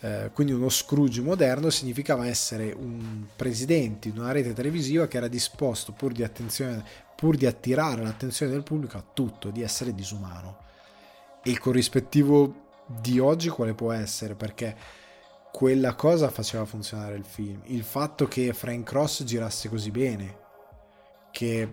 eh, 0.00 0.30
quindi 0.32 0.52
uno 0.52 0.68
Scrooge 0.68 1.22
moderno, 1.22 1.70
significava 1.70 2.26
essere 2.26 2.72
un 2.72 3.26
presidente 3.34 4.10
di 4.10 4.18
una 4.18 4.32
rete 4.32 4.52
televisiva 4.52 5.06
che 5.06 5.16
era 5.16 5.28
disposto, 5.28 5.92
pur 5.92 6.12
di, 6.12 6.28
pur 7.16 7.36
di 7.36 7.46
attirare 7.46 8.02
l'attenzione 8.02 8.52
del 8.52 8.62
pubblico, 8.62 8.96
a 8.96 9.04
tutto, 9.12 9.50
di 9.50 9.62
essere 9.62 9.94
disumano 9.94 10.63
e 11.44 11.50
il 11.50 11.58
corrispettivo 11.58 12.62
di 12.86 13.18
oggi 13.18 13.48
quale 13.48 13.74
può 13.74 13.92
essere? 13.92 14.34
Perché 14.34 14.76
quella 15.52 15.94
cosa 15.94 16.30
faceva 16.30 16.64
funzionare 16.64 17.14
il 17.16 17.24
film. 17.24 17.60
Il 17.66 17.84
fatto 17.84 18.26
che 18.26 18.52
Frank 18.52 18.84
Cross 18.84 19.22
girasse 19.24 19.68
così 19.68 19.90
bene, 19.90 20.38
che 21.30 21.68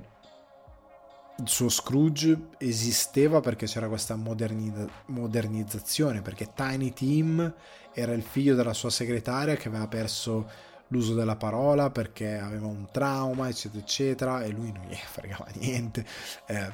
il 1.38 1.48
suo 1.48 1.70
Scrooge 1.70 2.50
esisteva 2.58 3.40
perché 3.40 3.66
c'era 3.66 3.88
questa 3.88 4.16
modernizza- 4.16 4.88
modernizzazione, 5.08 6.22
perché 6.22 6.52
Tiny 6.54 6.92
Tim 6.94 7.54
era 7.94 8.12
il 8.14 8.22
figlio 8.22 8.56
della 8.56 8.74
sua 8.74 8.90
segretaria 8.90 9.56
che 9.56 9.70
aveva 9.70 9.88
perso 9.88 10.50
l'uso 10.90 11.14
della 11.14 11.38
parola 11.38 11.90
perché 11.90 12.38
aveva 12.38 12.68
un 12.68 12.88
trauma, 12.92 13.48
eccetera, 13.48 13.82
eccetera, 13.82 14.44
e 14.44 14.50
lui 14.50 14.72
non 14.72 14.86
gli 14.86 14.96
fregava 15.02 15.48
niente. 15.56 16.06
Eh, 16.46 16.72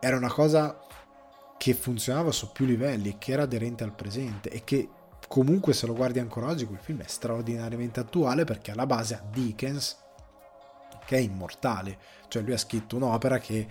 era 0.00 0.16
una 0.16 0.32
cosa 0.32 0.78
che 1.62 1.74
funzionava 1.74 2.32
su 2.32 2.50
più 2.50 2.64
livelli 2.64 3.10
e 3.10 3.18
che 3.18 3.30
era 3.30 3.44
aderente 3.44 3.84
al 3.84 3.94
presente 3.94 4.50
e 4.50 4.64
che 4.64 4.88
comunque 5.28 5.72
se 5.72 5.86
lo 5.86 5.94
guardi 5.94 6.18
ancora 6.18 6.48
oggi 6.48 6.66
quel 6.66 6.80
film 6.80 7.02
è 7.02 7.06
straordinariamente 7.06 8.00
attuale 8.00 8.42
perché 8.42 8.72
alla 8.72 8.84
base 8.84 9.14
ha 9.14 9.22
Dickens 9.30 9.96
che 11.04 11.18
è 11.18 11.20
immortale, 11.20 11.98
cioè 12.26 12.42
lui 12.42 12.54
ha 12.54 12.58
scritto 12.58 12.96
un'opera 12.96 13.38
che 13.38 13.68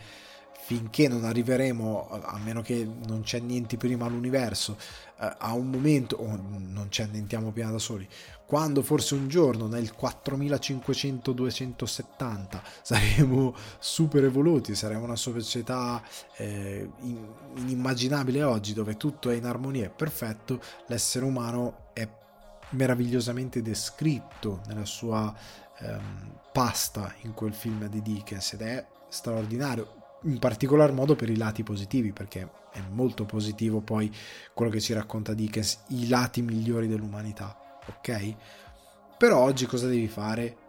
finché 0.64 1.08
non 1.08 1.26
arriveremo, 1.26 2.22
a 2.24 2.38
meno 2.38 2.62
che 2.62 2.88
non 3.08 3.22
c'è 3.22 3.40
niente 3.40 3.78
prima 3.78 4.06
all'universo, 4.06 4.78
eh, 5.20 5.36
a 5.40 5.54
un 5.54 5.70
momento, 5.70 6.18
o 6.18 6.28
non 6.28 6.86
ci 6.90 7.02
annientiamo 7.02 7.52
prima 7.52 7.72
da 7.72 7.80
soli, 7.80 8.08
quando 8.46 8.84
forse 8.84 9.16
un 9.16 9.28
giorno 9.28 9.68
nel 9.68 9.94
4500-270 10.00 12.62
saremo 12.82 13.56
super 13.80 14.24
evoluti, 14.24 14.76
saremo 14.76 15.04
una 15.04 15.16
società 15.16 16.04
eh, 16.38 16.90
inimmaginabile 17.56 18.44
oggi 18.44 18.74
dove 18.74 18.98
tutto 18.98 19.30
è 19.30 19.36
in 19.36 19.46
armonia 19.46 19.86
e 19.86 19.90
perfetto, 19.90 20.62
l'essere 20.88 21.26
umano 21.26 21.90
è 21.94 22.08
meravigliosamente 22.72 23.62
descritto 23.62 24.62
nella 24.68 24.86
sua 24.86 25.34
ehm, 25.80 26.40
pasta 26.52 27.14
in 27.22 27.34
quel 27.34 27.54
film 27.54 27.88
di 27.88 28.02
Dickens 28.02 28.54
ed 28.54 28.62
è 28.62 28.86
straordinario 29.08 30.01
in 30.24 30.40
particolar 30.40 30.92
modo 30.92 31.16
per 31.16 31.30
i 31.30 31.38
lati 31.38 31.64
positivi, 31.64 32.12
perché 32.12 32.50
è 32.72 32.82
molto 32.90 33.26
positivo 33.26 33.82
poi 33.82 34.14
quello 34.54 34.72
che 34.72 34.80
ci 34.80 34.94
racconta 34.94 35.34
Dickens, 35.34 35.84
i 35.90 36.08
lati 36.08 36.42
migliori 36.42 36.88
dell'umanità, 36.88 37.80
ok? 37.88 38.36
Però 39.18 39.40
oggi 39.40 39.66
cosa 39.66 39.88
devi 39.88 40.08
fare? 40.08 40.62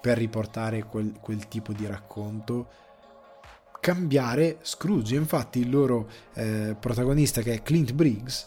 per 0.00 0.16
riportare 0.16 0.84
quel, 0.84 1.14
quel 1.20 1.48
tipo 1.48 1.72
di 1.72 1.86
racconto 1.86 2.68
cambiare 3.80 4.58
Scrooge. 4.62 5.14
Infatti 5.14 5.60
il 5.60 5.70
loro 5.70 6.08
eh, 6.34 6.76
protagonista 6.78 7.42
che 7.42 7.54
è 7.54 7.62
Clint 7.62 7.92
Briggs 7.92 8.46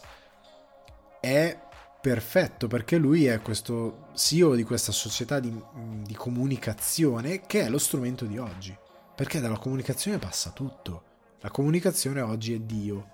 è 1.20 1.58
perfetto 2.00 2.66
perché 2.66 2.96
lui 2.96 3.26
è 3.26 3.40
questo 3.40 4.08
CEO 4.14 4.54
di 4.54 4.64
questa 4.64 4.92
società 4.92 5.38
di, 5.38 5.54
di 6.02 6.14
comunicazione 6.14 7.42
che 7.42 7.62
è 7.62 7.68
lo 7.68 7.78
strumento 7.78 8.24
di 8.24 8.38
oggi. 8.38 8.76
Perché 9.22 9.38
dalla 9.38 9.56
comunicazione 9.56 10.18
passa 10.18 10.50
tutto. 10.50 11.02
La 11.42 11.50
comunicazione 11.52 12.20
oggi 12.22 12.54
è 12.54 12.58
Dio. 12.58 13.06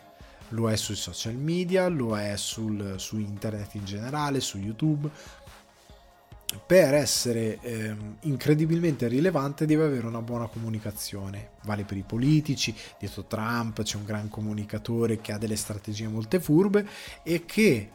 Lo 0.52 0.70
è 0.70 0.76
sui 0.76 0.94
social 0.94 1.34
media, 1.34 1.86
lo 1.88 2.16
è 2.16 2.34
sul, 2.38 2.94
su 2.96 3.18
internet 3.18 3.74
in 3.74 3.84
generale, 3.84 4.40
su 4.40 4.56
YouTube, 4.56 5.10
per 6.66 6.94
essere 6.94 7.58
eh, 7.60 7.94
incredibilmente 8.20 9.06
rilevante 9.06 9.66
deve 9.66 9.84
avere 9.84 10.06
una 10.06 10.22
buona 10.22 10.46
comunicazione. 10.46 11.50
Vale 11.64 11.84
per 11.84 11.98
i 11.98 12.04
politici, 12.04 12.74
dietro 12.98 13.24
Trump 13.24 13.82
c'è 13.82 13.98
un 13.98 14.06
gran 14.06 14.30
comunicatore 14.30 15.20
che 15.20 15.32
ha 15.32 15.38
delle 15.38 15.56
strategie 15.56 16.08
molte 16.08 16.40
furbe 16.40 16.88
e 17.22 17.44
che 17.44 17.90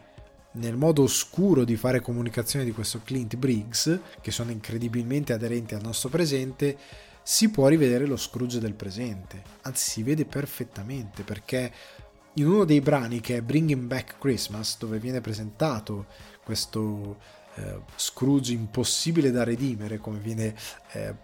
nel 0.52 0.76
modo 0.76 1.02
oscuro 1.02 1.64
di 1.64 1.76
fare 1.77 1.99
comunicazione 1.99 2.64
di 2.64 2.73
questo 2.73 3.02
Clint 3.03 3.38
Briggs, 3.38 3.99
che 4.22 4.30
sono 4.30 4.52
incredibilmente 4.52 5.34
aderenti 5.34 5.73
al 5.73 5.81
nostro 5.81 6.10
presente, 6.10 6.77
si 7.23 7.49
può 7.49 7.67
rivedere 7.67 8.05
lo 8.05 8.17
Scrooge 8.17 8.59
del 8.59 8.73
presente. 8.73 9.41
Anzi, 9.61 9.89
si 9.89 10.03
vede 10.03 10.25
perfettamente 10.25 11.23
perché 11.23 11.71
in 12.33 12.47
uno 12.47 12.65
dei 12.65 12.81
brani 12.81 13.21
che 13.21 13.37
è 13.37 13.41
Bringing 13.41 13.85
Back 13.85 14.17
Christmas, 14.19 14.77
dove 14.77 14.99
viene 14.99 15.21
presentato 15.21 16.07
questo 16.43 17.17
eh, 17.55 17.81
Scrooge 17.95 18.53
impossibile 18.53 19.31
da 19.31 19.43
redimere, 19.43 19.99
come 19.99 20.19
viene 20.19 20.55
eh, 20.91 21.15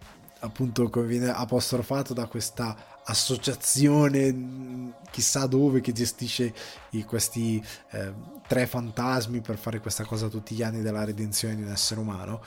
appunto 0.41 0.89
come 0.89 1.05
viene 1.05 1.30
apostrofato 1.30 2.13
da 2.13 2.27
questa 2.27 2.99
associazione 3.03 4.31
mm, 4.31 4.89
chissà 5.11 5.47
dove 5.47 5.81
che 5.81 5.91
gestisce 5.91 6.53
i, 6.91 7.03
questi 7.03 7.63
eh, 7.91 8.13
tre 8.47 8.67
fantasmi 8.67 9.41
per 9.41 9.57
fare 9.57 9.80
questa 9.80 10.05
cosa 10.05 10.27
tutti 10.27 10.55
gli 10.55 10.63
anni 10.63 10.81
della 10.81 11.03
redenzione 11.03 11.55
di 11.55 11.63
un 11.63 11.71
essere 11.71 11.99
umano. 11.99 12.41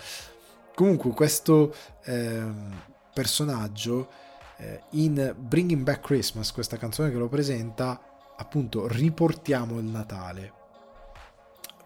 Comunque 0.75 1.11
questo 1.11 1.75
ehm, 2.05 2.92
personaggio 3.13 4.09
eh, 4.57 4.83
in 4.91 5.35
Bringing 5.37 5.83
Back 5.83 6.01
Christmas, 6.01 6.53
questa 6.53 6.77
canzone 6.77 7.11
che 7.11 7.17
lo 7.17 7.29
presenta, 7.29 8.01
appunto 8.37 8.87
riportiamo 8.87 9.79
il 9.79 9.85
Natale. 9.85 10.61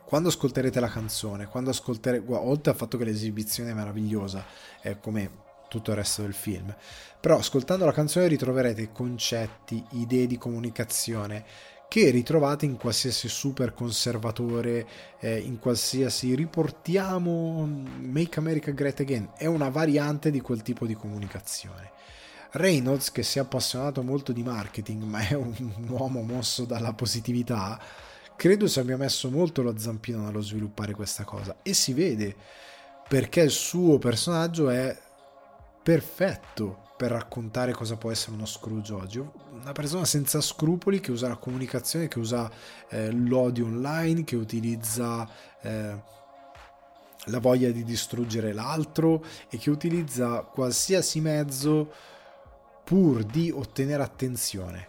Quando 0.04 0.28
ascolterete 0.28 0.78
la 0.78 0.88
canzone, 0.88 1.46
quando 1.46 1.70
ascolterete, 1.70 2.24
oltre 2.32 2.70
al 2.70 2.76
fatto 2.76 2.96
che 2.96 3.04
l'esibizione 3.04 3.70
è 3.70 3.74
meravigliosa, 3.74 4.44
è 4.80 4.98
come 5.00 5.44
tutto 5.68 5.90
il 5.90 5.96
resto 5.96 6.22
del 6.22 6.34
film, 6.34 6.74
però 7.20 7.38
ascoltando 7.38 7.84
la 7.84 7.92
canzone 7.92 8.28
ritroverete 8.28 8.92
concetti, 8.92 9.84
idee 9.90 10.28
di 10.28 10.38
comunicazione 10.38 11.44
che 11.88 12.10
ritrovate 12.10 12.64
in 12.66 12.76
qualsiasi 12.76 13.28
super 13.28 13.72
conservatore, 13.72 14.86
eh, 15.20 15.38
in 15.38 15.58
qualsiasi 15.58 16.34
riportiamo 16.34 17.64
Make 18.00 18.38
America 18.38 18.70
Great 18.72 19.00
Again, 19.00 19.30
è 19.36 19.46
una 19.46 19.68
variante 19.68 20.30
di 20.30 20.40
quel 20.40 20.62
tipo 20.62 20.86
di 20.86 20.94
comunicazione. 20.94 21.92
Reynolds, 22.52 23.12
che 23.12 23.22
si 23.22 23.38
è 23.38 23.42
appassionato 23.42 24.02
molto 24.02 24.32
di 24.32 24.42
marketing, 24.42 25.02
ma 25.02 25.26
è 25.26 25.34
un 25.34 25.54
uomo 25.88 26.22
mosso 26.22 26.64
dalla 26.64 26.92
positività, 26.92 27.78
credo 28.34 28.66
si 28.66 28.78
abbia 28.78 28.96
messo 28.96 29.30
molto 29.30 29.62
lo 29.62 29.76
zampino 29.76 30.22
nello 30.22 30.40
sviluppare 30.40 30.92
questa 30.92 31.24
cosa. 31.24 31.56
E 31.62 31.72
si 31.74 31.92
vede 31.92 32.34
perché 33.08 33.40
il 33.40 33.50
suo 33.50 33.98
personaggio 33.98 34.68
è 34.68 34.96
perfetto 35.82 36.85
per 36.96 37.10
raccontare 37.10 37.72
cosa 37.72 37.96
può 37.96 38.10
essere 38.10 38.32
uno 38.32 38.46
Scrooge 38.46 38.92
oggi. 38.92 39.18
Una 39.18 39.72
persona 39.72 40.04
senza 40.04 40.40
scrupoli 40.40 41.00
che 41.00 41.12
usa 41.12 41.28
la 41.28 41.36
comunicazione, 41.36 42.08
che 42.08 42.18
usa 42.18 42.50
eh, 42.88 43.10
l'odio 43.12 43.66
online, 43.66 44.24
che 44.24 44.36
utilizza 44.36 45.28
eh, 45.60 46.14
la 47.24 47.38
voglia 47.38 47.70
di 47.70 47.84
distruggere 47.84 48.52
l'altro 48.52 49.24
e 49.50 49.58
che 49.58 49.70
utilizza 49.70 50.40
qualsiasi 50.40 51.20
mezzo 51.20 51.92
pur 52.84 53.24
di 53.24 53.50
ottenere 53.50 54.02
attenzione. 54.02 54.88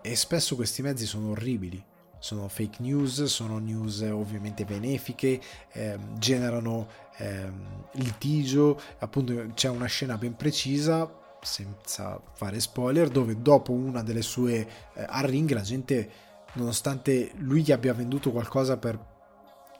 E 0.00 0.14
spesso 0.14 0.54
questi 0.54 0.82
mezzi 0.82 1.06
sono 1.06 1.30
orribili 1.30 1.84
sono 2.18 2.48
fake 2.48 2.82
news, 2.82 3.24
sono 3.24 3.58
news 3.58 4.00
ovviamente 4.00 4.64
benefiche, 4.64 5.40
eh, 5.72 5.98
generano 6.18 6.88
eh, 7.18 7.48
litigio, 7.92 8.80
appunto 8.98 9.52
c'è 9.54 9.68
una 9.68 9.86
scena 9.86 10.18
ben 10.18 10.34
precisa, 10.34 11.08
senza 11.42 12.20
fare 12.32 12.60
spoiler, 12.60 13.08
dove 13.08 13.40
dopo 13.40 13.72
una 13.72 14.02
delle 14.02 14.22
sue 14.22 14.68
eh, 14.94 15.04
a 15.06 15.20
ring 15.20 15.50
la 15.52 15.60
gente, 15.60 16.10
nonostante 16.54 17.32
lui 17.36 17.62
gli 17.62 17.72
abbia 17.72 17.94
venduto 17.94 18.30
qualcosa 18.30 18.76
per, 18.76 18.98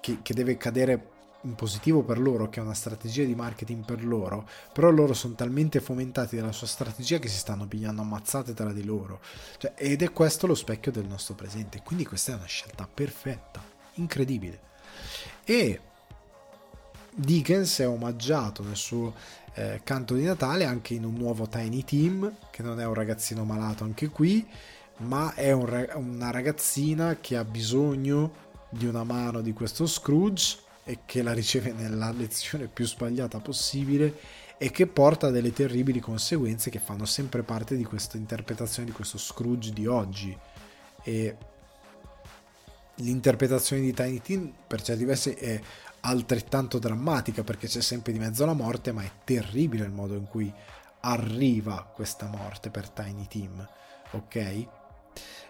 che, 0.01 0.19
che 0.23 0.35
deve 0.35 0.57
cadere 0.57 1.17
in 1.43 1.55
positivo 1.55 2.03
per 2.03 2.19
loro, 2.19 2.49
che 2.49 2.61
è 2.61 2.63
una 2.63 2.75
strategia 2.75 3.25
di 3.25 3.35
marketing 3.35 3.85
per 3.85 4.05
loro, 4.05 4.49
però 4.73 4.91
loro 4.91 5.15
sono 5.15 5.35
talmente 5.35 5.81
fomentati 5.81 6.37
dalla 6.37 6.53
sua 6.53 6.67
strategia 6.67 7.19
che 7.19 7.29
si 7.29 7.37
stanno 7.37 7.67
pigliando 7.67 8.03
ammazzate 8.03 8.55
tra 8.55 8.73
di 8.73 8.85
loro. 8.85 9.21
Cioè, 9.59 9.75
ed 9.77 10.03
è 10.03 10.13
questo 10.13 10.47
lo 10.47 10.55
specchio 10.55 10.91
del 10.91 11.07
nostro 11.07 11.35
presente. 11.35 11.83
Quindi 11.85 12.05
questa 12.05 12.33
è 12.33 12.37
una 12.37 12.47
scelta 12.47 12.89
perfetta, 12.93 13.63
incredibile. 13.95 14.61
E 15.45 15.81
Dickens 17.15 17.79
è 17.79 17.89
omaggiato 17.89 18.63
nel 18.63 18.77
suo 18.77 19.15
eh, 19.59 19.81
canto 19.83 20.15
di 20.15 20.23
Natale 20.23 20.65
anche 20.65 20.95
in 20.95 21.05
un 21.05 21.15
nuovo 21.15 21.49
Tiny 21.49 21.83
Team, 21.83 22.33
che 22.51 22.63
non 22.63 22.79
è 22.79 22.87
un 22.87 22.95
ragazzino 22.95 23.45
malato 23.45 23.83
anche 23.83 24.09
qui, 24.09 24.47
ma 24.99 25.35
è 25.35 25.51
un, 25.51 25.89
una 25.95 26.31
ragazzina 26.31 27.17
che 27.21 27.37
ha 27.37 27.45
bisogno 27.45 28.47
di 28.71 28.87
una 28.87 29.03
mano 29.03 29.41
di 29.41 29.53
questo 29.53 29.87
Scrooge 29.87 30.59
e 30.85 31.01
che 31.05 31.23
la 31.23 31.33
riceve 31.33 31.73
nella 31.73 32.13
lezione 32.13 32.69
più 32.69 32.87
sbagliata 32.87 33.41
possibile 33.41 34.15
e 34.59 34.71
che 34.71 34.87
porta 34.87 35.31
delle 35.31 35.53
terribili 35.53 35.99
conseguenze 35.99 36.71
che 36.71 36.79
fanno 36.79 37.05
sempre 37.05 37.43
parte 37.43 37.77
di 37.77 37.85
questa 37.85 38.17
interpretazione 38.17 38.89
di 38.89 38.95
questo 38.95 39.19
Scrooge 39.19 39.73
di 39.73 39.87
oggi. 39.89 40.37
E 41.03 41.37
l'interpretazione 42.97 43.83
di 43.83 43.93
Tiny 43.93 44.21
Teen 44.21 44.53
per 44.67 44.83
certi 44.83 45.05
versi 45.05 45.31
è 45.33 45.61
altrettanto 46.09 46.79
drammatica 46.79 47.45
perché 47.45 47.67
c'è 47.67 47.81
sempre 47.81 48.13
di 48.13 48.19
mezzo 48.19 48.45
la 48.45 48.55
morte 48.55 48.93
ma 48.93 49.03
è 49.03 49.11
terribile 49.25 49.85
il 49.85 49.91
modo 49.91 50.15
in 50.15 50.27
cui 50.27 50.53
arriva 51.01 51.91
questa 51.95 52.27
morte 52.27 52.71
per 52.71 52.89
Tiny 52.89 53.27
Team 53.27 53.69
ok? 54.13 54.67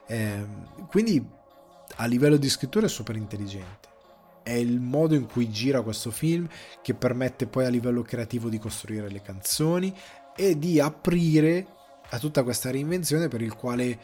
Eh, 0.06 0.46
quindi 0.88 1.24
a 1.96 2.06
livello 2.06 2.36
di 2.36 2.48
scrittura 2.48 2.86
è 2.86 2.88
super 2.88 3.16
intelligente 3.16 3.86
è 4.42 4.52
il 4.52 4.80
modo 4.80 5.14
in 5.14 5.26
cui 5.26 5.50
gira 5.50 5.82
questo 5.82 6.10
film 6.10 6.48
che 6.82 6.94
permette 6.94 7.46
poi 7.46 7.66
a 7.66 7.68
livello 7.68 8.02
creativo 8.02 8.48
di 8.48 8.58
costruire 8.58 9.10
le 9.10 9.20
canzoni 9.20 9.94
e 10.34 10.58
di 10.58 10.80
aprire 10.80 11.66
a 12.10 12.18
tutta 12.18 12.42
questa 12.42 12.70
reinvenzione 12.70 13.28
per 13.28 13.42
il 13.42 13.54
quale 13.54 13.98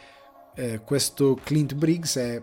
eh, 0.55 0.81
questo 0.85 1.39
Clint 1.43 1.75
Briggs 1.75 2.17
è 2.17 2.43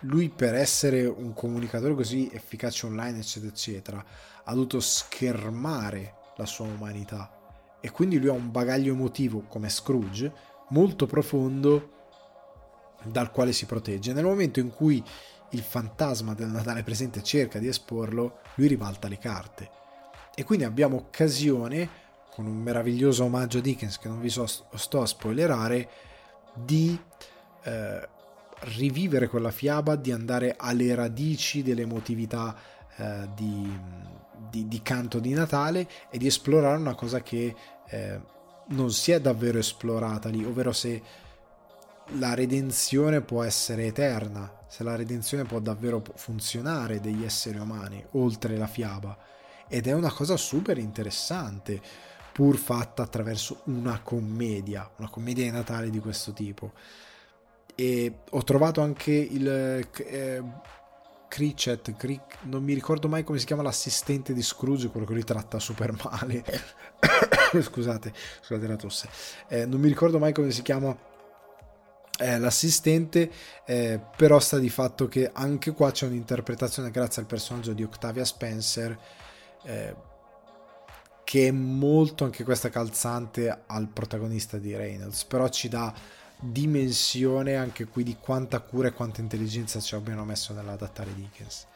lui 0.00 0.28
per 0.28 0.54
essere 0.54 1.06
un 1.06 1.32
comunicatore 1.32 1.94
così 1.94 2.30
efficace 2.32 2.86
online 2.86 3.18
eccetera 3.18 3.52
eccetera 3.52 4.04
ha 4.44 4.52
dovuto 4.52 4.80
schermare 4.80 6.14
la 6.36 6.46
sua 6.46 6.66
umanità 6.66 7.78
e 7.80 7.90
quindi 7.90 8.18
lui 8.18 8.28
ha 8.28 8.32
un 8.32 8.50
bagaglio 8.50 8.92
emotivo 8.92 9.44
come 9.48 9.68
Scrooge 9.68 10.32
molto 10.68 11.06
profondo 11.06 11.92
dal 13.04 13.30
quale 13.30 13.52
si 13.52 13.66
protegge 13.66 14.12
nel 14.12 14.24
momento 14.24 14.60
in 14.60 14.70
cui 14.70 15.02
il 15.50 15.62
fantasma 15.62 16.34
del 16.34 16.48
Natale 16.48 16.82
presente 16.82 17.22
cerca 17.22 17.58
di 17.58 17.68
esporlo, 17.68 18.38
lui 18.56 18.66
ribalta 18.66 19.08
le 19.08 19.18
carte. 19.18 19.70
E 20.34 20.44
quindi 20.44 20.64
abbiamo 20.64 20.96
occasione, 20.96 22.04
con 22.30 22.46
un 22.46 22.56
meraviglioso 22.56 23.24
omaggio 23.24 23.58
a 23.58 23.60
Dickens 23.60 23.98
che 23.98 24.08
non 24.08 24.20
vi 24.20 24.28
so, 24.28 24.46
sto 24.46 25.00
a 25.00 25.06
spoilerare, 25.06 25.88
di 26.54 26.98
eh, 27.62 28.08
rivivere 28.74 29.28
quella 29.28 29.50
fiaba, 29.50 29.96
di 29.96 30.12
andare 30.12 30.54
alle 30.58 30.94
radici 30.94 31.62
dell'emotività 31.62 32.56
eh, 32.96 33.28
di, 33.34 33.78
di, 34.50 34.66
di, 34.68 34.82
canto 34.82 35.18
di 35.18 35.32
Natale 35.32 35.88
e 36.10 36.18
di 36.18 36.26
esplorare 36.26 36.78
una 36.78 36.94
cosa 36.94 37.22
che 37.22 37.54
eh, 37.88 38.20
non 38.68 38.90
si 38.90 39.12
è 39.12 39.20
davvero 39.20 39.58
esplorata 39.58 40.28
lì, 40.28 40.44
ovvero 40.44 40.72
se 40.72 41.02
la 42.18 42.34
redenzione 42.34 43.20
può 43.20 43.42
essere 43.42 43.86
eterna, 43.86 44.50
se 44.68 44.84
la 44.84 44.96
redenzione 44.96 45.44
può 45.44 45.58
davvero 45.58 46.02
funzionare 46.14 47.00
degli 47.00 47.24
esseri 47.24 47.58
umani 47.58 48.04
oltre 48.12 48.56
la 48.56 48.66
fiaba. 48.66 49.16
Ed 49.68 49.86
è 49.86 49.92
una 49.92 50.12
cosa 50.12 50.36
super 50.36 50.78
interessante, 50.78 51.80
pur 52.32 52.56
fatta 52.56 53.02
attraverso 53.02 53.62
una 53.64 54.00
commedia, 54.00 54.88
una 54.96 55.08
commedia 55.08 55.44
di 55.44 55.50
Natale 55.50 55.90
di 55.90 55.98
questo 55.98 56.32
tipo. 56.32 56.72
E 57.76 58.20
ho 58.30 58.42
trovato 58.42 58.80
anche 58.80 59.12
il 59.12 59.48
eh, 59.48 60.42
Critchet, 61.28 61.94
Cric, 61.96 62.38
non 62.44 62.62
mi 62.64 62.72
ricordo 62.72 63.08
mai 63.08 63.22
come 63.22 63.38
si 63.38 63.44
chiama 63.44 63.62
l'assistente 63.62 64.32
di 64.32 64.42
Scrooge, 64.42 64.88
quello 64.88 65.06
che 65.06 65.14
li 65.14 65.24
tratta 65.24 65.58
super 65.58 65.92
male. 66.02 66.42
scusate, 67.60 68.12
scusate 68.40 68.66
la 68.66 68.76
tosse. 68.76 69.08
Eh, 69.48 69.66
non 69.66 69.80
mi 69.80 69.88
ricordo 69.88 70.18
mai 70.18 70.32
come 70.32 70.50
si 70.50 70.62
chiama 70.62 70.96
eh, 72.18 72.38
l'assistente, 72.38 73.30
eh, 73.66 74.00
però 74.16 74.38
sta 74.40 74.58
di 74.58 74.70
fatto 74.70 75.08
che 75.08 75.30
anche 75.32 75.72
qua 75.72 75.90
c'è 75.90 76.06
un'interpretazione 76.06 76.90
grazie 76.90 77.22
al 77.22 77.28
personaggio 77.28 77.74
di 77.74 77.82
Octavia 77.82 78.24
Spencer 78.24 78.98
eh, 79.64 79.94
che 81.24 81.48
è 81.48 81.50
molto 81.50 82.24
anche 82.24 82.44
questa 82.44 82.68
calzante 82.68 83.64
al 83.66 83.88
protagonista 83.88 84.58
di 84.58 84.76
Reynolds, 84.76 85.24
però 85.24 85.48
ci 85.48 85.68
dà 85.68 85.92
dimensione 86.38 87.56
anche 87.56 87.86
qui 87.86 88.02
di 88.02 88.16
quanta 88.20 88.60
cura 88.60 88.88
e 88.88 88.92
quanta 88.92 89.20
intelligenza 89.20 89.80
ci 89.80 89.94
abbiano 89.94 90.24
messo 90.24 90.52
nell'adattare 90.52 91.14
Dickens. 91.14 91.66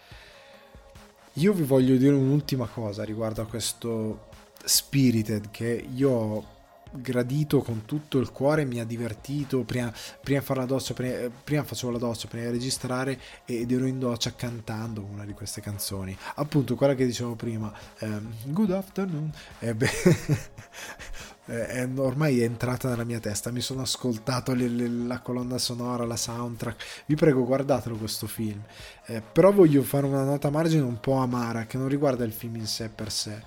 Io 1.34 1.52
vi 1.52 1.62
voglio 1.62 1.96
dire 1.96 2.14
un'ultima 2.14 2.66
cosa 2.66 3.04
riguardo 3.04 3.42
a 3.42 3.46
questo 3.46 4.28
Spirited 4.64 5.50
che 5.50 5.86
io 5.94 6.10
ho 6.10 6.58
gradito 6.92 7.62
con 7.62 7.84
tutto 7.84 8.18
il 8.18 8.32
cuore, 8.32 8.64
mi 8.64 8.80
ha 8.80 8.84
divertito 8.84 9.62
prima, 9.62 9.92
prima, 10.20 10.40
fare 10.40 10.60
la 10.60 10.66
doccia, 10.66 10.92
prima, 10.92 11.30
prima, 11.42 11.62
facevo 11.62 11.92
la 11.92 11.98
doccia, 11.98 12.28
prima 12.28 12.46
di 12.46 12.52
registrare 12.52 13.20
ed 13.44 13.70
ero 13.70 13.86
in 13.86 13.98
doccia 13.98 14.34
cantando 14.34 15.02
una 15.02 15.24
di 15.24 15.32
queste 15.32 15.60
canzoni, 15.60 16.16
appunto 16.34 16.74
quella 16.74 16.94
che 16.94 17.06
dicevo 17.06 17.34
prima, 17.34 17.72
um, 18.00 18.32
Good 18.46 18.72
Afternoon, 18.72 19.30
eh, 19.60 19.74
beh, 19.74 19.90
è, 21.50 21.88
ormai 21.96 22.40
è 22.40 22.44
entrata 22.44 22.88
nella 22.88 23.04
mia 23.04 23.18
testa, 23.18 23.50
mi 23.50 23.60
sono 23.60 23.82
ascoltato 23.82 24.54
le, 24.54 24.68
le, 24.68 24.88
la 24.88 25.20
colonna 25.20 25.58
sonora, 25.58 26.04
la 26.04 26.16
soundtrack, 26.16 27.04
vi 27.06 27.16
prego 27.16 27.44
guardatelo 27.44 27.96
questo 27.96 28.26
film, 28.26 28.62
eh, 29.06 29.20
però 29.20 29.52
voglio 29.52 29.82
fare 29.82 30.06
una 30.06 30.22
nota 30.22 30.48
a 30.48 30.52
margine 30.52 30.82
un 30.82 31.00
po' 31.00 31.14
amara 31.14 31.66
che 31.66 31.76
non 31.76 31.88
riguarda 31.88 32.24
il 32.24 32.32
film 32.32 32.56
in 32.56 32.66
sé 32.66 32.88
per 32.88 33.10
sé. 33.10 33.42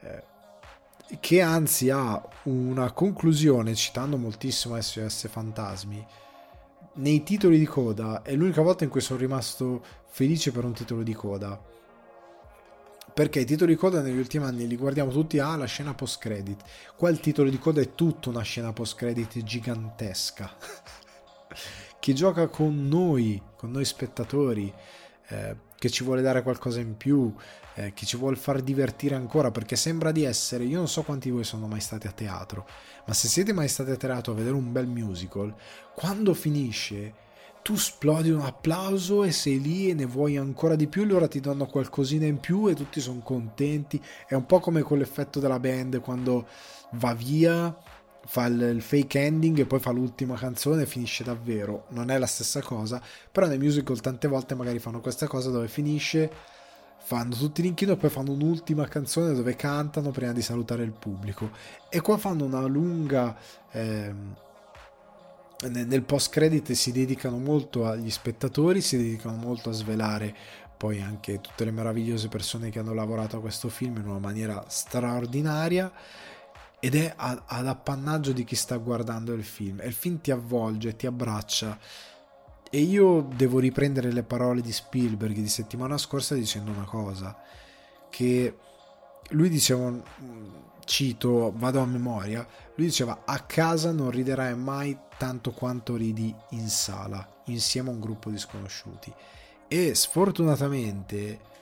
Eh, 0.00 0.32
che 1.20 1.42
anzi 1.42 1.90
ha 1.90 2.20
una 2.44 2.90
conclusione, 2.92 3.74
citando 3.74 4.16
moltissimo 4.16 4.80
SOS 4.80 5.28
Fantasmi, 5.28 6.04
nei 6.94 7.22
titoli 7.22 7.58
di 7.58 7.66
coda 7.66 8.22
è 8.22 8.34
l'unica 8.34 8.62
volta 8.62 8.84
in 8.84 8.90
cui 8.90 9.00
sono 9.00 9.18
rimasto 9.18 9.84
felice 10.08 10.50
per 10.50 10.64
un 10.64 10.72
titolo 10.72 11.02
di 11.02 11.12
coda. 11.12 11.60
Perché 13.14 13.40
i 13.40 13.44
titoli 13.44 13.74
di 13.74 13.78
coda 13.78 14.00
negli 14.00 14.18
ultimi 14.18 14.44
anni 14.44 14.66
li 14.66 14.76
guardiamo 14.76 15.12
tutti 15.12 15.38
a 15.38 15.52
ah, 15.52 15.64
scena 15.66 15.94
post 15.94 16.20
credit. 16.20 16.62
Qua 16.96 17.10
il 17.10 17.20
titolo 17.20 17.48
di 17.48 17.58
coda 17.58 17.80
è 17.80 17.94
tutta 17.94 18.28
una 18.28 18.42
scena 18.42 18.72
post 18.72 18.96
credit 18.96 19.40
gigantesca. 19.44 20.50
che 22.00 22.12
gioca 22.12 22.48
con 22.48 22.88
noi, 22.88 23.40
con 23.56 23.70
noi 23.70 23.84
spettatori, 23.84 24.72
eh, 25.28 25.56
che 25.78 25.90
ci 25.90 26.02
vuole 26.02 26.22
dare 26.22 26.42
qualcosa 26.42 26.80
in 26.80 26.96
più, 26.96 27.32
eh, 27.74 27.92
che 27.94 28.04
ci 28.04 28.16
vuole 28.16 28.36
far 28.36 28.60
divertire 28.60 29.14
ancora, 29.14 29.50
perché 29.50 29.76
sembra 29.76 30.12
di 30.12 30.24
essere, 30.24 30.64
io 30.64 30.78
non 30.78 30.88
so 30.88 31.02
quanti 31.02 31.28
di 31.28 31.34
voi 31.34 31.44
sono 31.44 31.66
mai 31.66 31.80
stati 31.80 32.06
a 32.06 32.12
teatro, 32.12 32.66
ma 33.06 33.14
se 33.14 33.28
siete 33.28 33.52
mai 33.52 33.68
stati 33.68 33.90
a 33.90 33.96
teatro 33.96 34.32
a 34.32 34.36
vedere 34.36 34.54
un 34.54 34.72
bel 34.72 34.86
musical, 34.86 35.54
quando 35.94 36.34
finisce 36.34 37.14
tu 37.64 37.72
esplodi 37.72 38.28
un 38.28 38.42
applauso 38.42 39.24
e 39.24 39.32
sei 39.32 39.58
lì 39.58 39.88
e 39.88 39.94
ne 39.94 40.04
vuoi 40.04 40.36
ancora 40.36 40.74
di 40.74 40.86
più, 40.86 41.06
loro 41.06 41.26
ti 41.28 41.40
danno 41.40 41.64
qualcosina 41.64 42.26
in 42.26 42.38
più 42.38 42.68
e 42.68 42.74
tutti 42.74 43.00
sono 43.00 43.20
contenti. 43.20 43.98
È 44.28 44.34
un 44.34 44.44
po' 44.44 44.60
come 44.60 44.82
quell'effetto 44.82 45.40
della 45.40 45.58
band 45.58 45.98
quando 46.02 46.46
va 46.90 47.14
via, 47.14 47.74
fa 48.26 48.44
il, 48.44 48.60
il, 48.60 48.82
fake 48.82 49.18
ending 49.18 49.60
e 49.60 49.64
poi 49.64 49.78
fa 49.78 49.92
l'ultima 49.92 50.34
canzone 50.34 50.82
e 50.82 50.86
finisce 50.86 51.24
davvero. 51.24 51.86
Non 51.88 52.10
è 52.10 52.18
la 52.18 52.26
stessa 52.26 52.60
cosa, 52.60 53.00
però 53.32 53.46
nei 53.46 53.56
musical 53.56 53.98
tante 53.98 54.28
volte 54.28 54.54
magari 54.54 54.78
fanno 54.78 55.00
questa 55.00 55.26
cosa 55.26 55.48
dove 55.48 55.68
finisce 55.68 56.30
fanno 56.98 57.34
tutti 57.34 57.62
l'inchino 57.62 57.92
e 57.92 57.96
poi 57.96 58.10
fanno 58.10 58.32
un'ultima 58.32 58.86
canzone 58.88 59.32
dove 59.32 59.56
cantano 59.56 60.10
prima 60.10 60.32
di 60.32 60.42
salutare 60.42 60.82
il 60.82 60.92
pubblico 60.92 61.50
e 61.88 62.02
qua 62.02 62.18
fanno 62.18 62.44
una 62.44 62.64
lunga 62.66 63.34
ehm, 63.70 64.34
nel 65.68 66.02
post 66.02 66.30
credit 66.30 66.72
si 66.72 66.92
dedicano 66.92 67.38
molto 67.38 67.86
agli 67.86 68.10
spettatori 68.10 68.80
si 68.80 68.96
dedicano 68.96 69.36
molto 69.36 69.70
a 69.70 69.72
svelare 69.72 70.34
poi 70.76 71.00
anche 71.00 71.40
tutte 71.40 71.64
le 71.64 71.70
meravigliose 71.70 72.28
persone 72.28 72.70
che 72.70 72.78
hanno 72.78 72.92
lavorato 72.92 73.36
a 73.36 73.40
questo 73.40 73.68
film 73.68 73.96
in 73.98 74.08
una 74.08 74.18
maniera 74.18 74.64
straordinaria 74.68 75.90
ed 76.84 76.96
è 76.96 77.14
ad 77.16 77.66
appannaggio 77.66 78.32
di 78.32 78.44
chi 78.44 78.54
sta 78.56 78.76
guardando 78.76 79.32
il 79.32 79.42
film. 79.42 79.80
E 79.80 79.86
il 79.86 79.94
film 79.94 80.20
ti 80.20 80.30
avvolge, 80.30 80.96
ti 80.96 81.06
abbraccia. 81.06 81.78
E 82.70 82.78
io 82.78 83.26
devo 83.34 83.58
riprendere 83.58 84.12
le 84.12 84.22
parole 84.22 84.60
di 84.60 84.70
Spielberg 84.70 85.34
di 85.34 85.48
settimana 85.48 85.96
scorsa 85.96 86.34
dicendo 86.34 86.72
una 86.72 86.84
cosa, 86.84 87.38
che 88.10 88.58
lui 89.30 89.48
diceva, 89.48 89.98
cito, 90.84 91.52
vado 91.56 91.80
a 91.80 91.86
memoria, 91.86 92.46
lui 92.76 92.86
diceva 92.86 93.22
a 93.24 93.40
casa 93.40 93.92
non 93.92 94.10
riderai 94.10 94.56
mai 94.56 94.98
tanto 95.16 95.52
quanto 95.52 95.96
ridi 95.96 96.34
in 96.50 96.68
sala, 96.68 97.42
insieme 97.46 97.90
a 97.90 97.92
un 97.92 98.00
gruppo 98.00 98.30
di 98.30 98.38
sconosciuti. 98.38 99.12
E 99.68 99.94
sfortunatamente 99.94 101.52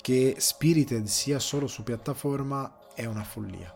che 0.00 0.36
Spirited 0.38 1.06
sia 1.06 1.38
solo 1.38 1.66
su 1.66 1.82
piattaforma 1.82 2.78
è 2.94 3.04
una 3.04 3.24
follia. 3.24 3.74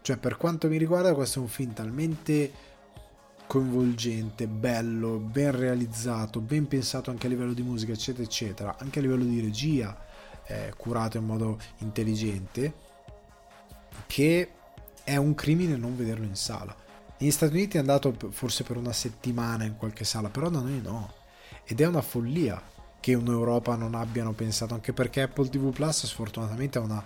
Cioè 0.00 0.16
per 0.16 0.36
quanto 0.36 0.68
mi 0.68 0.78
riguarda 0.78 1.14
questo 1.14 1.38
è 1.38 1.42
un 1.42 1.48
film 1.48 1.72
talmente 1.72 2.70
coinvolgente, 3.46 4.46
bello, 4.46 5.18
ben 5.18 5.54
realizzato, 5.54 6.40
ben 6.40 6.66
pensato 6.66 7.10
anche 7.10 7.26
a 7.26 7.28
livello 7.28 7.52
di 7.52 7.62
musica, 7.62 7.92
eccetera, 7.92 8.24
eccetera, 8.24 8.76
anche 8.78 8.98
a 8.98 9.02
livello 9.02 9.24
di 9.24 9.40
regia, 9.40 9.94
eh, 10.46 10.72
curato 10.76 11.18
in 11.18 11.24
modo 11.24 11.58
intelligente, 11.78 12.72
che 14.06 14.50
è 15.04 15.16
un 15.16 15.34
crimine 15.34 15.76
non 15.76 15.96
vederlo 15.96 16.24
in 16.24 16.36
sala. 16.36 16.74
Negli 17.18 17.30
Stati 17.30 17.54
Uniti 17.54 17.76
è 17.76 17.80
andato 17.80 18.14
forse 18.30 18.64
per 18.64 18.76
una 18.76 18.92
settimana 18.92 19.64
in 19.64 19.76
qualche 19.76 20.04
sala, 20.04 20.28
però 20.28 20.48
da 20.48 20.60
noi 20.60 20.80
no. 20.80 21.12
Ed 21.64 21.80
è 21.80 21.86
una 21.86 22.02
follia 22.02 22.60
che 23.00 23.12
in 23.12 23.26
Europa 23.26 23.74
non 23.76 23.94
abbiano 23.94 24.32
pensato, 24.32 24.74
anche 24.74 24.92
perché 24.92 25.22
Apple 25.22 25.48
TV 25.48 25.72
Plus 25.72 26.06
sfortunatamente 26.06 26.78
ha 26.78 26.82
una 26.82 27.02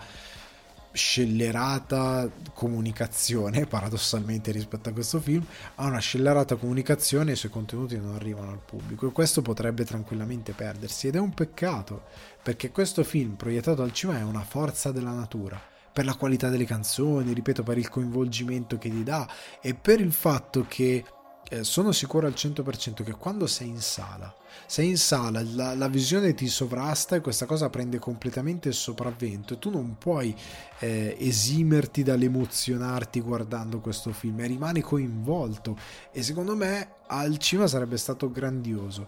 scellerata 0.93 2.31
comunicazione, 2.55 3.65
paradossalmente 3.69 4.51
rispetto 4.51 4.89
a 4.89 4.93
questo 4.93 5.21
film, 5.21 5.45
ha 5.77 5.87
una 5.87 5.99
scellerata 5.99 6.57
comunicazione 6.57 7.31
e 7.31 7.35
i 7.35 7.37
suoi 7.37 7.53
contenuti 7.53 7.99
non 7.99 8.15
arrivano 8.15 8.51
al 8.51 8.63
pubblico 8.65 9.07
e 9.07 9.13
questo 9.13 9.43
potrebbe 9.43 9.85
tranquillamente 9.85 10.53
perdersi 10.53 11.09
ed 11.09 11.17
è 11.17 11.19
un 11.19 11.35
peccato 11.35 12.05
perché 12.43 12.71
questo 12.71 13.05
film 13.05 13.35
proiettato 13.35 13.83
al 13.83 13.93
cinema 13.93 14.19
è 14.19 14.23
una 14.23 14.45
forza 14.45 14.91
della 14.93 15.13
natura 15.13 15.75
per 15.97 16.05
la 16.05 16.15
qualità 16.15 16.51
delle 16.51 16.67
canzoni, 16.67 17.33
ripeto, 17.33 17.63
per 17.63 17.79
il 17.79 17.89
coinvolgimento 17.89 18.77
che 18.77 18.91
gli 18.91 19.03
dà 19.03 19.27
e 19.63 19.73
per 19.73 19.99
il 19.99 20.13
fatto 20.13 20.67
che 20.69 21.03
eh, 21.49 21.65
sono 21.65 21.91
sicuro 21.91 22.27
al 22.27 22.35
100% 22.35 23.03
che 23.03 23.13
quando 23.13 23.47
sei 23.47 23.69
in 23.69 23.81
sala, 23.81 24.31
sei 24.67 24.89
in 24.89 24.97
sala, 24.97 25.43
la, 25.55 25.75
la, 25.75 25.89
visione 25.89 26.35
ti 26.35 26.49
sovrasta 26.49 27.17
e 27.17 27.21
questa 27.21 27.47
cosa 27.47 27.69
prende 27.69 27.99
completamente 27.99 28.69
il 28.69 28.75
sopravvento 28.75 29.55
e 29.55 29.59
tu 29.59 29.71
non 29.71 29.97
puoi 29.99 30.35
eh, 30.79 31.17
esimerti 31.19 32.03
dall'emozionarti 32.03 33.21
guardando 33.21 33.81
questo 33.81 34.13
film 34.13 34.41
e 34.41 34.47
rimani 34.47 34.81
coinvolto 34.81 35.77
e 36.11 36.23
secondo 36.23 36.57
me 36.57 36.95
al 37.09 37.39
cinema 37.39 37.69
sarebbe 37.69 37.97
stato 37.97 38.31
grandioso 38.31 39.07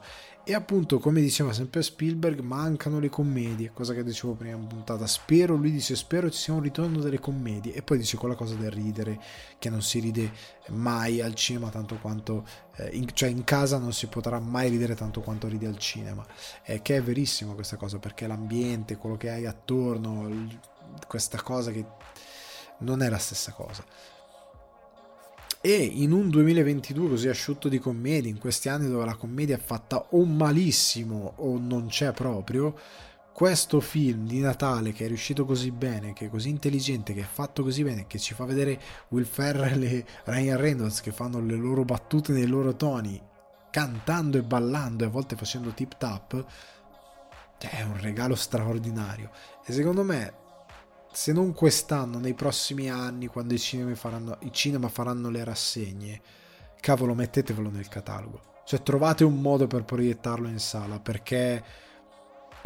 e 0.48 0.54
appunto, 0.54 0.98
come 0.98 1.20
diceva 1.20 1.52
sempre 1.52 1.82
Spielberg, 1.82 2.40
mancano 2.40 2.98
le 2.98 3.10
commedie, 3.10 3.70
cosa 3.74 3.92
che 3.92 4.02
dicevo 4.02 4.32
prima 4.32 4.56
in 4.56 4.66
puntata. 4.66 5.06
Spero, 5.06 5.54
lui 5.54 5.70
dice, 5.70 5.94
spero 5.94 6.30
ci 6.30 6.38
sia 6.38 6.54
un 6.54 6.62
ritorno 6.62 7.00
delle 7.00 7.18
commedie. 7.18 7.74
E 7.74 7.82
poi 7.82 7.98
dice 7.98 8.16
quella 8.16 8.34
cosa 8.34 8.54
del 8.54 8.70
ridere, 8.70 9.20
che 9.58 9.68
non 9.68 9.82
si 9.82 9.98
ride 9.98 10.32
mai 10.68 11.20
al 11.20 11.34
cinema 11.34 11.68
tanto 11.68 11.96
quanto... 11.96 12.46
Eh, 12.78 12.90
in, 12.96 13.08
cioè 13.12 13.28
in 13.28 13.44
casa 13.44 13.78
non 13.78 13.92
si 13.92 14.06
potrà 14.06 14.38
mai 14.38 14.70
ridere 14.70 14.94
tanto 14.94 15.20
quanto 15.20 15.48
ride 15.48 15.66
al 15.66 15.78
cinema. 15.78 16.24
Eh, 16.64 16.80
che 16.82 16.96
è 16.96 17.02
verissimo 17.02 17.54
questa 17.54 17.76
cosa, 17.76 17.98
perché 17.98 18.26
l'ambiente, 18.26 18.96
quello 18.96 19.16
che 19.16 19.30
hai 19.30 19.46
attorno, 19.46 20.46
questa 21.06 21.40
cosa 21.42 21.70
che 21.70 21.84
non 22.78 23.02
è 23.02 23.08
la 23.08 23.18
stessa 23.18 23.52
cosa. 23.52 23.84
E 25.60 25.74
in 25.74 26.12
un 26.12 26.30
2022 26.30 27.08
così 27.08 27.28
asciutto 27.28 27.68
di 27.68 27.80
commedie, 27.80 28.30
in 28.30 28.38
questi 28.38 28.68
anni 28.68 28.88
dove 28.88 29.04
la 29.04 29.16
commedia 29.16 29.56
è 29.56 29.60
fatta 29.60 30.06
o 30.10 30.24
malissimo 30.24 31.32
o 31.36 31.58
non 31.58 31.88
c'è 31.88 32.12
proprio, 32.12 32.78
questo 33.38 33.78
film 33.78 34.26
di 34.26 34.40
Natale 34.40 34.90
che 34.90 35.04
è 35.04 35.06
riuscito 35.06 35.44
così 35.44 35.70
bene, 35.70 36.12
che 36.12 36.26
è 36.26 36.28
così 36.28 36.48
intelligente, 36.48 37.14
che 37.14 37.20
è 37.20 37.24
fatto 37.24 37.62
così 37.62 37.84
bene, 37.84 38.08
che 38.08 38.18
ci 38.18 38.34
fa 38.34 38.44
vedere 38.44 38.80
Will 39.10 39.26
Ferrell 39.26 39.80
e 39.84 40.04
Ryan 40.24 40.56
Reynolds 40.56 41.00
che 41.00 41.12
fanno 41.12 41.38
le 41.38 41.54
loro 41.54 41.84
battute 41.84 42.32
nei 42.32 42.48
loro 42.48 42.74
toni, 42.74 43.22
cantando 43.70 44.38
e 44.38 44.42
ballando 44.42 45.04
e 45.04 45.06
a 45.06 45.10
volte 45.10 45.36
facendo 45.36 45.70
tip 45.70 45.96
tap, 45.98 46.44
è 47.58 47.82
un 47.82 48.00
regalo 48.00 48.34
straordinario. 48.34 49.30
E 49.64 49.72
secondo 49.72 50.02
me 50.02 50.34
se 51.12 51.32
non 51.32 51.52
quest'anno, 51.52 52.18
nei 52.18 52.34
prossimi 52.34 52.90
anni, 52.90 53.28
quando 53.28 53.54
i 53.54 53.58
cinema 53.60 53.94
faranno, 53.94 54.36
i 54.40 54.52
cinema 54.52 54.88
faranno 54.88 55.30
le 55.30 55.44
rassegne, 55.44 56.20
cavolo, 56.80 57.14
mettetevelo 57.14 57.70
nel 57.70 57.86
catalogo. 57.86 58.40
Cioè, 58.64 58.82
trovate 58.82 59.22
un 59.22 59.40
modo 59.40 59.68
per 59.68 59.84
proiettarlo 59.84 60.48
in 60.48 60.58
sala, 60.58 60.98
perché 60.98 61.86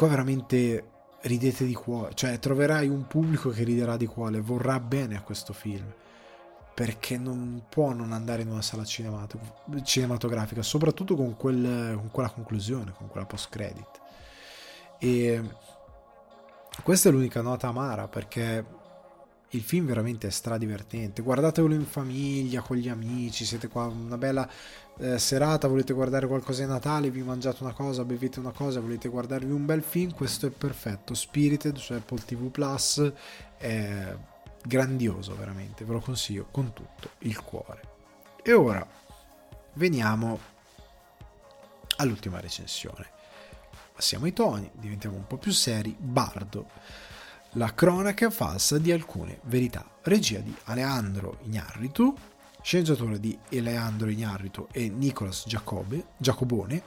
qua 0.03 0.11
veramente 0.11 0.89
ridete 1.21 1.65
di 1.65 1.75
cuore, 1.75 2.15
cioè 2.15 2.41
troverai 2.41 2.89
un 2.89 3.07
pubblico 3.07 3.51
che 3.51 3.63
riderà 3.63 3.97
di 3.97 4.07
cuore, 4.07 4.41
vorrà 4.41 4.81
bene 4.81 5.17
a 5.17 5.23
questo 5.23 5.53
film, 5.53 5.95
perché 6.75 7.17
non 7.17 7.67
può 7.69 7.93
non 7.93 8.11
andare 8.11 8.43
in 8.43 8.51
una 8.51 8.63
sala 8.63 8.83
cinematografica, 8.85 10.61
soprattutto 10.63 11.15
con, 11.15 11.37
quel, 11.37 11.95
con 11.95 12.11
quella 12.11 12.31
conclusione, 12.31 12.93
con 12.97 13.07
quella 13.07 13.27
post 13.27 13.49
credit. 13.49 14.01
E 14.99 15.41
questa 16.83 17.09
è 17.09 17.13
l'unica 17.13 17.41
nota 17.41 17.69
amara 17.69 18.09
perché 18.09 18.67
il 19.51 19.61
film 19.61 19.87
veramente 19.87 20.27
è 20.27 20.31
stradivertente. 20.31 21.23
Guardatelo 21.23 21.73
in 21.73 21.87
famiglia, 21.87 22.61
con 22.63 22.77
gli 22.77 22.89
amici, 22.89 23.45
siete 23.45 23.69
qua 23.69 23.85
una 23.85 24.19
bella 24.19 24.51
eh, 25.03 25.19
serata, 25.19 25.67
volete 25.67 25.93
guardare 25.93 26.29
qualcosa 26.29 26.63
di 26.63 26.71
Natale, 26.71 27.11
vi 27.11 27.23
mangiate 27.23 27.65
una 27.65 27.73
cosa, 27.73 28.05
bevete 28.05 28.39
una 28.39 28.53
cosa, 28.53 28.79
volete 28.79 29.09
guardarvi 29.09 29.51
un 29.51 29.67
bel 29.67 29.83
film, 29.83 30.15
questo 30.15 30.47
è 30.47 30.51
perfetto. 30.51 31.13
Spirited 31.13 31.77
su 31.77 31.93
Apple 31.93 32.21
TV 32.25 32.51
Plus 32.51 33.13
è 33.59 34.17
grandioso 34.65 35.35
veramente, 35.35 35.85
ve 35.85 35.93
lo 35.95 36.01
consiglio 36.01 36.47
con 36.53 36.73
tutto 36.73 37.11
il 37.21 37.41
cuore. 37.43 37.81
E 38.45 38.53
ora 38.53 38.87
veniamo 39.73 40.39
all'ultima 41.97 42.39
recensione. 42.39 43.11
Passiamo 43.93 44.27
i 44.27 44.33
toni, 44.33 44.71
diventiamo 44.73 45.17
un 45.17 45.27
po' 45.27 45.37
più 45.37 45.51
seri. 45.51 45.97
Bardo 45.99 46.69
la 47.57 47.75
cronaca 47.75 48.31
falsa 48.31 48.79
di 48.79 48.93
alcune 48.93 49.41
verità. 49.43 49.85
Regia 50.03 50.39
di 50.39 50.55
Alejandro 50.65 51.39
Ignarritu, 51.43 52.17
sceneggiatore 52.63 53.21
di 53.21 53.37
Alejandro 53.53 54.09
Ignarritu 54.09 54.69
e 54.73 54.89
Nicolas 54.89 55.45
Giacobbe, 55.47 56.07
Giacobone, 56.17 56.83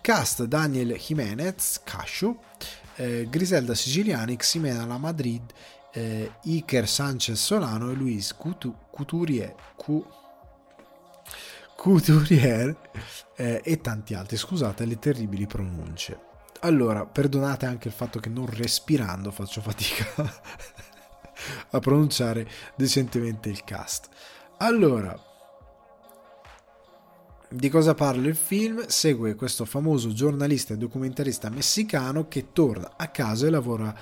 cast 0.00 0.44
Daniel 0.44 0.92
Jimenez, 0.94 1.80
Cascio, 1.84 2.42
eh, 2.96 3.26
Griselda 3.28 3.74
Siciliani, 3.74 4.36
Ximena 4.36 4.86
La 4.86 4.98
Madrid, 4.98 5.42
eh, 5.92 6.32
Iker 6.42 6.88
Sanchez 6.88 7.42
Solano 7.42 7.90
e 7.90 7.94
Luis 7.94 8.34
Coutu- 8.34 8.74
Couturier, 8.90 9.54
Cu- 9.74 10.06
Couturier 11.74 12.74
eh, 13.36 13.60
e 13.64 13.80
tanti 13.80 14.14
altri. 14.14 14.36
Scusate 14.36 14.84
le 14.84 14.98
terribili 14.98 15.46
pronunce. 15.46 16.20
Allora, 16.60 17.04
perdonate 17.04 17.66
anche 17.66 17.88
il 17.88 17.94
fatto 17.94 18.18
che 18.18 18.28
non 18.28 18.46
respirando 18.46 19.30
faccio 19.30 19.60
fatica 19.60 20.04
a 21.70 21.78
pronunciare 21.80 22.48
decentemente 22.74 23.48
il 23.48 23.62
cast. 23.64 24.08
Allora, 24.58 25.14
di 27.50 27.68
cosa 27.68 27.92
parla 27.92 28.26
il 28.26 28.36
film? 28.36 28.86
Segue 28.86 29.34
questo 29.34 29.66
famoso 29.66 30.14
giornalista 30.14 30.72
e 30.72 30.78
documentarista 30.78 31.50
messicano 31.50 32.26
che 32.26 32.52
torna 32.52 32.92
a 32.96 33.08
casa 33.08 33.46
e 33.46 33.50
lavora 33.50 33.94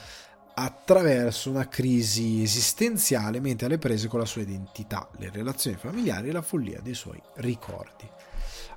attraverso 0.55 1.51
una 1.51 1.67
crisi 1.69 2.41
esistenziale 2.41 3.41
mentre 3.41 3.67
alle 3.67 3.79
prese 3.79 4.07
con 4.07 4.21
la 4.21 4.27
sua 4.27 4.43
identità, 4.43 5.09
le 5.17 5.31
relazioni 5.33 5.77
familiari 5.77 6.29
e 6.29 6.33
la 6.33 6.43
follia 6.43 6.79
dei 6.81 6.95
suoi 6.95 7.21
ricordi. 7.35 8.09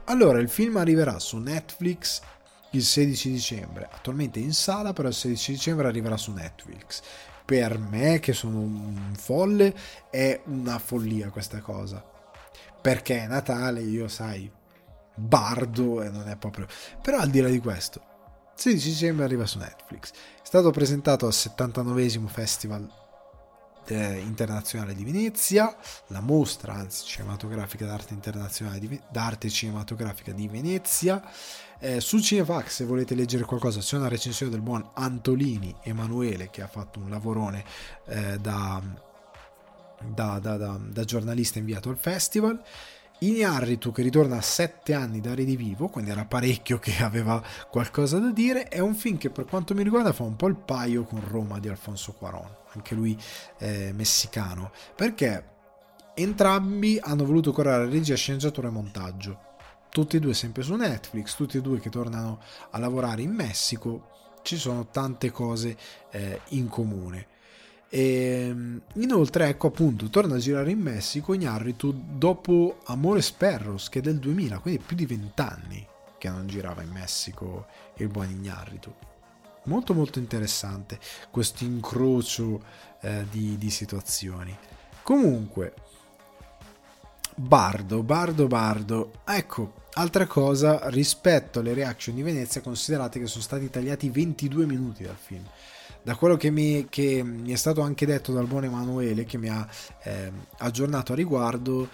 Allora, 0.06 0.40
il 0.40 0.50
film 0.50 0.78
arriverà 0.78 1.20
su 1.20 1.38
Netflix 1.38 2.22
il 2.72 2.84
16 2.84 3.32
dicembre. 3.32 3.88
Attualmente 3.92 4.40
in 4.40 4.54
sala, 4.54 4.94
però 4.94 5.10
il 5.10 5.14
16 5.14 5.52
dicembre 5.52 5.88
arriverà 5.88 6.18
su 6.18 6.32
Netflix. 6.32 7.02
Per 7.48 7.80
me, 7.80 8.20
che 8.20 8.34
sono 8.34 8.60
un 8.60 9.14
folle, 9.18 9.74
è 10.10 10.42
una 10.48 10.80
follia 10.80 11.30
questa 11.30 11.62
cosa. 11.62 12.04
Perché 12.82 13.20
è 13.20 13.28
Natale, 13.28 13.80
io 13.80 14.10
sai, 14.10 14.52
bardo 15.16 16.04
e 16.04 16.10
non 16.10 16.28
è 16.28 16.36
proprio... 16.36 16.68
Però 17.02 17.20
al 17.20 17.30
di 17.30 17.40
là 17.40 17.48
di 17.48 17.60
questo, 17.60 18.02
16 18.54 18.90
dicembre 18.90 19.24
arriva 19.24 19.46
su 19.46 19.60
Netflix. 19.60 20.12
È 20.12 20.46
stato 20.46 20.72
presentato 20.72 21.26
al 21.26 21.34
79 21.34 22.10
Festival 22.28 22.86
eh, 23.88 24.18
internazionale 24.20 24.94
di 24.94 25.06
Venezia, 25.06 25.74
la 26.08 26.20
mostra 26.20 26.74
anzi 26.74 27.06
cinematografica 27.06 27.86
d'arte 27.86 28.14
internazionale 28.14 28.80
di, 28.80 29.02
d'arte 29.10 29.50
cinematografica 29.50 30.32
di 30.32 30.48
Venezia. 30.48 31.24
Eh, 31.80 32.02
su 32.02 32.20
Cinefax, 32.20 32.68
se 32.68 32.86
volete 32.86 33.14
leggere 33.14 33.44
qualcosa, 33.44 33.80
c'è 33.80 33.98
una 33.98 34.08
recensione 34.08 34.52
del 34.52 34.62
buon 34.62 34.84
Antolini 34.94 35.76
Emanuele 35.84 36.50
che 36.50 36.64
ha 36.64 36.68
fatto 36.68 37.00
un 37.00 37.10
lavorone 37.10 37.64
eh, 38.08 38.40
da, 38.40 38.82
da, 40.04 40.40
da, 40.40 40.58
da, 40.58 41.04
giornalista 41.04 41.60
inviato 41.60 41.90
al 41.90 41.98
festival. 41.98 42.60
Ignarritu 43.20 43.92
che 43.92 44.02
ritorna 44.02 44.38
a 44.38 44.42
sette 44.42 44.94
anni 44.94 45.22
da 45.22 45.36
Redivivo, 45.36 45.88
quindi 45.88 46.12
era 46.12 46.26
parecchio 46.26 46.80
che 46.80 46.98
aveva 47.02 47.44
qualcosa 47.70 48.18
da 48.20 48.32
dire, 48.32 48.68
è 48.68 48.80
un 48.80 48.96
film 48.96 49.18
che 49.18 49.30
per 49.30 49.46
quanto 49.46 49.74
mi 49.74 49.84
riguarda 49.84 50.14
fa 50.14 50.24
un 50.24 50.36
po' 50.36 50.48
il 50.48 50.56
paio 50.56 51.04
con 51.04 51.22
Roma 51.28 51.60
di 51.60 51.68
Alfonso 51.68 52.14
Cuaron, 52.14 52.50
anche 52.74 52.96
lui 52.96 53.18
eh, 53.60 53.92
messicano, 53.94 54.72
perché 54.96 55.56
entrambi 56.16 57.00
hanno 57.02 57.26
voluto 57.26 57.52
curare 57.52 57.88
regia, 57.88 58.16
sceneggiatura 58.16 58.68
e 58.68 58.72
montaggio. 58.72 59.47
Tutti 59.98 60.18
e 60.18 60.20
due 60.20 60.36
sempre 60.36 60.62
su 60.62 60.76
Netflix, 60.76 61.34
tutti 61.34 61.58
e 61.58 61.62
due 61.62 61.80
che 61.80 61.90
tornano 61.90 62.40
a 62.70 62.78
lavorare 62.78 63.24
in 63.24 63.32
Messico, 63.32 64.36
ci 64.44 64.56
sono 64.56 64.86
tante 64.92 65.32
cose 65.32 65.76
eh, 66.12 66.42
in 66.50 66.68
comune. 66.68 67.26
E 67.90 68.46
ehm, 68.48 68.82
inoltre, 68.94 69.48
ecco 69.48 69.66
appunto, 69.66 70.08
torna 70.10 70.36
a 70.36 70.38
girare 70.38 70.70
in 70.70 70.78
Messico 70.78 71.34
Ignarritu 71.34 71.92
dopo 72.16 72.82
Amores 72.84 73.32
Perros, 73.32 73.90
che 73.90 73.98
è 73.98 74.02
del 74.04 74.20
2000, 74.20 74.60
quindi 74.60 74.84
più 74.86 74.96
di 74.96 75.08
vent'anni 75.08 75.84
che 76.20 76.30
non 76.30 76.46
girava 76.46 76.84
in 76.84 76.92
Messico 76.92 77.66
il 77.96 78.08
buon 78.08 78.30
Ignarritu. 78.30 78.94
Molto 79.64 79.96
molto 79.96 80.20
interessante 80.20 81.00
questo 81.32 81.64
incrocio 81.64 82.62
eh, 83.02 83.26
di, 83.32 83.58
di 83.58 83.72
situazioni. 83.72 84.56
Comunque, 85.02 85.74
Bardo, 87.40 88.02
Bardo, 88.02 88.48
Bardo. 88.48 89.12
Ecco, 89.24 89.84
altra 89.94 90.26
cosa 90.26 90.90
rispetto 90.90 91.60
alle 91.60 91.76
reaction 91.76 92.16
di 92.16 92.24
Venezia, 92.24 92.62
considerate 92.62 93.20
che 93.20 93.28
sono 93.28 93.44
stati 93.44 93.70
tagliati 93.70 94.10
22 94.10 94.66
minuti 94.66 95.04
dal 95.04 95.16
film. 95.16 95.44
Da 96.02 96.16
quello 96.16 96.36
che 96.36 96.50
mi, 96.50 96.88
che 96.90 97.22
mi, 97.24 97.52
è 97.52 97.56
stato 97.56 97.82
anche 97.82 98.08
detto 98.08 98.34
dal 98.34 98.48
buon 98.48 98.64
Emanuele 98.64 99.24
che 99.26 99.38
mi 99.38 99.50
ha 99.50 99.68
eh, 100.04 100.32
aggiornato 100.58 101.14
a 101.14 101.16
riguardo 101.16 101.88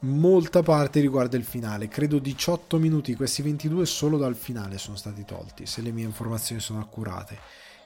molta 0.00 0.62
parte 0.62 1.00
riguarda 1.00 1.38
il 1.38 1.44
finale. 1.44 1.88
Credo 1.88 2.18
18 2.18 2.76
minuti 2.78 3.14
questi 3.14 3.40
22 3.40 3.86
solo 3.86 4.18
dal 4.18 4.34
finale 4.34 4.76
sono 4.76 4.96
stati 4.96 5.24
tolti 5.24 5.64
se 5.64 5.80
le 5.80 5.92
mie 5.92 6.04
informazioni 6.04 6.60
sono 6.60 6.80
accurate. 6.80 7.38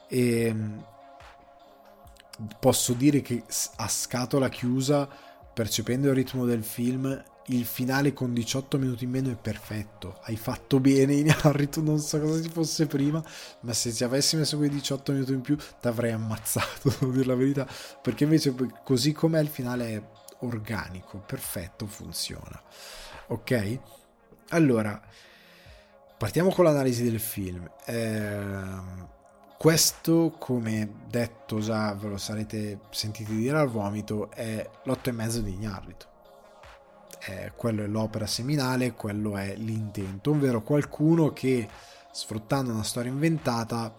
E 0.09 0.41
ehm, 0.47 0.85
posso 2.59 2.93
dire 2.93 3.21
che 3.21 3.45
a 3.77 3.87
scatola 3.87 4.49
chiusa 4.49 5.26
percependo 5.57 6.09
il 6.09 6.15
ritmo 6.15 6.45
del 6.45 6.63
film 6.63 7.25
il 7.47 7.65
finale 7.65 8.13
con 8.13 8.35
18 8.35 8.77
minuti 8.77 9.05
in 9.05 9.11
meno 9.11 9.31
è 9.31 9.37
perfetto. 9.37 10.19
Hai 10.25 10.37
fatto 10.37 10.81
bene 10.81 11.15
in 11.17 11.35
Harry, 11.43 11.67
non 11.77 11.99
so 11.99 12.21
cosa 12.21 12.43
ci 12.43 12.51
fosse 12.51 12.87
prima, 12.87 13.25
ma 13.61 13.73
se 13.73 13.91
ci 13.91 14.05
avessi 14.05 14.37
messo 14.37 14.59
quei 14.59 14.69
18 14.69 15.13
minuti 15.13 15.33
in 15.33 15.41
più 15.41 15.57
ti 15.57 15.89
avrei 15.89 16.13
ammazzato, 16.13 16.91
devo 17.01 17.11
dire 17.11 17.25
la 17.25 17.35
verità, 17.35 17.67
perché 18.03 18.25
invece 18.25 18.55
così 18.85 19.13
com'è 19.13 19.41
il 19.41 19.49
finale 19.49 19.95
è 19.95 20.03
organico, 20.41 21.23
perfetto, 21.25 21.87
funziona. 21.87 22.63
Ok? 23.29 23.79
Allora, 24.51 25.01
partiamo 26.19 26.51
con 26.51 26.67
l'analisi 26.67 27.03
del 27.03 27.19
film. 27.19 27.67
Eh, 27.87 29.15
questo, 29.59 30.35
come 30.39 31.05
detto 31.09 31.61
già, 31.61 31.95
ve 31.95 32.09
lo 32.09 32.19
sarete 32.19 32.81
sentiti 32.91 33.35
dire 33.35 33.59
al 33.59 33.69
vomito, 33.69 34.31
è 34.31 34.69
l'otto 34.85 35.09
e 35.09 35.13
mezzo 35.13 35.41
di 35.41 35.53
Ignarrito 35.53 36.15
quello 37.57 37.83
è 37.83 37.87
l'opera 37.87 38.27
seminale, 38.27 38.93
quello 38.93 39.37
è 39.37 39.55
l'intento, 39.57 40.31
ovvero 40.31 40.63
qualcuno 40.63 41.33
che 41.33 41.69
sfruttando 42.13 42.73
una 42.73 42.85
storia 42.85 43.11
inventata 43.11 43.93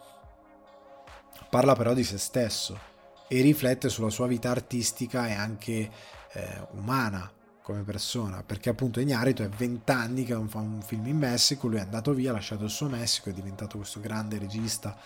parla 1.49 1.75
però 1.75 1.93
di 1.93 2.03
se 2.03 2.17
stesso 2.17 2.79
e 3.27 3.41
riflette 3.41 3.89
sulla 3.89 4.09
sua 4.09 4.27
vita 4.27 4.49
artistica 4.49 5.27
e 5.27 5.33
anche 5.33 5.91
eh, 6.31 6.67
umana 6.71 7.31
come 7.61 7.83
persona, 7.83 8.43
perché 8.43 8.69
appunto 8.69 9.01
Ignarito 9.01 9.43
è 9.43 9.49
vent'anni 9.49 10.23
che 10.23 10.33
non 10.33 10.47
fa 10.47 10.59
un 10.59 10.81
film 10.81 11.07
in 11.07 11.17
Messico, 11.17 11.67
lui 11.67 11.77
è 11.77 11.81
andato 11.81 12.13
via, 12.13 12.29
ha 12.29 12.33
lasciato 12.33 12.63
il 12.63 12.69
suo 12.69 12.87
Messico, 12.87 13.29
è 13.29 13.33
diventato 13.33 13.75
questo 13.75 13.99
grande 13.99 14.37
regista 14.37 14.97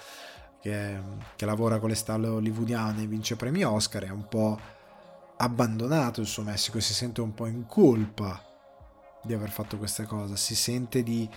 che, 0.62 1.02
che 1.36 1.46
lavora 1.46 1.80
con 1.80 1.90
le 1.90 1.96
stalle 1.96 2.28
hollywoodiane, 2.28 3.08
vince 3.08 3.36
premi 3.36 3.64
Oscar, 3.64 4.04
è 4.04 4.10
un 4.10 4.28
po' 4.28 4.60
abbandonato 5.38 6.22
il 6.22 6.28
suo 6.28 6.44
Messico 6.44 6.78
e 6.78 6.82
si 6.82 6.94
sente 6.94 7.20
un 7.20 7.34
po' 7.34 7.48
in 7.48 7.66
colpa 7.66 8.42
di 9.24 9.34
aver 9.34 9.50
fatto 9.50 9.78
questa 9.78 10.06
cosa, 10.06 10.36
si 10.36 10.56
sente 10.56 11.04
di 11.04 11.28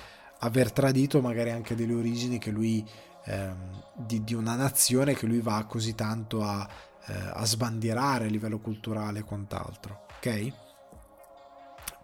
aver 0.40 0.72
tradito 0.72 1.20
magari 1.20 1.50
anche 1.50 1.74
delle 1.74 1.94
origini 1.94 2.38
che 2.38 2.50
lui, 2.50 2.86
ehm, 3.24 3.82
di, 3.94 4.22
di, 4.24 4.34
una 4.34 4.56
nazione 4.56 5.14
che 5.14 5.26
lui 5.26 5.40
va 5.40 5.64
così 5.64 5.94
tanto 5.94 6.42
a, 6.42 6.66
eh, 7.06 7.12
a 7.32 7.44
sbandierare 7.44 8.26
a 8.26 8.28
livello 8.28 8.58
culturale 8.58 9.20
e 9.20 9.24
quant'altro, 9.24 10.06
ok? 10.16 10.52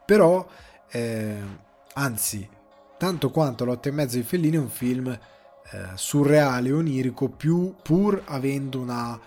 Però, 0.07 0.47
eh, 0.91 1.43
anzi, 1.95 2.49
tanto 2.97 3.31
quanto 3.31 3.65
L'otto 3.65 3.89
e 3.89 3.93
mezzo 3.93 4.17
di 4.17 4.23
Fellini 4.23 4.57
è 4.57 4.61
un 4.61 4.69
film 4.69 5.19
eh, 5.73 5.91
surreale, 5.95 6.73
onirico, 6.73 7.29
più 7.29 7.75
pur 7.83 8.23
avendo 8.27 8.81
una 8.81 9.19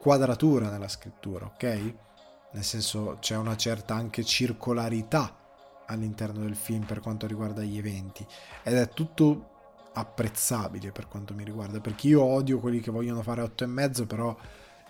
quadratura 0.00 0.70
nella 0.70 0.88
scrittura, 0.88 1.46
ok? 1.46 1.94
Nel 2.52 2.64
senso 2.64 3.18
c'è 3.20 3.36
una 3.36 3.56
certa 3.56 3.94
anche 3.94 4.24
circolarità 4.24 5.36
all'interno 5.86 6.40
del 6.40 6.56
film 6.56 6.84
per 6.84 7.00
quanto 7.00 7.26
riguarda 7.26 7.62
gli 7.62 7.78
eventi 7.78 8.26
ed 8.62 8.74
è 8.74 8.88
tutto 8.88 9.48
apprezzabile 9.94 10.90
per 10.90 11.06
quanto 11.06 11.34
mi 11.34 11.44
riguarda 11.44 11.80
perché 11.80 12.08
io 12.08 12.22
odio 12.22 12.58
quelli 12.60 12.80
che 12.80 12.90
vogliono 12.90 13.22
fare 13.22 13.42
8 13.42 13.64
e 13.64 13.66
mezzo 13.66 14.06
però 14.06 14.34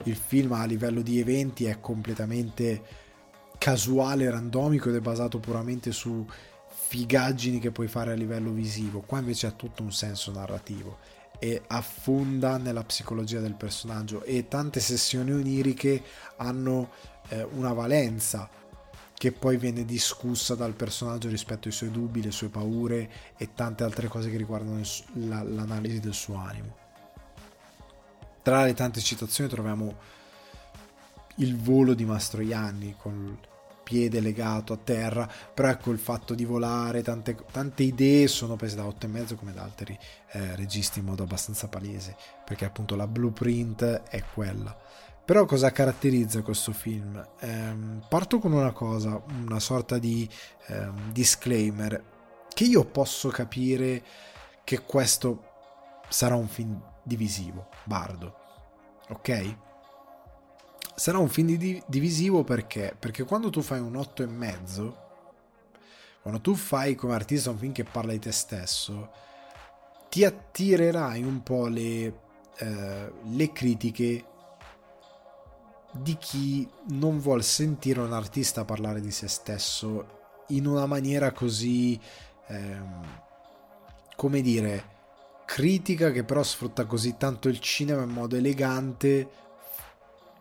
il 0.04 0.16
film 0.16 0.52
a 0.52 0.64
livello 0.64 1.02
di 1.02 1.18
eventi 1.18 1.64
è 1.64 1.80
completamente 1.80 2.82
casuale, 3.58 4.30
randomico 4.30 4.88
ed 4.88 4.96
è 4.96 5.00
basato 5.00 5.38
puramente 5.38 5.92
su 5.92 6.26
figaggini 6.92 7.58
che 7.58 7.70
puoi 7.70 7.88
fare 7.88 8.12
a 8.12 8.14
livello 8.14 8.50
visivo. 8.50 9.00
Qua 9.00 9.20
invece 9.20 9.46
ha 9.46 9.52
tutto 9.52 9.82
un 9.82 9.92
senso 9.92 10.30
narrativo 10.30 10.98
e 11.38 11.62
affonda 11.68 12.58
nella 12.58 12.84
psicologia 12.84 13.40
del 13.40 13.54
personaggio 13.54 14.22
e 14.24 14.46
tante 14.46 14.78
sessioni 14.78 15.32
oniriche 15.32 16.02
hanno 16.36 16.90
eh, 17.28 17.44
una 17.52 17.72
valenza 17.72 18.46
che 19.14 19.32
poi 19.32 19.56
viene 19.56 19.86
discussa 19.86 20.54
dal 20.54 20.74
personaggio 20.74 21.30
rispetto 21.30 21.66
ai 21.68 21.72
suoi 21.72 21.90
dubbi, 21.90 22.22
le 22.22 22.30
sue 22.30 22.50
paure 22.50 23.10
e 23.38 23.54
tante 23.54 23.84
altre 23.84 24.08
cose 24.08 24.30
che 24.30 24.36
riguardano 24.36 24.82
l'analisi 25.14 25.98
del 25.98 26.12
suo 26.12 26.34
animo. 26.34 26.76
Tra 28.42 28.64
le 28.64 28.74
tante 28.74 29.00
citazioni 29.00 29.48
troviamo 29.48 29.96
il 31.36 31.56
volo 31.56 31.94
di 31.94 32.04
Mastroianni 32.04 32.96
con 32.98 33.38
il 33.40 33.51
piede 33.92 34.20
legato 34.20 34.72
a 34.72 34.78
terra, 34.78 35.28
però 35.52 35.68
ecco 35.68 35.90
il 35.90 35.98
fatto 35.98 36.32
di 36.32 36.46
volare, 36.46 37.02
tante, 37.02 37.36
tante 37.52 37.82
idee 37.82 38.26
sono 38.26 38.56
prese 38.56 38.76
da 38.76 38.84
8,5 38.84 39.34
come 39.34 39.52
da 39.52 39.62
altri 39.62 39.98
eh, 40.30 40.56
registi 40.56 41.00
in 41.00 41.04
modo 41.04 41.24
abbastanza 41.24 41.68
palese, 41.68 42.16
perché 42.42 42.64
appunto 42.64 42.96
la 42.96 43.06
blueprint 43.06 43.84
è 44.08 44.24
quella. 44.32 44.74
Però 45.26 45.44
cosa 45.44 45.70
caratterizza 45.72 46.40
questo 46.40 46.72
film? 46.72 47.22
Ehm, 47.40 48.02
parto 48.08 48.38
con 48.38 48.52
una 48.52 48.72
cosa, 48.72 49.22
una 49.26 49.60
sorta 49.60 49.98
di 49.98 50.26
ehm, 50.68 51.12
disclaimer, 51.12 52.02
che 52.48 52.64
io 52.64 52.86
posso 52.86 53.28
capire 53.28 54.02
che 54.64 54.84
questo 54.84 55.50
sarà 56.08 56.34
un 56.34 56.48
film 56.48 56.80
divisivo, 57.02 57.68
bardo. 57.84 58.36
Ok? 59.10 59.56
Sarà 61.02 61.18
un 61.18 61.28
film 61.28 61.56
di- 61.56 61.82
divisivo 61.84 62.44
perché? 62.44 62.94
Perché 62.96 63.24
quando 63.24 63.50
tu 63.50 63.60
fai 63.60 63.80
un 63.80 63.96
8 63.96 64.22
e 64.22 64.26
mezzo, 64.26 64.96
quando 66.20 66.40
tu 66.40 66.54
fai 66.54 66.94
come 66.94 67.14
artista 67.14 67.50
un 67.50 67.58
film 67.58 67.72
che 67.72 67.82
parla 67.82 68.12
di 68.12 68.20
te 68.20 68.30
stesso, 68.30 69.10
ti 70.08 70.24
attirerai 70.24 71.24
un 71.24 71.42
po' 71.42 71.66
le, 71.66 72.20
eh, 72.56 73.12
le 73.20 73.52
critiche 73.52 74.24
di 75.90 76.16
chi 76.18 76.68
non 76.90 77.18
vuol 77.18 77.42
sentire 77.42 77.98
un 77.98 78.12
artista 78.12 78.64
parlare 78.64 79.00
di 79.00 79.10
se 79.10 79.26
stesso 79.26 80.44
in 80.50 80.68
una 80.68 80.86
maniera 80.86 81.32
così, 81.32 81.98
ehm, 82.46 83.22
come 84.14 84.40
dire, 84.40 84.84
critica 85.46 86.12
che 86.12 86.22
però 86.22 86.44
sfrutta 86.44 86.84
così 86.86 87.16
tanto 87.16 87.48
il 87.48 87.58
cinema 87.58 88.04
in 88.04 88.10
modo 88.10 88.36
elegante 88.36 89.50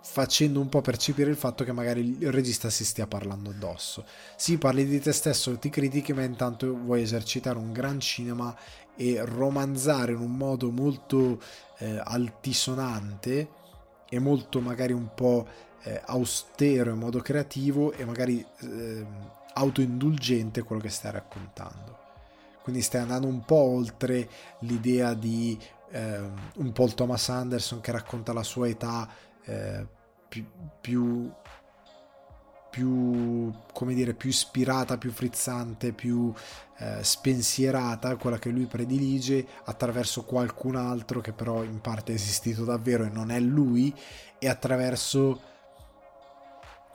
facendo 0.03 0.59
un 0.59 0.67
po' 0.67 0.81
percepire 0.81 1.29
il 1.29 1.35
fatto 1.35 1.63
che 1.63 1.71
magari 1.71 2.17
il 2.19 2.31
regista 2.31 2.69
si 2.69 2.83
stia 2.83 3.07
parlando 3.07 3.51
addosso. 3.51 4.05
Sì, 4.35 4.57
parli 4.57 4.85
di 4.85 4.99
te 4.99 5.13
stesso, 5.13 5.57
ti 5.57 5.69
critichi, 5.69 6.13
ma 6.13 6.23
intanto 6.23 6.75
vuoi 6.75 7.03
esercitare 7.03 7.57
un 7.57 7.71
gran 7.71 7.99
cinema 7.99 8.55
e 8.95 9.23
romanzare 9.23 10.11
in 10.11 10.19
un 10.19 10.35
modo 10.35 10.71
molto 10.71 11.41
eh, 11.77 11.99
altisonante 12.03 13.49
e 14.09 14.19
molto 14.19 14.59
magari 14.59 14.93
un 14.93 15.13
po' 15.13 15.47
eh, 15.83 16.01
austero 16.05 16.91
in 16.91 16.97
modo 16.97 17.19
creativo 17.19 17.91
e 17.93 18.05
magari 18.05 18.45
eh, 18.59 19.05
autoindulgente 19.53 20.63
quello 20.63 20.81
che 20.81 20.89
stai 20.89 21.11
raccontando. 21.11 21.99
Quindi 22.63 22.81
stai 22.81 23.01
andando 23.01 23.27
un 23.27 23.43
po' 23.43 23.55
oltre 23.55 24.29
l'idea 24.59 25.13
di 25.13 25.57
eh, 25.91 26.19
un 26.55 26.71
po' 26.71 26.85
il 26.85 26.93
Thomas 26.93 27.29
Anderson 27.29 27.81
che 27.81 27.91
racconta 27.91 28.33
la 28.33 28.43
sua 28.43 28.67
età 28.67 29.09
eh, 29.45 29.85
più, 30.27 30.45
più, 30.79 31.31
più, 32.69 33.51
come 33.73 33.93
dire, 33.93 34.13
più 34.13 34.29
ispirata, 34.29 34.97
più 34.97 35.11
frizzante, 35.11 35.91
più 35.91 36.33
eh, 36.77 37.03
spensierata, 37.03 38.15
quella 38.15 38.39
che 38.39 38.49
lui 38.49 38.65
predilige 38.65 39.45
attraverso 39.65 40.23
qualcun 40.23 40.75
altro 40.75 41.21
che 41.21 41.33
però 41.33 41.63
in 41.63 41.81
parte 41.81 42.11
è 42.11 42.15
esistito 42.15 42.63
davvero 42.63 43.03
e 43.03 43.09
non 43.09 43.29
è 43.29 43.39
lui 43.39 43.93
e 44.39 44.47
attraverso 44.47 45.41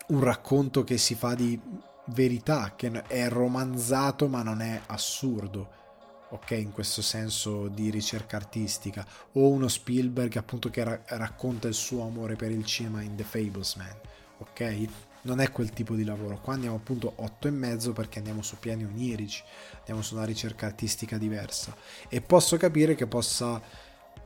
un 0.08 0.20
racconto 0.20 0.84
che 0.84 0.98
si 0.98 1.14
fa 1.14 1.34
di 1.34 1.60
verità, 2.06 2.72
che 2.76 3.02
è 3.06 3.28
romanzato 3.28 4.28
ma 4.28 4.42
non 4.42 4.60
è 4.60 4.80
assurdo. 4.86 5.84
Ok, 6.28 6.50
in 6.50 6.72
questo 6.72 7.02
senso 7.02 7.68
di 7.68 7.88
ricerca 7.88 8.36
artistica, 8.36 9.06
o 9.32 9.48
uno 9.48 9.68
Spielberg 9.68 10.36
appunto 10.36 10.70
che 10.70 10.82
ra- 10.82 11.00
racconta 11.06 11.68
il 11.68 11.74
suo 11.74 12.04
amore 12.04 12.34
per 12.34 12.50
il 12.50 12.64
cinema 12.64 13.00
in 13.00 13.14
The 13.14 13.22
Fablesman, 13.22 14.00
ok? 14.38 14.88
Non 15.22 15.40
è 15.40 15.52
quel 15.52 15.70
tipo 15.70 15.94
di 15.94 16.04
lavoro. 16.04 16.40
Qua 16.40 16.54
andiamo 16.54 16.76
appunto 16.76 17.12
8 17.16 17.46
e 17.48 17.50
mezzo 17.50 17.92
perché 17.92 18.18
andiamo 18.18 18.42
su 18.42 18.58
piani 18.58 18.84
onirici, 18.84 19.42
andiamo 19.78 20.02
su 20.02 20.14
una 20.14 20.24
ricerca 20.24 20.66
artistica 20.66 21.16
diversa 21.16 21.74
e 22.08 22.20
posso 22.20 22.56
capire 22.56 22.94
che 22.96 23.06
possa 23.06 23.60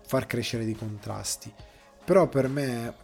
far 0.06 0.26
crescere 0.26 0.64
dei 0.64 0.74
contrasti. 0.74 1.52
Però 2.04 2.28
per 2.28 2.48
me 2.48 2.94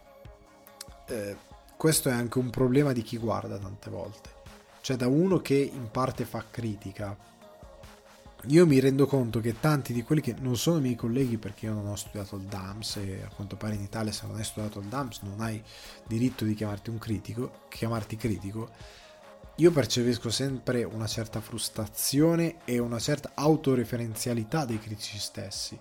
eh, 1.07 1.37
questo 1.75 2.09
è 2.09 2.11
anche 2.11 2.39
un 2.39 2.49
problema 2.49 2.93
di 2.93 3.03
chi 3.03 3.17
guarda 3.17 3.57
tante 3.57 3.89
volte. 3.89 4.29
Cioè 4.81 4.95
da 4.95 5.07
uno 5.07 5.39
che 5.39 5.55
in 5.55 5.89
parte 5.91 6.25
fa 6.25 6.43
critica, 6.49 7.15
io 8.47 8.65
mi 8.65 8.79
rendo 8.79 9.07
conto 9.07 9.41
che 9.41 9.59
tanti 9.59 9.91
di 9.91 10.03
quelli 10.03 10.21
che 10.21 10.35
non 10.39 10.55
sono 10.55 10.79
miei 10.79 10.95
colleghi 10.95 11.37
perché 11.37 11.65
io 11.65 11.73
non 11.73 11.87
ho 11.87 11.95
studiato 11.95 12.37
il 12.37 12.43
DAMS 12.43 12.95
e 12.97 13.23
a 13.25 13.33
quanto 13.33 13.57
pare 13.57 13.75
in 13.75 13.81
Italia 13.81 14.11
se 14.11 14.25
non 14.25 14.37
hai 14.37 14.43
studiato 14.43 14.79
il 14.79 14.85
DAMS 14.85 15.21
non 15.23 15.41
hai 15.41 15.61
diritto 16.05 16.45
di 16.45 16.53
chiamarti 16.53 16.89
un 16.89 16.97
critico, 16.97 17.65
chiamarti 17.69 18.15
critico, 18.15 18.69
io 19.55 19.71
percepisco 19.71 20.29
sempre 20.29 20.83
una 20.83 21.07
certa 21.07 21.41
frustrazione 21.41 22.57
e 22.63 22.77
una 22.77 22.99
certa 22.99 23.31
autoreferenzialità 23.33 24.65
dei 24.65 24.79
critici 24.79 25.17
stessi 25.17 25.77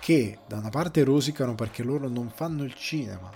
che 0.00 0.38
da 0.46 0.58
una 0.58 0.70
parte 0.70 1.04
rosicano 1.04 1.54
perché 1.54 1.82
loro 1.82 2.08
non 2.08 2.28
fanno 2.28 2.64
il 2.64 2.74
cinema, 2.74 3.30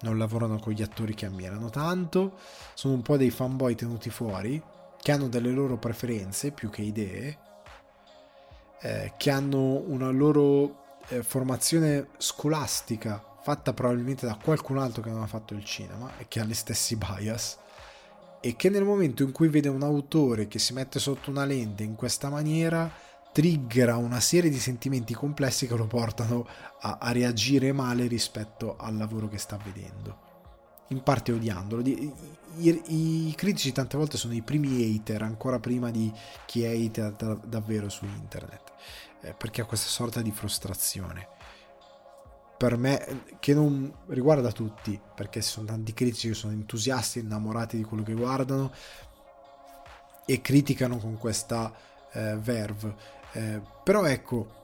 non 0.00 0.18
lavorano 0.18 0.58
con 0.58 0.72
gli 0.72 0.82
attori 0.82 1.14
che 1.14 1.26
ammirano 1.26 1.70
tanto, 1.70 2.38
sono 2.74 2.94
un 2.94 3.02
po' 3.02 3.16
dei 3.16 3.30
fanboy 3.30 3.76
tenuti 3.76 4.10
fuori, 4.10 4.60
che 5.00 5.12
hanno 5.12 5.28
delle 5.28 5.50
loro 5.50 5.76
preferenze 5.76 6.50
più 6.50 6.70
che 6.70 6.82
idee, 6.82 7.38
eh, 8.84 9.14
che 9.16 9.30
hanno 9.30 9.82
una 9.86 10.10
loro 10.10 10.98
eh, 11.08 11.22
formazione 11.22 12.08
scolastica 12.18 13.22
fatta 13.40 13.72
probabilmente 13.72 14.26
da 14.26 14.36
qualcun 14.42 14.76
altro 14.76 15.02
che 15.02 15.08
non 15.08 15.22
ha 15.22 15.26
fatto 15.26 15.54
il 15.54 15.64
cinema 15.64 16.18
e 16.18 16.26
che 16.28 16.40
ha 16.40 16.44
gli 16.44 16.52
stessi 16.52 16.96
bias 16.96 17.58
e 18.40 18.56
che 18.56 18.68
nel 18.68 18.84
momento 18.84 19.22
in 19.22 19.32
cui 19.32 19.48
vede 19.48 19.68
un 19.68 19.82
autore 19.82 20.48
che 20.48 20.58
si 20.58 20.74
mette 20.74 20.98
sotto 20.98 21.30
una 21.30 21.46
lente 21.46 21.82
in 21.82 21.94
questa 21.94 22.28
maniera 22.28 22.90
triggera 23.32 23.96
una 23.96 24.20
serie 24.20 24.50
di 24.50 24.58
sentimenti 24.58 25.14
complessi 25.14 25.66
che 25.66 25.76
lo 25.76 25.86
portano 25.86 26.46
a, 26.80 26.98
a 27.00 27.10
reagire 27.10 27.72
male 27.72 28.06
rispetto 28.06 28.76
al 28.76 28.98
lavoro 28.98 29.28
che 29.28 29.38
sta 29.38 29.58
vedendo 29.64 30.23
in 30.88 31.02
parte 31.02 31.32
odiandolo. 31.32 31.82
I, 31.82 32.12
i, 32.56 33.28
I, 33.28 33.34
critici 33.34 33.72
tante 33.72 33.96
volte 33.96 34.16
sono 34.16 34.34
i 34.34 34.42
primi 34.42 34.82
hater, 34.82 35.22
ancora 35.22 35.58
prima 35.58 35.90
di 35.90 36.12
chi 36.46 36.62
è 36.62 36.74
hater 36.74 37.12
da, 37.12 37.34
davvero 37.44 37.88
su 37.88 38.04
internet, 38.04 38.72
eh, 39.22 39.34
perché 39.34 39.62
ha 39.62 39.64
questa 39.64 39.88
sorta 39.88 40.20
di 40.22 40.30
frustrazione. 40.30 41.28
Per 42.56 42.76
me, 42.76 43.24
che 43.40 43.52
non 43.52 43.92
riguarda 44.06 44.52
tutti, 44.52 44.98
perché 45.14 45.42
ci 45.42 45.50
sono 45.50 45.66
tanti 45.66 45.92
critici 45.92 46.28
che 46.28 46.34
sono 46.34 46.52
entusiasti, 46.52 47.18
innamorati 47.18 47.76
di 47.76 47.82
quello 47.82 48.02
che 48.02 48.14
guardano 48.14 48.72
e 50.24 50.40
criticano 50.40 50.98
con 50.98 51.18
questa 51.18 51.72
eh, 52.12 52.36
verve. 52.36 52.94
Eh, 53.32 53.60
però 53.82 54.04
ecco, 54.04 54.62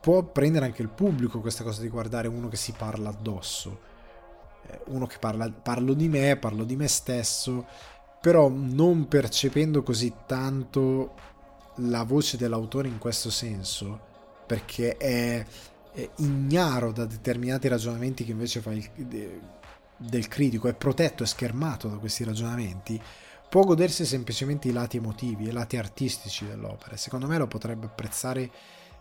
può 0.00 0.22
prendere 0.22 0.66
anche 0.66 0.82
il 0.82 0.88
pubblico 0.88 1.40
questa 1.40 1.64
cosa 1.64 1.82
di 1.82 1.88
guardare 1.88 2.28
uno 2.28 2.48
che 2.48 2.56
si 2.56 2.72
parla 2.72 3.08
addosso, 3.08 3.88
uno 4.86 5.06
che 5.06 5.18
parla, 5.18 5.50
parlo 5.50 5.94
di 5.94 6.08
me, 6.08 6.36
parlo 6.36 6.64
di 6.64 6.76
me 6.76 6.88
stesso, 6.88 7.66
però 8.20 8.48
non 8.48 9.08
percependo 9.08 9.82
così 9.82 10.12
tanto 10.26 11.14
la 11.76 12.02
voce 12.02 12.36
dell'autore 12.36 12.88
in 12.88 12.98
questo 12.98 13.30
senso, 13.30 13.98
perché 14.46 14.96
è, 14.96 15.44
è 15.92 16.10
ignaro 16.16 16.92
da 16.92 17.06
determinati 17.06 17.68
ragionamenti 17.68 18.24
che 18.24 18.32
invece 18.32 18.60
fa 18.60 18.72
il, 18.72 18.88
del 19.96 20.28
critico, 20.28 20.68
è 20.68 20.74
protetto, 20.74 21.22
è 21.22 21.26
schermato 21.26 21.88
da 21.88 21.96
questi 21.96 22.24
ragionamenti, 22.24 23.00
può 23.48 23.64
godersi 23.64 24.04
semplicemente 24.04 24.68
i 24.68 24.72
lati 24.72 24.96
emotivi, 24.96 25.48
i 25.48 25.52
lati 25.52 25.76
artistici 25.76 26.46
dell'opera. 26.46 26.96
Secondo 26.96 27.26
me 27.26 27.36
lo 27.36 27.46
potrebbe 27.46 27.86
apprezzare 27.86 28.50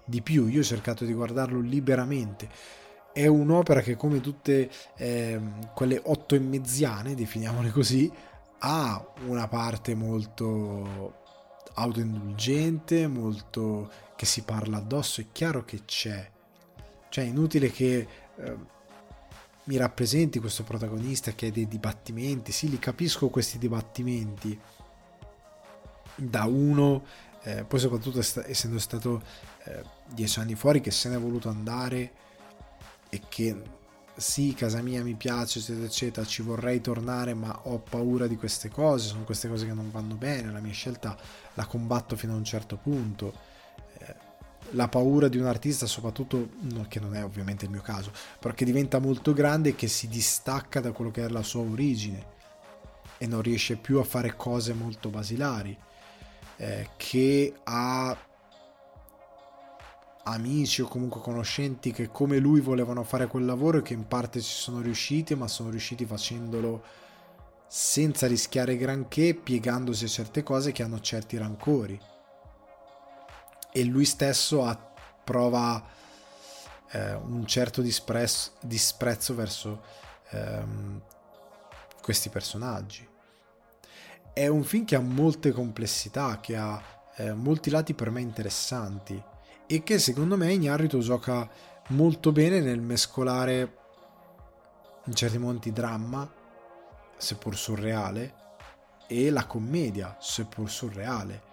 di 0.04 0.22
più. 0.22 0.48
Io 0.48 0.62
ho 0.62 0.64
cercato 0.64 1.06
di 1.06 1.14
guardarlo 1.14 1.60
liberamente. 1.60 2.50
È 3.12 3.26
un'opera 3.26 3.82
che, 3.82 3.96
come 3.96 4.22
tutte 4.22 4.70
eh, 4.96 5.42
quelle 5.74 6.00
otto 6.04 6.36
e 6.36 6.40
mezziane, 6.40 7.16
definiamole 7.16 7.72
così, 7.72 8.12
ha 8.60 9.06
una 9.26 9.48
parte 9.48 9.96
molto 9.96 11.18
autoindulgente, 11.74 13.08
molto 13.08 13.92
che 14.16 14.26
si 14.26 14.44
parla 14.44 14.78
addosso. 14.78 15.22
È 15.22 15.26
chiaro 15.32 15.66
che 15.66 15.84
c'è. 15.86 16.30
Cioè, 17.10 17.24
è 17.24 17.28
inutile 17.28 17.72
che. 17.72 18.08
Eh, 18.36 18.78
mi 19.70 19.78
rappresenti 19.78 20.40
questo 20.40 20.64
protagonista 20.64 21.32
che 21.34 21.48
ha 21.48 21.52
dei 21.52 21.68
dibattimenti, 21.68 22.52
sì, 22.52 22.70
li 22.70 22.80
capisco 22.80 23.30
questi 23.30 23.60
dibattimenti 23.60 24.60
da 26.16 26.46
uno, 26.46 27.04
eh, 27.44 27.64
poi 27.64 27.80
soprattutto 27.80 28.20
essendo 28.20 28.80
stato 28.80 29.22
eh, 29.66 29.84
dieci 30.12 30.40
anni 30.40 30.56
fuori 30.56 30.82
che 30.82 30.90
se 30.90 31.10
ne 31.10 31.16
è 31.16 31.20
voluto 31.20 31.50
andare 31.50 32.12
e 33.10 33.22
che 33.28 33.62
sì, 34.16 34.54
casa 34.54 34.82
mia 34.82 35.02
mi 35.04 35.16
piace, 35.16 35.60
eccetera, 35.60 35.86
eccetera, 35.86 36.26
ci 36.26 36.42
vorrei 36.42 36.82
tornare, 36.82 37.34
ma 37.34 37.58
ho 37.64 37.80
paura 37.80 38.28
di 38.28 38.36
queste 38.36 38.70
cose, 38.70 39.08
sono 39.08 39.24
queste 39.24 39.48
cose 39.48 39.66
che 39.66 39.74
non 39.74 39.92
vanno 39.92 40.16
bene, 40.16 40.52
la 40.52 40.60
mia 40.60 40.74
scelta 40.74 41.18
la 41.54 41.66
combatto 41.66 42.16
fino 42.16 42.34
a 42.34 42.36
un 42.36 42.44
certo 42.44 42.76
punto. 42.76 43.48
La 44.74 44.88
paura 44.88 45.30
di 45.30 45.38
un 45.40 45.46
artista, 45.46 45.88
soprattutto 45.88 46.50
che 46.90 47.00
non 47.00 47.16
è 47.16 47.24
ovviamente 47.24 47.66
il 47.66 47.72
mio 47.72 47.82
caso, 47.82 48.12
però 48.40 48.54
che 48.54 48.66
diventa 48.66 49.00
molto 49.00 49.34
grande 49.34 49.70
e 49.70 49.76
che 49.76 49.88
si 49.88 50.08
distacca 50.08 50.80
da 50.80 50.92
quello 50.92 51.10
che 51.10 51.26
è 51.26 51.28
la 51.28 51.42
sua 51.42 51.62
origine 51.62 52.24
e 53.18 53.26
non 53.26 53.42
riesce 53.42 53.78
più 53.78 53.98
a 53.98 54.04
fare 54.04 54.36
cose 54.36 54.74
molto 54.74 55.10
basilari, 55.10 55.76
eh, 56.58 56.90
che 56.98 57.54
ha 57.64 58.16
amici 60.30 60.82
o 60.82 60.88
comunque 60.88 61.22
conoscenti 61.22 61.92
che 61.92 62.10
come 62.10 62.38
lui 62.38 62.60
volevano 62.60 63.04
fare 63.04 63.28
quel 63.28 63.46
lavoro 63.46 63.80
e 63.80 63.82
che 63.82 63.94
in 63.94 64.08
parte 64.08 64.42
ci 64.42 64.54
sono 64.54 64.82
riusciti, 64.82 65.36
ma 65.36 65.48
sono 65.48 65.70
riusciti 65.70 66.06
facendolo 66.06 66.84
senza 67.68 68.28
rischiare 68.28 68.78
granché, 68.78 69.36
piegandosi 69.36 70.06
a 70.06 70.08
certe 70.08 70.44
cose 70.44 70.72
che 70.72 70.84
hanno 70.84 71.00
certi 71.00 71.38
rancori 71.38 72.00
e 73.72 73.84
lui 73.84 74.06
stesso 74.06 74.66
ha, 74.66 74.78
prova 75.24 75.84
eh, 76.92 77.14
un 77.14 77.46
certo 77.46 77.82
disprezzo, 77.82 78.52
disprezzo 78.62 79.36
verso 79.36 79.84
ehm, 80.30 81.02
questi 82.02 82.30
personaggi. 82.30 83.08
È 84.34 84.48
un 84.48 84.64
film 84.64 84.86
che 84.86 84.96
ha 84.96 85.02
molte 85.02 85.52
complessità, 85.52 86.40
che 86.40 86.56
ha 86.56 86.82
eh, 87.18 87.34
molti 87.34 87.70
lati 87.70 87.94
per 87.94 88.10
me 88.10 88.22
interessanti 88.22 89.22
e 89.72 89.84
che 89.84 90.00
secondo 90.00 90.36
me 90.36 90.52
Ignarrito 90.52 90.98
gioca 90.98 91.48
molto 91.90 92.32
bene 92.32 92.60
nel 92.60 92.82
mescolare 92.82 93.78
in 95.06 95.14
certi 95.14 95.38
momenti 95.38 95.72
dramma, 95.72 96.28
seppur 97.16 97.56
surreale, 97.56 98.34
e 99.06 99.30
la 99.30 99.46
commedia, 99.46 100.18
seppur 100.20 100.72
surreale 100.72 101.49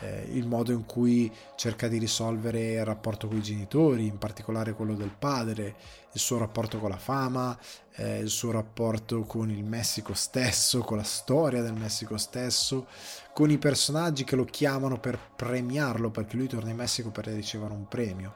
eh, 0.00 0.26
il 0.32 0.46
modo 0.46 0.72
in 0.72 0.84
cui 0.84 1.32
cerca 1.56 1.88
di 1.88 1.98
risolvere 1.98 2.72
il 2.72 2.84
rapporto 2.84 3.28
con 3.28 3.36
i 3.36 3.42
genitori, 3.42 4.06
in 4.06 4.18
particolare 4.18 4.74
quello 4.74 4.94
del 4.94 5.14
padre, 5.16 5.74
il 6.12 6.20
suo 6.20 6.38
rapporto 6.38 6.78
con 6.78 6.90
la 6.90 6.98
fama, 6.98 7.58
eh, 7.94 8.18
il 8.18 8.28
suo 8.28 8.50
rapporto 8.50 9.22
con 9.22 9.50
il 9.50 9.64
Messico 9.64 10.14
stesso, 10.14 10.80
con 10.80 10.96
la 10.98 11.02
storia 11.02 11.62
del 11.62 11.74
Messico 11.74 12.16
stesso, 12.16 12.86
con 13.32 13.50
i 13.50 13.58
personaggi 13.58 14.24
che 14.24 14.36
lo 14.36 14.44
chiamano 14.44 14.98
per 14.98 15.18
premiarlo 15.36 16.10
perché 16.10 16.36
lui 16.36 16.48
torna 16.48 16.70
in 16.70 16.76
Messico 16.76 17.10
per 17.10 17.26
ricevere 17.26 17.72
un 17.72 17.88
premio. 17.88 18.34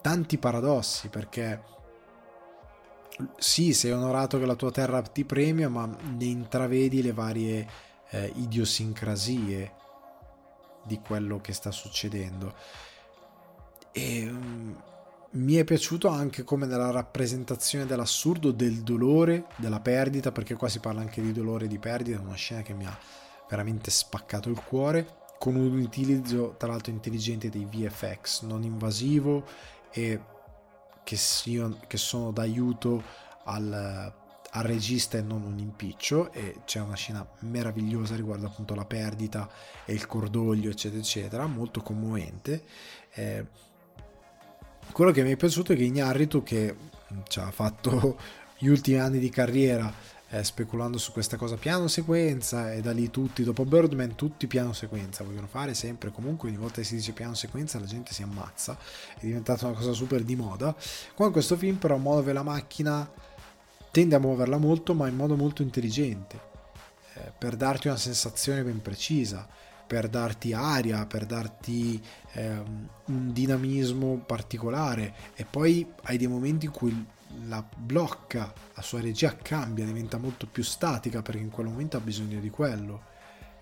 Tanti 0.00 0.38
paradossi 0.38 1.08
perché 1.08 1.62
sì, 3.36 3.74
sei 3.74 3.92
onorato 3.92 4.38
che 4.38 4.46
la 4.46 4.54
tua 4.54 4.70
terra 4.70 5.02
ti 5.02 5.24
premia, 5.24 5.68
ma 5.68 5.86
ne 5.86 6.24
intravedi 6.24 7.02
le 7.02 7.12
varie 7.12 7.68
eh, 8.10 8.32
idiosincrasie 8.36 9.78
di 10.82 11.00
quello 11.00 11.40
che 11.40 11.52
sta 11.52 11.70
succedendo. 11.70 12.54
E 13.92 14.28
um, 14.28 14.82
mi 15.32 15.54
è 15.54 15.64
piaciuto 15.64 16.08
anche 16.08 16.42
come 16.42 16.66
nella 16.66 16.90
rappresentazione 16.90 17.86
dell'assurdo, 17.86 18.50
del 18.50 18.82
dolore, 18.82 19.46
della 19.56 19.80
perdita, 19.80 20.32
perché 20.32 20.54
qua 20.54 20.68
si 20.68 20.80
parla 20.80 21.00
anche 21.00 21.22
di 21.22 21.32
dolore 21.32 21.66
e 21.66 21.68
di 21.68 21.78
perdita, 21.78 22.20
una 22.20 22.34
scena 22.34 22.62
che 22.62 22.74
mi 22.74 22.86
ha 22.86 22.98
veramente 23.48 23.90
spaccato 23.90 24.48
il 24.48 24.60
cuore, 24.62 25.18
con 25.38 25.54
un 25.54 25.78
utilizzo 25.80 26.54
tra 26.58 26.68
l'altro 26.68 26.92
intelligente 26.92 27.48
dei 27.48 27.64
VFX, 27.64 28.42
non 28.42 28.62
invasivo 28.62 29.46
e 29.90 30.20
che, 31.02 31.16
sia, 31.16 31.68
che 31.86 31.96
sono 31.96 32.30
d'aiuto 32.30 33.02
al, 33.44 34.12
al 34.50 34.64
regista 34.64 35.18
e 35.18 35.22
non 35.22 35.42
un 35.42 35.58
impiccio 35.58 36.32
e 36.32 36.60
c'è 36.64 36.80
una 36.80 36.96
scena 36.96 37.26
meravigliosa 37.40 38.16
riguardo 38.16 38.46
appunto 38.46 38.74
la 38.74 38.84
perdita 38.84 39.48
e 39.84 39.92
il 39.92 40.06
cordoglio 40.06 40.70
eccetera 40.70 41.00
eccetera 41.00 41.46
molto 41.46 41.80
commovente. 41.82 42.64
Eh, 43.14 43.46
quello 44.92 45.12
che 45.12 45.22
mi 45.22 45.32
è 45.32 45.36
piaciuto 45.36 45.72
è 45.72 45.76
che 45.76 45.84
Ignarritu 45.84 46.42
che 46.42 46.76
ci 47.28 47.38
ha 47.38 47.50
fatto 47.50 48.18
gli 48.58 48.66
ultimi 48.66 48.98
anni 48.98 49.18
di 49.18 49.30
carriera 49.30 49.92
eh, 50.30 50.44
speculando 50.44 50.98
su 50.98 51.12
questa 51.12 51.36
cosa 51.36 51.56
piano 51.56 51.88
sequenza 51.88 52.72
e 52.72 52.80
da 52.80 52.92
lì 52.92 53.10
tutti 53.10 53.42
dopo 53.42 53.64
Birdman 53.64 54.14
tutti 54.14 54.46
piano 54.46 54.72
sequenza 54.72 55.24
vogliono 55.24 55.48
fare 55.48 55.74
sempre 55.74 56.12
comunque 56.12 56.48
ogni 56.48 56.56
volta 56.58 56.76
che 56.76 56.84
si 56.84 56.94
dice 56.94 57.12
piano 57.12 57.34
sequenza 57.34 57.80
la 57.80 57.86
gente 57.86 58.12
si 58.12 58.22
ammazza 58.22 58.78
è 59.16 59.24
diventata 59.24 59.66
una 59.66 59.76
cosa 59.76 59.92
super 59.92 60.22
di 60.22 60.36
moda. 60.36 60.74
Qua 61.14 61.26
in 61.26 61.32
questo 61.32 61.56
film 61.56 61.76
però 61.76 61.96
muove 61.96 62.32
la 62.32 62.42
macchina 62.42 63.10
tende 63.90 64.14
a 64.14 64.20
muoverla 64.20 64.58
molto 64.58 64.94
ma 64.94 65.08
in 65.08 65.16
modo 65.16 65.36
molto 65.36 65.62
intelligente. 65.62 66.48
Eh, 67.14 67.32
per 67.36 67.56
darti 67.56 67.88
una 67.88 67.96
sensazione 67.96 68.62
ben 68.62 68.80
precisa 68.80 69.48
per 69.90 70.08
darti 70.08 70.52
aria 70.52 71.04
per 71.04 71.26
darti 71.26 72.00
eh, 72.34 72.62
un 73.06 73.32
dinamismo 73.32 74.22
particolare. 74.24 75.14
E 75.34 75.44
poi 75.44 75.84
hai 76.02 76.16
dei 76.16 76.28
momenti 76.28 76.66
in 76.66 76.70
cui 76.70 77.06
la 77.48 77.64
blocca 77.76 78.52
la 78.74 78.82
sua 78.82 79.00
regia 79.00 79.34
cambia 79.34 79.84
diventa 79.84 80.16
molto 80.16 80.46
più 80.46 80.62
statica 80.62 81.22
perché 81.22 81.40
in 81.40 81.50
quel 81.50 81.66
momento 81.66 81.96
ha 81.96 82.00
bisogno 82.00 82.38
di 82.38 82.50
quello. 82.50 83.08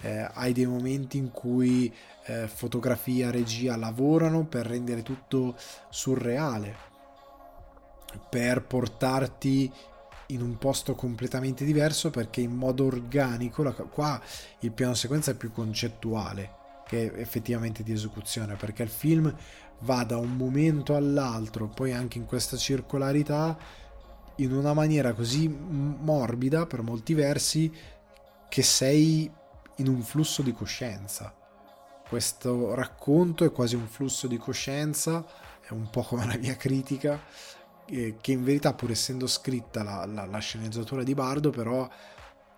Eh, 0.01 0.29
hai 0.35 0.53
dei 0.53 0.67
momenti 0.67 1.17
in 1.17 1.31
cui 1.31 1.91
eh, 2.27 2.47
fotografia 2.47 3.31
regia 3.31 3.77
lavorano 3.77 4.45
per 4.45 4.67
rendere 4.67 5.03
tutto 5.03 5.57
surreale 5.89 6.77
per 8.29 8.63
portarti 8.65 9.73
in 10.29 10.43
un 10.43 10.59
posto 10.59 10.95
completamente 10.95 11.65
diverso 11.65 12.11
perché 12.11 12.41
in 12.41 12.55
modo 12.55 12.85
organico 12.87 13.63
la, 13.63 13.73
qua 13.73 14.21
il 14.61 14.73
piano 14.73 14.95
sequenza 14.95 15.31
è 15.31 15.35
più 15.35 15.53
concettuale 15.53 16.57
che 16.87 17.13
effettivamente 17.17 17.83
di 17.83 17.93
esecuzione 17.93 18.57
perché 18.57 18.83
il 18.83 18.89
film 18.89 19.35
va 19.81 20.05
da 20.05 20.17
un 20.17 20.37
momento 20.37 20.97
all'altro 20.97 21.69
poi 21.69 21.93
anche 21.93 22.19
in 22.19 22.25
questa 22.25 22.57
circolarità 22.57 23.57
in 24.37 24.53
una 24.53 24.73
maniera 24.73 25.13
così 25.13 25.49
morbida 25.49 26.67
per 26.67 26.83
molti 26.83 27.15
versi 27.15 27.73
che 28.49 28.63
sei 28.63 29.31
in 29.77 29.89
un 29.89 30.03
flusso 30.03 30.43
di 30.43 30.53
coscienza. 30.53 31.35
Questo 32.09 32.75
racconto 32.75 33.45
è 33.45 33.53
quasi 33.53 33.75
un 33.75 33.87
flusso 33.87 34.27
di 34.27 34.39
coscienza 34.39 35.25
è 35.69 35.73
un 35.73 35.91
po' 35.91 36.03
come 36.03 36.25
la 36.25 36.39
mia 36.39 36.57
critica 36.57 37.21
che 37.89 38.33
in 38.33 38.45
verità 38.45 38.75
pur 38.75 38.91
essendo 38.91 39.27
scritta 39.27 39.83
la, 39.83 40.05
la, 40.05 40.27
la, 40.27 40.39
sceneggiatura 40.39 41.03
di 41.03 41.15
Bardo 41.15 41.51
però 41.51 41.89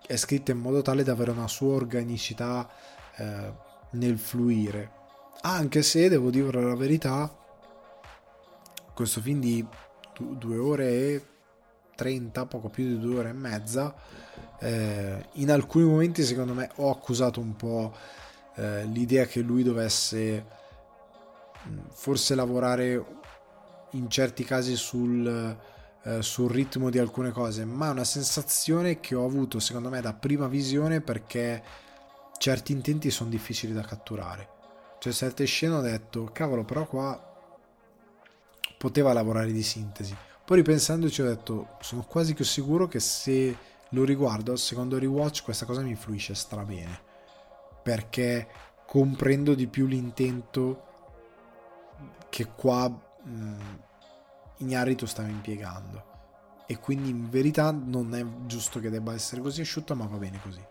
è 0.05 0.15
scritta 0.17 0.51
in 0.51 0.59
modo 0.59 0.81
tale 0.81 1.03
da 1.03 1.13
avere 1.13 1.31
una 1.31 1.47
sua 1.47 1.73
organicità 1.75 2.69
eh, 3.15 3.51
nel 3.91 4.17
fluire. 4.17 4.99
Anche 5.41 5.81
se 5.83 6.09
devo 6.09 6.29
dire 6.29 6.61
la 6.61 6.75
verità 6.75 7.33
questo 8.93 9.21
film 9.21 9.39
di 9.39 9.65
due 10.19 10.57
ore 10.57 10.89
e 10.89 11.25
30 11.95 12.45
poco 12.45 12.69
più 12.69 12.85
di 12.85 12.99
due 12.99 13.19
ore 13.19 13.29
e 13.29 13.33
mezza 13.33 13.95
eh, 14.59 15.25
in 15.33 15.49
alcuni 15.49 15.85
momenti 15.85 16.23
secondo 16.23 16.53
me 16.53 16.69
ho 16.75 16.91
accusato 16.91 17.39
un 17.39 17.55
po' 17.55 17.93
eh, 18.55 18.85
l'idea 18.85 19.25
che 19.25 19.39
lui 19.39 19.63
dovesse 19.63 20.45
forse 21.91 22.35
lavorare 22.35 23.20
in 23.91 24.09
certi 24.09 24.43
casi 24.43 24.75
sul, 24.75 25.57
eh, 26.03 26.21
sul 26.21 26.49
ritmo 26.49 26.89
di 26.89 26.99
alcune 26.99 27.31
cose, 27.31 27.65
ma 27.65 27.89
una 27.89 28.03
sensazione 28.03 28.99
che 28.99 29.15
ho 29.15 29.25
avuto 29.25 29.59
secondo 29.59 29.89
me 29.89 30.01
da 30.01 30.13
prima 30.13 30.47
visione 30.47 31.01
perché 31.01 31.63
certi 32.37 32.71
intenti 32.71 33.11
sono 33.11 33.29
difficili 33.29 33.73
da 33.73 33.81
catturare. 33.81 34.49
Cioè 34.99 35.13
certe 35.13 35.45
scene 35.45 35.75
ho 35.75 35.81
detto, 35.81 36.29
cavolo, 36.31 36.63
però 36.63 36.85
qua 36.85 37.29
poteva 38.77 39.13
lavorare 39.13 39.51
di 39.51 39.63
sintesi. 39.63 40.15
Poi 40.43 40.57
ripensandoci 40.57 41.21
ho 41.21 41.25
detto, 41.25 41.77
sono 41.81 42.03
quasi 42.03 42.33
che 42.33 42.43
sicuro 42.43 42.87
che 42.87 42.99
se 42.99 43.55
lo 43.89 44.03
riguardo 44.03 44.51
al 44.51 44.57
secondo 44.57 44.97
rewatch 44.97 45.43
questa 45.43 45.65
cosa 45.65 45.81
mi 45.81 45.91
influisce 45.91 46.33
strabene. 46.33 46.99
Perché 47.83 48.47
comprendo 48.85 49.53
di 49.53 49.67
più 49.67 49.85
l'intento 49.85 50.89
che 52.29 52.47
qua 52.55 52.91
mh, 53.23 53.79
Ignarritu 54.57 55.05
stava 55.05 55.27
impiegando. 55.27 56.09
E 56.67 56.77
quindi 56.77 57.09
in 57.09 57.29
verità 57.29 57.71
non 57.71 58.13
è 58.15 58.23
giusto 58.45 58.79
che 58.79 58.89
debba 58.89 59.13
essere 59.13 59.41
così 59.41 59.61
asciutta 59.61 59.93
ma 59.93 60.05
va 60.05 60.17
bene 60.17 60.39
così. 60.41 60.63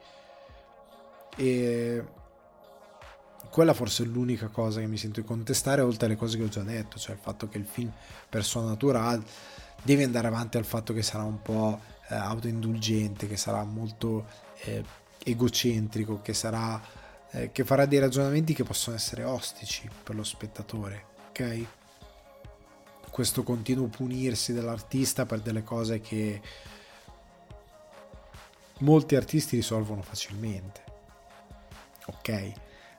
E 1.36 2.04
quella 3.50 3.74
forse 3.74 4.04
è 4.04 4.06
l'unica 4.06 4.48
cosa 4.48 4.80
che 4.80 4.86
mi 4.86 4.96
sento 4.96 5.20
di 5.20 5.26
contestare 5.26 5.82
oltre 5.82 6.06
alle 6.06 6.16
cose 6.16 6.36
che 6.38 6.44
ho 6.44 6.48
già 6.48 6.62
detto 6.62 6.98
cioè 6.98 7.14
il 7.14 7.20
fatto 7.20 7.48
che 7.48 7.58
il 7.58 7.64
film 7.64 7.90
per 8.28 8.44
sua 8.44 8.62
natura 8.62 9.20
deve 9.82 10.04
andare 10.04 10.28
avanti 10.28 10.56
al 10.56 10.64
fatto 10.64 10.92
che 10.92 11.02
sarà 11.02 11.24
un 11.24 11.42
po' 11.42 11.80
eh, 12.08 12.14
autoindulgente 12.14 13.26
che 13.26 13.36
sarà 13.36 13.64
molto 13.64 14.26
eh, 14.64 14.84
egocentrico 15.24 16.20
che 16.22 16.32
sarà 16.32 16.80
eh, 17.30 17.50
che 17.50 17.64
farà 17.64 17.86
dei 17.86 17.98
ragionamenti 17.98 18.54
che 18.54 18.62
possono 18.62 18.94
essere 18.94 19.24
ostici 19.24 19.88
per 20.02 20.14
lo 20.14 20.22
spettatore 20.22 21.06
ok 21.30 21.66
questo 23.10 23.42
continuo 23.42 23.86
punirsi 23.86 24.52
dell'artista 24.52 25.26
per 25.26 25.40
delle 25.40 25.62
cose 25.62 26.00
che 26.00 26.40
molti 28.78 29.16
artisti 29.16 29.56
risolvono 29.56 30.02
facilmente. 30.02 30.82
Ok? 32.06 32.52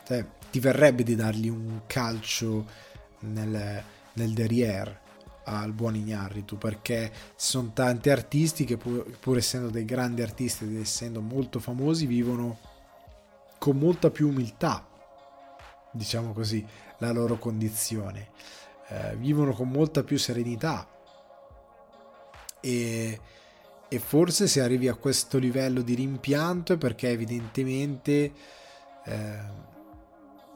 Cioè, 0.05 0.25
ti 0.51 0.59
verrebbe 0.59 1.03
di 1.03 1.15
dargli 1.15 1.47
un 1.47 1.81
calcio 1.87 2.65
nel, 3.19 3.83
nel 4.13 4.33
derrière 4.33 4.99
al 5.45 5.73
buon 5.73 5.95
Ignarritu 5.95 6.57
perché 6.57 7.11
ci 7.11 7.47
sono 7.47 7.71
tanti 7.73 8.09
artisti 8.09 8.63
che 8.63 8.77
pur, 8.77 9.17
pur 9.19 9.37
essendo 9.37 9.69
dei 9.69 9.85
grandi 9.85 10.21
artisti 10.21 10.65
ed 10.65 10.77
essendo 10.77 11.21
molto 11.21 11.59
famosi 11.59 12.05
vivono 12.05 12.59
con 13.57 13.77
molta 13.77 14.11
più 14.11 14.27
umiltà 14.29 14.87
diciamo 15.91 16.31
così 16.31 16.65
la 16.99 17.11
loro 17.11 17.37
condizione 17.37 18.29
eh, 18.91 19.15
vivono 19.15 19.53
con 19.53 19.69
molta 19.69 20.03
più 20.03 20.17
serenità. 20.17 20.85
E, 22.59 23.19
e, 23.87 23.99
forse 23.99 24.47
se 24.47 24.61
arrivi 24.61 24.87
a 24.87 24.95
questo 24.95 25.37
livello 25.37 25.81
di 25.81 25.95
rimpianto 25.95 26.73
è 26.73 26.77
perché 26.77 27.09
evidentemente 27.09 28.33
eh, 29.05 29.69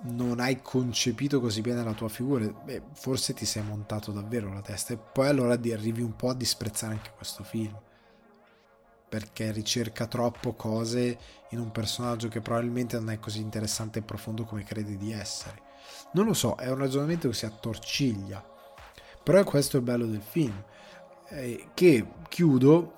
non 0.02 0.40
hai 0.40 0.62
concepito 0.62 1.40
così 1.40 1.62
bene 1.62 1.84
la 1.84 1.94
tua 1.94 2.10
figura. 2.10 2.46
Beh, 2.46 2.82
forse 2.94 3.34
ti 3.34 3.46
sei 3.46 3.64
montato 3.64 4.12
davvero 4.12 4.54
la 4.54 4.62
testa. 4.62 4.94
E 4.94 4.98
poi 4.98 5.28
allora 5.28 5.54
arrivi 5.54 6.02
un 6.02 6.16
po' 6.16 6.30
a 6.30 6.36
disprezzare 6.36 6.94
anche 6.94 7.12
questo 7.16 7.44
film. 7.44 7.76
Perché 9.08 9.52
ricerca 9.52 10.08
troppo 10.08 10.54
cose 10.54 11.18
in 11.52 11.60
un 11.60 11.72
personaggio 11.72 12.28
che 12.28 12.42
probabilmente 12.42 12.98
non 12.98 13.12
è 13.12 13.20
così 13.20 13.40
interessante 13.40 14.00
e 14.00 14.02
profondo 14.02 14.44
come 14.44 14.64
credi 14.64 14.98
di 14.98 15.14
essere 15.14 15.65
non 16.14 16.26
lo 16.26 16.34
so, 16.34 16.56
è 16.56 16.70
un 16.70 16.78
ragionamento 16.78 17.28
che 17.28 17.34
si 17.34 17.46
attorciglia. 17.46 18.44
Però 19.24 19.44
questo 19.44 19.78
è 19.78 19.80
il 19.80 19.86
bello 19.86 20.06
del 20.06 20.22
film. 20.22 20.64
Eh, 21.30 21.70
che 21.74 22.06
chiudo, 22.30 22.94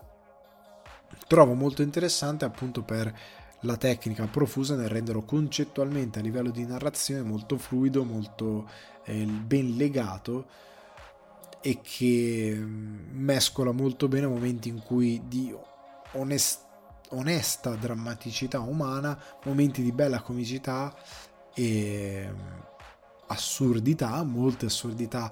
trovo 1.28 1.54
molto 1.54 1.82
interessante 1.82 2.46
appunto 2.46 2.84
per 2.84 3.14
la 3.62 3.76
tecnica 3.78 4.26
profusa 4.28 4.76
nel 4.76 4.90
renderlo 4.90 5.24
concettualmente 5.24 6.20
a 6.20 6.22
livello 6.22 6.52
di 6.52 6.66
narrazione 6.66 7.22
molto 7.22 7.58
fluido, 7.58 8.04
molto 8.04 8.70
eh, 9.06 9.26
ben 9.26 9.76
legato 9.76 10.46
e 11.62 11.80
che 11.82 12.54
mm, 12.56 13.10
mescola 13.12 13.72
molto 13.72 14.08
bene 14.08 14.28
momenti 14.28 14.70
in 14.70 14.82
cui 14.84 15.24
di 15.28 15.56
onest- 16.14 16.66
onesta 17.10 17.76
drammaticità 17.76 18.60
umana, 18.60 19.20
momenti 19.46 19.82
di 19.82 19.92
bella 19.92 20.22
comicità 20.22 20.94
e 21.54 22.30
assurdità, 23.28 24.24
molte 24.24 24.68
assurdità 24.68 25.32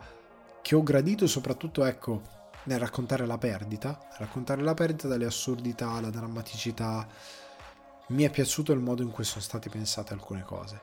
che 0.62 0.76
ho 0.76 0.84
gradito 0.84 1.28
soprattutto 1.28 1.84
ecco 1.84 2.22
nel 2.64 2.80
raccontare 2.80 3.26
la 3.26 3.38
perdita, 3.38 4.00
raccontare 4.18 4.62
la 4.62 4.74
perdita 4.74 5.08
dalle 5.08 5.26
assurdità, 5.26 6.00
la 6.02 6.10
drammaticità. 6.10 7.08
Mi 8.08 8.24
è 8.24 8.30
piaciuto 8.30 8.72
il 8.72 8.80
modo 8.80 9.02
in 9.02 9.12
cui 9.12 9.24
sono 9.24 9.42
state 9.42 9.70
pensate 9.70 10.14
alcune 10.14 10.44
cose, 10.44 10.80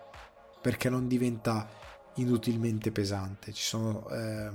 perché 0.60 0.88
non 0.88 1.08
diventa 1.08 1.68
inutilmente 2.14 2.92
pesante. 2.92 3.52
Ci 3.52 3.62
sono 3.62 4.08
eh, 4.10 4.50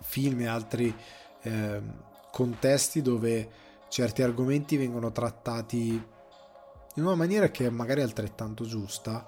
film 0.00 0.40
e 0.40 0.46
altri 0.46 0.94
eh, 1.42 1.82
contesti 2.30 3.02
dove 3.02 3.50
certi 3.88 4.22
argomenti 4.22 4.76
vengono 4.76 5.12
trattati 5.12 6.14
in 6.94 7.04
una 7.04 7.14
maniera 7.14 7.50
che 7.50 7.68
magari 7.70 8.00
è 8.00 8.04
altrettanto 8.04 8.64
giusta, 8.64 9.24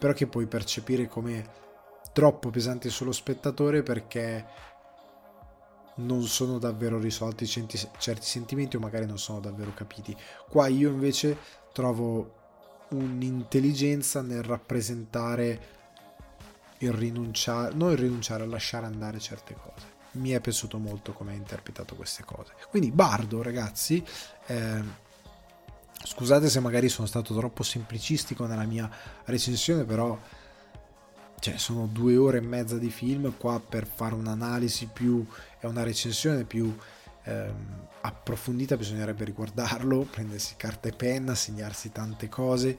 però 0.00 0.14
che 0.14 0.26
puoi 0.26 0.46
percepire 0.46 1.06
come 1.06 1.58
troppo 2.12 2.48
pesanti 2.48 2.88
sullo 2.88 3.12
spettatore 3.12 3.82
perché 3.82 4.44
non 5.96 6.22
sono 6.22 6.58
davvero 6.58 6.98
risolti 6.98 7.46
certi, 7.46 7.78
sentimenti 8.22 8.76
o 8.76 8.80
magari 8.80 9.04
non 9.04 9.18
sono 9.18 9.40
davvero 9.40 9.74
capiti. 9.74 10.16
Qua 10.48 10.66
io 10.68 10.88
invece 10.88 11.36
trovo 11.72 12.38
un'intelligenza 12.88 14.22
nel 14.22 14.42
rappresentare 14.42 15.78
il 16.78 16.92
rinunciare, 16.92 17.74
non 17.74 17.90
il 17.90 17.98
rinunciare 17.98 18.44
a 18.44 18.46
lasciare 18.46 18.86
andare 18.86 19.20
certe 19.20 19.54
cose. 19.54 19.98
Mi 20.12 20.30
è 20.30 20.40
piaciuto 20.40 20.78
molto 20.78 21.12
come 21.12 21.32
ha 21.32 21.36
interpretato 21.36 21.94
queste 21.94 22.24
cose. 22.24 22.54
Quindi 22.70 22.90
Bardo, 22.90 23.42
ragazzi, 23.42 24.02
eh, 24.46 24.82
Scusate 26.02 26.48
se 26.48 26.60
magari 26.60 26.88
sono 26.88 27.06
stato 27.06 27.34
troppo 27.34 27.62
semplicistico 27.62 28.46
nella 28.46 28.64
mia 28.64 28.90
recensione, 29.24 29.84
però 29.84 30.18
cioè, 31.38 31.56
sono 31.58 31.86
due 31.90 32.16
ore 32.16 32.38
e 32.38 32.42
mezza 32.42 32.78
di 32.78 32.90
film 32.90 33.36
qua 33.36 33.60
per 33.60 33.86
fare 33.86 34.14
un'analisi 34.14 34.88
più 34.92 35.26
e 35.58 35.66
una 35.66 35.82
recensione 35.82 36.44
più 36.44 36.74
ehm, 37.24 37.86
approfondita 38.02 38.76
bisognerebbe 38.76 39.24
riguardarlo, 39.24 40.02
prendersi 40.10 40.54
carta 40.56 40.88
e 40.88 40.92
penna, 40.92 41.34
segnarsi 41.34 41.92
tante 41.92 42.28
cose. 42.28 42.78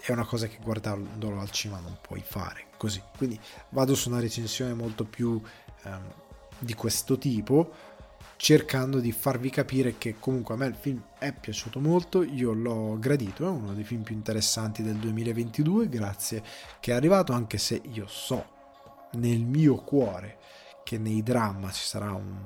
È 0.00 0.12
una 0.12 0.24
cosa 0.24 0.46
che 0.46 0.58
guardandolo 0.62 1.40
al 1.40 1.50
cinema 1.50 1.80
non 1.80 1.98
puoi 2.00 2.22
fare 2.24 2.66
così. 2.76 3.02
Quindi 3.16 3.38
vado 3.70 3.94
su 3.94 4.08
una 4.08 4.20
recensione 4.20 4.74
molto 4.74 5.04
più 5.04 5.40
ehm, 5.82 6.12
di 6.60 6.74
questo 6.74 7.18
tipo 7.18 7.72
cercando 8.38 9.00
di 9.00 9.10
farvi 9.10 9.50
capire 9.50 9.98
che 9.98 10.14
comunque 10.20 10.54
a 10.54 10.58
me 10.58 10.66
il 10.66 10.76
film 10.76 11.02
è 11.18 11.32
piaciuto 11.32 11.80
molto, 11.80 12.22
io 12.22 12.52
l'ho 12.52 12.96
gradito, 12.96 13.44
è 13.44 13.50
uno 13.50 13.74
dei 13.74 13.82
film 13.82 14.02
più 14.02 14.14
interessanti 14.14 14.84
del 14.84 14.94
2022, 14.94 15.88
grazie 15.88 16.42
che 16.78 16.92
è 16.92 16.94
arrivato, 16.94 17.32
anche 17.32 17.58
se 17.58 17.82
io 17.90 18.06
so 18.06 18.46
nel 19.14 19.44
mio 19.44 19.74
cuore 19.82 20.38
che 20.84 20.98
nei 20.98 21.24
dramma 21.24 21.72
ci 21.72 21.84
sarà 21.84 22.12
un 22.12 22.36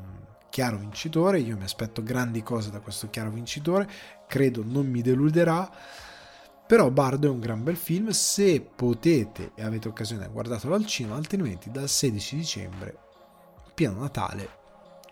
chiaro 0.49 0.79
vincitore, 0.79 1.41
io 1.41 1.59
mi 1.59 1.65
aspetto 1.65 2.03
grandi 2.03 2.43
cose 2.43 2.71
da 2.71 2.81
questo 2.81 3.11
chiaro 3.11 3.31
vincitore, 3.31 3.87
credo 4.27 4.65
non 4.65 4.87
mi 4.87 5.03
deluderà, 5.03 5.71
però 6.67 6.91
Bardo 6.91 7.27
è 7.27 7.31
un 7.31 7.39
gran 7.39 7.63
bel 7.63 7.77
film, 7.77 8.09
se 8.09 8.63
potete 8.63 9.53
e 9.55 9.63
avete 9.63 9.89
occasione 9.89 10.27
guardatelo 10.33 10.75
al 10.75 10.87
cinema, 10.87 11.17
altrimenti 11.17 11.71
dal 11.71 11.89
16 11.89 12.37
dicembre, 12.37 12.97
pieno 13.75 14.01
Natale, 14.01 14.61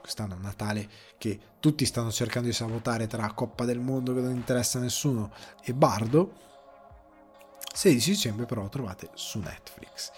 quest'anno 0.01 0.35
è 0.35 0.39
Natale 0.39 0.89
che 1.19 1.39
tutti 1.61 1.85
stanno 1.85 2.11
cercando 2.11 2.49
di 2.49 2.55
sabotare 2.55 3.07
tra 3.07 3.33
Coppa 3.33 3.65
del 3.65 3.79
Mondo 3.79 4.15
che 4.15 4.21
non 4.21 4.35
interessa 4.35 4.79
a 4.79 4.83
nessuno 4.83 5.33
e 5.63 5.73
Bardo. 5.75 6.49
16 7.73 8.11
dicembre 8.11 8.47
però 8.47 8.63
lo 8.63 8.69
trovate 8.69 9.11
su 9.15 9.39
Netflix. 9.39 10.11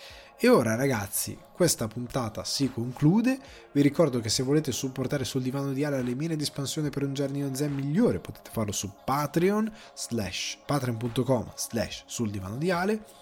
E 0.45 0.49
ora 0.49 0.75
ragazzi 0.75 1.39
questa 1.53 1.87
puntata 1.87 2.43
si 2.43 2.69
conclude. 2.73 3.39
Vi 3.71 3.81
ricordo 3.81 4.19
che 4.19 4.29
se 4.29 4.43
volete 4.43 4.73
supportare 4.73 5.25
sul 5.25 5.43
divano 5.43 5.73
di 5.73 5.85
Ale 5.85 6.03
le 6.03 6.15
mine 6.15 6.35
di 6.35 6.43
espansione 6.43 6.91
per 6.91 7.05
un 7.05 7.15
giardino 7.15 7.55
zen 7.55 7.73
migliore 7.73 8.19
potete 8.19 8.51
farlo 8.51 8.73
su 8.73 8.91
patreon 9.05 9.73
slash 9.95 10.59
patreon.com 10.67 11.53
slash 11.55 12.03
sul 12.07 12.31
divano 12.31 12.57
di 12.57 12.73
Ale 12.73 13.22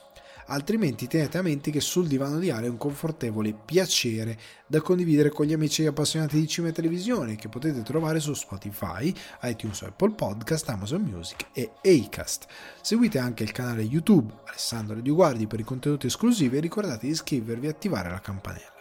altrimenti 0.51 1.07
tenete 1.07 1.39
a 1.39 1.43
mente 1.43 1.71
che 1.71 1.81
sul 1.81 2.07
divano 2.07 2.39
di 2.39 2.51
Ale 2.51 2.67
è 2.67 2.71
un 2.71 2.77
confortevole 2.77 3.53
piacere 3.53 4.39
da 4.67 4.81
condividere 4.81 5.31
con 5.31 5.47
gli 5.47 5.53
amici 5.53 5.87
appassionati 5.87 6.39
di 6.39 6.47
cinema 6.47 6.73
e 6.73 6.75
televisione 6.75 7.37
che 7.37 7.49
potete 7.49 7.83
trovare 7.83 8.21
su 8.21 8.35
Spotify, 8.35 9.13
iTunes, 9.43 9.83
Apple 9.83 10.13
Podcast, 10.13 10.69
Amazon 10.69 11.03
Music 11.03 11.47
e 11.53 11.73
Acast. 11.83 12.47
Seguite 12.81 13.19
anche 13.19 13.43
il 13.43 13.53
canale 13.53 13.83
YouTube 13.83 14.33
Alessandro 14.47 15.01
Di 15.01 15.11
Guardi 15.11 15.47
per 15.47 15.61
i 15.61 15.65
contenuti 15.65 16.07
esclusivi 16.07 16.57
e 16.57 16.61
ricordate 16.61 17.07
di 17.07 17.13
iscrivervi 17.13 17.67
e 17.67 17.71
attivare 17.71 18.11
la 18.11 18.21
campanella. 18.21 18.75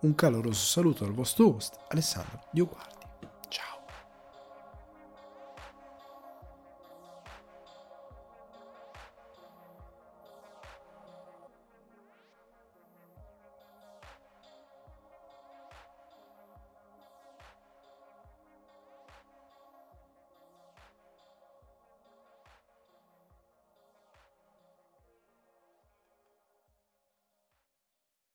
Un 0.00 0.14
caloroso 0.14 0.64
saluto 0.64 1.04
dal 1.04 1.14
vostro 1.14 1.54
host 1.54 1.76
Alessandro 1.88 2.40
Di 2.52 2.60
Guardi. 2.60 2.93